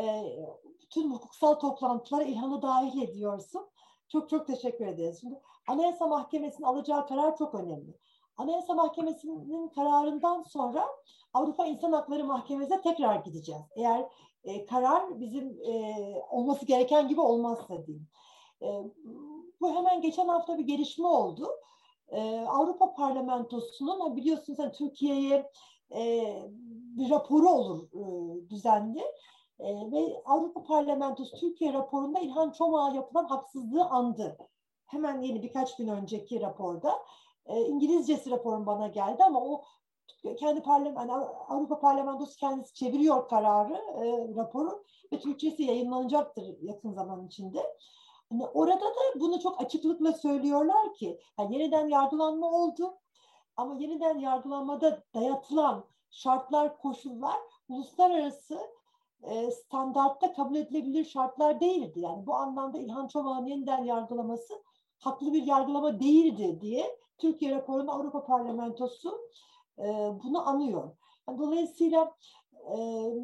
e, 0.00 0.22
bütün 0.82 1.10
hukuksal 1.10 1.54
toplantılara 1.54 2.24
İlhan'ı 2.24 2.62
dahil 2.62 3.02
ediyorsun. 3.02 3.66
Çok 4.08 4.30
çok 4.30 4.46
teşekkür 4.46 4.86
ederiz. 4.86 5.20
Şimdi 5.20 5.40
Anayasa 5.68 6.06
Mahkemesi'nin 6.06 6.66
alacağı 6.66 7.06
karar 7.06 7.36
çok 7.36 7.54
önemli. 7.54 7.98
Anayasa 8.36 8.74
Mahkemesi'nin 8.74 9.68
kararından 9.68 10.42
sonra 10.42 10.86
Avrupa 11.32 11.66
İnsan 11.66 11.92
Hakları 11.92 12.24
Mahkemesi'ne 12.24 12.80
tekrar 12.80 13.16
gideceğiz. 13.16 13.62
Eğer 13.76 14.06
e, 14.44 14.66
karar 14.66 15.20
bizim 15.20 15.58
e, 15.62 15.94
olması 16.30 16.66
gereken 16.66 17.08
gibi 17.08 17.20
olmazsa 17.20 17.86
diyeyim. 17.86 18.08
E, 18.62 18.68
bu 19.60 19.74
hemen 19.74 20.00
geçen 20.00 20.28
hafta 20.28 20.58
bir 20.58 20.64
gelişme 20.64 21.06
oldu. 21.06 21.48
E, 22.08 22.40
Avrupa 22.40 22.94
Parlamentosu'nun 22.94 24.16
biliyorsunuz 24.16 24.56
sen 24.56 24.72
Türkiye'ye 24.72 25.50
e, 25.96 26.24
bir 26.96 27.10
raporu 27.10 27.48
olur 27.48 27.88
e, 27.92 28.04
düzenli. 28.50 29.02
E, 29.58 29.66
ve 29.92 30.22
Avrupa 30.24 30.62
Parlamentosu 30.62 31.36
Türkiye 31.36 31.72
raporunda 31.72 32.20
İlhan 32.20 32.50
Çomak'a 32.50 32.96
yapılan 32.96 33.24
haksızlığı 33.24 33.84
andı. 33.84 34.36
Hemen 34.86 35.20
yeni 35.20 35.42
birkaç 35.42 35.76
gün 35.76 35.88
önceki 35.88 36.40
raporda. 36.40 36.92
E, 37.46 37.60
İngilizcesi 37.60 38.30
raporun 38.30 38.66
bana 38.66 38.86
geldi 38.86 39.24
ama 39.24 39.40
o 39.40 39.64
kendi 40.38 40.62
parlament, 40.62 41.10
Avrupa 41.48 41.80
Parlamentosu 41.80 42.36
kendisi 42.36 42.74
çeviriyor 42.74 43.28
kararı, 43.28 43.74
e, 43.74 44.34
raporu 44.36 44.84
ve 45.12 45.18
Türkçesi 45.18 45.62
yayınlanacaktır 45.62 46.44
yakın 46.62 46.92
zaman 46.92 47.26
içinde. 47.26 47.76
Yani 48.30 48.46
orada 48.46 48.80
da 48.80 49.20
bunu 49.20 49.40
çok 49.40 49.60
açıklıkla 49.60 50.12
söylüyorlar 50.12 50.94
ki 50.94 51.20
yani 51.38 51.54
yeniden 51.54 51.88
yargılanma 51.88 52.52
oldu 52.52 52.98
ama 53.56 53.74
yeniden 53.74 54.18
yargılanmada 54.18 55.02
dayatılan 55.14 55.84
şartlar, 56.10 56.78
koşullar 56.78 57.36
uluslararası 57.68 58.58
e, 59.22 59.50
standartta 59.50 60.32
kabul 60.32 60.54
edilebilir 60.54 61.04
şartlar 61.04 61.60
değildi. 61.60 62.00
Yani 62.00 62.26
bu 62.26 62.34
anlamda 62.34 62.78
İlhan 62.78 63.08
Çolak'ın 63.08 63.46
yeniden 63.46 63.84
yargılaması 63.84 64.62
haklı 64.98 65.32
bir 65.32 65.42
yargılama 65.42 66.00
değildi 66.00 66.60
diye 66.60 67.03
Türkiye 67.18 67.54
raporunda 67.54 67.92
Avrupa 67.92 68.24
Parlamentosu 68.24 69.18
e, 69.78 69.84
bunu 70.24 70.48
anıyor. 70.48 70.96
Dolayısıyla 71.38 72.16
e, 72.52 72.76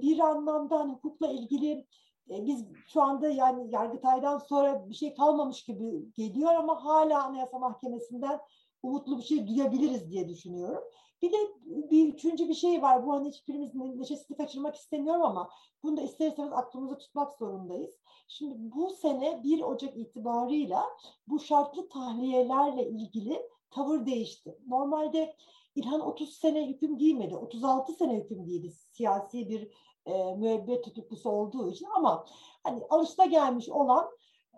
bir 0.02 0.18
anlamda 0.18 0.78
hani 0.78 0.92
hukukla 0.92 1.28
ilgili 1.28 1.86
e, 2.30 2.46
biz 2.46 2.64
şu 2.86 3.02
anda 3.02 3.28
yani 3.28 3.74
Yargıtay'dan 3.74 4.38
sonra 4.38 4.88
bir 4.88 4.94
şey 4.94 5.14
kalmamış 5.14 5.64
gibi 5.64 6.12
geliyor 6.16 6.54
ama 6.54 6.84
hala 6.84 7.24
Anayasa 7.24 7.58
Mahkemesi'nden 7.58 8.40
umutlu 8.82 9.18
bir 9.18 9.22
şey 9.22 9.46
duyabiliriz 9.46 10.10
diye 10.10 10.28
düşünüyorum. 10.28 10.84
Bir 11.22 11.32
de 11.32 11.36
bir 11.64 12.14
üçüncü 12.14 12.48
bir 12.48 12.54
şey 12.54 12.82
var. 12.82 13.06
Bu 13.06 13.12
hani 13.12 13.28
hiçbirimizin 13.28 14.00
neşesini 14.00 14.36
kaçırmak 14.36 14.76
istemiyorum 14.76 15.22
ama 15.22 15.50
bunu 15.82 15.96
da 15.96 16.02
ister 16.02 16.28
istemez 16.28 16.52
aklımızda 16.52 16.98
tutmak 16.98 17.32
zorundayız. 17.32 17.94
Şimdi 18.28 18.54
bu 18.58 18.90
sene 18.90 19.42
1 19.44 19.60
Ocak 19.62 19.96
itibarıyla 19.96 20.84
bu 21.26 21.40
şartlı 21.40 21.88
tahliyelerle 21.88 22.88
ilgili 22.88 23.42
tavır 23.70 24.06
değişti. 24.06 24.58
Normalde 24.68 25.36
İlhan 25.74 26.00
30 26.00 26.32
sene 26.32 26.68
hüküm 26.68 26.98
giymedi. 26.98 27.36
36 27.36 27.92
sene 27.92 28.16
hüküm 28.16 28.44
giydi 28.44 28.70
siyasi 28.70 29.48
bir 29.48 29.68
e, 30.06 30.34
müebbet 30.34 30.84
tutuklusu 30.84 31.30
olduğu 31.30 31.70
için 31.70 31.86
ama 31.96 32.24
hani 32.64 32.82
alışta 32.90 33.24
gelmiş 33.24 33.68
olan 33.68 34.10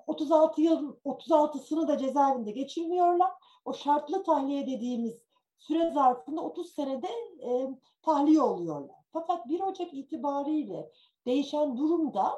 36 0.07 0.61
yılın 0.61 0.99
36'sını 1.05 1.89
da 1.89 1.99
cezaevinde 1.99 2.51
geçirmiyorlar. 2.51 3.31
O 3.65 3.75
şartlı 3.75 4.23
tahliye 4.23 4.67
dediğimiz 4.67 5.23
süre 5.59 5.91
zarfında 5.91 6.41
30 6.41 6.73
senede 6.73 7.09
e, 7.43 7.69
tahliye 8.03 8.43
oluyorlar. 8.43 8.97
Fakat 9.13 9.49
1 9.49 9.61
Ocak 9.61 9.95
itibariyle 9.95 10.93
değişen 11.27 11.77
durumda 11.77 12.33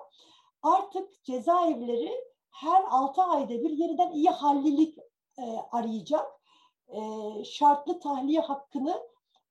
artık 0.62 1.24
cezaevleri 1.24 2.12
her 2.50 2.84
6 2.90 3.22
ayda 3.22 3.54
bir 3.54 3.70
yeniden 3.70 4.12
iyi 4.12 4.30
hallilik 4.30 4.98
e, 5.38 5.42
arayacak. 5.72 6.26
E, 6.88 7.00
şartlı 7.44 8.00
tahliye 8.00 8.40
hakkını 8.40 9.02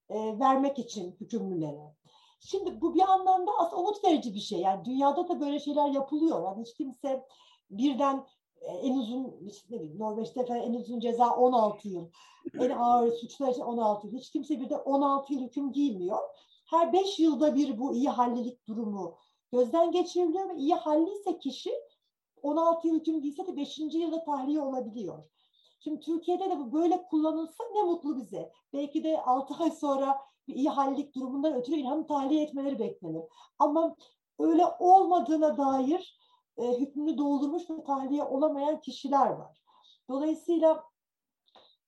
e, 0.10 0.40
vermek 0.40 0.80
için 0.80 1.16
hükümlülere. 1.22 1.96
Şimdi 2.40 2.82
bu 2.82 2.96
bir 2.96 3.02
anlamda 3.02 3.52
aslında 3.60 3.82
umut 3.82 4.04
verici 4.04 4.34
bir 4.34 4.40
şey. 4.40 4.60
Yani 4.60 4.86
dünyada 4.86 5.28
da 5.28 5.40
böyle 5.40 5.60
şeyler 5.60 5.90
yapılıyor. 5.90 6.44
Yani 6.44 6.62
hiç 6.62 6.74
kimse 6.74 7.26
birden 7.70 8.26
e, 8.62 8.72
en 8.72 8.98
uzun 8.98 9.36
işte 9.48 9.98
Norveç'te 9.98 10.42
en 10.42 10.74
uzun 10.74 11.00
ceza 11.00 11.36
16 11.36 11.90
yıl. 11.90 12.08
En 12.60 12.70
ağır 12.70 13.12
suçlar 13.12 13.52
için 13.52 13.62
16 13.62 14.08
yıl. 14.08 14.18
Hiç 14.18 14.32
kimse 14.32 14.60
bir 14.60 14.70
de 14.70 14.78
16 14.78 15.34
yıl 15.34 15.42
hüküm 15.42 15.72
giymiyor. 15.72 16.20
Her 16.66 16.94
5 16.94 17.20
yılda 17.20 17.56
bir 17.56 17.80
bu 17.80 17.94
iyi 17.94 18.10
hallilik 18.10 18.68
durumu 18.68 19.16
gözden 19.52 19.92
geçiriliyor 19.92 20.50
ve 20.50 20.56
iyi 20.56 20.76
halliyse 20.76 21.40
kişi 21.40 21.72
16 22.42 22.88
yıl 22.88 22.96
hüküm 22.96 23.22
giyse 23.22 23.48
de 23.48 23.56
5. 23.58 23.78
yılda 23.78 24.24
tahliye 24.24 24.62
olabiliyor. 24.62 25.24
Şimdi 25.84 26.00
Türkiye'de 26.00 26.50
de 26.50 26.60
bu 26.60 26.74
böyle 26.74 27.04
kullanılsa 27.04 27.64
ne 27.74 27.82
mutlu 27.82 28.18
bize. 28.18 28.52
Belki 28.74 29.04
de 29.04 29.22
6 29.22 29.54
ay 29.64 29.72
sonra 29.72 30.18
bir 30.48 30.56
iyi 30.56 30.70
hallilik 30.70 31.16
durumundan 31.16 31.54
ötürü 31.54 31.76
İlhan'ı 31.76 32.08
tahliye 32.08 32.44
etmeleri 32.44 32.80
beklenir. 32.80 33.24
Ama 33.60 33.96
öyle 34.40 34.66
olmadığına 34.80 35.58
dair 35.58 36.20
e, 36.58 36.80
hükmünü 36.80 37.18
doldurmuş 37.18 37.70
ve 37.70 37.84
tahliye 37.84 38.24
olamayan 38.24 38.82
kişiler 38.82 39.28
var. 39.28 39.62
Dolayısıyla 40.10 40.84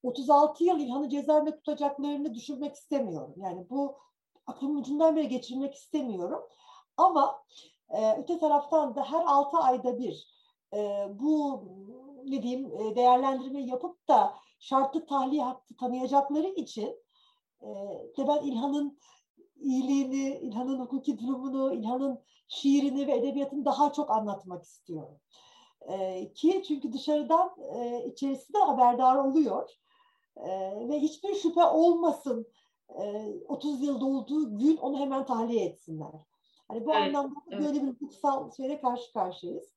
36 0.03 0.63
yıl 0.63 0.79
İlhan'ı 0.79 1.09
cezaevinde 1.09 1.55
tutacaklarını 1.55 2.33
düşünmek 2.33 2.75
istemiyorum. 2.75 3.33
Yani 3.37 3.69
bu 3.69 3.97
aklımın 4.47 4.81
ucundan 4.81 5.15
bile 5.15 5.25
geçirmek 5.25 5.73
istemiyorum. 5.73 6.41
Ama 6.97 7.43
e, 7.89 8.15
öte 8.17 8.39
taraftan 8.39 8.95
da 8.95 9.03
her 9.03 9.23
6 9.25 9.57
ayda 9.57 9.97
bir 9.97 10.27
e, 10.73 11.07
bu 11.19 11.63
ne 12.25 12.43
diyeyim 12.43 12.71
e, 12.81 12.95
değerlendirme 12.95 13.61
yapıp 13.61 14.07
da 14.07 14.33
şartlı 14.59 15.05
tahliye 15.05 15.43
hakkı 15.43 15.75
tanıyacakları 15.75 16.47
için 16.47 16.95
e, 17.61 17.67
de 18.17 18.27
ben 18.27 18.47
İlhan'ın 18.47 18.99
iyiliğini, 19.55 20.39
İlhan'ın 20.41 20.79
hukuki 20.79 21.19
durumunu, 21.19 21.73
İlhan'ın 21.73 22.19
şiirini 22.47 23.07
ve 23.07 23.15
edebiyatını 23.15 23.65
daha 23.65 23.93
çok 23.93 24.11
anlatmak 24.11 24.63
istiyorum. 24.63 25.19
E, 25.81 26.33
ki 26.33 26.63
çünkü 26.67 26.93
dışarıdan 26.93 27.55
e, 27.75 28.05
içerisi 28.05 28.53
de 28.53 28.57
haberdar 28.57 29.15
oluyor. 29.15 29.69
E, 30.37 30.49
ve 30.89 30.99
hiçbir 30.99 31.35
şüphe 31.35 31.63
olmasın 31.63 32.47
e, 33.01 33.33
30 33.47 33.81
yıl 33.81 34.01
dolduğu 34.01 34.57
gün 34.57 34.77
onu 34.77 34.99
hemen 34.99 35.25
tahliye 35.25 35.65
etsinler. 35.65 36.11
Hani 36.67 36.85
bu 36.85 36.93
evet, 36.93 37.15
anlamda 37.15 37.39
evet. 37.51 37.65
böyle 37.65 37.81
bir 37.81 37.87
hukuksal 37.87 38.51
şeyle 38.51 38.81
karşı 38.81 39.13
karşıyayız. 39.13 39.73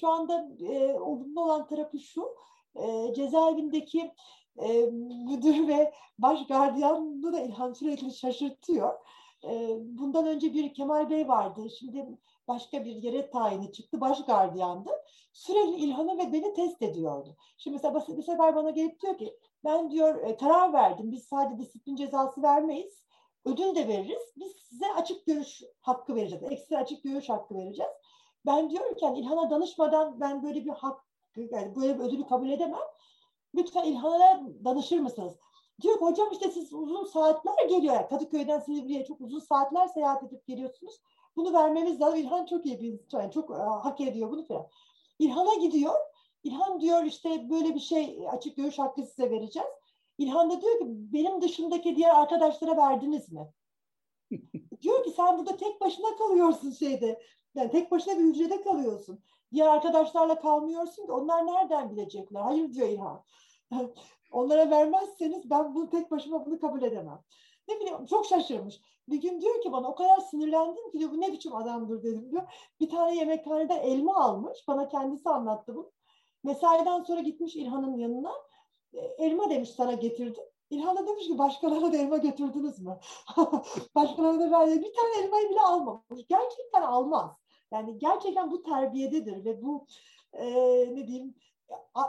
Şu 0.00 0.08
anda 0.08 0.48
e, 0.60 0.92
olumlu 0.94 1.44
olan 1.44 1.66
tarafı 1.66 1.98
şu, 1.98 2.36
e, 2.74 3.14
cezaevindeki 3.14 4.12
e, 4.58 4.86
müdür 5.26 5.68
ve 5.68 5.92
baş 6.18 6.46
gardiyanını 6.46 7.32
da 7.32 7.40
İlhan 7.40 7.72
sürekli 7.72 8.14
şaşırtıyor. 8.14 8.98
E, 9.44 9.76
bundan 9.80 10.26
önce 10.26 10.54
bir 10.54 10.74
Kemal 10.74 11.10
Bey 11.10 11.28
vardı. 11.28 11.70
Şimdi 11.78 12.18
başka 12.48 12.84
bir 12.84 12.96
yere 12.96 13.30
tayini 13.30 13.72
çıktı. 13.72 14.00
Baş 14.00 14.24
gardiyandı. 14.24 14.90
Sürekli 15.32 15.76
İlhan'ı 15.76 16.18
ve 16.18 16.32
beni 16.32 16.54
test 16.54 16.82
ediyordu. 16.82 17.36
Şimdi 17.58 17.74
mesela 17.76 18.16
bir 18.16 18.22
sefer 18.22 18.56
bana 18.56 18.70
gelip 18.70 19.00
diyor 19.00 19.18
ki 19.18 19.38
ben 19.64 19.90
diyor 19.90 20.22
e, 20.22 20.36
karar 20.36 20.72
verdim. 20.72 21.12
Biz 21.12 21.24
sadece 21.24 21.58
disiplin 21.62 21.96
cezası 21.96 22.42
vermeyiz. 22.42 23.02
Ödül 23.44 23.74
de 23.74 23.88
veririz. 23.88 24.32
Biz 24.36 24.52
size 24.52 24.92
açık 24.92 25.26
görüş 25.26 25.62
hakkı 25.80 26.14
vereceğiz. 26.14 26.44
Ekstra 26.50 26.78
açık 26.78 27.02
görüş 27.02 27.28
hakkı 27.28 27.54
vereceğiz. 27.54 27.92
Ben 28.46 28.70
diyorum 28.70 28.94
ki 28.94 29.04
yani 29.04 29.18
İlhan'a 29.18 29.50
danışmadan 29.50 30.20
ben 30.20 30.42
böyle 30.42 30.64
bir 30.64 30.70
hak 30.70 31.00
yani 31.36 31.76
böyle 31.76 31.98
bir 31.98 32.04
ödülü 32.04 32.26
kabul 32.26 32.50
edemem. 32.50 32.80
Lütfen 33.54 33.84
İlhan'a 33.84 34.42
danışır 34.64 34.98
mısınız? 34.98 35.36
Diyor 35.80 35.98
ki 35.98 36.04
hocam 36.04 36.28
işte 36.32 36.50
siz 36.50 36.72
uzun 36.72 37.04
saatler 37.04 37.68
geliyor. 37.68 37.94
Yani 37.94 38.08
Kadıköy'den 38.08 38.60
Silivri'ye 38.60 39.04
çok 39.04 39.20
uzun 39.20 39.40
saatler 39.40 39.86
seyahat 39.86 40.22
edip 40.22 40.46
geliyorsunuz. 40.46 41.00
Bunu 41.36 41.52
vermemiz 41.52 42.00
lazım. 42.00 42.18
İlhan 42.18 42.46
çok 42.46 42.66
iyi 42.66 42.80
bir 42.80 43.00
yani 43.12 43.32
çok 43.32 43.50
uh, 43.50 43.84
hak 43.84 44.00
ediyor 44.00 44.30
bunu 44.30 44.46
falan. 44.46 44.66
İlhan'a 45.18 45.54
gidiyor. 45.54 45.94
İlhan 46.44 46.80
diyor 46.80 47.04
işte 47.04 47.50
böyle 47.50 47.74
bir 47.74 47.80
şey 47.80 48.28
açık 48.30 48.56
görüş 48.56 48.78
hakkı 48.78 49.02
size 49.02 49.30
vereceğiz. 49.30 49.68
İlhan 50.18 50.50
da 50.50 50.60
diyor 50.60 50.78
ki 50.78 50.84
benim 50.88 51.42
dışındaki 51.42 51.96
diğer 51.96 52.14
arkadaşlara 52.14 52.76
verdiniz 52.76 53.32
mi? 53.32 53.48
diyor 54.82 55.04
ki 55.04 55.10
sen 55.10 55.38
burada 55.38 55.56
tek 55.56 55.80
başına 55.80 56.16
kalıyorsun 56.16 56.70
şeyde. 56.70 57.22
Yani 57.54 57.70
tek 57.70 57.90
başına 57.90 58.18
bir 58.18 58.24
hücrede 58.24 58.62
kalıyorsun. 58.62 59.20
Diğer 59.52 59.66
arkadaşlarla 59.66 60.40
kalmıyorsun 60.40 61.06
ki 61.06 61.12
onlar 61.12 61.46
nereden 61.46 61.90
bilecekler? 61.90 62.40
Hayır 62.40 62.72
diyor 62.72 62.88
İlhan. 62.88 63.24
Onlara 64.32 64.70
vermezseniz 64.70 65.50
ben 65.50 65.74
bunu 65.74 65.90
tek 65.90 66.10
başıma 66.10 66.46
bunu 66.46 66.60
kabul 66.60 66.82
edemem. 66.82 67.22
Ne 67.68 67.80
bileyim 67.80 68.06
çok 68.06 68.26
şaşırmış. 68.26 68.80
Bir 69.08 69.20
gün 69.20 69.40
diyor 69.40 69.62
ki 69.62 69.72
bana 69.72 69.88
o 69.88 69.94
kadar 69.94 70.18
sinirlendim 70.18 70.90
ki 70.90 70.98
diyor 70.98 71.10
bu 71.10 71.20
ne 71.20 71.32
biçim 71.32 71.54
adamdır 71.56 72.02
dedim 72.02 72.30
diyor. 72.30 72.72
Bir 72.80 72.88
tane 72.88 73.16
yemekhaneden 73.16 73.80
elma 73.80 74.16
almış. 74.16 74.58
Bana 74.68 74.88
kendisi 74.88 75.28
anlattı 75.28 75.74
bunu. 75.74 75.92
Mesaiden 76.44 77.02
sonra 77.02 77.20
gitmiş 77.20 77.56
İlhan'ın 77.56 77.96
yanına. 77.96 78.32
E, 78.92 78.98
elma 78.98 79.50
demiş 79.50 79.70
sana 79.70 79.92
getirdim. 79.92 80.44
İlhan 80.70 80.96
da 80.96 81.06
demiş 81.06 81.26
ki 81.26 81.38
başkalarına 81.38 81.92
da 81.92 81.96
elma 81.96 82.16
götürdünüz 82.16 82.78
mü? 82.78 82.98
başkalarına 83.94 84.40
da 84.40 84.50
verdi. 84.50 84.82
Bir 84.82 84.94
tane 84.94 85.24
elmayı 85.24 85.50
bile 85.50 85.60
almamış. 85.60 86.26
Gerçekten 86.28 86.82
almaz. 86.82 87.30
Yani 87.72 87.98
gerçekten 87.98 88.50
bu 88.50 88.62
terbiyededir 88.62 89.44
ve 89.44 89.62
bu 89.62 89.86
e, 90.32 90.46
ne 90.94 91.06
diyeyim 91.06 91.34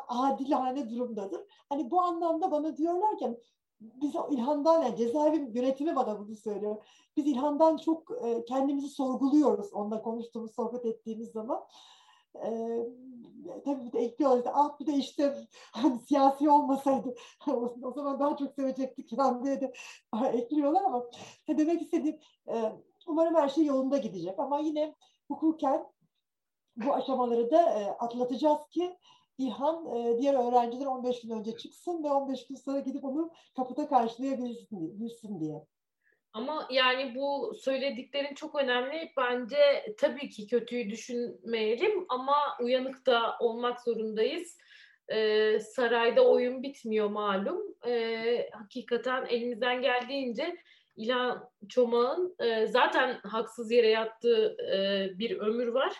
adilane 0.07 0.89
durumdadır. 0.89 1.41
Hani 1.69 1.91
bu 1.91 2.01
anlamda 2.01 2.51
bana 2.51 2.77
diyorlar 2.77 3.17
ki 3.17 3.37
biz 3.81 4.13
İlhan'dan 4.29 4.81
yani 4.81 4.95
cezaevi 4.97 5.57
yönetimi 5.57 5.95
bana 5.95 6.19
bunu 6.19 6.35
söylüyor. 6.35 6.83
Biz 7.17 7.27
İlhan'dan 7.27 7.77
çok 7.77 8.11
e, 8.25 8.45
kendimizi 8.45 8.89
sorguluyoruz 8.89 9.73
onunla 9.73 10.01
konuştuğumuz, 10.01 10.55
sohbet 10.55 10.85
ettiğimiz 10.85 11.31
zaman. 11.31 11.63
E, 12.35 12.79
tabii 13.65 13.85
bir 13.85 13.91
de 13.93 13.99
ekliyorlar 13.99 14.37
işte, 14.37 14.51
ah 14.53 14.79
bir 14.79 14.85
de 14.85 14.93
işte 14.93 15.47
hani 15.71 15.99
siyasi 15.99 16.49
olmasaydı 16.49 17.15
o 17.83 17.91
zaman 17.95 18.19
daha 18.19 18.37
çok 18.37 18.53
sevecektik 18.53 19.15
falan 19.15 19.43
diye 19.45 19.61
de 19.61 19.73
ekliyorlar 20.33 20.83
ama 20.83 21.05
demek 21.47 21.81
istediğim 21.81 22.19
e, 22.47 22.71
umarım 23.07 23.35
her 23.35 23.49
şey 23.49 23.65
yolunda 23.65 23.97
gidecek 23.97 24.39
ama 24.39 24.59
yine 24.59 24.95
hukuken 25.27 25.85
bu 26.75 26.93
aşamaları 26.93 27.51
da 27.51 27.79
e, 27.79 27.85
atlatacağız 27.85 28.59
ki 28.71 28.97
İlhan 29.37 29.95
e, 29.95 30.17
diğer 30.19 30.33
öğrenciler 30.33 30.85
15 30.85 31.21
gün 31.21 31.29
önce 31.29 31.57
çıksın 31.57 32.03
ve 32.03 32.11
15 32.11 32.47
gün 32.47 32.55
sonra 32.55 32.79
gidip 32.79 33.05
onu 33.05 33.31
kapıda 33.55 33.87
karşılayabilsin 33.87 35.39
diye. 35.39 35.65
Ama 36.33 36.67
yani 36.71 37.15
bu 37.15 37.53
söylediklerin 37.61 38.35
çok 38.35 38.55
önemli. 38.55 39.11
Bence 39.17 39.93
tabii 39.97 40.29
ki 40.29 40.47
kötüyü 40.47 40.89
düşünmeyelim 40.89 42.05
ama 42.09 42.35
uyanık 42.61 43.05
da 43.05 43.37
olmak 43.39 43.81
zorundayız. 43.81 44.57
Ee, 45.09 45.59
sarayda 45.59 46.27
oyun 46.27 46.63
bitmiyor 46.63 47.09
malum. 47.09 47.61
Ee, 47.87 48.49
hakikaten 48.53 49.25
elimizden 49.25 49.81
geldiğince 49.81 50.57
İlhan 50.95 51.49
Çomağ'ın 51.69 52.35
e, 52.39 52.67
zaten 52.67 53.19
haksız 53.23 53.71
yere 53.71 53.87
yattığı 53.87 54.57
e, 54.73 55.09
bir 55.19 55.39
ömür 55.39 55.67
var 55.67 55.93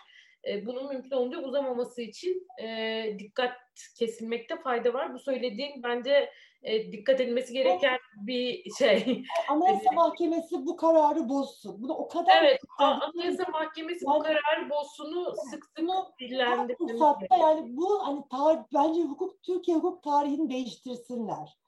e, 0.48 0.66
bunun 0.66 0.88
mümkün 0.88 1.10
olunca 1.10 1.38
uzamaması 1.38 2.02
için 2.02 2.46
e, 2.62 3.16
dikkat 3.18 3.56
kesilmekte 3.98 4.56
fayda 4.56 4.94
var. 4.94 5.14
Bu 5.14 5.18
söylediğin 5.18 5.82
bence 5.82 6.32
e, 6.62 6.92
dikkat 6.92 7.20
edilmesi 7.20 7.52
gereken 7.52 7.98
bir 8.16 8.70
şey. 8.78 9.24
Anayasa 9.48 9.90
Mahkemesi 9.94 10.66
bu 10.66 10.76
kararı 10.76 11.28
bozsun. 11.28 11.82
Bunu 11.82 11.92
o 11.92 12.08
kadar 12.08 12.42
Evet, 12.42 12.60
Anayasa 12.78 13.44
Mahkemesi 13.52 14.04
yani, 14.06 14.18
bu 14.18 14.22
kararı 14.22 14.70
bozsunu 14.70 15.34
sık 15.50 15.64
sık 15.64 16.18
dillendirmemiz 16.20 17.00
yani 17.40 17.76
bu 17.76 18.06
hani 18.06 18.22
tar 18.30 18.64
bence 18.74 19.02
hukuk 19.02 19.42
Türkiye 19.42 19.76
hukuk 19.76 20.02
tarihini 20.02 20.50
değiştirsinler. 20.50 21.58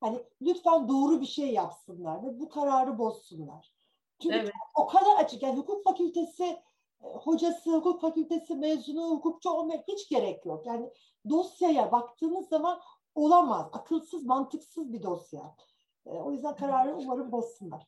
Hani 0.00 0.18
lütfen 0.42 0.88
doğru 0.88 1.20
bir 1.20 1.26
şey 1.26 1.52
yapsınlar 1.52 2.22
ve 2.22 2.40
bu 2.40 2.48
kararı 2.48 2.98
bozsunlar. 2.98 3.72
Çünkü 4.22 4.36
evet. 4.36 4.52
o 4.76 4.86
kadar 4.86 5.16
açık. 5.18 5.42
Yani 5.42 5.56
hukuk 5.56 5.84
fakültesi 5.84 6.56
hocası, 7.00 7.72
hukuk 7.72 8.00
fakültesi 8.00 8.54
mezunu, 8.54 9.10
hukukçu 9.10 9.50
olmaya 9.50 9.84
hiç 9.88 10.08
gerek 10.08 10.46
yok. 10.46 10.66
Yani 10.66 10.90
dosyaya 11.30 11.92
baktığınız 11.92 12.48
zaman 12.48 12.80
olamaz. 13.16 13.70
Akılsız, 13.72 14.24
mantıksız 14.24 14.92
bir 14.92 15.02
dosya. 15.02 15.42
E, 16.06 16.10
o 16.10 16.32
yüzden 16.32 16.56
kararı 16.56 16.94
umarım 16.94 17.32
bozsunlar. 17.32 17.82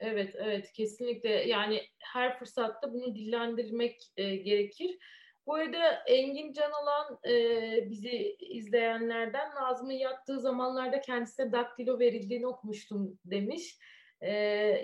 Evet, 0.00 0.34
evet 0.38 0.72
kesinlikle. 0.72 1.30
Yani 1.30 1.82
her 1.98 2.38
fırsatta 2.38 2.94
bunu 2.94 3.14
dillendirmek 3.14 4.12
e, 4.16 4.36
gerekir. 4.36 4.98
Bu 5.46 5.54
arada 5.54 5.92
Engin 6.06 6.52
Canalan 6.52 7.18
e, 7.28 7.90
bizi 7.90 8.36
izleyenlerden 8.40 9.54
Nazım'ın 9.54 9.92
yattığı 9.92 10.40
zamanlarda 10.40 11.00
kendisine 11.00 11.52
daktilo 11.52 11.98
verildiğini 11.98 12.46
okumuştum 12.46 13.18
demiş. 13.24 13.78
E, 14.20 14.32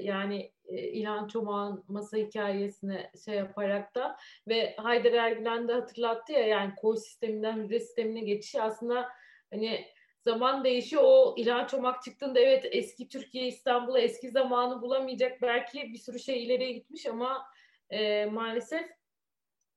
yani 0.03 0.53
e, 0.65 0.79
İlhan 0.79 1.29
Çomağ'ın 1.29 1.85
masa 1.89 2.17
hikayesine 2.17 3.11
şey 3.25 3.35
yaparak 3.35 3.95
da 3.95 4.17
ve 4.49 4.77
Haydar 4.77 5.13
Ergülen 5.13 5.69
de 5.69 5.73
hatırlattı 5.73 6.33
ya 6.33 6.47
yani 6.47 6.75
koy 6.75 6.97
sisteminden 6.97 7.57
hücre 7.57 7.81
sistemine 7.81 8.21
geçişi 8.21 8.63
aslında 8.63 9.09
hani 9.51 9.87
zaman 10.25 10.65
değişiyor. 10.65 11.03
O 11.05 11.35
İlhan 11.39 11.67
Çomak 11.67 12.03
çıktığında 12.03 12.41
evet 12.41 12.69
eski 12.73 13.09
Türkiye 13.09 13.47
İstanbul'a 13.47 14.01
eski 14.01 14.31
zamanı 14.31 14.83
bulamayacak. 14.83 15.43
Belki 15.43 15.93
bir 15.93 15.99
sürü 15.99 16.19
şey 16.19 16.45
ileriye 16.45 16.73
gitmiş 16.73 17.07
ama 17.07 17.47
e, 17.91 18.27
maalesef 18.27 18.87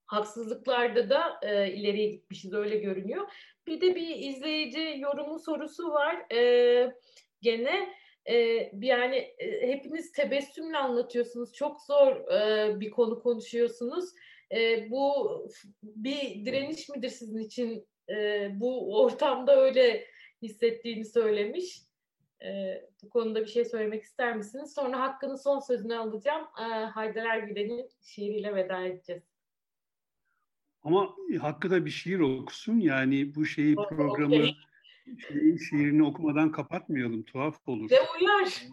haksızlıklarda 0.06 1.10
da 1.10 1.40
e, 1.42 1.74
ileriye 1.74 2.10
gitmişiz 2.10 2.54
öyle 2.54 2.78
görünüyor. 2.78 3.32
Bir 3.68 3.82
de 3.82 3.96
bir 3.96 4.16
izleyici 4.16 4.96
yorumu 4.98 5.40
sorusu 5.40 5.92
var. 5.92 6.34
E, 6.34 6.94
gene 7.42 7.94
e, 8.26 8.36
yani 8.82 9.16
e, 9.16 9.68
hepiniz 9.68 10.12
tebessümle 10.12 10.78
anlatıyorsunuz. 10.78 11.54
Çok 11.54 11.82
zor 11.82 12.32
e, 12.32 12.80
bir 12.80 12.92
konu 12.92 13.20
konuşuyorsunuz. 13.20 14.10
E, 14.56 14.92
bu 14.92 15.30
bir 15.84 16.46
direniş 16.46 16.90
midir 16.90 17.10
sizin 17.10 17.40
için? 17.40 17.88
E, 18.12 18.50
bu 18.54 19.02
ortamda 19.02 19.62
öyle 19.62 20.06
hissettiğini 20.42 21.06
söylemiş. 21.06 21.82
E, 22.44 22.82
bu 23.04 23.10
konuda 23.10 23.42
bir 23.42 23.48
şey 23.48 23.66
söylemek 23.66 24.04
ister 24.04 24.36
misiniz? 24.36 24.74
Sonra 24.74 25.00
hakkını 25.00 25.38
son 25.38 25.60
sözünü 25.60 25.96
alacağım. 25.96 26.48
E, 26.60 26.64
Haydar 26.86 27.26
Ergülen'in 27.26 27.90
şiiriyle 28.02 28.56
veda 28.56 28.84
edeceğiz. 28.84 29.24
Ama 30.84 31.16
Hakkı 31.42 31.72
da 31.72 31.86
bir 31.86 31.90
şiir 31.90 32.20
okusun. 32.20 32.80
Yani 32.80 33.36
bu 33.36 33.46
şeyi 33.46 33.76
programı 33.76 34.36
okay 34.36 34.56
şeyin 35.18 35.58
şiirini 35.58 36.04
okumadan 36.04 36.52
kapatmayalım. 36.52 37.24
Tuhaf 37.24 37.68
olur. 37.68 37.92
Ve 37.92 38.00
uyar. 38.20 38.64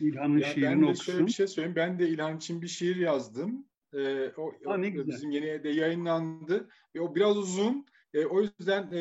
İlhan'ın 0.00 0.38
ya 0.38 0.48
şiirini 0.48 0.70
ben 0.70 0.82
de 0.82 0.84
okusun. 0.86 1.12
Şöyle 1.12 1.26
bir 1.26 1.32
şey 1.32 1.46
söyleyeyim. 1.46 1.76
Ben 1.76 1.98
de 1.98 2.08
İlhan 2.08 2.36
için 2.36 2.62
bir 2.62 2.68
şiir 2.68 2.96
yazdım. 2.96 3.66
Ee, 3.94 4.32
o, 4.36 4.52
ha, 4.64 4.76
ne 4.76 4.88
güzel. 4.88 5.06
Bizim 5.06 5.30
yeni 5.30 5.64
de 5.64 5.68
yayınlandı. 5.68 6.68
E, 6.94 7.00
o 7.00 7.14
biraz 7.14 7.36
uzun. 7.36 7.86
E, 8.14 8.26
o 8.26 8.40
yüzden 8.40 8.92
e, 8.92 8.98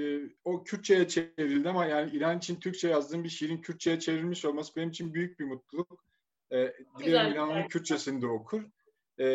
e, 0.00 0.30
o 0.44 0.64
Kürtçe'ye 0.64 1.08
çevrildi 1.08 1.68
ama 1.68 1.86
yani 1.86 2.10
İlhan 2.10 2.38
için 2.38 2.60
Türkçe 2.60 2.88
yazdığım 2.88 3.24
bir 3.24 3.28
şiirin 3.28 3.60
Kürtçe'ye 3.60 4.00
çevrilmiş 4.00 4.44
olması 4.44 4.76
benim 4.76 4.90
için 4.90 5.14
büyük 5.14 5.40
bir 5.40 5.44
mutluluk. 5.44 6.04
E, 6.52 6.74
dilerim 6.98 7.32
İlhan'ın 7.32 7.68
Kürtçesini 7.68 8.22
de 8.22 8.26
okur. 8.26 8.62
E, 9.20 9.26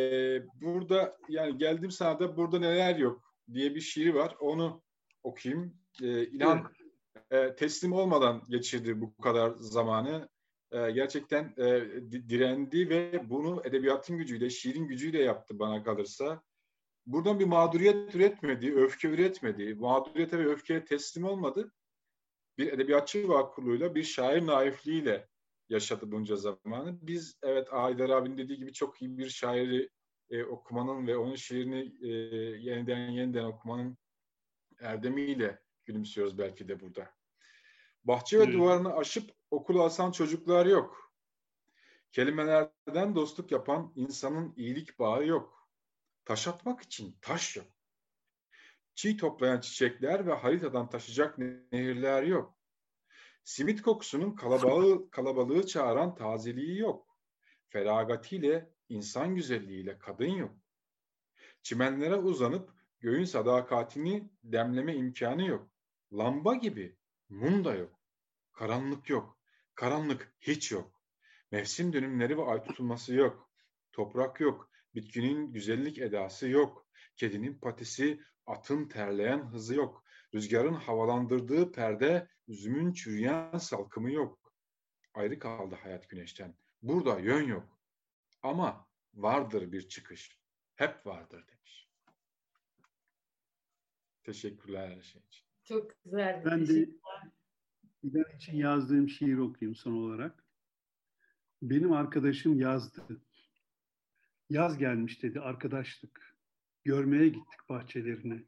burada 0.62 1.18
yani 1.30 1.58
geldim 1.58 1.92
sana 1.92 2.20
da 2.20 2.38
burada 2.38 2.60
neler 2.60 2.96
yok 2.96 3.34
diye 3.54 3.76
bir 3.76 3.82
şiiri 3.82 4.16
var. 4.16 4.36
Onu 4.40 4.82
okuyayım. 5.24 5.78
E, 6.02 6.26
İlhan 6.26 6.72
e, 7.32 7.56
teslim 7.56 7.94
olmadan 7.94 8.44
geçirdi 8.50 9.02
bu 9.02 9.18
kadar 9.18 9.54
zamanı. 9.60 10.30
E, 10.72 10.92
gerçekten 10.92 11.54
e, 11.58 11.82
direndi 12.30 12.90
ve 12.90 13.30
bunu 13.30 13.62
edebiyatın 13.66 14.18
gücüyle, 14.18 14.50
şiirin 14.50 14.88
gücüyle 14.88 15.24
yaptı 15.24 15.60
bana 15.60 15.84
kalırsa. 15.84 16.42
Buradan 17.10 17.40
bir 17.40 17.46
mağduriyet 17.46 18.16
üretmedi, 18.16 18.76
öfke 18.76 19.08
üretmedi, 19.08 19.76
mağduriyete 19.76 20.40
ve 20.40 20.46
öfkeye 20.46 20.86
teslim 20.86 21.24
olmadı. 21.24 21.72
Bir 22.58 22.74
edebiyatçı 22.74 23.30
vakurluğuyla, 23.30 23.96
bir 23.96 24.04
şair 24.04 24.48
naifliğiyle 24.48 25.28
yaşadı 25.70 26.12
bunca 26.12 26.36
zamanı. 26.36 27.00
Biz 27.02 27.40
evet 27.44 27.74
Aydar 27.74 28.10
abinin 28.10 28.38
dediği 28.38 28.58
gibi 28.58 28.74
çok 28.74 29.02
iyi 29.02 29.18
bir 29.18 29.30
şairi 29.30 29.90
e, 30.30 30.44
okumanın 30.44 31.08
ve 31.08 31.18
onun 31.18 31.36
şiirini 31.36 31.94
e, 32.02 32.08
yeniden 32.60 33.10
yeniden 33.10 33.44
okumanın 33.44 33.98
erdemiyle 34.80 35.60
gülümsüyoruz 35.86 36.38
belki 36.38 36.68
de 36.68 36.80
burada. 36.80 37.12
Bahçe 38.04 38.40
ve 38.40 38.54
duvarını 38.54 38.96
aşıp 38.96 39.32
okula 39.52 39.84
asan 39.84 40.12
çocuklar 40.12 40.66
yok. 40.66 41.14
Kelimelerden 42.12 43.16
dostluk 43.16 43.52
yapan 43.52 43.94
insanın 43.96 44.54
iyilik 44.58 45.00
bağı 45.00 45.26
yok. 45.26 45.59
Taş 46.30 46.48
atmak 46.48 46.82
için 46.82 47.18
taş 47.22 47.58
yok. 47.58 47.68
Çiğ 48.96 49.18
toplayan 49.18 49.60
çiçekler 49.60 50.28
ve 50.28 50.34
haritadan 50.34 50.90
taşıyacak 50.90 51.38
nehirler 51.72 52.24
yok. 52.24 52.58
Simit 53.44 53.82
kokusunun 53.82 54.36
kalabalığı, 54.36 55.10
kalabalığı 55.10 55.68
çağıran 55.68 56.16
tazeliği 56.16 56.78
yok. 56.78 57.18
Feragatiyle, 57.70 58.74
insan 58.90 59.36
güzelliğiyle 59.36 60.00
kadın 60.00 60.30
yok. 60.30 60.56
Çimenlere 61.62 62.16
uzanıp 62.16 62.74
göğün 63.00 63.26
sadakatini 63.26 64.30
demleme 64.44 64.96
imkanı 64.96 65.46
yok. 65.46 65.70
Lamba 66.14 66.56
gibi 66.56 66.98
mum 67.30 67.66
da 67.66 67.76
yok. 67.76 68.00
Karanlık 68.52 69.10
yok. 69.10 69.40
Karanlık 69.76 70.36
hiç 70.42 70.72
yok. 70.72 71.04
Mevsim 71.52 71.94
dönümleri 71.94 72.38
ve 72.38 72.44
ay 72.44 72.64
tutulması 72.64 73.14
yok. 73.16 73.52
Toprak 73.92 74.40
yok. 74.40 74.69
Bitkinin 75.00 75.54
güzellik 75.54 75.98
edası 75.98 76.50
yok. 76.50 76.88
Kedinin 77.16 77.60
patisi, 77.60 78.22
atın 78.46 78.88
terleyen 78.88 79.40
hızı 79.40 79.76
yok. 79.76 80.04
Rüzgarın 80.34 80.74
havalandırdığı 80.74 81.72
perde, 81.72 82.28
üzümün 82.48 82.94
çürüyen 82.94 83.58
salkımı 83.58 84.12
yok. 84.12 84.54
Ayrı 85.14 85.40
kaldı 85.40 85.76
hayat 85.84 86.10
güneşten. 86.10 86.56
Burada 86.82 87.20
yön 87.20 87.48
yok. 87.48 87.80
Ama 88.42 88.88
vardır 89.14 89.72
bir 89.72 89.88
çıkış. 89.88 90.38
Hep 90.76 91.06
vardır 91.06 91.48
demiş. 91.48 91.90
Teşekkürler 94.24 94.90
her 94.90 95.02
şey 95.02 95.22
için. 95.22 95.46
Çok 95.64 96.04
güzel. 96.04 96.46
Ben 96.46 96.68
de 96.68 96.90
İlhan 98.04 98.36
için 98.36 98.58
yazdığım 98.58 99.10
şiir 99.10 99.38
okuyayım 99.38 99.76
son 99.76 99.94
olarak. 99.94 100.44
Benim 101.62 101.92
arkadaşım 101.92 102.60
yazdı. 102.60 103.22
Yaz 104.50 104.78
gelmiş 104.78 105.24
dedi 105.24 105.40
arkadaşlık. 105.40 106.36
Görmeye 106.84 107.28
gittik 107.28 107.70
bahçelerine. 107.70 108.44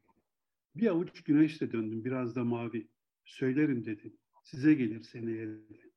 Bir 0.76 0.86
avuç 0.86 1.22
güneşle 1.22 1.72
döndüm 1.72 2.04
biraz 2.04 2.36
da 2.36 2.44
mavi. 2.44 2.88
Söylerim 3.24 3.84
dedi. 3.84 4.16
Size 4.42 4.74
gelir 4.74 5.02
seneye 5.02 5.46
dedi. 5.46 5.92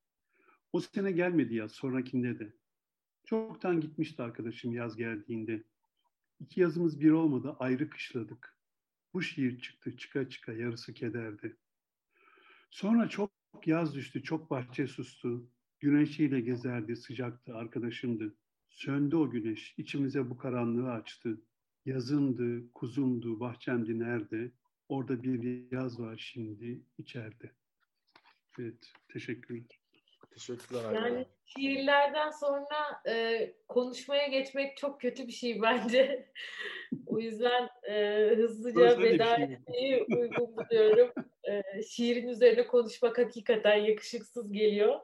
O 0.73 0.79
sene 0.79 1.11
gelmedi 1.11 1.55
yaz 1.55 1.71
sonrakinde 1.71 2.39
de. 2.39 2.53
Çoktan 3.23 3.81
gitmişti 3.81 4.23
arkadaşım 4.23 4.73
yaz 4.73 4.95
geldiğinde. 4.95 5.63
İki 6.39 6.61
yazımız 6.61 6.99
bir 6.99 7.11
olmadı 7.11 7.55
ayrı 7.59 7.89
kışladık. 7.89 8.57
Bu 9.13 9.21
şiir 9.21 9.59
çıktı 9.59 9.97
çıka 9.97 10.29
çıka 10.29 10.53
yarısı 10.53 10.93
kederdi. 10.93 11.57
Sonra 12.71 13.09
çok 13.09 13.31
yaz 13.65 13.95
düştü 13.95 14.23
çok 14.23 14.49
bahçe 14.49 14.87
sustu. 14.87 15.49
Güneşiyle 15.79 16.41
gezerdi 16.41 16.95
sıcaktı 16.95 17.55
arkadaşımdı. 17.55 18.35
Söndü 18.75 19.15
o 19.15 19.29
güneş 19.29 19.73
içimize 19.77 20.29
bu 20.29 20.37
karanlığı 20.37 20.91
açtı. 20.91 21.41
Yazındı, 21.85 22.73
kuzumdu, 22.73 23.39
bahçemdi 23.39 23.99
nerede? 23.99 24.51
Orada 24.89 25.23
bir 25.23 25.71
yaz 25.71 25.99
var 25.99 26.17
şimdi 26.33 26.81
içeride. 26.97 27.51
Evet, 28.59 28.93
teşekkür 29.13 29.55
ederim. 29.55 29.67
Teşekkürler. 30.31 30.93
Yani 30.93 31.25
şiirlerden 31.45 32.29
sonra 32.29 33.01
e, 33.07 33.53
konuşmaya 33.67 34.27
geçmek 34.27 34.77
çok 34.77 35.01
kötü 35.01 35.27
bir 35.27 35.31
şey 35.31 35.61
bence. 35.61 36.29
o 37.05 37.19
yüzden 37.19 37.69
e, 37.89 38.27
hızlıca 38.35 38.99
veda 38.99 39.35
şey. 39.35 39.45
etmeyi 39.45 40.03
uygun 40.03 40.57
buluyorum. 40.57 41.11
E, 41.43 41.83
şiirin 41.83 42.27
üzerine 42.27 42.67
konuşmak 42.67 43.17
hakikaten 43.17 43.75
yakışıksız 43.75 44.51
geliyor. 44.51 44.99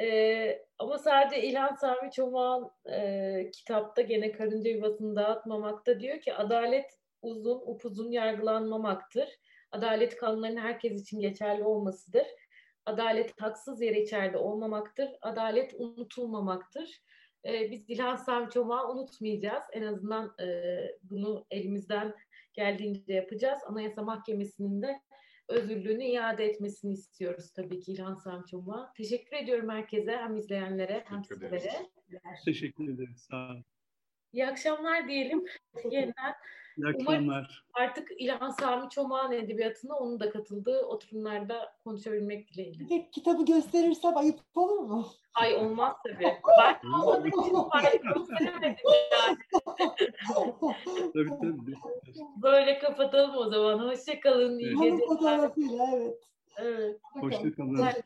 E, 0.00 0.66
ama 0.78 0.98
sadece 0.98 1.42
İlhan 1.42 1.74
Sami 1.74 2.10
Çomak'ın 2.10 2.92
e, 2.92 3.50
kitapta 3.50 4.02
gene 4.02 4.32
Karınca 4.32 4.70
Yuvası'nı 4.70 5.16
dağıtmamakta 5.16 6.00
diyor 6.00 6.20
ki 6.20 6.34
adalet 6.34 6.98
uzun, 7.22 7.60
upuzun 7.66 8.10
yargılanmamaktır. 8.10 9.28
Adalet 9.72 10.16
kanunlarının 10.16 10.60
herkes 10.60 11.02
için 11.02 11.20
geçerli 11.20 11.64
olmasıdır. 11.64 12.26
Adalet 12.86 13.40
haksız 13.40 13.82
yere 13.82 14.02
içeride 14.02 14.38
olmamaktır. 14.38 15.08
Adalet 15.22 15.74
unutulmamaktır. 15.74 17.00
Ee, 17.44 17.70
biz 17.70 17.84
İlhan 17.88 18.16
Sami 18.16 18.50
Çomak'ı 18.50 18.92
unutmayacağız. 18.92 19.64
En 19.72 19.82
azından 19.82 20.34
e, 20.40 20.46
bunu 21.02 21.46
elimizden 21.50 22.14
geldiğince 22.54 23.14
yapacağız. 23.14 23.58
Anayasa 23.66 24.02
Mahkemesi'nin 24.02 24.82
de 24.82 25.00
özürlüğünü 25.48 26.04
iade 26.04 26.44
etmesini 26.44 26.92
istiyoruz 26.92 27.52
tabii 27.52 27.80
ki 27.80 27.92
İlhan 27.92 28.14
Sami 28.14 28.46
Çomak'a. 28.46 28.92
Teşekkür 28.92 29.36
ediyorum 29.36 29.68
herkese, 29.68 30.16
hem 30.16 30.36
izleyenlere 30.36 31.04
hem 31.06 31.22
Teşekkür 31.22 31.46
ederiz. 31.46 31.62
sizlere. 31.62 32.22
Teşekkür 32.44 32.88
ederiz. 32.94 33.26
Sağ 33.30 33.36
olun. 33.50 33.64
İyi 34.32 34.46
akşamlar 34.46 35.08
diyelim. 35.08 35.44
Yeniden 35.90 36.34
İyi 36.76 36.86
akşamlar. 36.86 37.64
artık 37.74 38.08
İlhan 38.18 38.50
Sami 38.50 38.88
Çomak'ın 38.90 39.32
edebiyatına 39.32 39.94
onun 39.94 40.20
da 40.20 40.30
katıldığı 40.30 40.80
oturumlarda 40.80 41.72
konuşabilmek 41.84 42.48
dileğiyle. 42.52 42.78
Bir 42.78 42.88
de 42.88 43.10
kitabı 43.10 43.44
gösterirsem 43.44 44.16
ayıp 44.16 44.40
olur 44.54 44.78
mu? 44.78 45.06
Ay 45.34 45.54
olmaz 45.54 45.96
tabii. 46.06 46.24
Ben 46.84 46.88
olmadığı 46.88 47.28
için 47.28 47.68
paylaşmak 47.72 48.16
istemedim 48.16 48.76
yani. 49.12 49.36
Tabii 51.14 51.28
tabii. 51.40 51.74
Böyle 52.42 52.78
kapatalım 52.78 53.36
o 53.36 53.50
zaman. 53.50 53.78
Hoşçakalın. 53.78 54.58
İyi 54.58 54.68
Evet. 54.68 54.82
Geceler. 54.82 55.06
fotoğrafıyla 55.08 55.86
evet. 55.94 56.20
Evet. 56.58 57.00
Hoşça 57.02 57.52
kalın. 57.54 57.70
Güzel. 57.70 58.02